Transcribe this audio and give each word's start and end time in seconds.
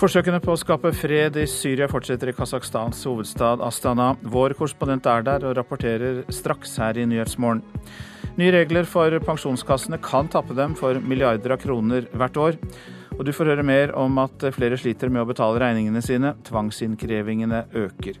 Forsøkene 0.00 0.38
på 0.40 0.54
å 0.54 0.56
skape 0.56 0.94
fred 0.96 1.34
i 1.36 1.42
Syria 1.44 1.84
fortsetter 1.90 2.30
i 2.30 2.32
Kasakhstans 2.32 3.02
hovedstad 3.04 3.60
Astana. 3.60 4.14
Vår 4.32 4.54
korrespondent 4.56 5.04
er 5.04 5.26
der 5.26 5.44
og 5.44 5.58
rapporterer 5.58 6.22
straks 6.32 6.72
her 6.80 6.96
i 6.96 7.04
Nyhetsmorgen. 7.04 7.60
Nye 8.40 8.54
regler 8.54 8.88
for 8.88 9.12
pensjonskassene 9.26 9.98
kan 10.00 10.30
tappe 10.32 10.56
dem 10.56 10.72
for 10.78 10.96
milliarder 11.04 11.52
av 11.52 11.60
kroner 11.60 12.08
hvert 12.16 12.40
år. 12.40 12.56
Og 13.18 13.26
du 13.28 13.34
får 13.36 13.52
høre 13.52 13.66
mer 13.68 13.92
om 14.00 14.16
at 14.22 14.48
flere 14.56 14.80
sliter 14.80 15.12
med 15.12 15.20
å 15.20 15.28
betale 15.28 15.60
regningene 15.60 16.00
sine. 16.00 16.32
Tvangsinnkrevingene 16.48 17.66
øker. 17.82 18.16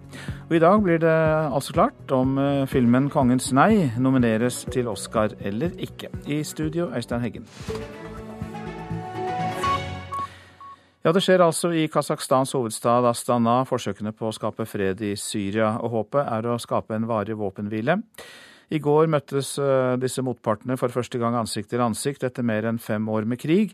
Og 0.50 0.54
I 0.58 0.60
dag 0.60 0.84
blir 0.84 1.00
det 1.00 1.16
altså 1.48 1.78
klart 1.78 2.12
om 2.12 2.36
eh, 2.36 2.68
filmen 2.68 3.08
'Kongens 3.08 3.54
nei' 3.56 3.88
nomineres 3.96 4.66
til 4.68 4.92
Oscar 4.92 5.32
eller 5.40 5.72
ikke. 5.80 6.12
I 6.28 6.42
studio, 6.44 6.92
Øystein 6.92 7.24
Heggen. 7.24 7.48
Ja, 11.00 11.14
Det 11.16 11.22
skjer 11.24 11.40
altså 11.40 11.70
i 11.72 11.86
Kasakhstans 11.88 12.50
hovedstad 12.52 13.06
Astana, 13.08 13.62
forsøkene 13.64 14.10
på 14.12 14.26
å 14.28 14.34
skape 14.36 14.66
fred 14.68 15.00
i 15.00 15.14
Syria. 15.16 15.78
Og 15.80 15.94
håpet 15.94 16.28
er 16.28 16.44
å 16.44 16.58
skape 16.60 16.92
en 16.92 17.06
varig 17.08 17.38
våpenhvile. 17.40 17.96
I 18.68 18.78
går 18.84 19.08
møttes 19.08 19.54
eh, 19.56 19.96
disse 19.96 20.20
motpartene 20.20 20.76
for 20.76 20.92
første 20.92 21.16
gang 21.18 21.38
ansikt 21.40 21.72
til 21.72 21.80
ansikt 21.80 22.28
etter 22.28 22.44
mer 22.44 22.68
enn 22.68 22.78
fem 22.78 23.08
år 23.08 23.24
med 23.24 23.40
krig. 23.40 23.72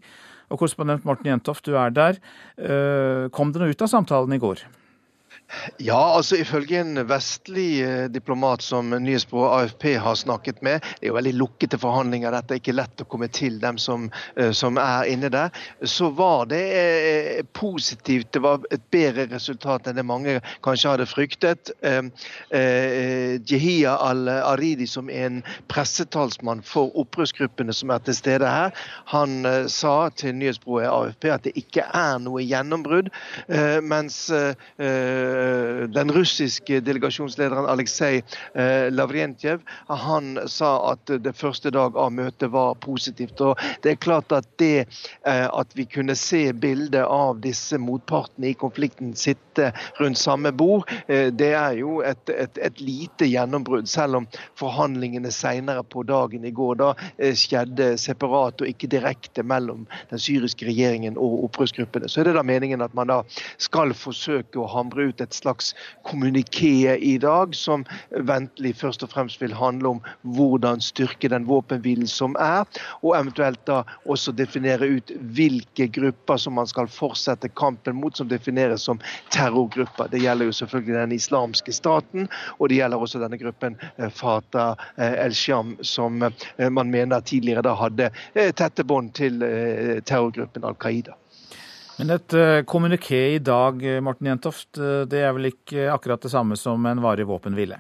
Og 0.55 0.61
korrespondent 0.63 1.03
Morten 1.05 1.33
Jentoft, 1.33 1.67
du 1.67 1.75
er 1.75 1.91
der. 1.91 2.23
Eh, 2.63 3.27
kom 3.35 3.51
det 3.51 3.65
noe 3.65 3.75
ut 3.75 3.83
av 3.83 3.91
samtalen 3.91 4.39
i 4.39 4.41
går? 4.47 4.63
Ja, 5.79 6.17
altså 6.17 6.37
ifølge 6.41 6.81
en 6.81 6.99
vestlig 7.09 7.81
eh, 7.85 8.07
diplomat 8.11 8.63
som 8.63 8.91
nyhetsbyrået 8.91 9.53
AFP 9.67 9.85
har 10.03 10.15
snakket 10.19 10.63
med, 10.63 10.83
det 10.99 11.07
er 11.07 11.13
jo 11.13 11.17
veldig 11.17 11.35
lukkede 11.37 11.79
forhandlinger, 11.79 12.35
dette 12.35 12.57
er 12.57 12.61
ikke 12.61 12.75
lett 12.75 13.03
å 13.03 13.07
komme 13.11 13.29
til 13.31 13.61
dem 13.63 13.79
som, 13.79 14.09
eh, 14.37 14.51
som 14.57 14.79
er 14.81 15.07
inne 15.11 15.31
der, 15.31 15.55
så 15.87 16.11
var 16.15 16.49
det 16.51 16.63
eh, 16.81 17.43
positivt. 17.55 18.33
Det 18.35 18.43
var 18.43 18.65
et 18.75 18.83
bedre 18.95 19.29
resultat 19.31 19.87
enn 19.87 19.99
det 20.01 20.07
mange 20.07 20.39
kanskje 20.67 20.95
hadde 20.95 21.09
fryktet. 21.11 21.71
Eh, 21.87 22.03
eh, 22.51 23.39
Jehia 23.47 23.97
al-Aridi, 24.09 24.89
som 24.91 25.11
er 25.11 25.29
en 25.31 25.41
pressetalsmann 25.71 26.65
for 26.67 26.91
opprørsgruppene 26.99 27.75
som 27.75 27.95
er 27.95 28.03
til 28.07 28.19
stede 28.19 28.51
her, 28.51 28.75
han 29.13 29.47
sa 29.71 30.09
til 30.15 30.35
nyhetsbyrået 30.41 30.91
AFP 30.91 31.31
at 31.31 31.47
det 31.47 31.55
ikke 31.59 31.87
er 31.95 32.19
noe 32.23 32.43
gjennombrudd, 32.43 33.13
mens 33.87 34.19
den 35.89 36.11
russiske 36.13 36.81
delegasjonslederen 36.81 37.67
Aleksej 37.67 38.23
eh, 38.55 38.93
Lavrentjev 38.93 39.61
han 39.89 40.39
sa 40.49 40.93
at 40.93 41.11
det 41.23 41.33
første 41.37 41.71
dag 41.75 41.97
av 41.97 42.13
møtet 42.13 42.51
var 42.53 42.75
positivt. 42.83 43.41
og 43.41 43.61
Det 43.83 43.95
er 43.95 44.01
klart 44.01 44.33
at 44.33 44.49
det 44.61 44.87
eh, 45.27 45.47
at 45.47 45.77
vi 45.77 45.87
kunne 45.91 46.17
se 46.19 46.53
bildet 46.53 47.05
av 47.05 47.41
disse 47.45 47.79
motpartene 47.79 48.51
i 48.51 48.59
konflikten 48.59 49.15
sitte 49.17 49.73
rundt 50.01 50.19
samme 50.19 50.53
bord, 50.53 50.85
det 51.09 51.49
er 51.57 51.79
jo 51.79 52.01
et, 52.05 52.29
et, 52.31 52.59
et 52.61 52.81
lite 52.81 53.25
gjennombrudd. 53.29 53.89
Selv 53.89 54.21
om 54.21 54.27
forhandlingene 54.59 55.31
senere 55.33 55.85
på 55.85 56.03
dagen 56.07 56.45
i 56.45 56.53
går 56.55 56.79
da 56.81 56.91
skjedde 57.17 57.95
separat 58.01 58.61
og 58.61 58.69
ikke 58.69 58.91
direkte 58.93 59.45
mellom 59.47 59.87
den 60.11 60.21
syriske 60.21 60.69
regjeringen 60.69 61.17
og 61.17 61.47
opprørsgruppene. 61.49 62.11
Så 62.11 62.21
er 62.21 62.31
det 62.31 62.37
da 62.37 62.45
meningen 62.47 62.85
at 62.85 62.95
man 62.97 63.11
da 63.13 63.23
skal 63.63 63.95
forsøke 63.97 64.61
å 64.61 64.69
hamre 64.71 65.09
ut 65.11 65.21
et 65.25 65.26
slags 65.35 65.75
kommuniké 66.05 66.97
i 66.97 67.19
dag, 67.19 67.55
som 67.55 67.85
ventelig 68.11 68.77
først 68.77 69.03
og 69.03 69.13
fremst 69.15 69.43
vil 69.43 69.55
handle 69.57 69.97
om 69.97 70.01
hvordan 70.37 70.81
styrke 70.85 71.31
den 71.33 71.47
våpenhvilen 71.49 72.09
som 72.11 72.37
er, 72.41 72.67
og 73.03 73.17
eventuelt 73.17 73.63
da 73.67 73.83
også 74.05 74.35
definere 74.37 74.89
ut 74.99 75.13
hvilke 75.37 75.89
grupper 75.93 76.41
som 76.41 76.57
man 76.59 76.69
skal 76.71 76.91
fortsette 76.93 77.51
kampen 77.59 77.97
mot, 77.97 78.17
som 78.17 78.29
defineres 78.29 78.87
som 78.87 79.01
terrorgrupper. 79.35 80.11
Det 80.13 80.23
gjelder 80.23 80.51
jo 80.51 80.57
selvfølgelig 80.61 80.99
den 80.99 81.17
islamske 81.17 81.73
staten, 81.73 82.29
og 82.59 82.69
det 82.69 82.81
gjelder 82.81 83.03
også 83.03 83.23
denne 83.23 83.41
gruppen 83.41 83.79
eh, 83.97 84.11
Fatah 84.11 84.77
eh, 84.97 85.19
el-Sham, 85.27 85.77
som 85.81 86.23
eh, 86.23 86.71
man 86.71 86.91
mener 86.91 87.21
tidligere 87.21 87.65
da 87.67 87.75
hadde 87.77 88.11
tette 88.57 88.85
bånd 88.87 89.13
til 89.17 89.41
terrorgruppen 90.07 90.65
Al 90.67 90.77
Qaida. 90.81 91.17
Men 91.97 92.13
et 92.13 92.35
uh, 92.37 92.61
kommuniké 92.69 93.19
i 93.35 93.39
dag, 93.41 93.81
eh, 93.81 94.03
Morten 94.05 94.29
Jentoft, 94.29 94.69
uh, 94.77 95.07
det 95.09 95.23
er 95.25 95.33
vel 95.33 95.49
ikke 95.49 95.87
akkurat 95.89 96.21
det 96.21 96.33
samme 96.33 96.59
som 96.61 96.85
en 96.85 97.01
varig 97.01 97.25
våpenhvile? 97.29 97.79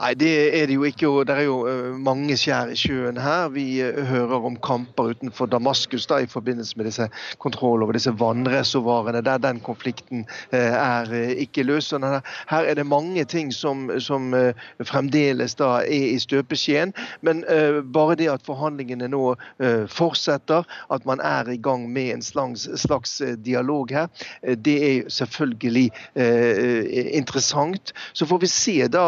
Nei, 0.00 0.12
det 0.18 0.32
er 0.60 0.66
det 0.66 0.76
jo 0.76 0.84
ikke. 0.84 1.08
og 1.08 1.26
Det 1.26 1.36
er 1.36 1.46
jo 1.46 1.58
eh, 1.68 1.92
mange 1.98 2.36
skjær 2.38 2.72
i 2.72 2.78
sjøen 2.78 3.18
her. 3.20 3.48
Vi 3.54 3.66
eh, 3.84 4.00
hører 4.08 4.46
om 4.48 4.56
kamper 4.62 5.12
utenfor 5.14 5.48
Damaskus 5.50 6.06
da, 6.10 6.20
i 6.22 6.30
forbindelse 6.30 6.76
med 6.78 6.88
disse 6.90 7.08
kontroll 7.42 7.84
over 7.84 7.96
disse 7.96 8.12
vannreservoarene, 8.18 9.22
der 9.24 9.40
den 9.42 9.60
konflikten 9.64 10.26
eh, 10.52 10.72
er 10.72 11.12
ikke 11.44 11.64
løst. 11.66 11.92
Her 11.92 12.64
er 12.64 12.74
det 12.78 12.86
mange 12.86 13.24
ting 13.28 13.50
som, 13.52 13.90
som 14.00 14.32
fremdeles 14.86 15.54
da 15.58 15.82
er 15.82 16.14
i 16.14 16.18
støpeskjeen. 16.22 16.94
Men 17.20 17.42
bare 17.92 18.16
det 18.16 18.30
at 18.32 18.46
forhandlingene 18.46 19.08
nå 19.12 19.34
fortsetter, 19.92 20.64
at 20.94 21.06
man 21.06 21.20
er 21.20 21.50
i 21.52 21.58
gang 21.60 21.84
med 21.92 22.14
en 22.14 22.22
slags, 22.22 22.64
slags 22.80 23.18
dialog 23.44 23.92
her, 23.92 24.08
det 24.42 24.76
er 24.88 25.10
selvfølgelig 25.12 25.90
interessant. 26.16 27.92
Så 28.12 28.26
får 28.26 28.38
vi 28.38 28.50
se 28.52 28.76
da 28.92 29.04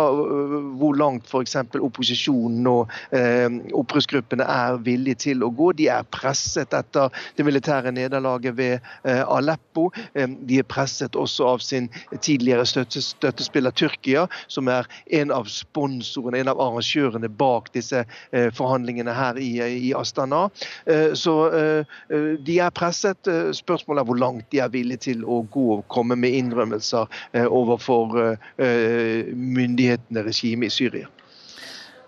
hvor 0.80 0.96
langt 0.98 1.28
f.eks. 1.30 1.56
opposisjonen 1.80 2.66
og 2.70 2.92
eh, 3.16 3.48
opprørsgruppene 3.76 4.46
er 4.48 4.78
villige 4.84 5.22
til 5.28 5.44
å 5.44 5.50
gå. 5.54 5.72
De 5.78 5.88
er 5.92 6.06
presset 6.14 6.74
etter 6.76 7.12
det 7.36 7.46
militære 7.46 7.92
nederlaget 7.94 8.56
ved 8.58 8.78
eh, 9.04 9.22
Aleppo. 9.22 9.90
Eh, 10.14 10.28
de 10.48 10.60
er 10.62 10.68
presset 10.68 11.16
også 11.18 11.48
av 11.54 11.64
sin 11.64 11.88
tidligere 12.20 12.66
støtte, 12.68 13.02
støttespiller 13.02 13.74
Tyrkia, 13.74 14.26
som 14.48 14.68
er 14.68 14.88
en 15.06 15.32
av 15.34 15.48
sponsorene, 15.50 16.40
en 16.40 16.52
av 16.52 16.60
arrangørene 16.62 17.28
bak 17.28 17.70
disse 17.74 18.04
eh, 18.04 18.50
forhandlingene 18.54 19.14
her 19.14 19.38
i, 19.40 19.50
i 19.88 19.92
Astana. 19.96 20.46
Eh, 20.86 21.12
så 21.18 21.36
eh, 21.50 21.98
de 22.44 22.58
er 22.60 22.74
presset. 22.74 23.30
Spørsmålet 23.56 24.02
er 24.02 24.08
hvor 24.08 24.20
langt 24.20 24.50
de 24.52 24.60
er 24.62 24.72
villige 24.72 25.04
til 25.10 25.24
å 25.24 25.42
gå 25.52 25.66
og 25.78 25.86
komme 25.92 26.16
med 26.18 26.34
innrømmelser 26.36 27.08
overfor 27.44 28.36
myndighetene, 28.58 30.22
regimet 30.26 30.43
regimet 30.44 30.72
i 30.72 30.76
Syria. 30.76 31.08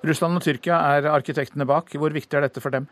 Russland 0.07 0.39
og 0.39 0.45
Tyrkia 0.45 0.77
er 0.97 1.09
arkitektene 1.11 1.67
bak. 1.67 1.91
Hvor 1.97 2.13
viktig 2.13 2.37
er 2.37 2.47
dette 2.47 2.61
for 2.61 2.75
dem? 2.75 2.87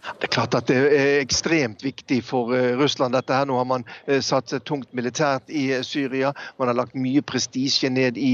Det 0.00 0.28
er 0.28 0.32
klart 0.32 0.54
at 0.56 0.68
det 0.70 0.76
er 0.96 1.18
ekstremt 1.20 1.82
viktig 1.84 2.22
for 2.24 2.54
eh, 2.56 2.72
Russland. 2.78 3.12
dette 3.12 3.34
her. 3.36 3.44
Nå 3.48 3.56
har 3.58 3.66
man 3.68 3.84
eh, 4.06 4.20
satset 4.24 4.64
tungt 4.64 4.88
militært 4.96 5.50
i 5.52 5.66
eh, 5.76 5.82
Syria. 5.84 6.32
Man 6.58 6.70
har 6.70 6.78
lagt 6.78 6.96
mye 6.96 7.22
prestisje 7.22 7.90
ned 7.92 8.16
i 8.16 8.30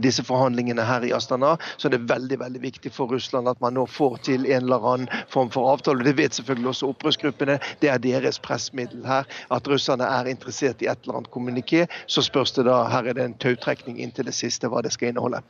disse 0.00 0.24
forhandlingene 0.24 0.84
her 0.86 1.04
i 1.04 1.12
Astana. 1.12 1.56
Så 1.76 1.92
det 1.92 2.00
er 2.00 2.08
veldig 2.14 2.40
veldig 2.40 2.62
viktig 2.62 2.92
for 2.94 3.12
Russland 3.12 3.48
at 3.52 3.60
man 3.60 3.76
nå 3.76 3.84
får 3.86 4.16
til 4.30 4.48
en 4.48 4.64
eller 4.64 4.88
annen 4.92 5.22
form 5.32 5.52
for 5.52 5.68
avtale. 5.72 6.04
Det 6.06 6.16
vet 6.16 6.36
selvfølgelig 6.36 6.72
også 6.72 6.92
opprørsgruppene. 6.94 7.58
Det 7.84 7.92
er 7.92 8.00
deres 8.00 8.40
pressmiddel 8.40 9.04
her. 9.06 9.28
At 9.52 9.68
russerne 9.68 10.08
er 10.08 10.30
interessert 10.32 10.80
i 10.80 10.88
et 10.88 11.04
eller 11.04 11.20
annet 11.20 11.34
kommuniké. 11.34 11.86
Så 12.06 12.24
spørs 12.24 12.56
det 12.56 12.68
da, 12.70 12.82
her 12.88 13.12
er 13.12 13.18
det 13.18 13.28
en 13.28 13.40
tautrekning 13.40 14.00
inntil 14.00 14.30
det 14.30 14.36
siste 14.36 14.72
hva 14.72 14.82
det 14.84 14.94
skal 14.96 15.12
inneholde. 15.12 15.44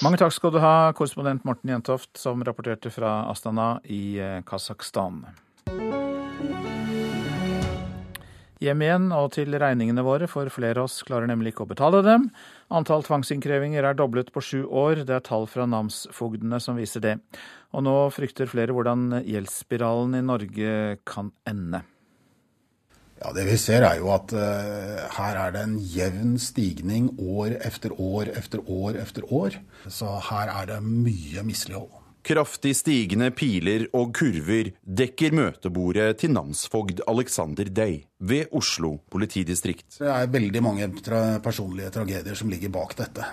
Mange 0.00 0.16
takk 0.16 0.32
skal 0.32 0.54
du 0.54 0.62
ha, 0.62 0.94
korrespondent 0.96 1.42
Morten 1.44 1.68
Jentoft, 1.68 2.14
som 2.16 2.40
rapporterte 2.40 2.88
fra 2.88 3.26
Astana 3.28 3.74
i 3.84 4.16
eh, 4.16 4.38
Kasakhstan. 4.48 5.26
Hjem 8.64 8.84
igjen 8.86 9.10
og 9.12 9.28
til 9.36 9.52
regningene 9.60 10.00
våre, 10.04 10.24
for 10.28 10.48
flere 10.52 10.80
av 10.80 10.88
oss 10.88 11.02
klarer 11.04 11.28
nemlig 11.28 11.52
ikke 11.52 11.66
å 11.66 11.70
betale 11.74 12.00
dem. 12.06 12.30
Antall 12.72 13.04
tvangsinnkrevinger 13.04 13.90
er 13.90 14.00
doblet 14.00 14.32
på 14.32 14.40
sju 14.40 14.64
år, 14.64 15.04
det 15.04 15.18
er 15.18 15.24
tall 15.28 15.44
fra 15.48 15.68
namsfogdene 15.68 16.64
som 16.64 16.80
viser 16.80 17.04
det. 17.04 17.14
Og 17.76 17.84
nå 17.84 17.96
frykter 18.16 18.48
flere 18.48 18.72
hvordan 18.72 19.20
gjeldsspiralen 19.20 20.16
i 20.16 20.24
Norge 20.32 20.76
kan 21.04 21.28
ende. 21.44 21.84
Ja, 23.20 23.32
Det 23.36 23.44
vi 23.44 23.56
ser 23.60 23.84
er 23.84 23.98
jo 24.00 24.08
at 24.14 24.32
uh, 24.32 25.00
her 25.18 25.38
er 25.42 25.52
det 25.52 25.64
en 25.66 25.78
jevn 25.92 26.38
stigning 26.40 27.10
år 27.20 27.58
efter 27.60 27.92
år 28.00 28.32
efter 28.32 28.62
år 28.64 28.96
efter 29.02 29.26
år. 29.28 29.58
Så 29.88 30.08
her 30.30 30.48
er 30.48 30.70
det 30.72 30.78
mye 30.84 31.44
mislighold. 31.44 31.92
Kraftig 32.24 32.74
stigende 32.76 33.30
piler 33.32 33.86
og 33.96 34.10
kurver 34.16 34.72
dekker 34.84 35.32
møtebordet 35.36 36.18
til 36.20 36.34
namsfogd 36.34 37.00
Alexander 37.08 37.68
Day 37.72 38.02
ved 38.20 38.52
Oslo 38.52 38.98
politidistrikt. 39.12 40.00
Det 40.00 40.08
er 40.08 40.28
veldig 40.28 40.62
mange 40.64 40.90
tra 41.00 41.38
personlige 41.44 41.92
tragedier 41.94 42.36
som 42.36 42.52
ligger 42.52 42.72
bak 42.72 42.92
dette. 42.98 43.24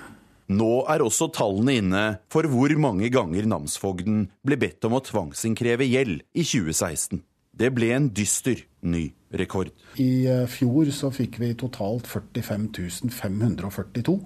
Nå 0.47 0.85
er 0.87 1.03
også 1.03 1.27
tallene 1.35 1.75
inne 1.81 2.05
for 2.31 2.47
hvor 2.47 2.71
mange 2.79 3.11
ganger 3.11 3.47
namsfogden 3.51 4.29
ble 4.47 4.59
bedt 4.59 4.87
om 4.87 4.95
å 4.95 5.03
tvangsinnkreve 5.03 5.87
gjeld 5.87 6.23
i 6.31 6.47
2016. 6.47 7.23
Det 7.57 7.73
ble 7.75 7.91
en 7.95 8.07
dyster 8.15 8.63
ny 8.87 9.09
rekord. 9.31 9.71
I 9.99 10.27
eh, 10.27 10.45
fjor 10.51 10.91
så 10.95 11.11
fikk 11.13 11.39
vi 11.41 11.53
totalt 11.59 12.07
45 12.07 13.11
542. 13.11 14.17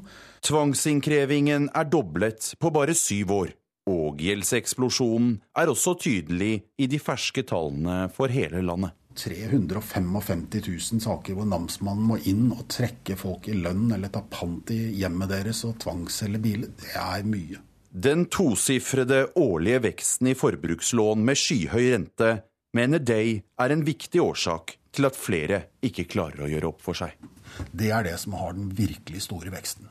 Tvangsinnkrevingen 0.45 1.69
er 1.75 1.89
doblet 1.89 2.53
på 2.59 2.71
bare 2.73 2.95
syv 2.97 3.35
år. 3.37 3.53
Og 3.89 4.21
gjeldseksplosjonen 4.21 5.39
er 5.57 5.69
også 5.71 5.95
tydelig 5.99 6.53
i 6.77 6.87
de 6.89 6.99
ferske 7.01 7.43
tallene 7.49 8.05
for 8.13 8.29
hele 8.33 8.61
landet. 8.65 8.93
355 9.17 10.45
000 10.53 11.01
saker 11.03 11.35
hvor 11.35 11.47
namsmannen 11.49 12.05
må 12.13 12.19
inn 12.31 12.45
og 12.53 12.63
trekke 12.71 13.17
folk 13.19 13.49
i 13.51 13.57
lønn 13.57 13.89
eller 13.91 14.13
ta 14.13 14.21
pant 14.23 14.71
i 14.71 14.79
hjemmet 15.01 15.33
deres 15.33 15.65
og 15.67 15.75
tvangsselge 15.83 16.39
biler. 16.39 16.71
Det 16.79 16.93
er 16.95 17.27
mye. 17.27 17.59
Den 17.91 18.29
tosifrede 18.31 19.25
årlige 19.35 19.81
veksten 19.89 20.31
i 20.31 20.37
forbrukslån 20.37 21.25
med 21.27 21.39
skyhøy 21.39 21.89
rente 21.91 22.29
mener 22.77 23.03
Day 23.03 23.41
er 23.59 23.73
en 23.73 23.83
viktig 23.83 24.21
årsak 24.23 24.77
til 24.91 25.07
at 25.07 25.17
flere 25.17 25.61
ikke 25.85 26.07
klarer 26.11 26.45
å 26.45 26.49
gjøre 26.51 26.71
opp 26.71 26.81
for 26.83 26.97
seg. 26.97 27.15
Det 27.71 27.89
er 27.91 28.05
det 28.07 28.17
som 28.19 28.35
har 28.39 28.55
den 28.55 28.69
virkelig 28.75 29.23
store 29.25 29.51
veksten. 29.53 29.87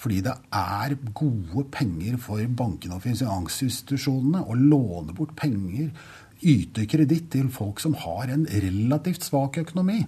Fordi 0.00 0.20
det 0.24 0.34
er 0.56 0.96
gode 1.16 1.66
penger 1.72 2.16
for 2.20 2.44
bankene 2.56 2.98
og 2.98 3.04
finansinstitusjonene 3.04 4.44
å 4.44 4.56
låne 4.56 5.16
bort 5.16 5.36
penger 5.38 5.90
yte 6.40 6.86
kreditt 6.88 7.28
til 7.34 7.50
folk 7.52 7.80
som 7.82 7.96
har 8.00 8.32
en 8.32 8.46
relativt 8.48 9.26
svak 9.28 9.60
økonomi. 9.60 10.02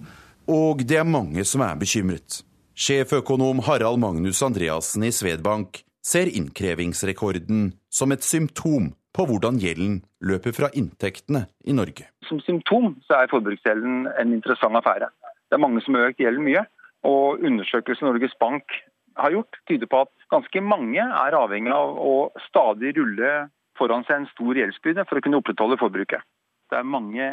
Og 0.49 0.81
det 0.87 0.97
er 0.99 1.07
mange 1.07 1.45
som 1.47 1.63
er 1.65 1.77
bekymret. 1.79 2.41
Sjeføkonom 2.73 3.61
Harald 3.67 4.01
Magnus 4.01 4.41
Andreassen 4.45 5.05
i 5.05 5.13
Svedbank 5.13 5.83
ser 6.03 6.27
innkrevingsrekorden 6.27 7.69
som 7.93 8.11
et 8.11 8.25
symptom 8.25 8.91
på 9.13 9.25
hvordan 9.29 9.59
gjelden 9.61 9.99
løper 10.25 10.55
fra 10.57 10.69
inntektene 10.73 11.45
i 11.65 11.75
Norge. 11.75 12.07
Som 12.27 12.41
symptom 12.41 12.95
så 13.07 13.21
er 13.21 13.31
forbruksgjelden 13.31 14.07
en 14.09 14.33
interessant 14.33 14.77
affære. 14.79 15.11
Det 15.49 15.57
er 15.57 15.61
mange 15.61 15.83
som 15.85 15.97
har 15.97 16.09
økt 16.09 16.23
gjelden 16.23 16.45
mye. 16.47 16.65
Og 17.05 17.43
undersøkelsen 17.43 18.07
Norges 18.07 18.33
Bank 18.39 18.73
har 19.19 19.33
gjort, 19.35 19.57
tyder 19.69 19.89
på 19.91 20.03
at 20.05 20.11
ganske 20.33 20.61
mange 20.65 21.03
er 21.03 21.37
avhengig 21.37 21.73
av 21.75 21.97
å 21.99 22.13
stadig 22.47 22.95
rulle 22.97 23.33
foran 23.77 24.05
seg 24.07 24.21
en 24.21 24.29
stor 24.31 24.57
gjeldsbyrde 24.57 25.05
for 25.09 25.19
å 25.19 25.25
kunne 25.25 25.41
opprettholde 25.41 25.79
forbruket. 25.81 26.23
Det 26.71 26.79
er 26.79 26.87
mange 26.87 27.27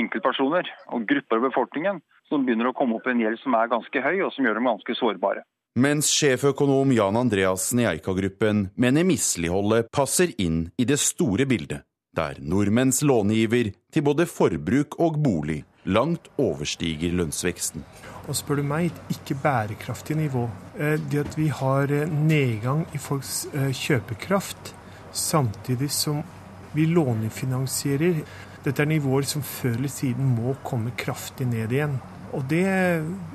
enkeltpersoner 0.00 0.68
og 0.94 1.04
grupper 1.08 1.40
av 1.40 1.48
befolkningen 1.48 2.00
som 2.30 2.46
begynner 2.46 2.70
å 2.70 2.76
komme 2.76 2.96
opp 2.96 3.06
i 3.08 3.12
en 3.14 3.22
gjeld 3.22 3.40
som 3.42 3.54
er 3.58 3.70
ganske 3.70 4.02
høy, 4.02 4.16
og 4.24 4.32
som 4.34 4.46
gjør 4.46 4.58
dem 4.58 4.68
ganske 4.70 4.96
sårbare. 4.98 5.44
Mens 5.76 6.08
sjeføkonom 6.08 6.88
Jan 6.96 7.18
Andreassen 7.20 7.82
i 7.82 7.84
Eika-gruppen 7.84 8.70
mener 8.80 9.04
misligholdet 9.04 9.90
passer 9.92 10.30
inn 10.40 10.70
i 10.80 10.86
det 10.88 10.96
store 10.96 11.44
bildet, 11.44 11.84
der 12.16 12.38
nordmenns 12.40 13.02
långiver 13.04 13.68
til 13.92 14.06
både 14.06 14.24
forbruk 14.24 14.96
og 15.04 15.18
bolig 15.20 15.58
langt 15.84 16.30
overstiger 16.40 17.12
lønnsveksten. 17.20 17.84
Og 18.24 18.40
spør 18.40 18.62
du 18.62 18.64
meg, 18.70 18.88
et 18.88 19.18
ikke 19.18 19.36
bærekraftig 19.44 20.16
nivå. 20.16 20.46
Eh, 20.80 20.96
det 21.12 21.26
at 21.26 21.36
vi 21.36 21.50
har 21.52 21.92
eh, 21.92 22.08
nedgang 22.08 22.86
i 22.96 22.98
folks 22.98 23.44
eh, 23.52 23.68
kjøpekraft, 23.76 24.72
samtidig 25.12 25.92
som 25.92 26.24
vi 26.72 26.88
lånefinansierer. 26.88 28.24
Dette 28.64 28.80
er 28.80 28.94
nivåer 28.96 29.28
som 29.28 29.44
før 29.44 29.76
eller 29.76 29.92
siden 29.92 30.32
må 30.40 30.56
komme 30.64 30.96
kraftig 30.96 31.52
ned 31.52 31.68
igjen. 31.68 32.00
Og 32.34 32.46
det 32.50 32.66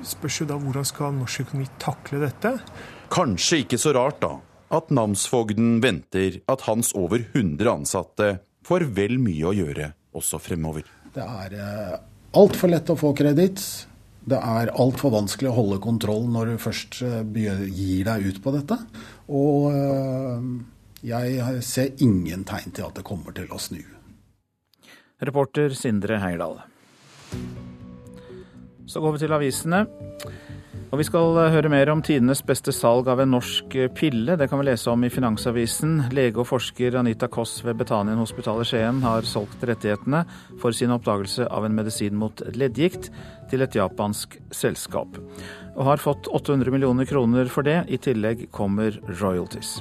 spørs 0.06 0.40
jo 0.42 0.48
da 0.50 0.58
hvordan 0.60 0.86
skal 0.88 1.14
norsk 1.16 1.46
økonomi 1.46 1.68
takle 1.82 2.20
dette? 2.24 2.56
Kanskje 3.12 3.62
ikke 3.64 3.80
så 3.80 3.92
rart, 3.96 4.20
da, 4.22 4.36
at 4.72 4.92
namsfogden 4.94 5.78
venter 5.84 6.40
at 6.50 6.64
hans 6.68 6.92
over 6.96 7.24
100 7.32 7.68
ansatte 7.72 8.32
får 8.66 8.88
vel 8.96 9.18
mye 9.20 9.48
å 9.50 9.54
gjøre 9.56 9.92
også 10.16 10.40
fremover. 10.42 10.86
Det 11.12 11.24
er 11.24 11.56
eh, 11.60 11.96
altfor 12.38 12.72
lett 12.72 12.92
å 12.92 12.98
få 12.98 13.12
kreditt. 13.16 13.62
Det 14.22 14.38
er 14.38 14.70
altfor 14.78 15.12
vanskelig 15.16 15.50
å 15.50 15.56
holde 15.56 15.80
kontroll 15.82 16.28
når 16.30 16.52
du 16.52 16.60
først 16.62 17.00
eh, 17.04 17.22
gir 17.68 18.06
deg 18.08 18.28
ut 18.28 18.42
på 18.44 18.54
dette. 18.54 18.78
Og 19.34 19.72
eh, 19.72 20.46
jeg 21.02 21.64
ser 21.66 22.04
ingen 22.04 22.46
tegn 22.48 22.72
til 22.76 22.86
at 22.86 23.00
det 23.00 23.06
kommer 23.06 23.34
til 23.36 23.50
å 23.52 23.60
snu. 23.60 23.82
Reporter 25.22 25.74
Sindre 25.78 26.18
Heirdal. 26.22 26.62
Så 28.92 29.00
går 29.00 29.14
vi 29.16 29.24
til 29.24 29.32
avisene. 29.32 29.86
Og 30.92 30.98
Vi 31.00 31.06
skal 31.08 31.38
høre 31.54 31.70
mer 31.72 31.88
om 31.88 32.02
tidenes 32.04 32.42
beste 32.44 32.68
salg 32.76 33.06
av 33.08 33.22
en 33.22 33.30
norsk 33.32 33.72
pille. 33.96 34.34
Det 34.36 34.44
kan 34.50 34.60
vi 34.60 34.66
lese 34.68 34.90
om 34.92 35.06
i 35.06 35.08
Finansavisen. 35.08 36.10
Lege 36.12 36.42
og 36.42 36.50
forsker 36.50 36.98
Anita 37.00 37.30
Koss 37.32 37.62
ved 37.64 37.78
Betanien 37.80 38.20
hospital 38.20 38.60
i 38.60 38.66
Skien 38.68 39.00
har 39.00 39.24
solgt 39.24 39.64
rettighetene 39.64 40.26
for 40.60 40.76
sin 40.76 40.92
oppdagelse 40.92 41.46
av 41.48 41.64
en 41.64 41.78
medisin 41.78 42.18
mot 42.20 42.44
leddgikt 42.52 43.08
til 43.48 43.64
et 43.64 43.78
japansk 43.80 44.36
selskap. 44.52 45.16
Og 45.72 45.88
har 45.88 46.02
fått 46.02 46.28
800 46.28 46.68
millioner 46.74 47.08
kroner 47.08 47.48
for 47.48 47.64
det. 47.64 47.86
I 47.88 47.96
tillegg 47.96 48.50
kommer 48.52 49.00
royalties. 49.08 49.78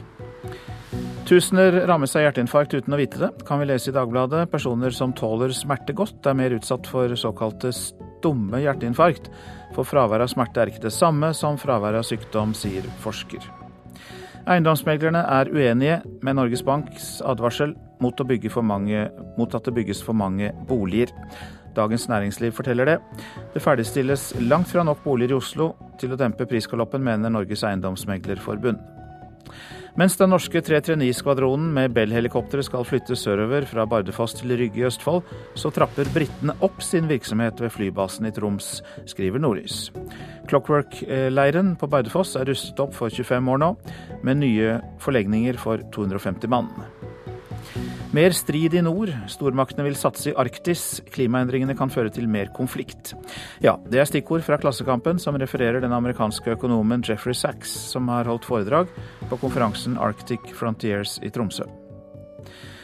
Tusener 1.27 1.75
rammes 1.91 2.15
av 2.15 2.23
hjerteinfarkt 2.23 2.73
uten 2.73 2.95
å 2.95 2.97
vite 2.99 3.19
det, 3.19 3.33
kan 3.47 3.59
vi 3.59 3.67
lese 3.67 3.91
i 3.91 3.95
Dagbladet. 3.95 4.47
Personer 4.51 4.95
som 4.95 5.11
tåler 5.15 5.51
smerte 5.55 5.91
godt, 5.95 6.23
er 6.23 6.39
mer 6.39 6.55
utsatt 6.55 6.87
for 6.87 7.11
såkalte 7.19 7.75
stumme 8.21 8.61
hjerteinfarkt. 8.61 9.31
For 9.75 9.87
fravær 9.87 10.23
av 10.23 10.31
smerte 10.31 10.61
er 10.61 10.71
ikke 10.71 10.85
det 10.85 10.93
samme 10.95 11.33
som 11.37 11.59
fravær 11.59 11.97
av 11.99 12.07
sykdom, 12.07 12.53
sier 12.57 12.85
forsker. 13.03 13.43
Eiendomsmeglerne 14.49 15.21
er 15.29 15.51
uenige 15.53 15.99
med 16.25 16.37
Norges 16.39 16.63
Banks 16.65 17.19
advarsel 17.21 17.75
mot, 18.01 18.17
mange, 18.63 19.09
mot 19.37 19.55
at 19.55 19.65
det 19.65 19.73
bygges 19.73 20.01
for 20.01 20.13
mange 20.13 20.51
boliger. 20.67 21.13
Dagens 21.75 22.09
Næringsliv 22.09 22.51
forteller 22.51 22.85
det. 22.85 22.97
Det 23.53 23.61
ferdigstilles 23.61 24.33
langt 24.41 24.67
fra 24.67 24.83
nok 24.83 25.03
boliger 25.03 25.35
i 25.35 25.37
Oslo 25.37 25.75
til 25.99 26.11
å 26.11 26.17
dempe 26.17 26.45
prisgaloppen, 26.49 27.03
mener 27.03 27.29
Norges 27.29 27.63
Eiendomsmeglerforbund. 27.63 29.00
Mens 29.99 30.15
den 30.19 30.31
norske 30.31 30.61
339-skvadronen 30.63 31.73
med 31.75 31.95
Bell-helikoptre 31.95 32.63
skal 32.63 32.85
flytte 32.87 33.17
sørover 33.19 33.67
fra 33.67 33.85
Bardufoss 33.89 34.37
til 34.39 34.55
Rygge 34.59 34.83
i 34.83 34.87
Østfold, 34.87 35.27
så 35.59 35.71
trapper 35.75 36.09
britene 36.15 36.55
opp 36.63 36.79
sin 36.85 37.09
virksomhet 37.11 37.59
ved 37.61 37.73
flybasen 37.75 38.29
i 38.29 38.33
Troms, 38.35 38.77
skriver 39.11 39.43
Nordlys. 39.43 39.89
Clockwork-leiren 40.47 41.75
på 41.79 41.91
Bardufoss 41.91 42.37
er 42.39 42.47
rustet 42.49 42.79
opp 42.83 42.95
for 42.97 43.11
25 43.11 43.51
år 43.51 43.63
nå, 43.65 43.73
med 44.23 44.43
nye 44.45 44.79
forlegninger 45.03 45.59
for 45.59 45.83
250 45.95 46.51
mann. 46.51 46.71
Mer 48.11 48.33
strid 48.35 48.73
i 48.75 48.81
nord. 48.83 49.09
Stormaktene 49.31 49.85
vil 49.85 49.95
satse 49.95 50.33
i 50.33 50.35
Arktis. 50.35 50.99
Klimaendringene 51.15 51.77
kan 51.79 51.91
føre 51.93 52.11
til 52.11 52.27
mer 52.27 52.49
konflikt. 52.51 53.13
Ja, 53.63 53.77
det 53.87 54.01
er 54.01 54.09
stikkord 54.09 54.43
fra 54.43 54.57
Klassekampen, 54.59 55.19
som 55.21 55.39
refererer 55.39 55.79
den 55.79 55.95
amerikanske 55.95 56.57
økonomen 56.57 57.05
Jeffrey 57.07 57.37
Sachs, 57.37 57.71
som 57.93 58.11
har 58.11 58.27
holdt 58.27 58.49
foredrag 58.49 58.91
på 59.29 59.39
konferansen 59.39 59.95
Arctic 59.95 60.51
Frontiers 60.59 61.21
i 61.23 61.31
Tromsø. 61.31 61.69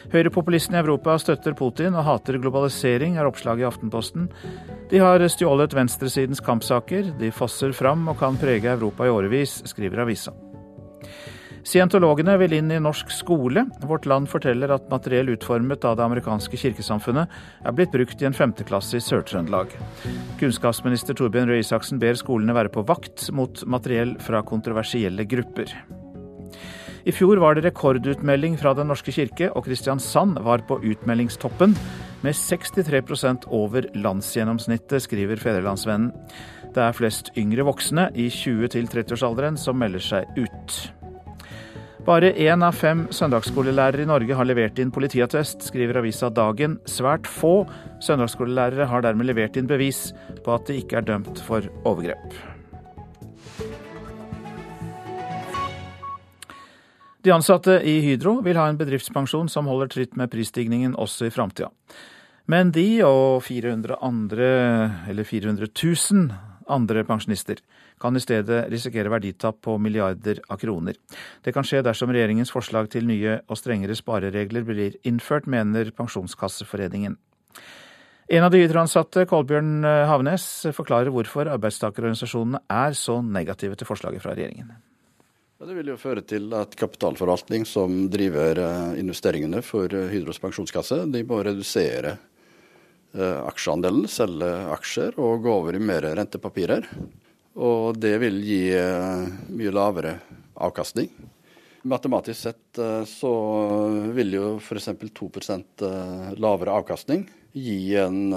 Høyrepopulistene 0.08 0.80
i 0.80 0.80
Europa 0.80 1.18
støtter 1.20 1.52
Putin 1.52 1.92
og 1.92 2.06
hater 2.08 2.40
globalisering, 2.40 3.20
er 3.20 3.28
oppslaget 3.28 3.66
i 3.66 3.68
Aftenposten. 3.68 4.30
De 4.88 5.04
har 5.04 5.20
stjålet 5.28 5.76
venstresidens 5.76 6.40
kampsaker, 6.40 7.12
de 7.20 7.34
fosser 7.36 7.76
fram 7.76 8.08
og 8.08 8.16
kan 8.16 8.40
prege 8.40 8.72
Europa 8.72 9.04
i 9.04 9.12
årevis, 9.12 9.60
skriver 9.68 10.08
avisa. 10.08 10.32
Scientologene 11.66 12.36
vil 12.40 12.54
inn 12.58 12.70
i 12.72 12.80
norsk 12.82 13.10
skole. 13.12 13.64
Vårt 13.88 14.06
Land 14.08 14.30
forteller 14.30 14.72
at 14.74 14.88
materiell 14.92 15.32
utformet 15.34 15.84
av 15.88 15.98
det 15.98 16.06
amerikanske 16.06 16.60
kirkesamfunnet 16.60 17.38
er 17.66 17.76
blitt 17.76 17.92
brukt 17.94 18.22
i 18.22 18.28
en 18.28 18.36
femteklasse 18.36 18.98
i 18.98 19.04
Sør-Trøndelag. 19.04 19.74
Kunnskapsminister 20.40 21.18
Torbjørn 21.18 21.50
Røe 21.50 21.62
Isaksen 21.62 22.00
ber 22.02 22.18
skolene 22.18 22.56
være 22.56 22.72
på 22.74 22.86
vakt 22.88 23.28
mot 23.34 23.64
materiell 23.66 24.16
fra 24.22 24.44
kontroversielle 24.46 25.26
grupper. 25.28 25.74
I 27.08 27.14
fjor 27.14 27.40
var 27.40 27.56
det 27.56 27.64
rekordutmelding 27.64 28.58
fra 28.60 28.74
Den 28.76 28.90
norske 28.90 29.12
kirke, 29.14 29.48
og 29.56 29.64
Kristiansand 29.64 30.42
var 30.44 30.64
på 30.68 30.80
utmeldingstoppen 30.82 31.72
med 32.24 32.34
63% 32.36 33.46
over 33.54 33.86
landsgjennomsnittet, 33.94 35.06
skriver 35.06 35.40
Fedrelandsvennen. 35.40 36.12
Det 36.74 36.84
er 36.84 36.96
flest 36.96 37.30
yngre 37.38 37.64
voksne 37.64 38.10
i 38.14 38.28
20- 38.28 38.74
til 38.74 38.90
30-årsalderen 38.90 39.56
som 39.56 39.78
melder 39.80 40.04
seg 40.04 40.36
ut. 40.36 40.97
Bare 42.08 42.30
én 42.40 42.62
av 42.64 42.72
fem 42.72 43.02
søndagsskolelærere 43.12 44.00
i 44.00 44.08
Norge 44.08 44.32
har 44.32 44.46
levert 44.48 44.78
inn 44.80 44.88
politiattest, 44.88 45.60
skriver 45.66 45.98
avisa 46.00 46.30
Dagen. 46.32 46.78
Svært 46.88 47.26
få 47.28 47.66
søndagsskolelærere 48.00 48.86
har 48.88 49.02
dermed 49.04 49.28
levert 49.28 49.58
inn 49.60 49.68
bevis 49.68 50.14
på 50.40 50.54
at 50.54 50.64
de 50.70 50.78
ikke 50.80 51.02
er 51.02 51.04
dømt 51.04 51.42
for 51.44 51.66
overgrep. 51.84 52.32
De 57.28 57.34
ansatte 57.36 57.76
i 57.84 57.98
Hydro 58.06 58.38
vil 58.46 58.56
ha 58.56 58.70
en 58.72 58.80
bedriftspensjon 58.80 59.52
som 59.52 59.68
holder 59.68 59.92
tritt 59.92 60.16
med 60.16 60.32
prisstigningen 60.32 60.96
også 60.96 61.28
i 61.28 61.34
framtida. 61.34 61.68
Men 62.48 62.72
de 62.72 63.02
og 63.04 63.42
400 63.44 64.00
andre, 64.00 64.48
eller 65.12 65.28
400 65.28 65.68
000 65.76 66.32
andre 66.72 67.04
pensjonister 67.04 67.60
kan 68.00 68.16
i 68.16 68.22
stedet 68.22 68.64
risikere 68.72 69.12
verditap 69.12 69.60
på 69.64 69.76
milliarder 69.82 70.42
av 70.48 70.60
kroner. 70.62 70.98
Det 71.44 71.54
kan 71.54 71.66
skje 71.66 71.84
dersom 71.86 72.12
regjeringens 72.14 72.52
forslag 72.54 72.90
til 72.92 73.08
nye 73.08 73.40
og 73.46 73.60
strengere 73.60 73.96
spareregler 73.98 74.66
blir 74.66 74.98
innført, 75.08 75.46
mener 75.46 75.92
Pensjonskasseforeningen. 75.96 77.18
En 78.28 78.44
av 78.44 78.52
de 78.52 78.60
Hydro-ansatte, 78.60 79.24
Kolbjørn 79.24 79.86
Havnes, 80.10 80.44
forklarer 80.76 81.08
hvorfor 81.14 81.48
arbeidstakerorganisasjonene 81.48 82.60
er 82.68 82.96
så 82.98 83.22
negative 83.24 83.78
til 83.80 83.88
forslaget 83.88 84.20
fra 84.20 84.34
regjeringen. 84.36 84.74
Det 85.58 85.74
vil 85.74 85.88
jo 85.90 85.96
føre 85.98 86.22
til 86.22 86.52
at 86.54 86.76
kapitalforvaltning 86.78 87.64
som 87.66 88.04
driver 88.12 88.60
eh, 88.62 88.98
investeringene 89.00 89.58
for 89.66 89.90
Hydros 89.90 90.38
pensjonskasse, 90.38 91.00
de 91.10 91.24
må 91.26 91.40
redusere 91.42 92.12
eh, 92.14 93.40
aksjeandelen, 93.42 94.06
selge 94.06 94.52
aksjer 94.76 95.18
og 95.18 95.42
gå 95.42 95.56
over 95.64 95.74
i 95.74 95.80
mer 95.82 96.06
rentepapirer. 96.20 96.86
Og 97.58 97.98
det 97.98 98.14
vil 98.22 98.38
gi 98.46 98.62
eh, 98.76 99.24
mye 99.50 99.72
lavere 99.74 100.14
avkastning. 100.62 101.10
Matematisk 101.88 102.40
sett 102.40 102.78
eh, 102.78 103.02
så 103.08 103.32
vil 104.14 104.36
jo 104.36 104.52
f.eks. 104.62 104.92
2% 104.94 105.84
lavere 106.38 106.78
avkastning 106.78 107.26
gi 107.58 107.96
en 107.98 108.28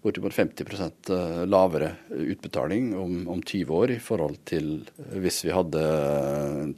bortimot 0.00 0.32
50% 0.32 1.10
lavere 1.50 1.90
utbetaling 2.14 2.92
om, 2.96 3.16
om 3.28 3.40
20 3.42 3.74
år 3.74 3.92
i 3.96 3.98
forhold 4.00 4.38
til 4.48 4.68
hvis 5.18 5.42
vi 5.44 5.50
hadde 5.52 5.82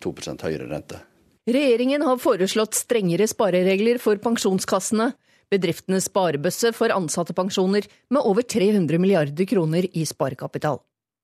2% 0.02 0.47
høyere 0.49 0.66
rente. 0.73 0.99
Regjeringen 1.47 2.02
har 2.09 2.19
foreslått 2.23 2.75
strengere 2.81 3.28
spareregler 3.31 4.00
for 4.02 4.19
pensjonskassene 4.25 5.12
bedriftenes 5.52 6.09
sparebøsse 6.09 6.73
for 6.76 6.95
ansattepensjoner 6.95 7.87
med 8.12 8.25
over 8.25 8.47
300 8.47 9.00
milliarder 9.02 9.49
kroner 9.49 9.88
i 9.92 10.07
sparekapital. 10.09 10.81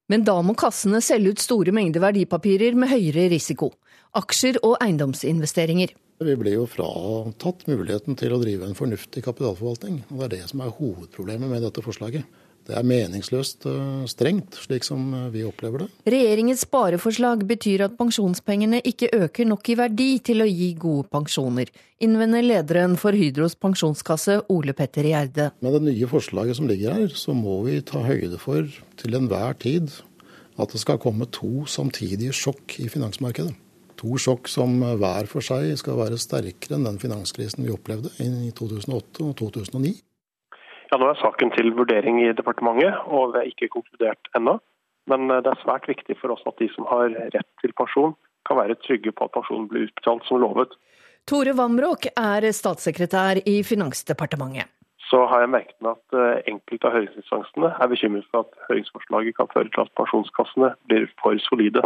Men 0.09 0.25
da 0.25 0.39
må 0.41 0.55
kassene 0.57 1.03
selge 1.05 1.35
ut 1.35 1.43
store 1.43 1.73
mengder 1.77 2.01
verdipapirer 2.01 2.77
med 2.81 2.89
høyere 2.89 3.27
risiko, 3.29 3.75
aksjer 4.17 4.57
og 4.65 4.79
eiendomsinvesteringer. 4.81 5.93
Vi 6.25 6.35
ble 6.41 6.55
jo 6.57 6.65
fratatt 6.67 7.67
muligheten 7.69 8.17
til 8.19 8.33
å 8.35 8.41
drive 8.41 8.67
en 8.67 8.79
fornuftig 8.79 9.23
kapitalforvaltning. 9.27 10.01
og 10.09 10.23
Det 10.23 10.25
er 10.27 10.33
det 10.33 10.47
som 10.51 10.65
er 10.65 10.73
hovedproblemet 10.81 11.53
med 11.53 11.63
dette 11.63 11.85
forslaget. 11.85 12.25
Det 12.69 12.77
er 12.77 12.85
meningsløst 12.85 13.65
eh, 13.65 14.03
strengt, 14.13 14.59
slik 14.61 14.85
som 14.85 15.07
eh, 15.17 15.29
vi 15.33 15.45
opplever 15.49 15.87
det. 15.87 15.87
Regjeringens 16.13 16.67
spareforslag 16.67 17.47
betyr 17.49 17.87
at 17.87 17.95
pensjonspengene 17.97 18.83
ikke 18.85 19.09
øker 19.17 19.49
nok 19.49 19.71
i 19.73 19.77
verdi 19.79 20.09
til 20.27 20.45
å 20.45 20.49
gi 20.49 20.75
gode 20.77 21.07
pensjoner, 21.09 21.71
innvender 22.05 22.45
lederen 22.45 22.99
for 23.01 23.17
Hydros 23.17 23.57
pensjonskasse, 23.57 24.43
Ole 24.53 24.75
Petter 24.77 25.09
Gjerde. 25.09 25.49
Med 25.65 25.79
det 25.79 25.81
nye 25.87 26.11
forslaget 26.11 26.59
som 26.59 26.69
ligger 26.69 26.99
her, 26.99 27.15
så 27.17 27.33
må 27.33 27.63
vi 27.65 27.81
ta 27.89 28.05
høyde 28.05 28.37
for 28.43 28.69
til 29.01 29.17
enhver 29.17 29.57
tid 29.65 29.89
at 30.61 30.75
det 30.75 30.83
skal 30.83 31.01
komme 31.01 31.31
to 31.33 31.65
samtidige 31.71 32.35
sjokk 32.37 32.77
i 32.83 32.91
finansmarkedet. 32.93 33.55
To 33.99 34.19
sjokk 34.21 34.47
som 34.51 34.77
hver 35.01 35.27
for 35.31 35.43
seg 35.43 35.73
skal 35.81 35.97
være 35.99 36.21
sterkere 36.21 36.77
enn 36.77 36.85
den 36.87 37.01
finanskrisen 37.03 37.65
vi 37.65 37.73
opplevde 37.73 38.13
i 38.21 38.53
2008 38.53 39.25
og 39.25 39.35
2009. 39.41 39.97
Ja, 40.89 40.97
Nå 40.97 41.11
er 41.11 41.19
saken 41.21 41.51
til 41.53 41.75
vurdering 41.77 42.23
i 42.23 42.33
departementet, 42.33 42.97
og 43.13 43.35
vi 43.35 43.43
er 43.43 43.51
ikke 43.51 43.69
konkludert 43.75 44.31
ennå. 44.37 44.57
Men 45.11 45.29
eh, 45.31 45.43
det 45.45 45.53
er 45.53 45.63
svært 45.65 45.89
viktig 45.91 46.17
for 46.21 46.33
oss 46.33 46.45
at 46.49 46.57
de 46.61 46.69
som 46.73 46.89
har 46.89 47.13
rett 47.35 47.51
til 47.63 47.75
pensjon, 47.77 48.17
kan 48.49 48.57
være 48.57 48.79
trygge 48.81 49.13
på 49.13 49.27
at 49.27 49.35
pensjonen 49.35 49.67
blir 49.69 49.89
utbetalt 49.89 50.25
som 50.25 50.41
lovet. 50.41 50.73
Tore 51.29 51.53
Vamråk 51.53 52.09
er 52.17 52.47
statssekretær 52.57 53.43
i 53.45 53.61
Finansdepartementet. 53.67 54.71
Så 55.09 55.23
har 55.29 55.45
jeg 55.45 55.53
merket 55.53 55.77
meg 55.85 55.97
at 55.97 56.17
eh, 56.17 56.53
enkelte 56.53 56.89
av 56.89 56.97
høringsinstansene 56.97 57.73
er 57.77 57.93
bekymret 57.93 58.29
for 58.33 58.45
at 58.47 58.69
høringsforslaget 58.71 59.37
kan 59.37 59.53
føre 59.53 59.73
til 59.73 59.85
at 59.85 59.93
pensjonskassene 60.01 60.73
blir 60.89 61.09
for 61.21 61.37
solide. 61.45 61.85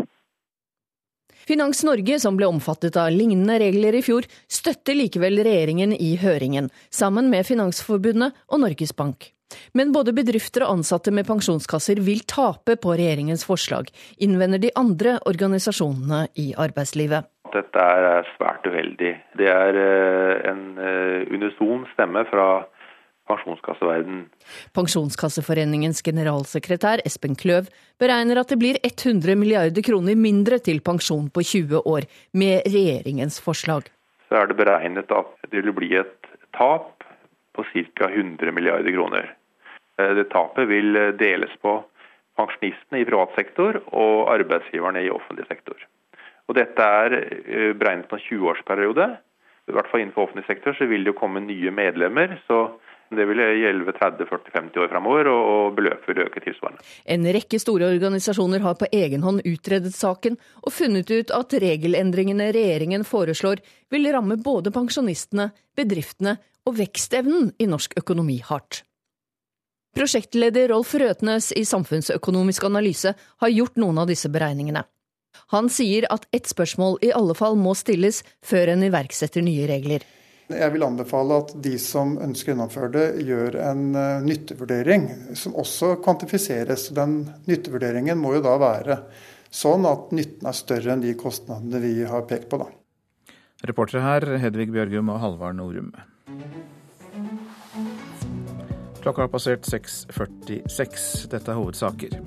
Finans 1.48 1.82
Norge, 1.84 2.18
som 2.22 2.36
ble 2.38 2.46
omfattet 2.46 2.96
av 3.00 3.10
lignende 3.10 3.58
regler 3.62 3.98
i 3.98 4.02
fjor, 4.06 4.26
støtter 4.46 4.94
likevel 4.94 5.40
regjeringen 5.42 5.94
i 5.96 6.14
høringen, 6.22 6.70
sammen 6.94 7.30
med 7.32 7.46
Finansforbundet 7.48 8.36
og 8.48 8.62
Norges 8.62 8.94
Bank. 8.94 9.32
Men 9.76 9.92
både 9.92 10.14
bedrifter 10.16 10.64
og 10.64 10.78
ansatte 10.78 11.12
med 11.12 11.26
pensjonskasser 11.28 12.00
vil 12.04 12.22
tape 12.30 12.78
på 12.80 12.94
regjeringens 12.96 13.44
forslag, 13.48 13.90
innvender 14.22 14.62
de 14.62 14.72
andre 14.78 15.18
organisasjonene 15.28 16.24
i 16.40 16.52
arbeidslivet. 16.56 17.28
Dette 17.52 17.84
er 17.84 18.24
svært 18.32 18.64
uheldig. 18.64 19.12
Det 19.36 19.48
er 19.52 19.76
eh, 19.76 20.36
en 20.48 20.62
eh, 20.80 21.26
unison 21.28 21.84
stemme 21.92 22.24
fra 22.30 22.46
pensjonskasseverden. 23.32 24.24
Pensjonskasseforeningens 24.76 26.02
generalsekretær 26.06 27.02
Espen 27.08 27.36
Kløv 27.38 27.70
beregner 28.02 28.42
at 28.42 28.52
det 28.52 28.60
blir 28.60 28.78
100 28.84 29.36
milliarder 29.40 29.84
kroner 29.84 30.18
mindre 30.18 30.60
til 30.64 30.82
pensjon 30.84 31.30
på 31.32 31.44
20 31.52 31.82
år 31.88 32.08
med 32.36 32.68
regjeringens 32.68 33.40
forslag. 33.44 33.88
Så 34.28 34.40
er 34.40 34.50
det 34.50 34.58
beregnet 34.60 35.12
at 35.12 35.32
det 35.50 35.64
vil 35.64 35.76
bli 35.76 35.94
et 36.00 36.28
tap 36.56 37.04
på 37.56 37.64
ca. 37.72 38.08
100 38.08 38.52
milliarder 38.52 38.92
kroner. 38.92 39.32
Eh, 39.98 40.14
det 40.16 40.30
tapet 40.32 40.68
vil 40.68 40.94
deles 41.20 41.52
på 41.64 41.80
pensjonistene 42.38 43.02
i 43.02 43.08
privat 43.08 43.34
sektor 43.36 43.82
og 43.92 44.30
arbeidsgiverne 44.32 45.04
i 45.04 45.12
offentlig 45.12 45.48
sektor. 45.50 45.76
Og 46.48 46.56
dette 46.58 46.86
er 47.04 47.18
eh, 47.18 47.72
beregnet 47.76 48.08
på 48.10 48.18
en 48.18 48.24
20-årsperiode. 48.24 49.10
I 49.70 49.74
hvert 49.76 49.88
fall 49.90 50.02
innenfor 50.02 50.26
offentlig 50.26 50.48
sektor 50.48 50.74
så 50.76 50.88
vil 50.90 51.04
det 51.04 51.12
jo 51.12 51.20
komme 51.20 51.44
nye 51.44 51.70
medlemmer. 51.70 52.38
så 52.46 52.72
det 53.16 53.26
vil 53.28 53.40
gjelde 53.40 53.94
30-40-50 53.96 54.78
år 54.82 54.90
framover, 54.92 55.28
og 55.30 55.74
beløpet 55.76 56.08
vil 56.10 56.22
øke 56.24 56.42
tilsvarende. 56.44 56.84
En 57.04 57.26
rekke 57.36 57.60
store 57.62 57.90
organisasjoner 57.94 58.62
har 58.64 58.78
på 58.80 58.88
egen 58.92 59.24
hånd 59.26 59.42
utredet 59.48 59.94
saken, 59.96 60.38
og 60.62 60.74
funnet 60.74 61.10
ut 61.10 61.34
at 61.34 61.58
regelendringene 61.64 62.52
regjeringen 62.54 63.04
foreslår 63.08 63.62
vil 63.92 64.08
ramme 64.14 64.38
både 64.42 64.72
pensjonistene, 64.74 65.50
bedriftene 65.76 66.38
og 66.68 66.78
vekstevnen 66.78 67.52
i 67.58 67.68
norsk 67.70 67.98
økonomi 68.00 68.38
hardt. 68.46 68.84
Prosjektleder 69.92 70.70
Rolf 70.72 70.94
Røtnes 70.96 71.50
i 71.52 71.66
Samfunnsøkonomisk 71.68 72.64
analyse 72.64 73.12
har 73.12 73.52
gjort 73.52 73.76
noen 73.76 74.00
av 74.00 74.08
disse 74.08 74.30
beregningene. 74.32 74.86
Han 75.52 75.68
sier 75.72 76.06
at 76.12 76.24
ett 76.32 76.48
spørsmål 76.48 76.98
i 77.04 77.12
alle 77.12 77.36
fall 77.36 77.58
må 77.60 77.74
stilles 77.76 78.22
før 78.44 78.72
en 78.72 78.84
iverksetter 78.88 79.44
nye 79.44 79.68
regler. 79.68 80.04
Jeg 80.56 80.74
vil 80.74 80.84
anbefale 80.86 81.40
at 81.42 81.52
de 81.64 81.74
som 81.80 82.14
ønsker 82.22 82.52
å 82.52 82.54
gjennomføre 82.54 82.92
det, 82.94 83.06
gjør 83.26 83.58
en 83.64 83.82
uh, 83.96 84.24
nyttevurdering 84.24 85.08
som 85.38 85.56
også 85.58 85.96
kvantifiseres. 86.04 86.90
Den 86.96 87.24
nyttevurderingen 87.48 88.20
må 88.20 88.36
jo 88.36 88.44
da 88.44 88.56
være 88.60 88.98
sånn 89.52 89.84
at 89.88 90.14
nytten 90.16 90.48
er 90.48 90.56
større 90.56 90.94
enn 90.94 91.04
de 91.04 91.12
kostnadene 91.18 91.82
vi 91.82 91.94
har 92.08 92.24
pekt 92.28 92.48
på. 92.52 92.62
da. 92.62 92.70
Reportere 93.68 94.02
her 94.02 94.26
Hedvig 94.42 94.72
Bjørgum 94.74 95.12
og 95.12 95.20
Halvard 95.22 95.58
Norum. 95.58 95.92
Klokka 99.02 99.24
har 99.24 99.30
passert 99.30 99.66
6.46. 99.66 101.26
Dette 101.30 101.50
er 101.50 101.58
hovedsaker. 101.58 102.20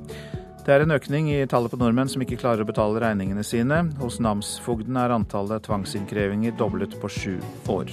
Det 0.66 0.74
er 0.74 0.82
en 0.82 0.96
økning 0.96 1.28
i 1.30 1.44
tallet 1.46 1.70
på 1.70 1.78
nordmenn 1.78 2.10
som 2.10 2.24
ikke 2.26 2.40
klarer 2.42 2.64
å 2.64 2.66
betale 2.66 2.98
regningene 3.04 3.44
sine. 3.46 3.84
Hos 4.00 4.16
namsfogden 4.18 4.98
er 4.98 5.12
antallet 5.14 5.62
tvangsinnkrevinger 5.68 6.56
doblet 6.58 6.96
på 6.98 7.12
sju 7.14 7.36
år. 7.70 7.92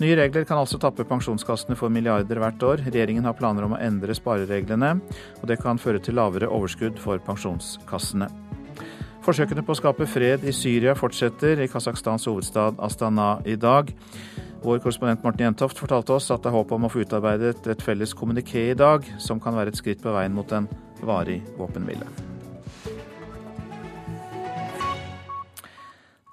Nye 0.00 0.16
regler 0.16 0.46
kan 0.48 0.62
altså 0.62 0.80
tappe 0.80 1.04
pensjonskassene 1.04 1.76
for 1.76 1.92
milliarder 1.92 2.40
hvert 2.40 2.64
år. 2.64 2.80
Regjeringen 2.86 3.28
har 3.28 3.36
planer 3.36 3.66
om 3.68 3.74
å 3.76 3.80
endre 3.84 4.16
sparereglene, 4.16 4.94
og 5.42 5.44
det 5.52 5.58
kan 5.60 5.76
føre 5.76 6.00
til 6.00 6.16
lavere 6.16 6.48
overskudd 6.48 6.96
for 7.00 7.20
pensjonskassene. 7.28 8.30
Forsøkene 9.28 9.66
på 9.66 9.76
å 9.76 9.80
skape 9.82 10.08
fred 10.08 10.48
i 10.48 10.56
Syria 10.56 10.96
fortsetter 10.96 11.60
i 11.60 11.68
Kasakhstans 11.68 12.24
hovedstad 12.30 12.80
Astana 12.88 13.34
i 13.44 13.58
dag. 13.60 13.92
Vår 14.64 14.80
korrespondent 14.80 15.20
Morten 15.28 15.50
Jentoft 15.50 15.84
fortalte 15.84 16.16
oss 16.16 16.32
at 16.32 16.40
det 16.40 16.54
er 16.54 16.56
håp 16.56 16.72
om 16.72 16.88
å 16.88 16.92
få 16.92 17.04
utarbeidet 17.04 17.68
et 17.68 17.84
felles 17.84 18.16
kommuniké 18.16 18.70
i 18.70 18.76
dag, 18.80 19.04
som 19.20 19.44
kan 19.44 19.60
være 19.60 19.76
et 19.76 19.84
skritt 19.84 20.00
på 20.00 20.16
veien 20.16 20.32
mot 20.32 20.56
en 20.56 20.72
varig 21.02 21.42
våpenhvile. 21.58 22.08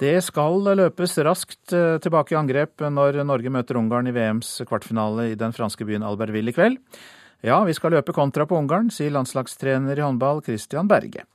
Det 0.04 0.16
skal 0.26 0.64
løpes 0.76 1.18
raskt 1.24 1.74
eh, 1.76 1.98
tilbake 2.04 2.34
i 2.34 2.38
angrep 2.40 2.82
når 2.92 3.22
Norge 3.24 3.52
møter 3.54 3.78
Ungarn 3.80 4.10
i 4.10 4.14
VMs 4.16 4.64
kvartfinale 4.68 5.30
i 5.32 5.38
den 5.40 5.54
franske 5.56 5.86
byen 5.88 6.04
Albertville 6.04 6.52
i 6.52 6.56
kveld. 6.56 6.80
Ja, 7.44 7.60
vi 7.68 7.76
skal 7.76 7.92
løpe 7.92 8.16
kontra 8.16 8.48
på 8.48 8.58
Ungarn, 8.58 8.90
sier 8.92 9.14
landslagstrener 9.14 10.00
i 10.00 10.04
håndball 10.04 10.42
Christian 10.46 10.88
Berge. 10.88 11.26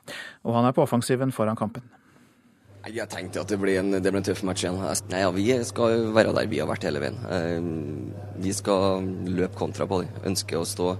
Og 0.44 0.56
han 0.56 0.68
er 0.68 0.76
på 0.76 0.84
offensiven 0.84 1.32
foran 1.36 1.56
kampen. 1.56 1.84
Jeg 2.88 3.10
tenkte 3.12 3.42
at 3.42 3.50
det 3.52 3.58
blir 3.60 3.80
en, 3.80 3.92
det 3.92 4.08
ble 4.08 4.20
en 4.22 4.24
tøff 4.24 4.40
match 4.46 4.64
igjen. 4.64 4.78
Nei, 5.12 5.20
ja, 5.20 5.30
Vi 5.34 5.46
skal 5.68 6.08
være 6.16 6.32
der 6.36 6.48
vi 6.48 6.60
har 6.62 6.68
vært 6.70 6.86
hele 6.88 7.02
veien. 7.02 7.18
Eh, 7.28 8.38
vi 8.40 8.54
skal 8.56 9.04
løpe 9.28 9.58
kontra 9.58 9.86
på 9.88 10.02
dem. 10.02 10.22
Ønsker 10.32 10.60
å 10.60 10.68
stå 10.68 10.94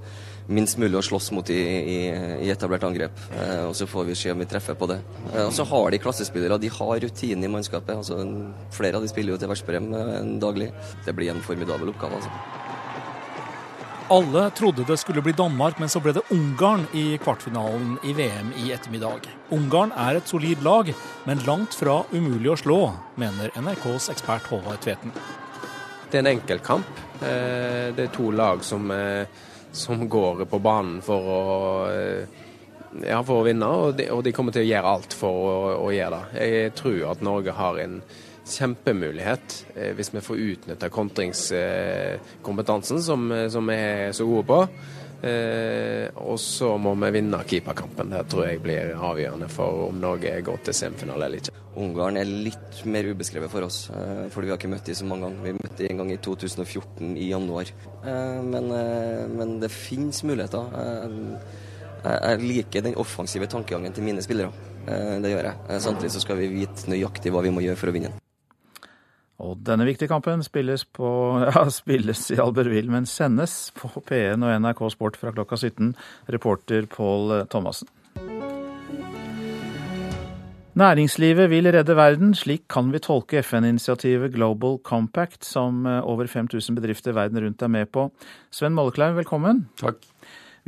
minst 0.48 0.78
mulig 0.80 0.96
å 0.98 1.04
slåss 1.04 1.30
mot 1.36 1.50
i, 1.52 1.58
i, 1.60 1.98
i 2.46 2.50
etablert 2.52 2.86
angrep. 2.88 3.20
Eh, 3.36 3.64
og 3.68 3.74
Så 3.76 3.88
får 3.88 4.08
vi 4.08 4.16
se 4.18 4.32
om 4.32 4.40
vi 4.40 4.48
treffer 4.48 4.78
på 4.78 4.88
det. 4.90 5.00
Eh, 5.34 5.44
og 5.46 5.52
Så 5.54 5.66
har 5.68 5.90
de 5.92 6.00
klassespillere. 6.02 6.60
De 6.60 6.70
har 6.72 7.00
rutine 7.04 7.44
i 7.44 7.52
mannskapet. 7.52 7.96
Altså, 7.96 8.22
flere 8.74 8.98
av 8.98 9.04
de 9.04 9.12
spiller 9.12 9.34
jo 9.34 9.40
til 9.40 9.52
Versprem 9.52 9.92
eh, 9.92 10.16
daglig. 10.40 10.72
Det 11.04 11.14
blir 11.16 11.34
en 11.34 11.44
formidabel 11.44 11.92
oppgave. 11.92 12.20
altså. 12.20 12.32
Alle 14.08 14.46
trodde 14.56 14.86
det 14.88 14.96
skulle 14.96 15.20
bli 15.20 15.34
Danmark, 15.36 15.76
men 15.76 15.90
så 15.92 16.00
ble 16.00 16.14
det 16.16 16.22
Ungarn 16.32 16.86
i 16.96 17.18
kvartfinalen 17.20 17.98
i 18.08 18.14
VM 18.16 18.54
i 18.56 18.70
ettermiddag. 18.72 19.28
Ungarn 19.52 19.92
er 19.92 20.16
et 20.16 20.30
solid 20.30 20.62
lag, 20.64 20.88
men 21.28 21.44
langt 21.44 21.76
fra 21.76 21.98
umulig 22.14 22.54
å 22.54 22.56
slå, 22.56 22.78
mener 23.20 23.52
NRKs 23.52 24.08
ekspert 24.14 24.48
Håvard 24.48 24.80
Tveten. 24.80 25.12
Det 26.08 26.16
er 26.16 26.24
en 26.24 26.30
enkel 26.32 26.64
kamp. 26.64 27.04
det 27.20 28.00
er 28.00 28.12
to 28.14 28.30
lag 28.32 28.64
som 28.64 28.88
eh, 28.94 29.28
som 29.78 30.08
går 30.08 30.44
på 30.50 30.58
banen 30.62 31.02
for 31.04 31.20
å, 31.32 31.40
eh, 31.92 32.23
ja, 33.06 33.23
for 33.23 33.40
å 33.40 33.44
vinne, 33.47 33.66
og 33.66 33.97
de, 33.99 34.11
og 34.14 34.25
de, 34.26 34.32
kommer 34.37 34.52
til 34.54 34.62
å 34.66 34.70
gjøre 34.70 34.92
alt 34.97 35.12
for 35.16 35.30
å, 35.30 35.32
å, 35.87 35.88
gjøre 35.94 36.16
det. 36.16 36.25
Jeg 36.50 36.73
tror 36.78 37.00
at 37.12 37.25
Norge 37.25 37.52
har 37.56 37.75
en 37.85 37.97
kjempemulighet 38.49 39.47
eh, 39.75 39.92
hvis 39.97 40.14
vi 40.14 40.20
får 40.25 40.44
utnytta 40.52 40.87
kontringskompetansen 40.92 42.99
som, 43.04 43.20
som 43.52 43.64
vi 43.68 43.76
er 43.76 44.12
så 44.16 44.25
gode 44.28 44.47
på. 44.49 44.61
Eh, 45.18 46.06
og 46.22 46.37
så 46.38 46.76
må 46.78 46.92
vi 47.02 47.10
vinne 47.16 47.40
keeperkampen. 47.48 48.12
Det 48.14 48.26
tror 48.30 48.46
jeg 48.46 48.60
blir 48.62 48.92
avgjørende 48.94 49.48
for 49.50 49.88
om 49.88 49.98
Norge 49.98 50.37
går 50.46 50.60
til 50.68 50.76
semifinale 50.78 51.26
eller 51.26 51.42
ikke. 51.42 51.54
Ungarn 51.78 52.18
er 52.18 52.28
litt 52.28 52.82
mer 52.90 53.06
ubeskrevet 53.10 53.50
for 53.50 53.66
oss, 53.66 53.88
eh, 53.90 54.28
fordi 54.30 54.46
vi 54.46 54.52
har 54.54 54.60
ikke 54.60 54.70
møtt 54.70 54.87
dem 54.87 54.98
så 54.98 55.08
mange 55.08 55.26
ganger. 55.26 55.42
Vi 55.42 55.56
møtte 55.58 55.78
dem 55.82 55.90
en 55.90 56.02
gang 56.02 56.12
i 56.12 56.20
2014 56.22 57.16
i 57.16 57.30
januar. 57.32 57.72
Eh, 58.04 58.42
men, 58.42 58.70
eh, 58.70 59.26
men 59.26 59.58
det 59.60 59.70
finnes 59.70 60.22
muligheter. 60.22 60.64
Eh, 60.78 61.10
jeg 62.04 62.40
liker 62.40 62.82
den 62.82 62.94
offensive 62.94 63.46
tankegangen 63.46 63.92
til 63.92 64.04
mine 64.04 64.22
spillere. 64.22 64.52
Det 64.87 65.28
gjør 65.28 65.42
jeg. 65.42 65.80
Samtidig 65.82 66.12
så 66.12 66.20
skal 66.20 66.37
vi 66.37 66.46
vite 66.46 66.88
nøyaktig 66.88 67.30
hva 67.30 67.42
vi 67.42 67.50
må 67.50 67.60
gjøre 67.60 67.76
for 67.76 67.88
å 67.88 67.92
vinne 67.92 68.08
den. 68.08 68.27
Og 69.38 69.61
denne 69.62 69.87
viktige 69.87 70.11
kampen 70.11 70.42
spilles, 70.42 70.83
på, 70.85 71.09
ja, 71.47 71.64
spilles 71.71 72.25
i 72.35 72.40
Albertville, 72.42 72.90
men 72.90 73.07
sendes 73.07 73.71
på 73.78 73.90
P1 74.00 74.42
og 74.42 74.57
NRK 74.64 74.83
Sport 74.97 75.21
fra 75.21 75.35
klokka 75.35 75.61
17. 75.61 75.95
Reporter 76.35 76.90
Pål 76.90 77.45
Thomassen. 77.52 77.90
Næringslivet 80.78 81.49
vil 81.50 81.66
redde 81.75 81.97
verden, 81.97 82.35
slik 82.38 82.68
kan 82.71 82.92
vi 82.92 83.00
tolke 83.02 83.40
FN-initiativet 83.42 84.30
Global 84.35 84.76
Compact, 84.87 85.42
som 85.45 85.87
eh, 85.87 86.04
over 86.07 86.28
5000 86.30 86.76
bedrifter 86.76 87.16
verden 87.16 87.40
rundt 87.42 87.62
er 87.62 87.73
med 87.73 87.87
på. 87.90 88.04
Sven 88.54 88.76
Molleklein, 88.76 89.16
velkommen. 89.16 89.64
Takk. 89.80 90.07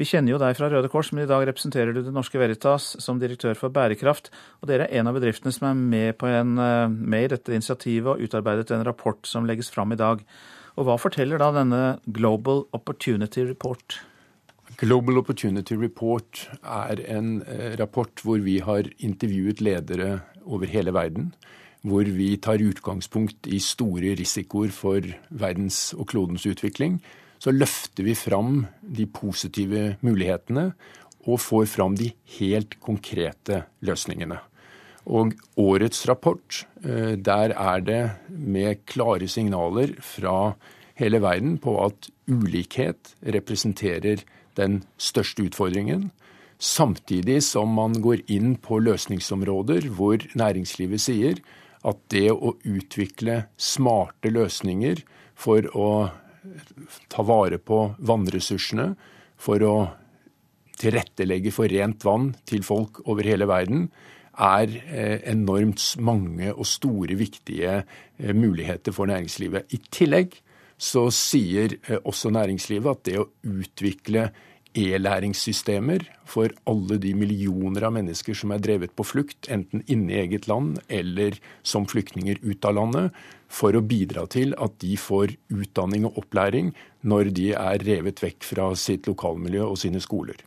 Vi 0.00 0.06
kjenner 0.08 0.32
jo 0.32 0.38
deg 0.40 0.54
fra 0.56 0.70
Røde 0.72 0.88
Kors, 0.88 1.10
men 1.12 1.26
i 1.26 1.28
dag 1.28 1.42
representerer 1.44 1.92
du 1.92 1.98
Det 2.00 2.12
Norske 2.14 2.40
Veritas 2.40 2.94
som 3.04 3.18
direktør 3.20 3.52
for 3.58 3.72
bærekraft. 3.74 4.30
Og 4.62 4.70
dere 4.70 4.86
er 4.86 4.96
en 4.96 5.10
av 5.10 5.18
bedriftene 5.18 5.52
som 5.52 5.66
er 5.68 5.74
med, 5.76 6.22
en, 6.24 6.54
eh, 6.56 6.88
med 6.88 7.26
i 7.26 7.28
dette 7.34 7.52
initiativet 7.52 8.08
og 8.08 8.22
utarbeidet 8.24 8.72
en 8.72 8.86
rapport 8.86 9.20
som 9.28 9.44
legges 9.44 9.68
fram 9.68 9.92
i 9.92 10.00
dag. 10.00 10.24
Og 10.78 10.88
hva 10.88 10.96
forteller 10.96 11.36
da 11.36 11.50
denne 11.52 12.00
Global 12.08 12.64
Opportunity 12.72 13.44
Report? 13.44 14.00
Global 14.80 15.20
Opportunity 15.20 15.76
Report 15.76 16.48
er 16.64 17.04
en 17.04 17.42
eh, 17.42 17.76
rapport 17.76 18.24
hvor 18.24 18.40
vi 18.40 18.56
har 18.64 18.88
intervjuet 19.04 19.60
ledere 19.60 20.22
over 20.46 20.64
hele 20.64 20.96
verden. 20.96 21.34
Hvor 21.84 22.08
vi 22.08 22.38
tar 22.40 22.64
utgangspunkt 22.64 23.44
i 23.52 23.60
store 23.60 24.16
risikoer 24.16 24.72
for 24.72 25.04
verdens 25.28 25.92
og 25.92 26.08
klodens 26.08 26.48
utvikling. 26.48 27.02
Så 27.40 27.54
løfter 27.56 28.04
vi 28.04 28.14
fram 28.18 28.66
de 28.82 29.06
positive 29.08 29.94
mulighetene 30.04 30.70
og 31.24 31.40
får 31.40 31.66
fram 31.72 31.96
de 31.96 32.10
helt 32.38 32.76
konkrete 32.84 33.64
løsningene. 33.84 34.38
Og 35.08 35.32
årets 35.56 36.04
rapport, 36.08 36.66
eh, 36.84 37.16
der 37.16 37.54
er 37.56 37.80
det 37.80 38.02
med 38.28 38.84
klare 38.86 39.28
signaler 39.28 39.96
fra 40.00 40.54
hele 40.94 41.20
verden 41.20 41.56
på 41.58 41.78
at 41.84 42.10
ulikhet 42.28 43.14
representerer 43.24 44.22
den 44.56 44.82
største 44.98 45.48
utfordringen. 45.48 46.10
Samtidig 46.60 47.42
som 47.42 47.72
man 47.72 47.96
går 48.04 48.20
inn 48.28 48.56
på 48.60 48.82
løsningsområder 48.84 49.88
hvor 49.96 50.20
næringslivet 50.36 51.00
sier 51.00 51.40
at 51.88 51.96
det 52.12 52.28
å 52.30 52.52
utvikle 52.68 53.46
smarte 53.56 54.28
løsninger 54.28 55.00
for 55.34 55.64
å 55.72 56.10
ta 57.12 57.24
vare 57.26 57.58
på 57.58 57.82
vannressursene, 57.98 58.94
for 59.40 59.64
å 59.64 59.74
tilrettelegge 60.80 61.52
for 61.52 61.68
rent 61.72 62.04
vann 62.04 62.30
til 62.48 62.64
folk 62.64 63.02
over 63.06 63.26
hele 63.28 63.48
verden, 63.48 63.88
er 64.40 64.70
eh, 64.88 65.18
enormt 65.28 65.82
mange 66.00 66.52
og 66.54 66.64
store, 66.68 67.16
viktige 67.18 67.80
eh, 67.82 68.32
muligheter 68.36 68.94
for 68.96 69.10
næringslivet. 69.10 69.74
I 69.74 69.80
tillegg 69.92 70.38
så 70.80 71.08
sier 71.12 71.76
eh, 71.82 71.98
også 71.98 72.32
næringslivet 72.32 72.90
at 72.94 73.04
det 73.08 73.18
å 73.20 73.28
utvikle 73.44 74.30
e-læringssystemer 74.78 76.04
for 76.28 76.52
alle 76.70 76.98
de 77.02 77.12
millioner 77.18 77.88
av 77.88 77.94
mennesker 77.96 78.36
som 78.38 78.52
er 78.54 78.62
drevet 78.62 78.94
på 78.96 79.06
flukt, 79.06 79.48
enten 79.50 79.82
inne 79.90 80.14
i 80.14 80.20
eget 80.22 80.46
land 80.50 80.78
eller 80.88 81.38
som 81.66 81.88
flyktninger 81.90 82.38
ut 82.44 82.64
av 82.68 82.76
landet, 82.78 83.16
for 83.50 83.74
å 83.74 83.82
bidra 83.82 84.28
til 84.30 84.54
at 84.62 84.76
de 84.82 84.94
får 85.00 85.34
utdanning 85.50 86.06
og 86.06 86.20
opplæring 86.22 86.70
når 87.02 87.32
de 87.34 87.50
er 87.58 87.82
revet 87.82 88.22
vekk 88.22 88.46
fra 88.46 88.68
sitt 88.78 89.10
lokalmiljø 89.10 89.66
og 89.66 89.78
sine 89.82 90.02
skoler. 90.02 90.38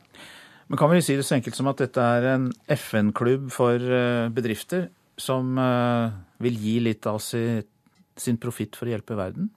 Men 0.68 0.80
Kan 0.80 0.90
vi 0.90 1.02
si 1.04 1.16
det 1.16 1.26
så 1.28 1.36
enkelt 1.36 1.56
som 1.58 1.68
at 1.68 1.82
dette 1.82 2.00
er 2.00 2.30
en 2.32 2.48
FN-klubb 2.72 3.50
for 3.52 3.76
eh, 3.76 4.32
bedrifter 4.32 4.88
som 5.20 5.58
eh, 5.60 6.14
vil 6.42 6.56
gi 6.58 6.78
litt 6.80 7.04
av 7.06 7.20
sin 7.20 8.40
profitt 8.40 8.78
for 8.78 8.88
å 8.88 8.94
hjelpe 8.94 9.18
verden? 9.18 9.52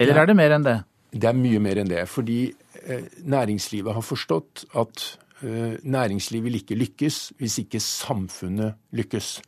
Eller 0.00 0.22
er 0.22 0.30
det 0.30 0.36
mer 0.38 0.56
enn 0.56 0.64
det? 0.64 0.78
Det 1.16 1.28
er 1.28 1.36
mye 1.36 1.60
mer 1.62 1.80
enn 1.80 1.90
det. 1.90 2.02
Fordi 2.10 2.40
næringslivet 3.26 3.94
har 3.94 4.04
forstått 4.04 4.64
at 4.78 5.04
eh, 5.42 5.76
næringslivet 5.82 6.44
vil 6.44 6.60
ikke 6.60 6.78
lykkes 6.78 7.32
hvis 7.38 7.58
ikke 7.64 7.80
samfunnet 7.82 8.74
lykkes. 8.96 9.40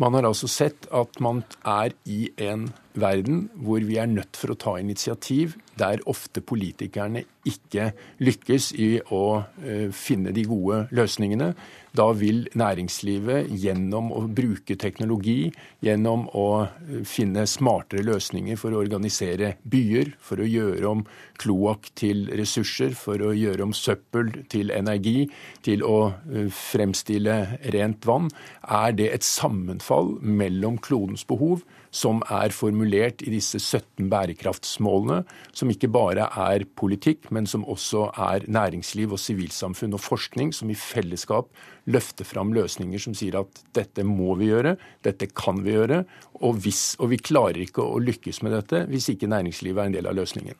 Man 0.00 0.14
har 0.16 0.26
altså 0.26 0.48
sett 0.50 0.88
at 0.92 1.20
man 1.20 1.44
er 1.64 1.92
i 2.08 2.30
en 2.40 2.70
verden 2.94 3.46
hvor 3.54 3.84
vi 3.84 3.98
er 4.00 4.10
nødt 4.10 4.36
for 4.38 4.52
å 4.52 4.58
ta 4.58 4.76
initiativ, 4.80 5.56
der 5.78 6.02
ofte 6.10 6.42
politikerne 6.44 7.24
ikke 7.48 7.88
lykkes 8.22 8.70
i 8.78 8.90
å 9.10 9.42
eh, 9.64 9.88
finne 9.94 10.34
de 10.34 10.44
gode 10.46 10.84
løsningene. 10.94 11.52
Da 11.96 12.06
vil 12.16 12.44
næringslivet 12.56 13.50
gjennom 13.60 14.12
å 14.14 14.22
bruke 14.32 14.76
teknologi, 14.80 15.50
gjennom 15.84 16.28
å 16.38 16.46
eh, 16.64 17.02
finne 17.08 17.46
smartere 17.50 18.04
løsninger 18.06 18.60
for 18.60 18.74
å 18.74 18.82
organisere 18.84 19.56
byer, 19.64 20.14
for 20.22 20.42
å 20.42 20.48
gjøre 20.48 20.92
om 20.92 21.04
kloakk 21.42 21.90
til 21.98 22.28
ressurser, 22.38 22.94
for 22.98 23.24
å 23.24 23.32
gjøre 23.34 23.66
om 23.66 23.74
søppel 23.76 24.30
til 24.52 24.70
energi, 24.74 25.26
til 25.66 25.82
å 25.88 26.00
eh, 26.12 26.48
fremstille 26.52 27.38
rent 27.74 28.06
vann, 28.06 28.30
er 28.62 28.94
det 28.98 29.10
et 29.16 29.26
sammenfall 29.26 30.18
mellom 30.22 30.78
klodens 30.84 31.26
behov 31.26 31.64
som 31.92 32.22
er 32.32 32.54
formulert 32.82 33.22
i 33.22 33.30
disse 33.30 33.58
17 33.60 34.08
bærekraftsmålene, 34.10 35.22
som 35.54 35.70
ikke 35.70 35.90
bare 35.92 36.26
er 36.50 36.64
politikk, 36.76 37.30
men 37.30 37.46
som 37.46 37.64
også 37.64 38.10
er 38.18 38.46
næringsliv 38.48 39.12
og 39.12 39.20
sivilsamfunn 39.20 39.94
og 39.94 40.00
forskning, 40.00 40.52
som 40.52 40.70
i 40.70 40.74
fellesskap 40.74 41.48
løfter 41.86 42.24
fram 42.24 42.52
løsninger 42.54 42.98
som 42.98 43.14
sier 43.14 43.40
at 43.40 43.62
dette 43.74 44.04
må 44.06 44.34
vi 44.38 44.50
gjøre, 44.50 44.76
dette 45.02 45.28
kan 45.30 45.62
vi 45.62 45.74
gjøre, 45.74 46.04
og, 46.42 46.58
hvis, 46.62 46.96
og 46.98 47.10
vi 47.12 47.18
klarer 47.18 47.62
ikke 47.62 47.82
å 47.82 48.00
lykkes 48.02 48.42
med 48.42 48.54
dette 48.56 48.84
hvis 48.90 49.12
ikke 49.12 49.30
næringslivet 49.30 49.78
er 49.78 49.90
en 49.90 49.96
del 49.96 50.08
av 50.10 50.16
løsningen. 50.18 50.58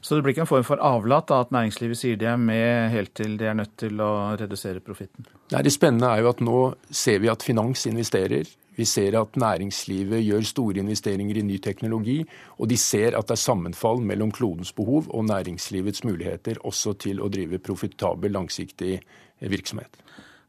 Så 0.00 0.14
det 0.14 0.22
blir 0.22 0.36
ikke 0.36 0.44
en 0.44 0.50
form 0.50 0.66
for 0.66 0.82
avlat 0.82 1.26
da, 1.26 1.40
at 1.42 1.50
næringslivet 1.54 1.98
sier 1.98 2.18
de 2.20 2.28
er 2.30 2.38
med 2.38 2.92
helt 2.92 3.10
til 3.18 3.34
de 3.40 3.48
er 3.50 3.56
nødt 3.58 3.74
til 3.80 3.98
å 3.98 4.36
redusere 4.38 4.82
profitten? 4.84 5.26
Nei, 5.50 5.64
Det 5.66 5.74
spennende 5.74 6.12
er 6.12 6.22
jo 6.22 6.30
at 6.30 6.42
nå 6.44 6.60
ser 6.90 7.18
vi 7.22 7.30
at 7.32 7.42
finans 7.42 7.82
investerer. 7.90 8.46
Vi 8.76 8.84
ser 8.88 9.16
at 9.18 9.36
næringslivet 9.40 10.24
gjør 10.24 10.46
store 10.46 10.82
investeringer 10.82 11.40
i 11.40 11.44
ny 11.46 11.58
teknologi, 11.62 12.18
og 12.58 12.70
de 12.70 12.76
ser 12.80 13.16
at 13.16 13.28
det 13.28 13.36
er 13.36 13.44
sammenfall 13.44 14.02
mellom 14.04 14.32
klodens 14.32 14.72
behov 14.76 15.08
og 15.08 15.24
næringslivets 15.28 16.04
muligheter 16.04 16.60
også 16.64 16.96
til 17.06 17.22
å 17.22 17.30
drive 17.32 17.58
profitabel, 17.58 18.32
langsiktig 18.36 19.00
virksomhet. 19.40 20.02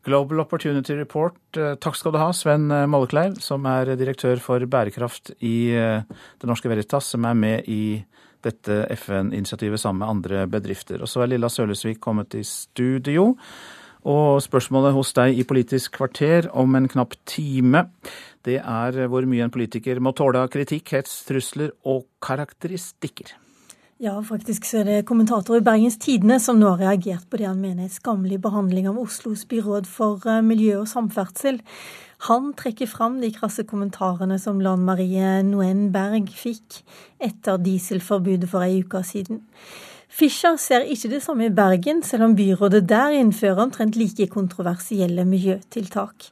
Global 0.08 0.40
Opportunity 0.40 0.96
Report, 0.96 1.40
eh, 1.58 1.76
takk 1.84 1.98
skal 2.00 2.13
du 2.16 2.20
ha, 2.22 2.30
Sven 2.32 2.70
Mollekleiv, 2.88 3.42
som 3.44 3.66
er 3.68 3.92
direktør 4.00 4.40
for 4.40 4.63
bærekraft 4.63 5.34
i 5.44 5.74
eh, 5.76 6.06
Det 6.40 6.48
Norske 6.48 6.72
Veritas, 6.72 7.10
som 7.12 7.28
er 7.28 7.36
med 7.36 7.68
i 7.68 8.06
dette 8.46 8.86
FN-initiativet 8.96 9.82
sammen 9.82 10.04
med 10.04 10.13
andre 10.13 10.46
bedrifter. 10.52 11.02
Og 11.02 11.12
så 11.12 11.24
er 11.24 11.34
Lilla 11.34 11.50
Sølesvik 11.52 12.00
kommet 12.04 12.38
i 12.38 12.44
studio. 12.48 13.34
Og 14.08 14.39
spørsmålet 14.39 14.96
hos 14.96 15.12
deg 15.17 15.36
i 15.36 15.43
Politisk 15.48 15.98
kvarter 15.98 16.48
om 16.56 16.78
en 16.80 16.88
knapp 16.88 17.17
time, 17.28 17.89
det 18.48 18.62
er 18.62 19.02
hvor 19.12 19.28
mye 19.28 19.43
en 19.43 19.52
politiker 19.52 20.00
må 20.00 20.13
tåle 20.15 20.39
av 20.46 20.54
kritikk, 20.54 20.93
hets, 20.96 21.26
trusler 21.28 21.74
og 21.84 22.06
karakteristikker. 22.24 23.36
Ja, 24.00 24.13
faktisk 24.22 24.67
så 24.70 24.84
er 24.84 24.86
det 24.86 25.08
kommentator 25.10 25.58
i 25.58 25.63
Bergens 25.65 25.98
Tidende 25.98 26.38
som 26.39 26.60
nå 26.62 26.70
har 26.70 26.84
reagert 26.84 27.26
på 27.32 27.39
det 27.41 27.48
han 27.50 27.58
mener 27.58 27.88
er 27.88 27.96
skammelig 27.96 28.38
behandling 28.43 28.86
av 28.91 29.00
Oslos 29.02 29.48
byråd 29.50 29.89
for 29.89 30.22
eh, 30.30 30.43
miljø 30.46 30.84
og 30.84 30.91
samferdsel. 30.91 31.58
Han 32.30 32.52
trekker 32.58 32.89
fram 32.89 33.17
de 33.24 33.32
krasse 33.34 33.65
kommentarene 33.65 34.38
som 34.41 34.62
Lan 34.62 34.86
Marie 34.86 35.41
Noen 35.50 35.88
Berg 35.93 36.30
fikk 36.30 36.84
etter 37.17 37.58
dieselforbudet 37.58 38.50
for 38.54 38.65
ei 38.65 38.84
uke 38.86 39.02
siden. 39.02 39.41
Fischer 40.08 40.56
ser 40.56 40.86
ikke 40.88 41.10
det 41.12 41.20
samme 41.22 41.50
i 41.50 41.54
Bergen, 41.54 42.00
selv 42.04 42.24
om 42.30 42.36
byrådet 42.36 42.86
der 42.88 43.12
innfører 43.20 43.60
omtrent 43.65 43.98
like 44.00 44.30
kontroversielle 44.32 45.26
miljøtiltak. 45.28 46.30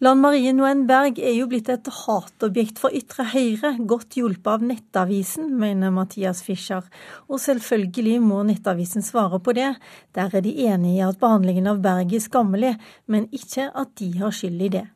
Lan 0.00 0.22
Marie 0.22 0.52
Noen 0.54 0.84
Berg 0.86 1.18
er 1.18 1.34
jo 1.34 1.48
blitt 1.50 1.68
et 1.72 1.90
hatobjekt 1.90 2.78
for 2.78 2.94
ytre 2.94 3.26
høyre, 3.32 3.74
godt 3.82 4.14
hjulpet 4.20 4.52
av 4.54 4.64
Nettavisen, 4.70 5.50
mener 5.58 5.90
Mathias 5.90 6.44
Fischer. 6.46 6.86
Og 7.26 7.42
selvfølgelig 7.42 8.20
må 8.22 8.44
Nettavisen 8.46 9.02
svare 9.02 9.42
på 9.42 9.56
det. 9.58 9.72
Der 10.14 10.30
er 10.30 10.46
de 10.46 10.54
enige 10.70 11.00
i 11.00 11.06
at 11.08 11.18
behandlingen 11.18 11.66
av 11.72 11.82
Berg 11.82 12.14
er 12.14 12.22
skammelig, 12.22 12.76
men 13.10 13.26
ikke 13.34 13.72
at 13.74 13.96
de 13.98 14.12
har 14.22 14.36
skyld 14.36 14.68
i 14.68 14.76
det. 14.78 14.86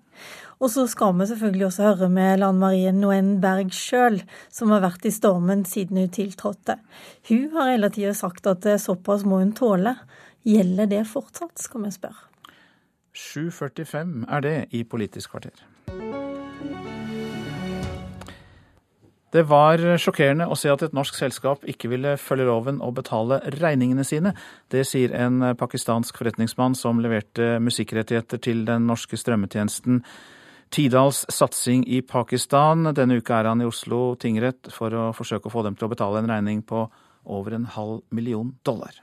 Og 0.61 0.69
så 0.69 0.85
skal 0.93 1.15
vi 1.17 1.25
selvfølgelig 1.27 1.67
også 1.71 1.85
høre 1.87 2.09
med 2.13 2.43
Lan 2.43 2.59
Marie 2.61 2.91
Noen 2.93 3.39
Berg 3.41 3.73
sjøl, 3.73 4.19
som 4.53 4.75
har 4.75 4.83
vært 4.85 5.07
i 5.09 5.13
stormen 5.15 5.65
siden 5.65 5.97
hun 5.97 6.11
tiltrådte. 6.13 6.77
Hun 7.31 7.47
har 7.55 7.71
hele 7.73 7.89
tida 7.95 8.13
sagt 8.17 8.47
at 8.51 8.67
såpass 8.83 9.25
må 9.25 9.39
hun 9.41 9.55
tåle. 9.57 9.95
Gjelder 10.45 10.91
det 10.91 11.07
fortsatt, 11.09 11.57
skal 11.65 11.87
vi 11.87 11.93
spørre. 11.95 12.27
7.45 13.17 14.27
er 14.29 14.45
det 14.45 14.57
i 14.77 14.83
Politisk 14.85 15.33
kvarter. 15.33 15.65
Det 19.31 19.45
var 19.47 19.81
sjokkerende 20.03 20.49
å 20.51 20.57
se 20.59 20.69
at 20.73 20.83
et 20.83 20.95
norsk 20.97 21.15
selskap 21.15 21.63
ikke 21.71 21.89
ville 21.93 22.17
følge 22.19 22.49
loven 22.49 22.83
og 22.83 22.97
betale 22.99 23.39
regningene 23.63 24.05
sine. 24.05 24.35
Det 24.69 24.83
sier 24.89 25.15
en 25.15 25.55
pakistansk 25.57 26.19
forretningsmann 26.19 26.75
som 26.77 27.01
leverte 27.01 27.57
musikkrettigheter 27.63 28.43
til 28.43 28.67
den 28.69 28.91
norske 28.91 29.17
strømmetjenesten 29.17 30.03
Tidals 30.71 31.25
satsing 31.29 31.85
i 31.87 32.01
Pakistan. 32.03 32.93
Denne 32.95 33.19
uka 33.19 33.41
er 33.41 33.51
han 33.51 33.61
i 33.61 33.67
Oslo 33.67 34.15
tingrett 34.15 34.71
for 34.71 34.95
å 34.95 35.11
forsøke 35.17 35.51
å 35.51 35.55
få 35.55 35.65
dem 35.67 35.75
til 35.75 35.89
å 35.89 35.93
betale 35.93 36.23
en 36.23 36.31
regning 36.31 36.63
på 36.63 36.85
over 37.27 37.57
en 37.57 37.67
halv 37.75 38.01
million 38.11 38.55
dollar. 38.63 38.95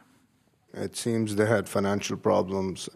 It 0.74 0.96
seems 0.96 1.36
they 1.36 1.48
had 1.48 1.68
financial 1.68 2.18
problems. 2.18 2.90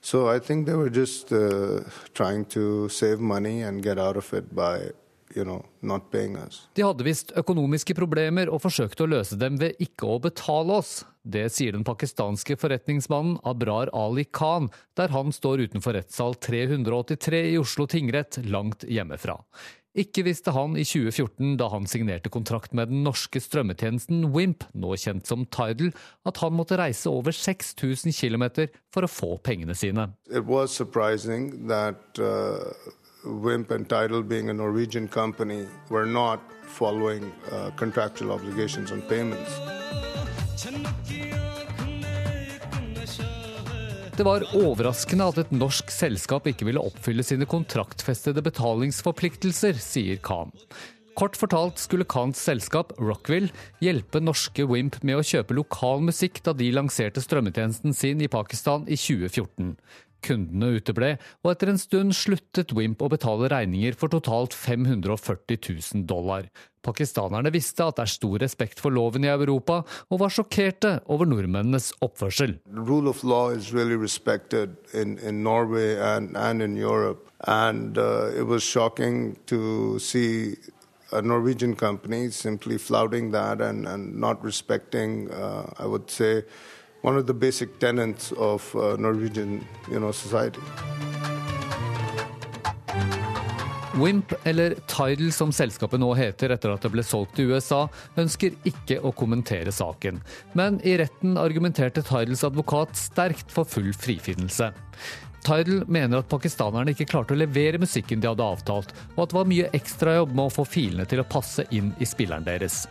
So 0.00 0.28
I 0.28 0.40
think 0.40 0.66
they 0.66 0.74
were 0.74 0.90
just 0.90 1.32
uh, 1.32 1.80
trying 2.12 2.44
to 2.46 2.88
save 2.88 3.20
money 3.20 3.62
and 3.62 3.82
get 3.82 3.98
out 3.98 4.16
of 4.16 4.32
it 4.34 4.54
by 4.54 4.90
You 5.32 5.44
know, 5.46 5.62
De 6.76 6.84
hadde 6.84 7.06
visst 7.06 7.32
økonomiske 7.38 7.96
problemer 7.96 8.50
og 8.52 8.62
forsøkte 8.64 9.06
å 9.06 9.10
løse 9.14 9.38
dem 9.40 9.58
ved 9.60 9.80
ikke 9.82 10.08
å 10.08 10.20
betale 10.22 10.80
oss. 10.82 11.02
Det 11.22 11.46
sier 11.54 11.76
den 11.76 11.86
pakistanske 11.86 12.56
forretningsmannen 12.58 13.38
Abrar 13.46 13.92
Ali 13.96 14.26
Khan, 14.26 14.70
der 14.98 15.14
han 15.14 15.32
står 15.32 15.68
utenfor 15.68 15.96
rettssal 15.96 16.36
383 16.42 17.44
i 17.52 17.60
Oslo 17.60 17.86
tingrett, 17.90 18.40
langt 18.50 18.84
hjemmefra. 18.88 19.38
Ikke 19.92 20.22
visste 20.24 20.54
han 20.56 20.72
i 20.80 20.86
2014, 20.88 21.58
da 21.60 21.66
han 21.68 21.84
signerte 21.90 22.32
kontrakt 22.32 22.72
med 22.72 22.88
den 22.88 23.02
norske 23.04 23.42
strømmetjenesten 23.44 24.24
Wimp, 24.32 24.64
nå 24.72 24.96
kjent 24.96 25.28
som 25.28 25.44
Tidal, 25.52 25.92
at 26.24 26.40
han 26.40 26.56
måtte 26.56 26.78
reise 26.80 27.12
over 27.12 27.36
6000 27.36 28.16
km 28.16 28.46
for 28.92 29.04
å 29.04 29.10
få 29.12 29.36
pengene 29.44 29.76
sine. 29.76 30.08
That, 31.68 32.02
uh... 32.16 32.92
Wimp 33.24 33.70
and 33.70 33.88
Tidal 33.88 34.22
being 34.22 34.50
a 34.50 34.52
Norwegian 34.52 35.08
company 35.08 35.66
were 35.88 36.06
not 36.06 36.40
following 36.64 37.32
uh, 37.52 37.70
contractual 37.76 38.32
obligations 38.32 38.90
on 38.90 39.02
payments. 39.02 39.50
Det 44.16 44.24
var 44.26 44.44
overraskende 44.54 45.24
at 45.32 45.38
et 45.40 45.52
norsk 45.56 45.90
selskap 45.90 46.46
ikke 46.50 46.66
ville 46.68 46.82
oppfylle 46.82 47.24
sine 47.24 47.46
kontraktfestede 47.48 48.42
betalingsforpliktelser, 48.44 49.78
sier 49.80 50.18
Khan. 50.20 50.52
Kort 51.16 51.36
fortalt 51.36 51.80
skulle 51.80 52.08
Khans 52.08 52.40
selskap 52.40 52.92
Rockville 53.00 53.50
hjelpe 53.84 54.20
norske 54.20 54.64
Wimp 54.68 54.98
med 55.04 55.20
å 55.20 55.24
kjøpe 55.26 55.56
lokal 55.56 56.04
musikk 56.04 56.40
da 56.44 56.54
de 56.56 56.70
lanserte 56.72 57.24
strømmetjenesten 57.24 57.96
sin 57.96 58.20
i 58.24 58.30
Pakistan 58.32 58.86
i 58.88 58.96
2014. 59.00 59.74
Kundene 60.22 60.76
uteble, 60.78 61.16
og 61.42 61.52
etter 61.52 61.72
en 61.72 61.80
stund 61.80 62.14
sluttet 62.16 62.74
Wimp 62.76 63.02
å 63.02 63.10
betale 63.12 63.50
regninger 63.52 63.96
for 63.98 64.12
totalt 64.12 64.54
540 64.56 65.58
000 65.58 66.06
dollar. 66.10 66.48
Pakistanerne 66.82 67.52
visste 67.54 67.84
at 67.86 67.98
det 67.98 68.06
er 68.06 68.10
stor 68.10 68.42
respekt 68.42 68.80
for 68.82 68.94
loven 68.94 69.26
i 69.26 69.30
Europa, 69.30 69.82
og 70.10 70.22
var 70.22 70.34
sjokkerte 70.34 70.96
over 71.06 71.28
nordmennenes 71.30 71.92
oppførsel. 72.02 72.58
Really 72.66 73.96
in, 74.94 75.18
in 75.18 75.46
and, 75.46 76.36
and 76.36 76.62
in. 76.62 77.16
And 77.44 77.98
uh, 77.98 78.30
a 81.12 81.22
Norwegian 81.22 81.76
company 81.76 82.30
simply 82.30 82.78
flouting 82.78 83.30
that 83.32 83.60
and, 83.60 83.86
and 83.86 84.18
not 84.18 84.42
respecting, 84.42 85.30
uh, 85.30 85.70
I 85.78 85.86
would 85.86 86.10
say, 86.10 86.42
one 87.02 87.16
of 87.16 87.26
the 87.26 87.34
basic 87.34 87.78
tenets 87.78 88.32
of 88.32 88.74
uh, 88.74 88.96
Norwegian 88.96 89.64
you 89.90 90.00
know, 90.00 90.12
society. 90.12 90.60
Wimp, 93.94 94.32
eller 94.44 94.74
Tidal 94.88 95.32
som 95.32 95.50
selskapet 95.52 96.00
nå 96.00 96.14
heter 96.16 96.54
etter 96.54 96.72
at 96.72 96.80
det 96.80 96.90
ble 96.94 97.02
solgt 97.04 97.34
til 97.36 97.52
USA, 97.52 97.82
ønsker 98.16 98.54
ikke 98.68 99.02
å 99.04 99.12
kommentere 99.12 99.74
saken. 99.74 100.22
Men 100.56 100.78
i 100.80 100.94
retten 100.96 101.36
argumenterte 101.36 102.00
Tidals 102.06 102.46
advokat 102.48 102.96
sterkt 102.96 103.52
for 103.52 103.68
full 103.68 103.92
frifinnelse. 103.92 104.70
Tidal 105.42 105.82
mener 105.90 106.22
at 106.22 106.30
pakistanerne 106.30 106.94
ikke 106.94 107.08
klarte 107.10 107.34
å 107.34 107.38
levere 107.40 107.80
musikken 107.82 108.22
de 108.22 108.30
hadde 108.30 108.46
avtalt, 108.46 108.92
og 109.16 109.24
at 109.24 109.32
det 109.32 109.38
var 109.38 109.50
mye 109.50 109.70
ekstrajobb 109.74 110.36
med 110.36 110.46
å 110.46 110.54
få 110.54 110.64
filene 110.68 111.06
til 111.10 111.22
å 111.22 111.26
passe 111.26 111.66
inn 111.74 111.90
i 111.98 112.06
spilleren 112.06 112.46
deres. 112.46 112.84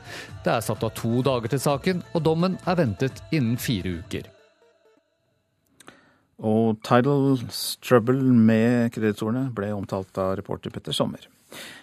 Det 0.43 0.51
er 0.51 0.65
satt 0.65 0.83
av 0.83 0.93
to 0.99 1.23
dager 1.25 1.53
til 1.53 1.63
saken, 1.63 2.03
og 2.11 2.25
dommen 2.27 2.59
er 2.67 2.79
ventet 2.81 3.23
innen 3.31 3.55
fire 3.61 3.97
uker. 4.01 4.27
Og 6.41 6.79
Tidals 6.83 7.77
trouble 7.85 8.17
med 8.33 8.89
kreditorene 8.95 9.51
ble 9.53 9.69
omtalt 9.77 10.17
av 10.19 10.33
reporter 10.39 10.73
Petter 10.73 10.95
Sommer. 10.95 11.27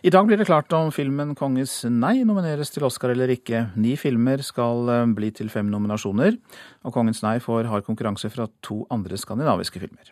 I 0.03 0.11
dag 0.11 0.27
blir 0.27 0.39
det 0.39 0.47
klart 0.47 0.73
om 0.73 0.93
filmen 0.93 1.35
'Kongens 1.35 1.85
nei' 1.85 2.25
nomineres 2.25 2.71
til 2.71 2.85
Oscar 2.85 3.11
eller 3.11 3.29
ikke. 3.29 3.67
Ni 3.77 3.97
filmer 3.97 4.43
skal 4.43 4.89
eh, 4.89 5.07
bli 5.15 5.31
til 5.31 5.51
fem 5.51 5.67
nominasjoner, 5.67 6.37
og 6.85 6.93
'Kongens 6.93 7.23
nei' 7.23 7.39
får 7.39 7.69
hard 7.69 7.85
konkurranse 7.85 8.31
fra 8.31 8.47
to 8.63 8.87
andre 8.91 9.17
skandinaviske 9.17 9.81
filmer. 9.81 10.09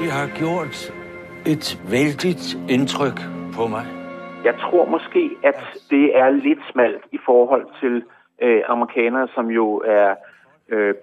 De 0.00 0.10
har 0.10 0.28
gjort 0.38 0.92
et 1.46 1.78
veldig 1.90 2.36
inntrykk 2.68 3.22
på 3.56 3.66
meg. 3.66 3.86
Jeg 4.44 4.54
tror 4.60 4.86
måske 4.90 5.30
at 5.44 5.58
det 5.90 6.12
er 6.14 6.30
litt 6.30 6.62
smalt 6.70 7.02
i 7.12 7.18
forhold 7.26 7.66
til 7.80 8.02
eh, 8.38 8.62
amerikanere, 8.68 9.28
som 9.34 9.50
jo 9.50 9.82
er 9.86 10.14
Øh, 10.66 10.94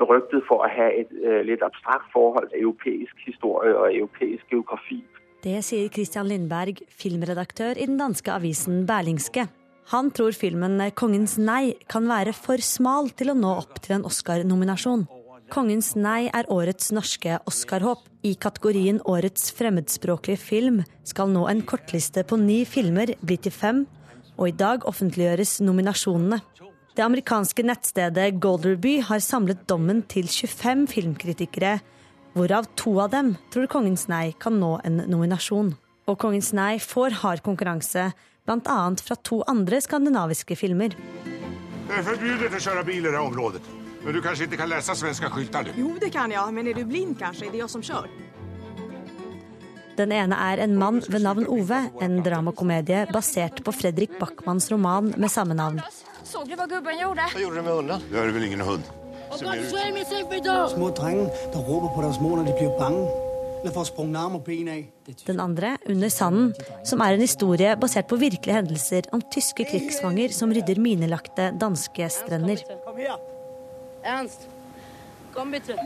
for 0.48 0.60
å 0.60 0.68
ha 0.68 0.90
et 0.92 1.12
øh, 1.24 1.42
litt 1.48 1.62
abstrakt 1.64 2.10
forhold 2.12 2.50
til 2.52 2.66
europeisk 2.66 3.16
historie 3.24 3.72
og 3.72 3.94
europeisk 3.96 4.50
geografi. 4.52 5.00
Det 5.44 5.62
sier 5.64 5.88
Christian 5.88 6.28
Lindberg, 6.28 6.82
filmredaktør 6.92 7.80
i 7.80 7.88
den 7.88 7.96
danske 8.00 8.32
avisen 8.32 8.84
Berlingske. 8.88 9.48
Han 9.92 10.12
tror 10.12 10.32
filmen 10.32 10.80
'Kongens 10.92 11.38
nei' 11.40 11.76
kan 11.88 12.08
være 12.08 12.34
for 12.34 12.58
smal 12.58 13.10
til 13.10 13.32
å 13.32 13.40
nå 13.40 13.52
opp 13.64 13.80
til 13.80 13.96
en 13.96 14.06
Oscar-nominasjon. 14.08 15.08
'Kongens 15.52 15.96
nei' 15.96 16.32
er 16.34 16.48
årets 16.52 16.92
norske 16.92 17.40
Oscar-håp. 17.48 18.00
I 18.24 18.36
kategorien 18.36 19.00
Årets 19.06 19.52
fremmedspråklige 19.52 20.40
film 20.40 20.84
skal 21.04 21.28
nå 21.28 21.48
en 21.48 21.62
kortliste 21.62 22.24
på 22.24 22.40
ni 22.40 22.64
filmer 22.66 23.16
bli 23.20 23.38
til 23.38 23.52
fem, 23.52 23.86
og 24.38 24.48
i 24.48 24.56
dag 24.56 24.88
offentliggjøres 24.88 25.60
nominasjonene. 25.62 26.40
Det 26.94 27.02
amerikanske 27.02 27.64
nettstedet 27.66 28.36
Golderby 28.38 29.00
har 29.02 29.22
samlet 29.26 29.64
dommen 29.66 30.04
til 30.06 30.28
25 30.30 30.84
filmkritikere, 30.92 31.80
hvorav 32.38 32.68
to 32.78 32.94
av 33.02 33.10
dem 33.10 33.32
tror 33.54 33.66
Kongens 33.72 34.06
nei 34.12 34.28
kan 34.38 34.60
nå 34.62 34.76
en 34.86 35.02
nominasjon. 35.10 35.72
Og 36.06 36.20
Kongens 36.22 36.52
nei 36.54 36.76
får 36.78 37.18
hard 37.24 37.42
konkurranse, 37.42 38.12
bl.a. 38.46 38.78
fra 39.02 39.18
to 39.26 39.42
andre 39.50 39.82
skandinaviske 39.82 40.60
filmer. 40.60 40.94
Det 40.94 41.98
er 41.98 42.06
forbudt 42.06 42.60
å 42.60 42.62
kjøre 42.68 42.86
bil 42.86 43.10
i 43.10 43.16
det 43.16 43.26
området. 43.26 43.64
Men 44.04 44.14
du 44.14 44.22
kanskje 44.22 44.46
ikke 44.46 44.62
kan 44.62 44.70
lese 44.70 44.94
svenske 45.00 45.34
skilter? 45.34 45.74
Jo, 45.80 45.96
det 45.98 46.14
kan 46.14 46.30
jeg, 46.30 46.54
men 46.54 46.70
er 46.70 46.78
du 46.78 46.86
blind, 46.86 47.18
kanskje? 47.18 47.50
Er 47.50 47.58
det 47.58 47.64
jeg 47.64 47.74
som 47.74 47.82
kjører? 47.90 48.14
Den 49.98 50.14
ene 50.14 50.38
er 50.38 50.62
En 50.62 50.78
mann 50.78 51.02
ved 51.10 51.26
navn 51.26 51.50
Ove, 51.50 51.84
en 52.02 52.22
dramakomedie 52.26 53.08
basert 53.14 53.66
på 53.66 53.74
Fredrik 53.74 54.20
Backmans 54.22 54.70
roman 54.74 55.14
med 55.18 55.32
samme 55.32 55.58
navn. 55.58 55.82
Så 56.34 56.44
du 56.44 56.56
vad 56.56 56.70
gubben 56.70 57.00
gjorde? 57.00 57.24
Vad 57.34 57.42
gjorde 57.42 57.56
du 57.56 57.62
med 57.62 57.74
hunden? 57.74 58.02
Du 58.10 58.18
er 58.18 58.32
väl 58.32 58.44
ingen 58.44 58.62
hund. 58.62 58.84
Små 60.70 60.90
drenger 60.90 61.28
der 61.54 61.60
roper 61.68 61.90
på 61.96 62.02
deres 62.02 62.20
mor 62.22 62.38
når 62.38 62.48
de 62.50 62.54
blir 62.58 62.74
bange. 62.80 63.06
Den 65.26 65.40
andre, 65.40 65.78
Under 65.88 66.10
sanden, 66.10 66.54
som 66.84 67.02
er 67.02 67.14
en 67.14 67.22
historie 67.22 67.76
basert 67.80 68.10
på 68.10 68.18
virkelige 68.20 68.58
hendelser 68.58 69.08
om 69.16 69.22
tyske 69.32 69.64
krigsfanger 69.70 70.34
som 70.36 70.52
rydder 70.52 70.82
minelagte 70.84 71.52
danske 71.62 72.10
strender. 72.12 72.60
Kom 72.84 72.98
her. 72.98 73.16
Ernst, 74.04 74.50
kom 75.34 75.54
bitte. 75.56 75.78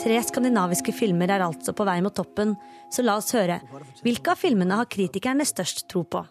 Tre 0.00 0.22
skandinaviske 0.24 0.94
filmer 0.96 1.28
er 1.36 1.44
altså 1.44 1.74
på 1.76 1.84
vei 1.84 2.00
mot 2.00 2.16
toppen, 2.16 2.56
så 2.90 3.04
la 3.04 3.18
oss 3.20 3.34
høre. 3.36 3.60
Hvilke 4.00 4.32
av 4.32 4.40
filmene 4.40 4.80
har 4.80 4.88
kritikerne 4.88 5.44
størst 5.44 5.84
tro 5.92 6.06
på? 6.08 6.24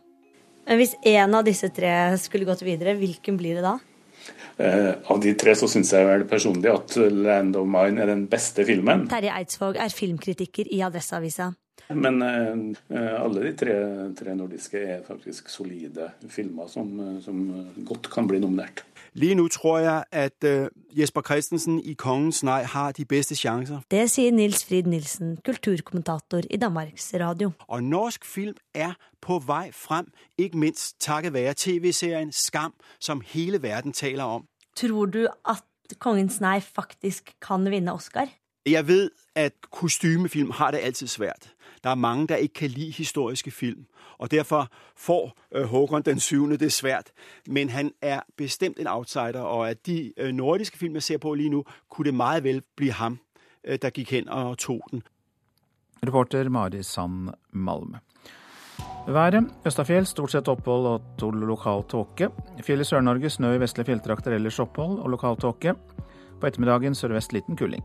Hvis 0.72 0.94
én 1.04 1.34
av 1.36 1.44
disse 1.44 1.68
tre 1.76 1.94
skulle 2.22 2.48
gått 2.48 2.62
videre, 2.64 2.94
hvilken 2.96 3.36
blir 3.40 3.60
det 3.60 3.66
da? 3.66 3.78
Uh, 4.62 4.94
av 5.10 5.18
de 5.24 5.34
tre 5.40 5.56
så 5.58 5.68
syns 5.72 5.90
jeg 5.96 6.06
vel 6.06 6.24
personlig 6.30 6.70
at 6.72 6.96
'Land 6.96 7.58
of 7.58 7.68
Mine' 7.68 8.04
er 8.04 8.12
den 8.12 8.28
beste 8.30 8.64
filmen. 8.68 9.08
Terje 9.10 9.34
Eidsvåg 9.34 9.80
er 9.80 9.90
filmkritiker 9.90 10.70
i 10.72 10.84
Adresseavisa. 10.86 11.50
Men 11.92 12.22
uh, 12.24 13.16
alle 13.20 13.48
de 13.48 13.54
tre, 13.58 13.76
tre, 14.16 14.36
nordiske 14.38 14.80
er 14.80 15.02
faktisk 15.08 15.50
solide 15.52 16.12
filmer 16.30 16.70
som, 16.72 16.94
som, 17.26 17.42
godt 17.84 18.12
kan 18.14 18.30
bli 18.30 18.40
nominert. 18.40 18.86
Lige 19.14 19.36
nå 19.36 19.48
tror 19.48 19.80
jeg 19.80 20.04
at 20.12 20.44
uh, 20.46 20.68
Jesper 21.00 21.22
Christensen 21.22 21.80
i 21.80 21.94
Kongens 21.94 22.44
nei 22.44 22.64
har 22.64 22.92
de 22.92 23.06
beste 23.06 23.36
sjanser. 23.36 23.82
Det 23.92 24.06
sier 24.12 24.32
Nils 24.32 24.64
Frid 24.66 24.88
Nilsen, 24.88 25.38
kulturkommentator 25.46 26.48
i 26.50 26.58
Danmarks 26.58 27.12
Radio. 27.20 27.52
Og 27.68 27.84
norsk 27.84 28.26
film 28.26 28.56
er 28.74 28.94
på 29.22 29.40
vei 29.48 29.72
frem, 29.76 30.08
ikke 30.38 30.58
minst 30.58 30.96
takket 31.00 31.34
være 31.34 31.54
TV-serien 31.58 32.32
Skam, 32.32 32.74
som 33.00 33.22
hele 33.26 33.62
verden 33.62 33.94
taler 33.94 34.24
om. 34.24 34.48
Tror 34.76 35.06
du 35.06 35.28
at 35.50 35.64
Kongens 36.00 36.40
nei 36.40 36.62
faktisk 36.62 37.34
kan 37.42 37.68
vinne 37.72 37.92
Oscar? 37.94 38.32
Jeg 38.66 38.88
vet 38.88 39.10
at 39.36 39.54
kostymefilm 39.72 40.52
har 40.52 40.72
det 40.72 40.78
alltid 40.78 41.08
svært. 41.08 41.54
Der 41.84 41.90
er 41.90 41.96
mange 41.96 42.28
der 42.28 42.36
ikke 42.36 42.54
kan 42.54 42.70
like 42.70 42.98
historiske 42.98 43.52
film. 43.52 43.86
Og 44.22 44.32
derfor 44.32 44.68
får 44.98 45.34
øh, 45.56 45.64
Håkon 45.64 46.02
den 46.02 46.20
syvende 46.20 46.58
det 46.58 46.72
svært. 46.74 47.12
Men 47.48 47.70
han 47.70 47.92
er 48.02 48.20
bestemt 48.38 48.80
en 48.80 48.88
outsider, 48.88 49.42
og 49.42 49.70
av 49.70 49.76
de 49.86 50.14
øh, 50.18 50.32
nordiske 50.32 50.78
film 50.78 50.94
jeg 50.94 51.04
ser 51.04 51.18
på 51.18 51.34
lige 51.34 51.50
nå, 51.50 51.66
kunne 51.90 52.06
det 52.06 52.14
meget 52.14 52.44
vel 52.44 52.62
bli 52.76 52.88
ham 52.88 53.20
øh, 53.64 53.78
der 53.82 53.90
gikk 53.90 54.12
hen 54.12 54.30
og 54.30 54.58
tok 54.58 54.92
den. 54.92 55.04
Reporter 56.06 56.50
Mari 56.50 56.84
Sand 56.84 57.30
Malme. 57.52 58.00
Været. 59.08 59.50
Østafjell 59.66 60.06
stort 60.06 60.32
sett 60.32 60.48
opphold 60.48 60.86
og 60.86 61.34
lokal 61.34 61.84
tåke. 61.90 62.30
Fjell 62.62 62.82
i 62.82 62.84
Sør-Norge 62.84 63.30
snø 63.30 63.56
i 63.56 63.60
vestlige 63.62 63.86
fjelltrakter, 63.86 64.36
ellers 64.38 64.60
opphold 64.60 65.00
og 65.00 65.10
lokal 65.10 65.38
tåke. 65.38 65.74
På 66.42 66.48
ettermiddagen 66.48 66.96
sørvest 66.96 67.34
liten 67.34 67.58
kuling. 67.58 67.84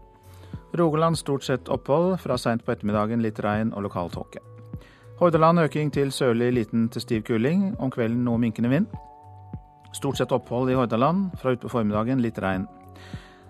Rogaland 0.77 1.17
stort 1.17 1.45
sett 1.45 1.69
opphold, 1.69 2.19
fra 2.19 2.37
seint 2.37 2.65
på 2.65 2.73
ettermiddagen 2.73 3.25
litt 3.25 3.41
regn 3.41 3.73
og 3.73 3.89
lokal 3.89 4.13
tåke. 4.13 4.56
Hordaland 5.17 5.61
øking 5.61 5.93
til 5.93 6.11
sørlig 6.13 6.53
liten 6.53 6.89
til 6.93 7.01
stiv 7.01 7.23
kuling, 7.25 7.71
om 7.81 7.91
kvelden 7.91 8.25
noe 8.25 8.37
minkende 8.37 8.69
vind. 8.69 8.87
Stort 9.97 10.19
sett 10.19 10.33
opphold 10.33 10.69
i 10.69 10.75
Hordaland, 10.77 11.31
fra 11.41 11.55
utpå 11.57 11.71
formiddagen 11.73 12.21
litt 12.21 12.37
regn. 12.43 12.67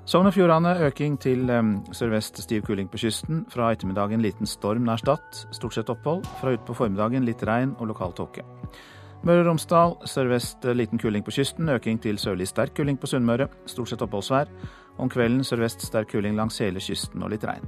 Sogn 0.07 0.29
og 0.31 0.35
Fjordane 0.37 0.77
øking 0.87 1.17
til 1.19 1.51
um, 1.51 1.73
sørvest 1.91 2.39
stiv 2.39 2.63
kuling 2.63 2.87
på 2.87 3.01
kysten. 3.03 3.41
Fra 3.51 3.73
ettermiddagen 3.75 4.23
liten 4.23 4.47
storm 4.47 4.85
nær 4.87 5.03
Stad. 5.03 5.41
Stort 5.51 5.75
sett 5.75 5.91
opphold. 5.91 6.23
Fra 6.39 6.53
utpå 6.55 6.77
formiddagen 6.79 7.27
litt 7.27 7.43
regn 7.43 7.73
og 7.81 7.91
lokal 7.91 8.15
tåke. 8.15 8.45
Møre 9.27 9.43
og 9.43 9.49
Romsdal 9.49 9.97
sørvest 10.07 10.69
liten 10.79 11.03
kuling 11.03 11.27
på 11.27 11.35
kysten. 11.35 11.73
Øking 11.75 11.99
til 11.99 12.21
sørlig 12.23 12.47
sterk 12.47 12.77
kuling 12.79 13.01
på 13.03 13.11
Sunnmøre. 13.11 13.49
Stort 13.67 13.91
sett 13.91 14.07
oppholdsvær. 14.07 14.55
Om 15.03 15.11
kvelden 15.11 15.43
sørvest 15.43 15.83
sterk 15.83 16.15
kuling 16.15 16.39
langs 16.39 16.63
hele 16.63 16.79
kysten 16.79 17.27
og 17.27 17.35
litt 17.35 17.49
regn. 17.51 17.67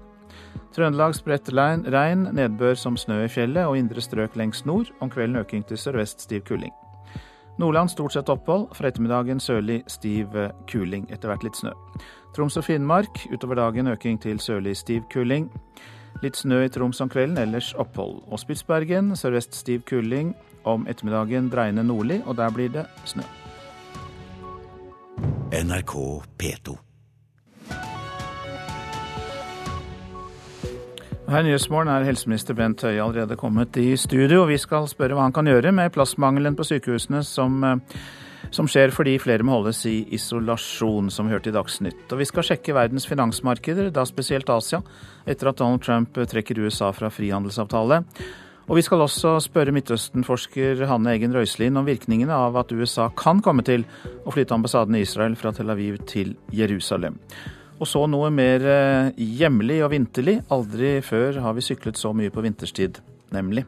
Trøndelag 0.77 1.15
spredt 1.17 1.49
regn, 1.55 2.29
nedbør 2.37 2.77
som 2.77 2.97
snø 2.97 3.25
i 3.25 3.31
fjellet 3.33 3.67
og 3.67 3.79
indre 3.79 4.01
strøk 4.01 4.37
lengst 4.37 4.67
nord. 4.67 4.93
Om 5.01 5.11
kvelden 5.11 5.41
øking 5.41 5.65
til 5.67 5.79
sørvest 5.79 6.21
stiv 6.21 6.45
kuling. 6.47 6.73
Nordland 7.59 7.91
stort 7.91 8.13
sett 8.13 8.29
opphold. 8.29 8.69
for 8.75 8.87
ettermiddagen 8.87 9.41
sørlig 9.41 9.83
stiv 9.87 10.29
kuling, 10.71 11.11
etter 11.11 11.29
hvert 11.29 11.43
litt 11.43 11.57
snø. 11.57 11.73
Troms 12.37 12.57
og 12.57 12.65
Finnmark 12.65 13.27
utover 13.33 13.55
dagen 13.55 13.87
øking 13.87 14.21
til 14.21 14.39
sørlig 14.39 14.77
stiv 14.77 15.03
kuling. 15.13 15.51
Litt 16.23 16.37
snø 16.37 16.65
i 16.65 16.69
Troms 16.69 17.01
om 17.01 17.09
kvelden, 17.09 17.39
ellers 17.39 17.75
opphold. 17.75 18.23
Og 18.31 18.39
Spitsbergen 18.39 19.17
sørvest 19.17 19.55
stiv 19.55 19.83
kuling. 19.83 20.35
Om 20.65 20.87
ettermiddagen 20.87 21.51
dreiende 21.51 21.85
nordlig, 21.85 22.23
og 22.27 22.37
der 22.37 22.51
blir 22.51 22.69
det 22.69 22.87
snø. 23.05 23.23
NRK 25.53 26.23
P2. 26.39 26.88
Her 31.29 31.43
i 31.45 31.51
Nyhetsmorgen 31.51 31.91
er 31.93 32.07
helseminister 32.09 32.57
Bent 32.57 32.81
Høie 32.87 33.03
allerede 33.05 33.37
kommet 33.37 33.77
i 33.77 33.91
studio. 34.01 34.47
Vi 34.49 34.57
skal 34.57 34.87
spørre 34.89 35.13
hva 35.13 35.27
han 35.27 35.35
kan 35.37 35.45
gjøre 35.45 35.75
med 35.77 35.93
plassmangelen 35.93 36.55
på 36.57 36.65
sykehusene 36.65 37.21
som, 37.21 37.59
eh, 37.69 37.99
som 38.51 38.65
skjer 38.65 38.95
fordi 38.97 39.19
flere 39.21 39.45
må 39.45 39.59
holdes 39.59 39.83
i 39.85 40.09
isolasjon, 40.17 41.11
som 41.13 41.29
vi 41.29 41.35
hørte 41.37 41.51
i 41.51 41.53
Dagsnytt. 41.53 42.07
Og 42.09 42.23
vi 42.23 42.25
skal 42.25 42.47
sjekke 42.49 42.73
verdens 42.73 43.05
finansmarkeder, 43.05 43.93
da 43.93 44.07
spesielt 44.09 44.49
Asia, 44.49 44.81
etter 45.27 45.51
at 45.51 45.59
Donald 45.61 45.83
Trump 45.83 46.15
trekker 46.15 46.65
USA 46.65 46.93
fra 46.93 47.13
frihandelsavtale. 47.13 48.01
Og 48.71 48.77
vi 48.77 48.87
skal 48.89 49.05
også 49.05 49.37
spørre 49.45 49.73
Midtøsten-forsker 49.77 50.87
Hanne 50.87 51.13
Egen 51.13 51.37
Røiselin 51.37 51.77
om 51.77 51.85
virkningene 51.85 52.33
av 52.33 52.57
at 52.57 52.73
USA 52.73 53.11
kan 53.11 53.43
komme 53.43 53.63
til 53.63 53.85
å 54.25 54.33
flytte 54.33 54.57
ambassaden 54.57 54.97
i 54.97 55.05
Israel 55.05 55.37
fra 55.37 55.53
Tel 55.53 55.69
Aviv 55.69 56.01
til 56.07 56.37
Jerusalem. 56.49 57.21
Og 57.79 57.87
så 57.87 58.03
noe 58.11 58.31
mer 58.35 58.65
eh, 58.67 59.13
hjemlig 59.39 59.79
og 59.87 59.93
vinterlig. 59.93 60.41
Aldri 60.55 60.99
før 61.07 61.39
har 61.45 61.55
vi 61.55 61.63
syklet 61.63 61.99
så 61.99 62.11
mye 62.17 62.33
på 62.35 62.43
vinterstid, 62.43 62.99
nemlig. 63.35 63.65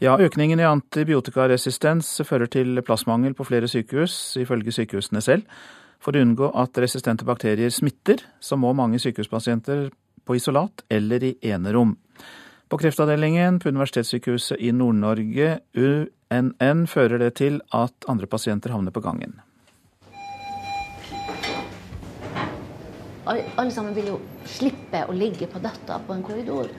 Ja, 0.00 0.14
økningen 0.16 0.62
i 0.62 0.64
antibiotikaresistens 0.64 2.22
fører 2.24 2.48
til 2.48 2.80
plassmangel 2.80 3.34
på 3.36 3.44
flere 3.44 3.68
sykehus, 3.68 4.38
ifølge 4.40 4.72
sykehusene 4.72 5.20
selv. 5.20 5.44
For 6.00 6.16
å 6.16 6.22
unngå 6.24 6.48
at 6.56 6.80
resistente 6.80 7.26
bakterier 7.28 7.68
smitter, 7.68 8.22
så 8.40 8.56
må 8.56 8.72
mange 8.72 9.02
sykehuspasienter 9.02 9.90
på 10.24 10.38
isolat 10.38 10.86
eller 10.88 11.26
i 11.28 11.34
enerom. 11.52 11.98
På 12.72 12.78
kreftavdelingen 12.80 13.58
på 13.60 13.68
Universitetssykehuset 13.74 14.56
i 14.62 14.72
Nord-Norge, 14.72 15.58
UNN, 15.76 16.82
fører 16.88 17.20
det 17.20 17.34
til 17.42 17.60
at 17.76 18.08
andre 18.08 18.30
pasienter 18.30 18.72
havner 18.72 18.96
på 18.96 19.04
gangen. 19.04 19.36
Alle 23.30 23.70
sammen 23.74 23.94
vil 23.96 24.12
jo 24.14 24.20
slippe 24.48 25.04
å 25.06 25.16
ligge 25.16 25.48
på 25.50 25.62
døtta 25.62 26.00
på 26.06 26.16
en 26.16 26.24
korridor. 26.26 26.72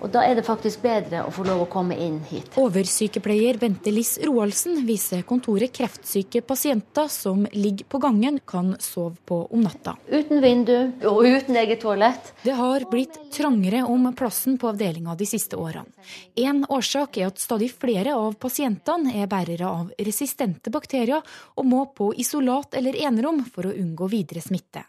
Og 0.00 0.08
da 0.12 0.22
er 0.24 0.38
det 0.38 0.46
faktisk 0.46 0.80
bedre 0.84 1.22
å 1.26 1.32
få 1.34 1.44
lov 1.44 1.64
å 1.64 1.68
komme 1.70 1.96
inn 2.00 2.20
hit. 2.30 2.54
Oversykepleier 2.60 3.58
Bente 3.60 3.92
Liss 3.92 4.14
Roaldsen 4.24 4.80
viser 4.88 5.22
kontoret 5.28 5.74
kreftsyke 5.76 6.40
pasienter 6.46 7.10
som 7.12 7.44
ligger 7.52 7.88
på 7.90 8.00
gangen, 8.00 8.38
kan 8.48 8.72
sove 8.80 9.18
på 9.28 9.42
om 9.52 9.64
natta. 9.64 9.96
Uten 10.08 10.40
vindu 10.40 10.76
og 11.08 11.20
uten 11.26 11.58
eget 11.60 11.82
toalett. 11.84 12.32
Det 12.42 12.56
har 12.56 12.86
blitt 12.90 13.18
trangere 13.34 13.82
om 13.84 14.08
plassen 14.16 14.56
på 14.60 14.70
avdelinga 14.72 15.16
de 15.20 15.28
siste 15.28 15.58
årene. 15.60 15.92
En 16.40 16.64
årsak 16.64 17.20
er 17.20 17.28
at 17.28 17.42
stadig 17.42 17.68
flere 17.74 18.16
av 18.16 18.38
pasientene 18.40 19.12
er 19.20 19.28
bærere 19.30 19.68
av 19.68 19.92
resistente 20.00 20.72
bakterier 20.72 21.20
og 21.60 21.68
må 21.68 21.84
på 21.96 22.12
isolat 22.16 22.78
eller 22.80 22.96
enerom 23.04 23.44
for 23.44 23.68
å 23.68 23.76
unngå 23.76 24.08
videre 24.08 24.40
smitte. 24.44 24.86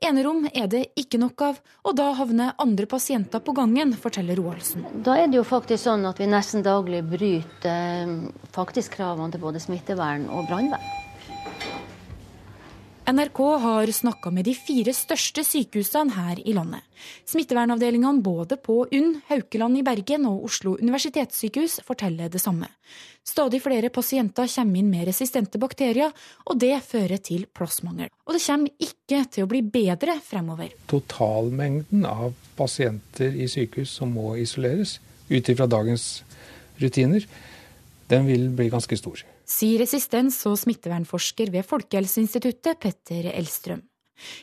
Enerom 0.00 0.46
er 0.54 0.68
det 0.72 0.86
ikke 0.96 1.18
nok 1.20 1.42
av, 1.44 1.58
og 1.84 1.96
da 1.98 2.06
havner 2.16 2.54
andre 2.62 2.86
pasienter 2.88 3.42
på 3.44 3.52
gangen, 3.56 3.92
forteller 4.00 4.38
Roaldsen. 4.40 4.86
Da 5.04 5.18
er 5.20 5.28
det 5.28 5.36
jo 5.36 5.44
faktisk 5.44 5.84
sånn 5.84 6.06
at 6.08 6.22
vi 6.22 6.28
nesten 6.30 6.64
daglig 6.64 7.02
bryter 7.10 7.68
eh, 8.06 8.14
faktisk 8.56 8.96
kravene 8.96 9.28
til 9.34 9.44
både 9.44 9.60
smittevern 9.60 10.24
og 10.32 10.48
brannvern. 10.48 11.09
NRK 13.10 13.38
har 13.58 13.90
snakka 13.92 14.30
med 14.30 14.44
de 14.46 14.52
fire 14.54 14.92
største 14.94 15.42
sykehusene 15.42 16.14
her 16.14 16.38
i 16.46 16.52
landet. 16.54 16.84
Smittevernavdelingene 17.26 18.22
både 18.22 18.54
på 18.62 18.84
UNN, 18.86 19.16
Haukeland 19.26 19.80
i 19.80 19.82
Bergen 19.82 20.28
og 20.30 20.44
Oslo 20.46 20.76
universitetssykehus 20.78 21.80
forteller 21.86 22.30
det 22.30 22.42
samme. 22.42 22.68
Stadig 23.26 23.62
flere 23.64 23.90
pasienter 23.90 24.46
kommer 24.54 24.78
inn 24.78 24.92
med 24.92 25.08
resistente 25.08 25.58
bakterier, 25.58 26.14
og 26.46 26.60
det 26.62 26.76
fører 26.86 27.18
til 27.18 27.48
plassmangel. 27.50 28.12
Og 28.28 28.36
det 28.36 28.44
kommer 28.46 28.86
ikke 28.86 29.24
til 29.34 29.48
å 29.48 29.50
bli 29.50 29.64
bedre 29.66 30.14
fremover. 30.22 30.70
Totalmengden 30.92 32.06
av 32.06 32.38
pasienter 32.60 33.34
i 33.34 33.50
sykehus 33.50 33.96
som 33.98 34.14
må 34.14 34.36
isoleres, 34.38 35.00
ut 35.30 35.50
ifra 35.50 35.66
dagens 35.66 36.22
rutiner, 36.78 37.26
den 38.10 38.30
vil 38.30 38.50
bli 38.54 38.70
ganske 38.70 39.02
stor 39.02 39.26
sier 39.50 39.82
resistens- 39.82 40.42
og 40.48 40.58
smittevernforsker 40.60 41.52
ved 41.54 41.66
Folkehelseinstituttet 41.66 42.80
Petter 42.80 43.32
Elstrøm. 43.34 43.82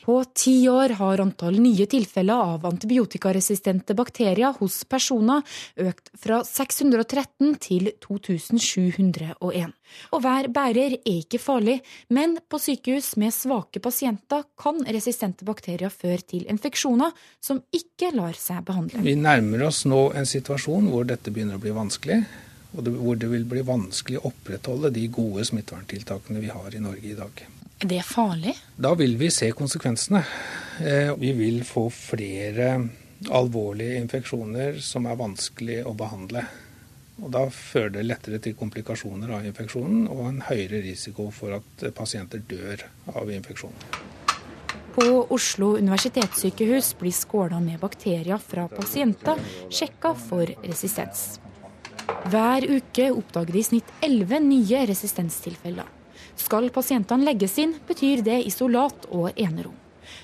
På 0.04 0.24
ti 0.34 0.68
år 0.68 0.94
har 0.98 1.20
antall 1.22 1.58
nye 1.62 1.86
tilfeller 1.90 2.54
av 2.54 2.66
antibiotikaresistente 2.66 3.94
bakterier 3.98 4.56
hos 4.58 4.80
personer 4.90 5.44
økt 5.78 6.10
fra 6.18 6.40
613 6.46 7.54
til 7.62 7.90
2701. 8.02 9.74
Å 10.12 10.20
være 10.22 10.52
bærer 10.52 10.98
er 10.98 11.20
ikke 11.22 11.40
farlig, 11.40 11.78
men 12.14 12.36
på 12.48 12.60
sykehus 12.62 13.14
med 13.20 13.34
svake 13.34 13.82
pasienter 13.84 14.44
kan 14.60 14.82
resistente 14.84 15.46
bakterier 15.48 15.92
føre 15.94 16.20
til 16.34 16.48
infeksjoner 16.50 17.14
som 17.40 17.62
ikke 17.74 18.12
lar 18.16 18.36
seg 18.38 18.64
behandle. 18.66 19.04
Vi 19.06 19.16
nærmer 19.18 19.68
oss 19.70 19.84
nå 19.88 20.08
en 20.18 20.28
situasjon 20.28 20.90
hvor 20.92 21.08
dette 21.08 21.32
begynner 21.32 21.58
å 21.58 21.62
bli 21.62 21.74
vanskelig 21.76 22.22
og 22.76 22.84
det, 22.84 22.92
hvor 22.92 23.16
det 23.16 23.30
vil 23.32 23.46
bli 23.48 23.64
vanskelig 23.66 24.20
å 24.20 24.28
opprettholde 24.30 24.92
de 24.94 25.06
gode 25.12 25.46
smitteverntiltakene 25.48 26.42
vi 26.42 26.52
har 26.52 26.74
i 26.74 26.82
Norge 26.84 27.12
i 27.12 27.16
dag. 27.16 27.44
Er 27.78 27.90
det 27.92 28.02
farlig? 28.04 28.56
Da 28.76 28.92
vil 28.98 29.16
vi 29.20 29.30
se 29.30 29.50
konsekvensene. 29.56 30.24
Eh, 30.82 31.12
vi 31.16 31.32
vil 31.38 31.62
få 31.64 31.86
flere 31.94 32.72
alvorlige 33.34 34.00
infeksjoner 34.02 34.80
som 34.82 35.06
er 35.06 35.18
vanskelig 35.18 35.78
å 35.86 35.94
behandle. 35.96 36.44
Og 37.22 37.30
Da 37.34 37.48
fører 37.50 37.96
det 37.96 38.04
lettere 38.06 38.38
til 38.38 38.54
komplikasjoner 38.54 39.32
av 39.34 39.46
infeksjonen 39.46 40.06
og 40.06 40.26
en 40.28 40.44
høyere 40.46 40.82
risiko 40.84 41.30
for 41.34 41.56
at 41.56 41.88
pasienter 41.94 42.42
dør 42.46 42.84
av 43.14 43.30
infeksjonen. 43.30 44.06
På 44.94 45.26
Oslo 45.30 45.76
universitetssykehus 45.78 46.94
blir 46.98 47.14
skåla 47.14 47.60
med 47.62 47.78
bakterier 47.78 48.38
fra 48.42 48.66
pasienter 48.70 49.38
sjekka 49.70 50.14
for 50.18 50.50
resistens. 50.66 51.38
Hver 52.08 52.64
uke 52.68 53.10
oppdager 53.12 53.52
de 53.52 53.60
i 53.60 53.66
snitt 53.66 53.90
elleve 54.04 54.40
nye 54.40 54.84
resistenstilfeller. 54.88 55.86
Skal 56.38 56.70
pasientene 56.72 57.26
legges 57.26 57.56
inn, 57.60 57.74
betyr 57.88 58.22
det 58.24 58.38
isolat 58.48 59.08
og 59.10 59.30
enerom. 59.36 59.74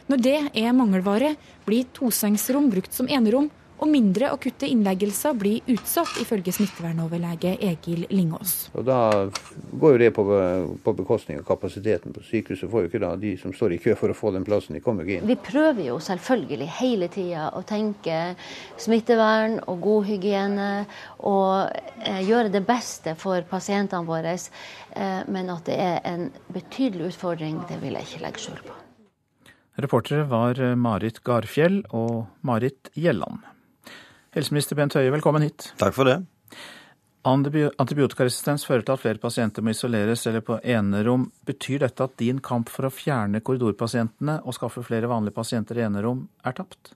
Når 0.09 0.23
det 0.25 0.39
er 0.57 0.77
mangelvare, 0.77 1.35
blir 1.67 1.89
tosengsrom 1.97 2.71
brukt 2.73 2.95
som 2.97 3.09
enerom, 3.09 3.51
og 3.85 3.91
mindre 3.93 4.31
akutte 4.33 4.69
innleggelser 4.71 5.37
blir 5.37 5.75
utsatt, 5.75 6.17
ifølge 6.23 6.55
smittevernoverlege 6.57 7.55
Egil 7.69 8.07
Lingås. 8.11 8.71
Og 8.73 8.87
Da 8.89 8.99
går 9.81 9.95
jo 9.95 10.01
det 10.01 10.11
på, 10.17 10.25
på 10.85 10.95
bekostning 10.97 11.41
av 11.41 11.45
kapasiteten 11.49 12.15
på 12.15 12.25
sykehuset. 12.25 12.71
Får 12.71 12.87
jo 12.87 12.91
ikke 12.91 13.03
da 13.05 13.13
de 13.21 13.35
som 13.41 13.53
står 13.53 13.77
i 13.77 13.81
kø 13.85 13.97
for 13.99 14.13
å 14.13 14.17
få 14.17 14.33
den 14.35 14.47
plassen, 14.47 14.77
de 14.77 14.83
kommer 14.85 15.05
ikke 15.05 15.21
inn. 15.21 15.29
Vi 15.29 15.37
prøver 15.37 15.91
jo 15.91 15.99
selvfølgelig 16.03 16.71
hele 16.81 17.11
tida 17.13 17.51
å 17.53 17.65
tenke 17.69 18.21
smittevern 18.81 19.61
og 19.69 19.83
god 19.85 20.09
hygiene, 20.09 20.71
og 21.25 21.75
eh, 22.05 22.23
gjøre 22.25 22.53
det 22.55 22.65
beste 22.67 23.17
for 23.21 23.45
pasientene 23.51 24.09
våre. 24.09 24.35
Eh, 24.35 25.21
men 25.29 25.53
at 25.53 25.69
det 25.69 25.77
er 25.77 25.99
en 26.09 26.31
betydelig 26.55 27.13
utfordring, 27.13 27.61
det 27.69 27.83
vil 27.85 27.99
jeg 27.99 28.09
ikke 28.09 28.25
legge 28.25 28.47
skjul 28.47 28.63
på. 28.65 28.79
Reportere 29.85 30.25
var 30.31 30.61
Marit 30.79 31.19
Garfjell 31.27 31.83
og 31.91 32.29
Marit 32.47 32.93
Gjelland. 32.95 33.43
Helseminister 34.35 34.79
Bent 34.79 34.97
Høie, 34.99 35.13
velkommen 35.15 35.45
hit. 35.47 35.71
Takk 35.81 35.95
for 35.97 36.09
det. 36.11 36.19
Antibiotikaresistens 37.25 38.67
fører 38.69 38.85
til 38.85 38.97
at 38.97 39.01
flere 39.01 39.23
pasienter 39.23 39.65
må 39.65 39.73
isoleres 39.73 40.27
eller 40.29 40.45
på 40.45 40.59
enerom. 40.61 41.31
Betyr 41.49 41.87
dette 41.87 42.05
at 42.05 42.19
din 42.21 42.43
kamp 42.45 42.69
for 42.73 42.89
å 42.89 42.93
fjerne 42.93 43.41
korridorpasientene 43.41 44.41
og 44.45 44.57
skaffe 44.59 44.85
flere 44.85 45.09
vanlige 45.09 45.39
pasienter 45.39 45.81
i 45.81 45.87
enerom 45.87 46.27
er 46.45 46.59
tapt? 46.59 46.93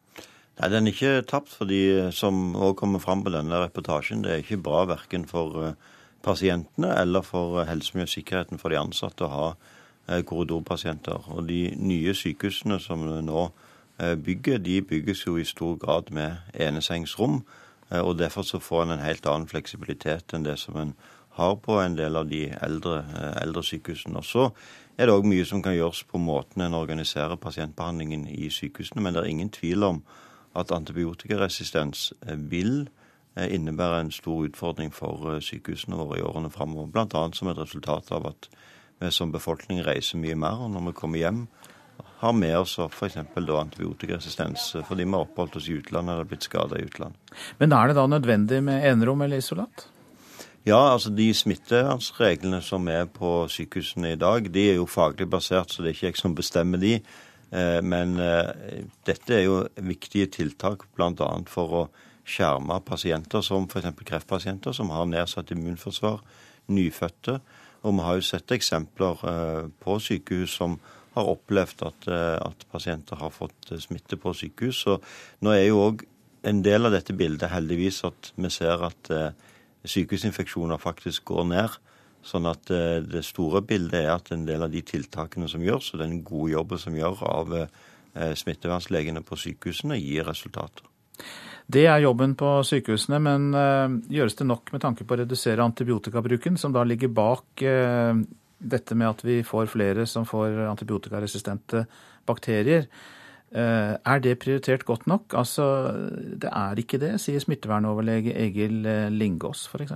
Nei, 0.59 0.69
Den 0.69 0.91
er 0.91 0.93
ikke 0.93 1.15
tapt, 1.31 1.55
for 1.55 1.71
de 1.71 2.11
som 2.13 2.53
òg 2.59 2.77
kommer 2.83 3.01
fram 3.01 3.23
på 3.25 3.33
denne 3.33 3.63
reportasjen, 3.63 4.27
det 4.27 4.35
er 4.35 4.45
ikke 4.45 4.61
bra 4.69 4.83
verken 4.91 5.25
for 5.31 5.63
eh, 5.63 5.97
pasientene 6.27 6.93
eller 6.99 7.25
for 7.25 7.63
helse, 7.65 7.95
og 7.97 8.11
sikkerheten 8.11 8.61
for 8.61 8.75
de 8.75 8.83
ansatte 8.83 9.25
å 9.25 9.33
ha 9.33 9.51
Eh, 10.09 10.23
korridorpasienter. 10.25 11.27
Og 11.37 11.45
de 11.51 11.67
nye 11.77 12.15
sykehusene 12.17 12.79
som 12.81 13.03
nå 13.05 13.41
eh, 13.45 13.67
bygger, 13.99 14.59
de 14.59 14.83
bygges 14.83 15.27
jo 15.27 15.37
i 15.37 15.45
stor 15.45 15.77
grad 15.77 16.13
med 16.15 16.37
enesengsrom. 16.55 17.43
Eh, 17.91 18.01
og 18.01 18.19
derfor 18.19 18.43
så 18.43 18.59
får 18.59 18.83
en 18.83 18.91
en 18.91 19.07
helt 19.07 19.27
annen 19.27 19.49
fleksibilitet 19.49 20.35
enn 20.35 20.45
det 20.45 20.59
som 20.59 20.77
en 20.77 20.95
har 21.39 21.55
på 21.57 21.81
en 21.81 21.97
del 21.97 22.17
av 22.17 22.29
de 22.29 22.49
eldre, 22.63 23.05
eldre 23.43 23.63
sykehusene. 23.63 24.17
Og 24.17 24.25
så 24.25 24.51
er 24.99 25.07
det 25.07 25.15
òg 25.15 25.25
mye 25.25 25.45
som 25.45 25.63
kan 25.63 25.75
gjøres 25.77 26.05
på 26.05 26.19
måten 26.19 26.63
en 26.63 26.75
organiserer 26.75 27.37
pasientbehandlingen 27.37 28.27
i 28.29 28.51
sykehusene. 28.51 29.03
Men 29.03 29.15
det 29.15 29.23
er 29.23 29.31
ingen 29.31 29.51
tvil 29.51 29.85
om 29.85 30.03
at 30.57 30.73
antibiotikaresistens 30.73 32.13
vil 32.51 32.89
innebære 33.37 34.01
en 34.01 34.11
stor 34.11 34.49
utfordring 34.49 34.91
for 34.95 35.39
sykehusene 35.41 35.97
våre 35.97 36.19
i 36.19 36.23
årene 36.23 36.51
framover. 36.51 36.91
Bl.a. 36.91 37.29
som 37.33 37.49
et 37.49 37.59
resultat 37.59 38.11
av 38.11 38.27
at 38.27 38.51
vi 38.99 39.11
som 39.11 39.33
befolkning 39.33 39.87
reiser 39.87 40.19
mye 40.19 40.35
mer. 40.35 40.59
Og 40.59 40.71
når 40.71 40.89
vi 40.91 40.93
kommer 40.93 41.19
hjem, 41.19 41.47
har 42.19 42.33
med 42.35 42.57
oss 42.59 42.79
f.eks. 42.83 43.17
antibiotikaresistens 43.17 44.73
fordi 44.89 45.05
vi 45.05 45.15
har 45.15 45.27
oppholdt 45.27 45.61
oss 45.61 45.69
i 45.71 45.77
utlandet 45.79 46.15
eller 46.15 46.27
blitt 46.31 46.49
skada 46.49 46.79
i 46.79 46.87
utlandet. 46.89 47.37
Men 47.61 47.75
er 47.77 47.89
det 47.89 47.99
da 47.99 48.07
nødvendig 48.11 48.59
med 48.67 48.87
enerom 48.89 49.23
eller 49.23 49.39
isolat? 49.39 49.87
Ja, 50.67 50.81
altså 50.93 51.13
de 51.15 51.31
smittevernreglene 51.35 52.61
som 52.65 52.89
er 52.93 53.07
på 53.07 53.47
sykehusene 53.49 54.13
i 54.13 54.21
dag, 54.21 54.51
de 54.53 54.67
er 54.73 54.81
jo 54.81 54.89
faglig 54.91 55.29
basert, 55.31 55.71
så 55.71 55.83
det 55.83 55.93
er 55.93 55.97
ikke 55.97 56.11
jeg 56.11 56.21
som 56.21 56.35
bestemmer 56.37 56.83
de. 56.83 56.99
Eh, 57.55 57.79
men 57.87 58.19
eh, 58.21 58.83
dette 59.09 59.39
er 59.39 59.47
jo 59.47 59.63
viktige 59.81 60.29
tiltak 60.35 60.85
bl.a. 60.99 61.31
for 61.49 61.79
å 61.79 61.87
skjerme 62.29 62.83
pasienter 62.85 63.47
som 63.47 63.71
f.eks. 63.71 63.95
kreftpasienter 64.05 64.77
som 64.77 64.91
har 64.93 65.09
nedsatt 65.09 65.55
immunforsvar, 65.55 66.21
nyfødte 66.69 67.39
og 67.87 67.95
vi 67.95 68.05
har 68.05 68.19
jo 68.19 68.27
sett 68.27 68.55
eksempler 68.55 69.27
eh, 69.31 69.67
på 69.83 69.99
sykehus 70.03 70.57
som 70.59 70.79
har 71.19 71.33
opplevd 71.33 71.83
at, 71.87 72.09
eh, 72.09 72.37
at 72.41 72.65
pasienter 72.73 73.19
har 73.21 73.35
fått 73.35 73.73
eh, 73.73 73.83
smitte 73.83 74.19
på 74.21 74.35
sykehus. 74.37 74.85
Så 74.87 74.99
nå 75.45 75.55
er 75.55 75.69
jo 75.69 75.83
òg 75.89 76.05
en 76.49 76.63
del 76.63 76.87
av 76.87 76.95
dette 76.95 77.17
bildet 77.19 77.51
heldigvis 77.51 78.05
at 78.07 78.33
vi 78.39 78.51
ser 78.55 78.85
at 78.87 79.11
sykehusinfeksjoner 79.89 80.79
faktisk 80.81 81.27
går 81.33 81.49
ned. 81.51 81.75
Sånn 82.25 82.47
at 82.51 82.71
det 82.71 83.25
store 83.27 83.61
bildet 83.67 84.05
er 84.05 84.13
at 84.13 84.31
en 84.35 84.45
del 84.47 84.63
av 84.63 84.71
de 84.71 84.81
tiltakene 84.87 85.49
som 85.51 85.63
gjøres, 85.65 85.91
og 85.95 86.03
den 86.03 86.21
gode 86.23 86.53
jobben 86.53 86.81
som 86.83 86.95
gjøres 86.95 87.25
av 87.27 87.57
smittevernslegene 88.39 89.25
på 89.27 89.39
sykehusene, 89.39 89.99
gir 89.99 90.31
resultater. 90.31 90.87
Det 91.67 91.85
er 91.91 92.05
jobben 92.07 92.37
på 92.39 92.55
sykehusene, 92.71 93.19
men 93.19 93.51
gjøres 94.07 94.39
det 94.39 94.47
nok 94.47 94.73
med 94.77 94.87
tanke 94.87 95.05
på 95.05 95.19
å 95.19 95.23
redusere 95.25 95.67
antibiotikabruken, 95.67 96.59
som 96.59 96.75
da 96.75 96.87
ligger 96.87 97.11
bak 97.11 97.67
dette 98.59 98.97
med 98.99 99.11
at 99.11 99.23
vi 99.27 99.43
får 99.47 99.71
flere 99.73 100.07
som 100.07 100.27
får 100.29 100.65
antibiotikaresistente 100.69 101.85
bakterier? 102.29 102.89
Uh, 103.49 103.97
er 103.97 104.21
det 104.21 104.41
prioritert 104.43 104.85
godt 104.85 105.07
nok? 105.09 105.33
Altså, 105.39 105.65
det 106.37 106.51
er 106.53 106.83
ikke 106.83 107.01
det, 107.01 107.15
sier 107.23 107.41
smittevernoverlege 107.41 108.35
Egil 108.37 108.83
Lingås 109.15 109.69
f.eks. 109.73 109.95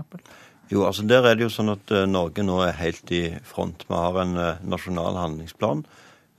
Jo, 0.72 0.87
altså 0.87 1.05
der 1.05 1.27
er 1.29 1.37
det 1.37 1.44
jo 1.44 1.53
sånn 1.53 1.75
at 1.75 1.90
Norge 2.09 2.46
nå 2.46 2.62
er 2.64 2.79
helt 2.79 3.11
i 3.12 3.27
front. 3.44 3.85
Vi 3.90 3.98
har 3.98 4.16
en 4.22 4.38
nasjonal 4.64 5.18
handlingsplan 5.20 5.83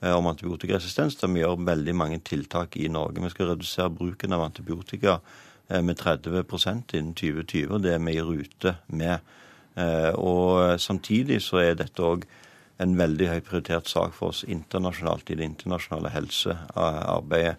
Eh, 0.03 0.11
om 0.17 0.27
antibiotikaresistens, 0.27 1.15
der 1.15 1.31
vi 1.31 1.39
gjør 1.39 1.61
veldig 1.63 1.95
mange 1.95 2.19
tiltak 2.19 2.75
i 2.75 2.89
Norge. 2.91 3.23
Vi 3.23 3.31
skal 3.31 3.53
redusere 3.53 3.93
bruken 3.93 4.35
av 4.35 4.41
antibiotika 4.43 5.19
eh, 5.69 5.79
med 5.81 5.95
30% 5.99 6.97
innen 6.97 7.13
2020, 7.15 7.71
og 7.71 7.83
det 7.85 7.93
er 7.93 8.03
vi 8.03 8.17
i 8.17 8.25
rute 8.25 8.75
med. 8.87 9.23
Eh, 9.75 10.11
og 10.15 10.79
Samtidig 10.81 11.41
så 11.45 11.61
er 11.63 11.77
dette 11.79 12.03
òg 12.03 12.25
en 12.81 12.97
veldig 12.97 13.29
høy 13.29 13.39
prioritert 13.45 13.87
sak 13.87 14.15
for 14.17 14.33
oss 14.33 14.43
internasjonalt 14.43 15.29
i 15.29 15.37
det 15.39 15.45
internasjonale 15.45 16.11
helsearbeidet. 16.13 17.55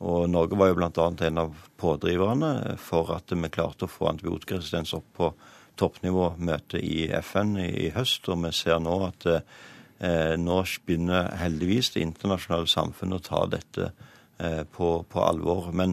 Og 0.00 0.30
Norge 0.32 0.56
var 0.56 0.70
jo 0.70 0.76
bl.a. 0.78 1.08
en 1.26 1.40
av 1.42 1.56
pådriverne 1.80 2.76
for 2.80 3.10
at 3.12 3.32
vi 3.32 3.52
klarte 3.52 3.84
å 3.84 3.90
få 3.90 4.08
antibiotikaresistens 4.08 4.94
opp 4.96 5.10
på 5.16 5.32
toppnivå-møtet 5.80 6.80
i 6.80 7.10
FN 7.20 7.58
i 7.60 7.90
høst. 7.92 8.28
Og 8.32 8.40
vi 8.44 8.52
ser 8.56 8.80
nå 8.80 8.96
at 9.10 9.28
Eh, 10.00 10.36
nå 10.40 10.62
begynner 10.86 11.34
heldigvis 11.36 11.92
det 11.92 12.06
internasjonale 12.06 12.68
samfunnet 12.72 13.20
å 13.20 13.26
ta 13.26 13.40
dette 13.52 13.90
eh, 14.40 14.62
på, 14.64 15.02
på, 15.04 15.20
alvor. 15.20 15.68
Men 15.76 15.92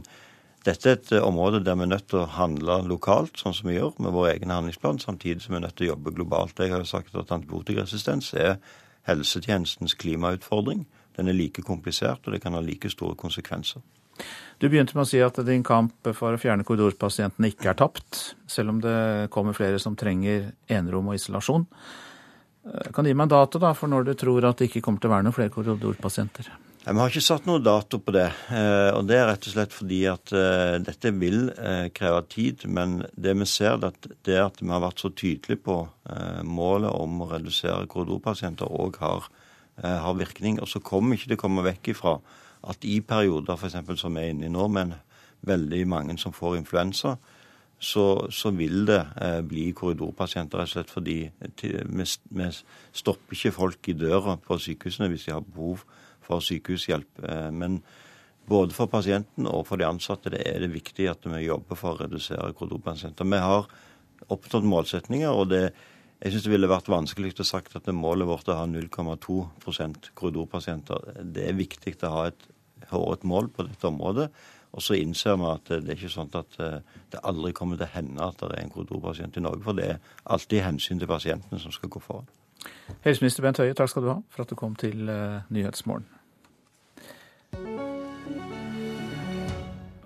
dette 0.67 0.89
er 0.89 0.97
et 0.97 1.12
eh, 1.15 1.23
område 1.23 1.62
der 1.63 1.77
vi 1.80 1.86
er 1.86 1.93
nødt 1.93 2.10
til 2.12 2.21
å 2.23 2.32
handle 2.36 2.82
lokalt, 2.89 3.39
sånn 3.39 3.56
som 3.56 3.69
vi 3.69 3.77
gjør 3.77 3.95
med 4.03 4.15
vår 4.15 4.34
egen 4.34 4.51
handlingsplan, 4.51 4.99
samtidig 4.99 5.45
som 5.45 5.56
vi 5.56 5.62
er 5.62 5.67
nødt 5.67 5.77
til 5.80 5.88
å 5.88 5.93
jobbe 5.93 6.15
globalt. 6.17 6.60
Jeg 6.60 6.73
har 6.73 6.84
jo 6.84 6.89
sagt 6.89 7.15
at 7.15 7.32
antibiotikaresistens 7.32 8.34
er 8.36 8.58
helsetjenestens 9.08 9.95
klimautfordring. 9.99 10.84
Den 11.17 11.32
er 11.32 11.38
like 11.38 11.63
komplisert, 11.65 12.27
og 12.27 12.36
det 12.36 12.41
kan 12.43 12.58
ha 12.58 12.63
like 12.63 12.91
store 12.91 13.15
konsekvenser. 13.17 13.82
Du 14.58 14.67
begynte 14.67 14.97
med 14.97 15.06
å 15.06 15.10
si 15.10 15.21
at 15.21 15.38
din 15.45 15.63
kamp 15.65 16.10
for 16.17 16.34
å 16.34 16.41
fjerne 16.41 16.65
korridorpasientene 16.65 17.51
ikke 17.53 17.71
er 17.71 17.77
tapt, 17.77 18.21
selv 18.49 18.73
om 18.73 18.84
det 18.84 19.30
kommer 19.34 19.56
flere 19.58 19.80
som 19.80 19.95
trenger 19.95 20.51
enerom 20.73 21.13
og 21.13 21.19
isolasjon. 21.19 21.67
Eh, 22.67 22.91
kan 22.91 23.06
du 23.06 23.13
gi 23.13 23.17
meg 23.17 23.30
en 23.30 23.38
dato 23.38 23.62
da, 23.62 23.71
for 23.77 23.88
når 23.91 24.10
du 24.10 24.15
tror 24.19 24.49
at 24.49 24.60
det 24.60 24.71
ikke 24.71 24.84
kommer 24.84 24.99
til 24.99 25.13
å 25.13 25.15
være 25.15 25.30
noen 25.30 25.38
flere 25.38 25.53
korridorpasienter? 25.53 26.66
Vi 26.88 26.95
har 26.95 27.12
ikke 27.12 27.19
satt 27.19 27.47
noen 27.50 27.65
dato 27.65 27.97
på 28.00 28.13
det. 28.15 28.30
Eh, 28.47 28.93
og 28.95 29.10
Det 29.10 29.17
er 29.17 29.26
rett 29.28 29.43
og 29.50 29.52
slett 29.52 29.73
fordi 29.76 29.97
at 30.08 30.32
eh, 30.32 30.78
dette 30.80 31.12
vil 31.19 31.50
kreve 31.91 32.21
tid. 32.32 32.63
Men 32.71 33.02
det 33.12 33.34
vi 33.36 33.47
ser, 33.50 33.76
er 33.76 33.91
det 34.23 34.38
at 34.39 34.62
vi 34.62 34.71
har 34.71 34.80
vært 34.80 35.04
så 35.04 35.12
tydelige 35.12 35.65
på 35.67 35.82
målet 36.47 36.93
om 36.95 37.26
å 37.26 37.28
redusere 37.34 37.89
korridorpasienter, 37.91 38.71
òg 38.71 39.02
har, 39.04 39.28
har, 39.84 40.15
virkning. 40.15 40.62
Og 40.63 40.71
så 40.71 40.80
kommer 40.80 41.17
ikke 41.17 41.34
det 41.34 41.39
komme 41.41 41.65
vekk 41.65 41.91
ifra 41.91 42.15
at 42.71 42.88
i 42.88 43.02
perioder 43.04 43.60
for 43.60 43.67
eksempel, 43.67 44.00
som 44.00 44.15
vi 44.15 44.23
er 44.23 44.32
inne 44.32 44.47
i 44.47 44.54
nå, 44.54 44.69
men 44.71 44.95
veldig 45.47 45.84
mange 45.91 46.15
som 46.17 46.32
får 46.32 46.58
influensa, 46.62 47.17
så, 47.80 48.28
så, 48.32 48.50
vil 48.58 48.88
det 48.88 49.04
eh, 49.21 49.41
bli 49.45 49.67
korridorpasienter, 49.76 50.58
rett 50.58 50.71
og 50.71 50.73
slett 50.73 50.93
fordi 50.93 51.19
vi, 51.29 52.08
vi, 52.40 52.48
stopper 52.96 53.38
ikke 53.38 53.54
folk 53.54 53.90
i 53.92 53.98
døra 53.98 54.38
på 54.42 54.58
sykehusene 54.62 55.12
hvis 55.12 55.27
de 55.27 55.35
har 55.35 55.46
behov 55.46 55.83
for 56.28 56.44
sykehushjelp. 56.44 57.23
Eh, 57.23 57.50
men 57.56 57.82
både 58.48 58.75
for 58.75 58.92
pasienten 58.92 59.48
og 59.50 59.65
for 59.67 59.80
de 59.80 59.88
ansatte 59.88 60.32
det 60.34 60.44
er 60.48 60.63
det 60.63 60.73
viktig 60.75 61.10
at 61.12 61.28
vi 61.28 61.46
jobber 61.46 61.80
for 61.80 61.96
å 61.96 62.06
redusere 62.06 62.54
korridorpasienter. 62.56 63.28
Vi 63.28 63.44
har 63.44 63.69
oppnådd 64.34 64.67
målsetninger, 64.67 65.32
og 65.32 65.50
det, 65.52 65.63
jeg 66.21 66.34
syns 66.34 66.48
det 66.48 66.54
ville 66.54 66.71
vært 66.71 66.92
vanskelig 66.92 67.36
å 67.44 67.48
sagt 67.48 67.75
at 67.78 67.90
målet 67.94 68.30
vårt 68.30 68.48
er 68.48 68.56
å 68.56 68.62
ha 68.63 68.69
0,2% 68.69 70.12
korridorpasienter. 70.17 71.12
Det 71.23 71.50
er 71.50 71.60
viktig 71.60 71.98
å 72.08 72.13
ha 72.15 72.30
et 72.32 72.48
håret 72.92 73.25
mål 73.28 73.52
på 73.54 73.67
dette 73.67 73.90
området. 73.90 74.30
Og 74.78 74.84
så 74.84 74.98
innser 75.00 75.38
vi 75.40 75.48
at 75.50 75.69
det 75.71 75.94
er 75.94 75.96
ikke 75.96 76.12
sånn 76.12 76.34
at 76.38 76.58
eh, 76.62 76.82
det 77.13 77.21
aldri 77.25 77.54
kommer 77.56 77.80
til 77.80 77.88
å 77.88 77.94
hende 77.94 78.25
at 78.25 78.42
det 78.44 78.52
er 78.52 78.65
en 78.65 78.73
korridorpasient 78.73 79.40
i 79.40 79.44
Norge. 79.46 79.63
For 79.65 79.78
det 79.78 79.88
er 79.94 80.12
alltid 80.36 80.65
hensyn 80.65 81.02
til 81.02 81.10
pasientene 81.10 81.62
som 81.62 81.73
skal 81.73 81.92
gå 81.94 82.02
foran. 82.04 82.28
Helseminister 83.06 83.46
Bent 83.46 83.62
Høie, 83.62 83.75
takk 83.78 83.92
skal 83.92 84.06
du 84.06 84.12
ha 84.12 84.19
for 84.34 84.44
at 84.44 84.52
du 84.52 84.58
kom 84.60 84.75
til 84.80 85.08
uh, 85.10 85.46
Nyhetsmorgen. 85.54 86.16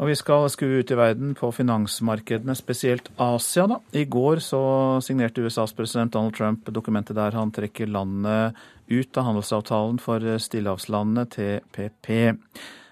Og 0.02 0.10
vi 0.10 0.16
skal 0.18 0.48
skue 0.50 0.80
ut 0.82 0.92
i 0.92 0.98
verden 0.98 1.36
på 1.38 1.52
finansmarkedene, 1.54 2.56
spesielt 2.58 3.12
Asia. 3.22 3.68
da. 3.70 3.78
I 3.94 4.06
går 4.10 4.42
så 4.42 4.62
signerte 5.06 5.46
USAs 5.46 5.74
president 5.78 6.14
Donald 6.14 6.34
Trump 6.34 6.66
dokumentet 6.66 7.16
der 7.16 7.38
han 7.38 7.52
trekker 7.52 7.86
landet 7.86 8.58
ut 8.90 9.18
av 9.18 9.24
handelsavtalen 9.30 10.00
for 10.02 10.20
stillehavslandene 10.20 11.28
TPP. 11.30 12.34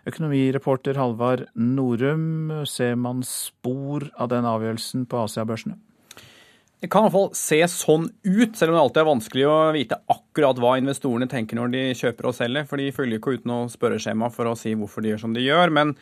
Økonomireporter 0.05 1.01
Halvard 1.01 1.47
Norum, 1.55 2.63
ser 2.65 2.95
man 2.95 3.23
spor 3.25 4.11
av 4.15 4.29
den 4.29 4.45
avgjørelsen 4.45 5.09
på 5.09 5.25
Asiabørsene? 5.25 5.79
Det 6.79 6.87
kan 6.87 7.03
i 7.03 7.09
hvert 7.09 7.15
fall 7.17 7.33
se 7.35 7.59
sånn 7.67 8.05
ut, 8.23 8.53
selv 8.55 8.71
om 8.71 8.77
det 8.77 8.83
alltid 8.85 9.01
er 9.01 9.09
vanskelig 9.09 9.45
å 9.49 9.57
vite 9.75 9.99
akkurat 10.15 10.61
hva 10.63 10.77
investorene 10.79 11.27
tenker 11.27 11.59
når 11.59 11.73
de 11.73 11.83
kjøper 11.99 12.29
og 12.29 12.37
selger. 12.37 12.67
For 12.69 12.79
de 12.79 12.93
følger 12.95 13.19
ikke 13.19 13.35
ut 13.35 13.49
noe 13.49 13.67
spørreskjema 13.73 14.31
for 14.31 14.47
å 14.47 14.55
si 14.59 14.71
hvorfor 14.79 15.03
de 15.03 15.11
gjør 15.13 15.23
som 15.25 15.35
de 15.35 15.43
gjør. 15.43 15.73
Men 15.75 15.95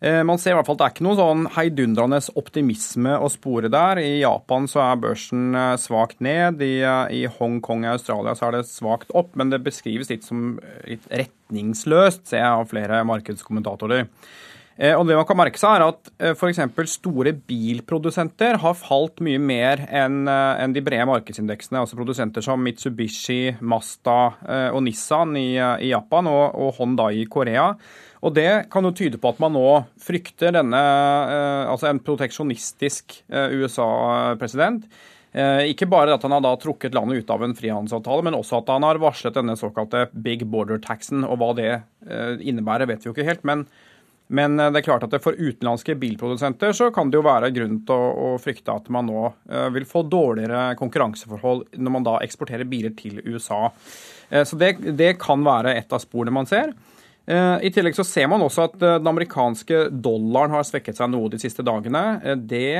Eh, 0.00 0.20
man 0.28 0.36
ser 0.38 0.52
i 0.52 0.56
hvert 0.58 0.68
fall 0.68 0.76
at 0.76 0.82
det 0.82 0.86
er 0.86 0.92
ikke 0.92 1.04
noe 1.06 1.16
sånn 1.16 1.44
heidundrende 1.54 2.18
optimisme 2.36 3.14
å 3.16 3.30
spore 3.32 3.70
der. 3.72 4.00
I 4.02 4.18
Japan 4.20 4.68
så 4.68 4.82
er 4.84 4.98
børsen 5.00 5.56
eh, 5.56 5.76
svakt 5.80 6.20
ned. 6.24 6.60
I, 6.64 6.82
eh, 6.84 7.14
i 7.16 7.22
Hongkong 7.38 7.86
og 7.86 7.94
Australia 7.94 8.36
så 8.36 8.50
er 8.50 8.58
det 8.58 8.66
svakt 8.68 9.14
opp. 9.16 9.32
Men 9.40 9.54
det 9.54 9.62
beskrives 9.64 10.12
litt 10.12 10.26
som 10.26 10.58
litt 10.84 11.06
retningsløst, 11.08 12.26
ser 12.28 12.42
jeg 12.42 12.50
av 12.60 12.68
flere 12.72 13.00
markedskommentatorer. 13.08 14.04
Og 14.76 15.06
det 15.08 15.14
man 15.16 15.24
kan 15.24 15.38
merke 15.40 15.56
seg 15.56 15.78
er 15.78 15.86
at 15.86 16.10
F.eks. 16.36 16.58
store 16.92 17.32
bilprodusenter 17.48 18.58
har 18.60 18.74
falt 18.76 19.22
mye 19.24 19.40
mer 19.40 19.80
enn 19.88 20.74
de 20.74 20.82
brede 20.84 21.06
markedsindeksene. 21.08 21.80
Altså 21.80 21.96
Produsenter 21.96 22.44
som 22.44 22.60
Mitsubishi, 22.60 23.54
Masta 23.64 24.18
og 24.76 24.82
Nissan 24.84 25.32
i, 25.40 25.54
Japan 25.88 26.28
og 26.28 26.76
Honda 26.76 27.08
i 27.08 27.24
Korea 27.24 27.70
og 28.26 28.34
Det 28.34 28.66
kan 28.72 28.86
jo 28.86 28.94
tyde 28.96 29.20
på 29.22 29.30
at 29.30 29.42
man 29.42 29.54
nå 29.54 29.66
frykter 30.02 30.54
denne, 30.56 30.80
eh, 30.80 31.64
altså 31.70 31.90
en 31.90 32.00
proteksjonistisk 32.02 33.20
eh, 33.28 33.54
USA-president. 33.60 34.86
Eh, 35.36 35.68
ikke 35.70 35.88
bare 35.90 36.16
at 36.16 36.24
han 36.24 36.34
har 36.34 36.42
da 36.42 36.54
trukket 36.58 36.96
landet 36.96 37.22
ut 37.22 37.30
av 37.30 37.44
en 37.44 37.54
frihandelsavtale, 37.54 38.24
men 38.26 38.38
også 38.38 38.62
at 38.62 38.72
han 38.72 38.86
har 38.86 39.02
varslet 39.02 39.36
denne 39.36 39.54
såkalte 39.60 40.08
big 40.10 40.46
border-taxen. 40.48 41.26
Og 41.28 41.38
hva 41.42 41.52
det 41.58 41.70
innebærer, 42.46 42.88
vet 42.88 43.04
vi 43.04 43.10
jo 43.10 43.14
ikke 43.14 43.28
helt. 43.28 43.44
Men, 43.46 43.66
men 44.28 44.58
det 44.58 44.80
er 44.80 44.86
klart 44.86 45.04
at 45.06 45.14
for 45.22 45.38
utenlandske 45.38 45.94
bilprodusenter 46.00 46.74
så 46.74 46.88
kan 46.94 47.12
det 47.12 47.20
jo 47.20 47.26
være 47.26 47.52
grunn 47.54 47.78
til 47.86 47.94
å, 47.94 48.34
å 48.34 48.42
frykte 48.42 48.74
at 48.74 48.88
man 48.90 49.06
nå 49.06 49.22
vil 49.74 49.86
få 49.86 50.02
dårligere 50.10 50.74
konkurranseforhold 50.80 51.78
når 51.78 51.94
man 51.94 52.06
da 52.08 52.16
eksporterer 52.24 52.66
biler 52.66 52.96
til 52.98 53.20
USA. 53.22 53.68
Så 54.42 54.58
det, 54.58 54.72
det 54.98 55.12
kan 55.22 55.46
være 55.46 55.76
et 55.78 55.94
av 55.94 56.02
sporene 56.02 56.34
man 56.34 56.50
ser. 56.50 56.74
Eh, 57.26 57.58
I 57.66 57.72
tillegg 57.74 57.96
så 57.98 58.04
ser 58.06 58.28
man 58.30 58.42
også 58.44 58.68
at 58.68 58.76
eh, 58.78 58.98
den 59.00 59.10
amerikanske 59.10 59.86
dollaren 59.90 60.54
har 60.54 60.66
svekket 60.66 60.98
seg 61.00 61.10
noe 61.10 61.30
de 61.32 61.40
siste 61.42 61.64
dagene. 61.66 62.04
Eh, 62.22 62.38
det 62.38 62.76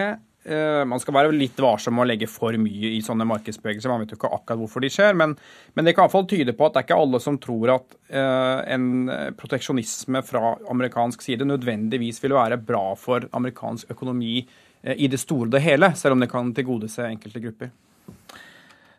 man 0.47 1.01
skal 1.03 1.15
være 1.17 1.35
litt 1.35 1.59
varsom 1.59 1.97
med 1.97 2.05
å 2.05 2.09
legge 2.13 2.29
for 2.31 2.55
mye 2.61 2.93
i 2.95 3.01
sånne 3.05 3.27
markedsbevegelser. 3.27 3.91
Man 3.91 4.05
vet 4.05 4.13
jo 4.15 4.19
ikke 4.21 4.31
akkurat 4.31 4.61
hvorfor 4.61 4.85
de 4.85 4.91
skjer, 4.93 5.17
men, 5.19 5.35
men 5.75 5.87
det 5.87 5.95
kan 5.97 6.05
i 6.05 6.07
hvert 6.07 6.15
fall 6.15 6.29
tyde 6.31 6.55
på 6.57 6.69
at 6.69 6.77
det 6.77 6.83
er 6.83 6.87
ikke 6.87 7.01
alle 7.03 7.21
som 7.23 7.39
tror 7.43 7.73
at 7.75 7.97
eh, 8.11 8.61
en 8.77 8.87
proteksjonisme 9.39 10.23
fra 10.27 10.55
amerikansk 10.71 11.25
side 11.27 11.49
nødvendigvis 11.49 12.23
vil 12.23 12.37
være 12.37 12.61
bra 12.63 12.85
for 13.01 13.27
amerikansk 13.37 13.91
økonomi 13.97 14.39
eh, 14.41 14.95
i 14.95 15.11
det 15.11 15.21
store 15.23 15.49
og 15.49 15.57
det 15.57 15.65
hele, 15.67 15.91
selv 15.99 16.17
om 16.17 16.23
det 16.23 16.31
kan 16.33 16.55
tilgodese 16.55 17.09
enkelte 17.11 17.43
grupper. 17.43 17.75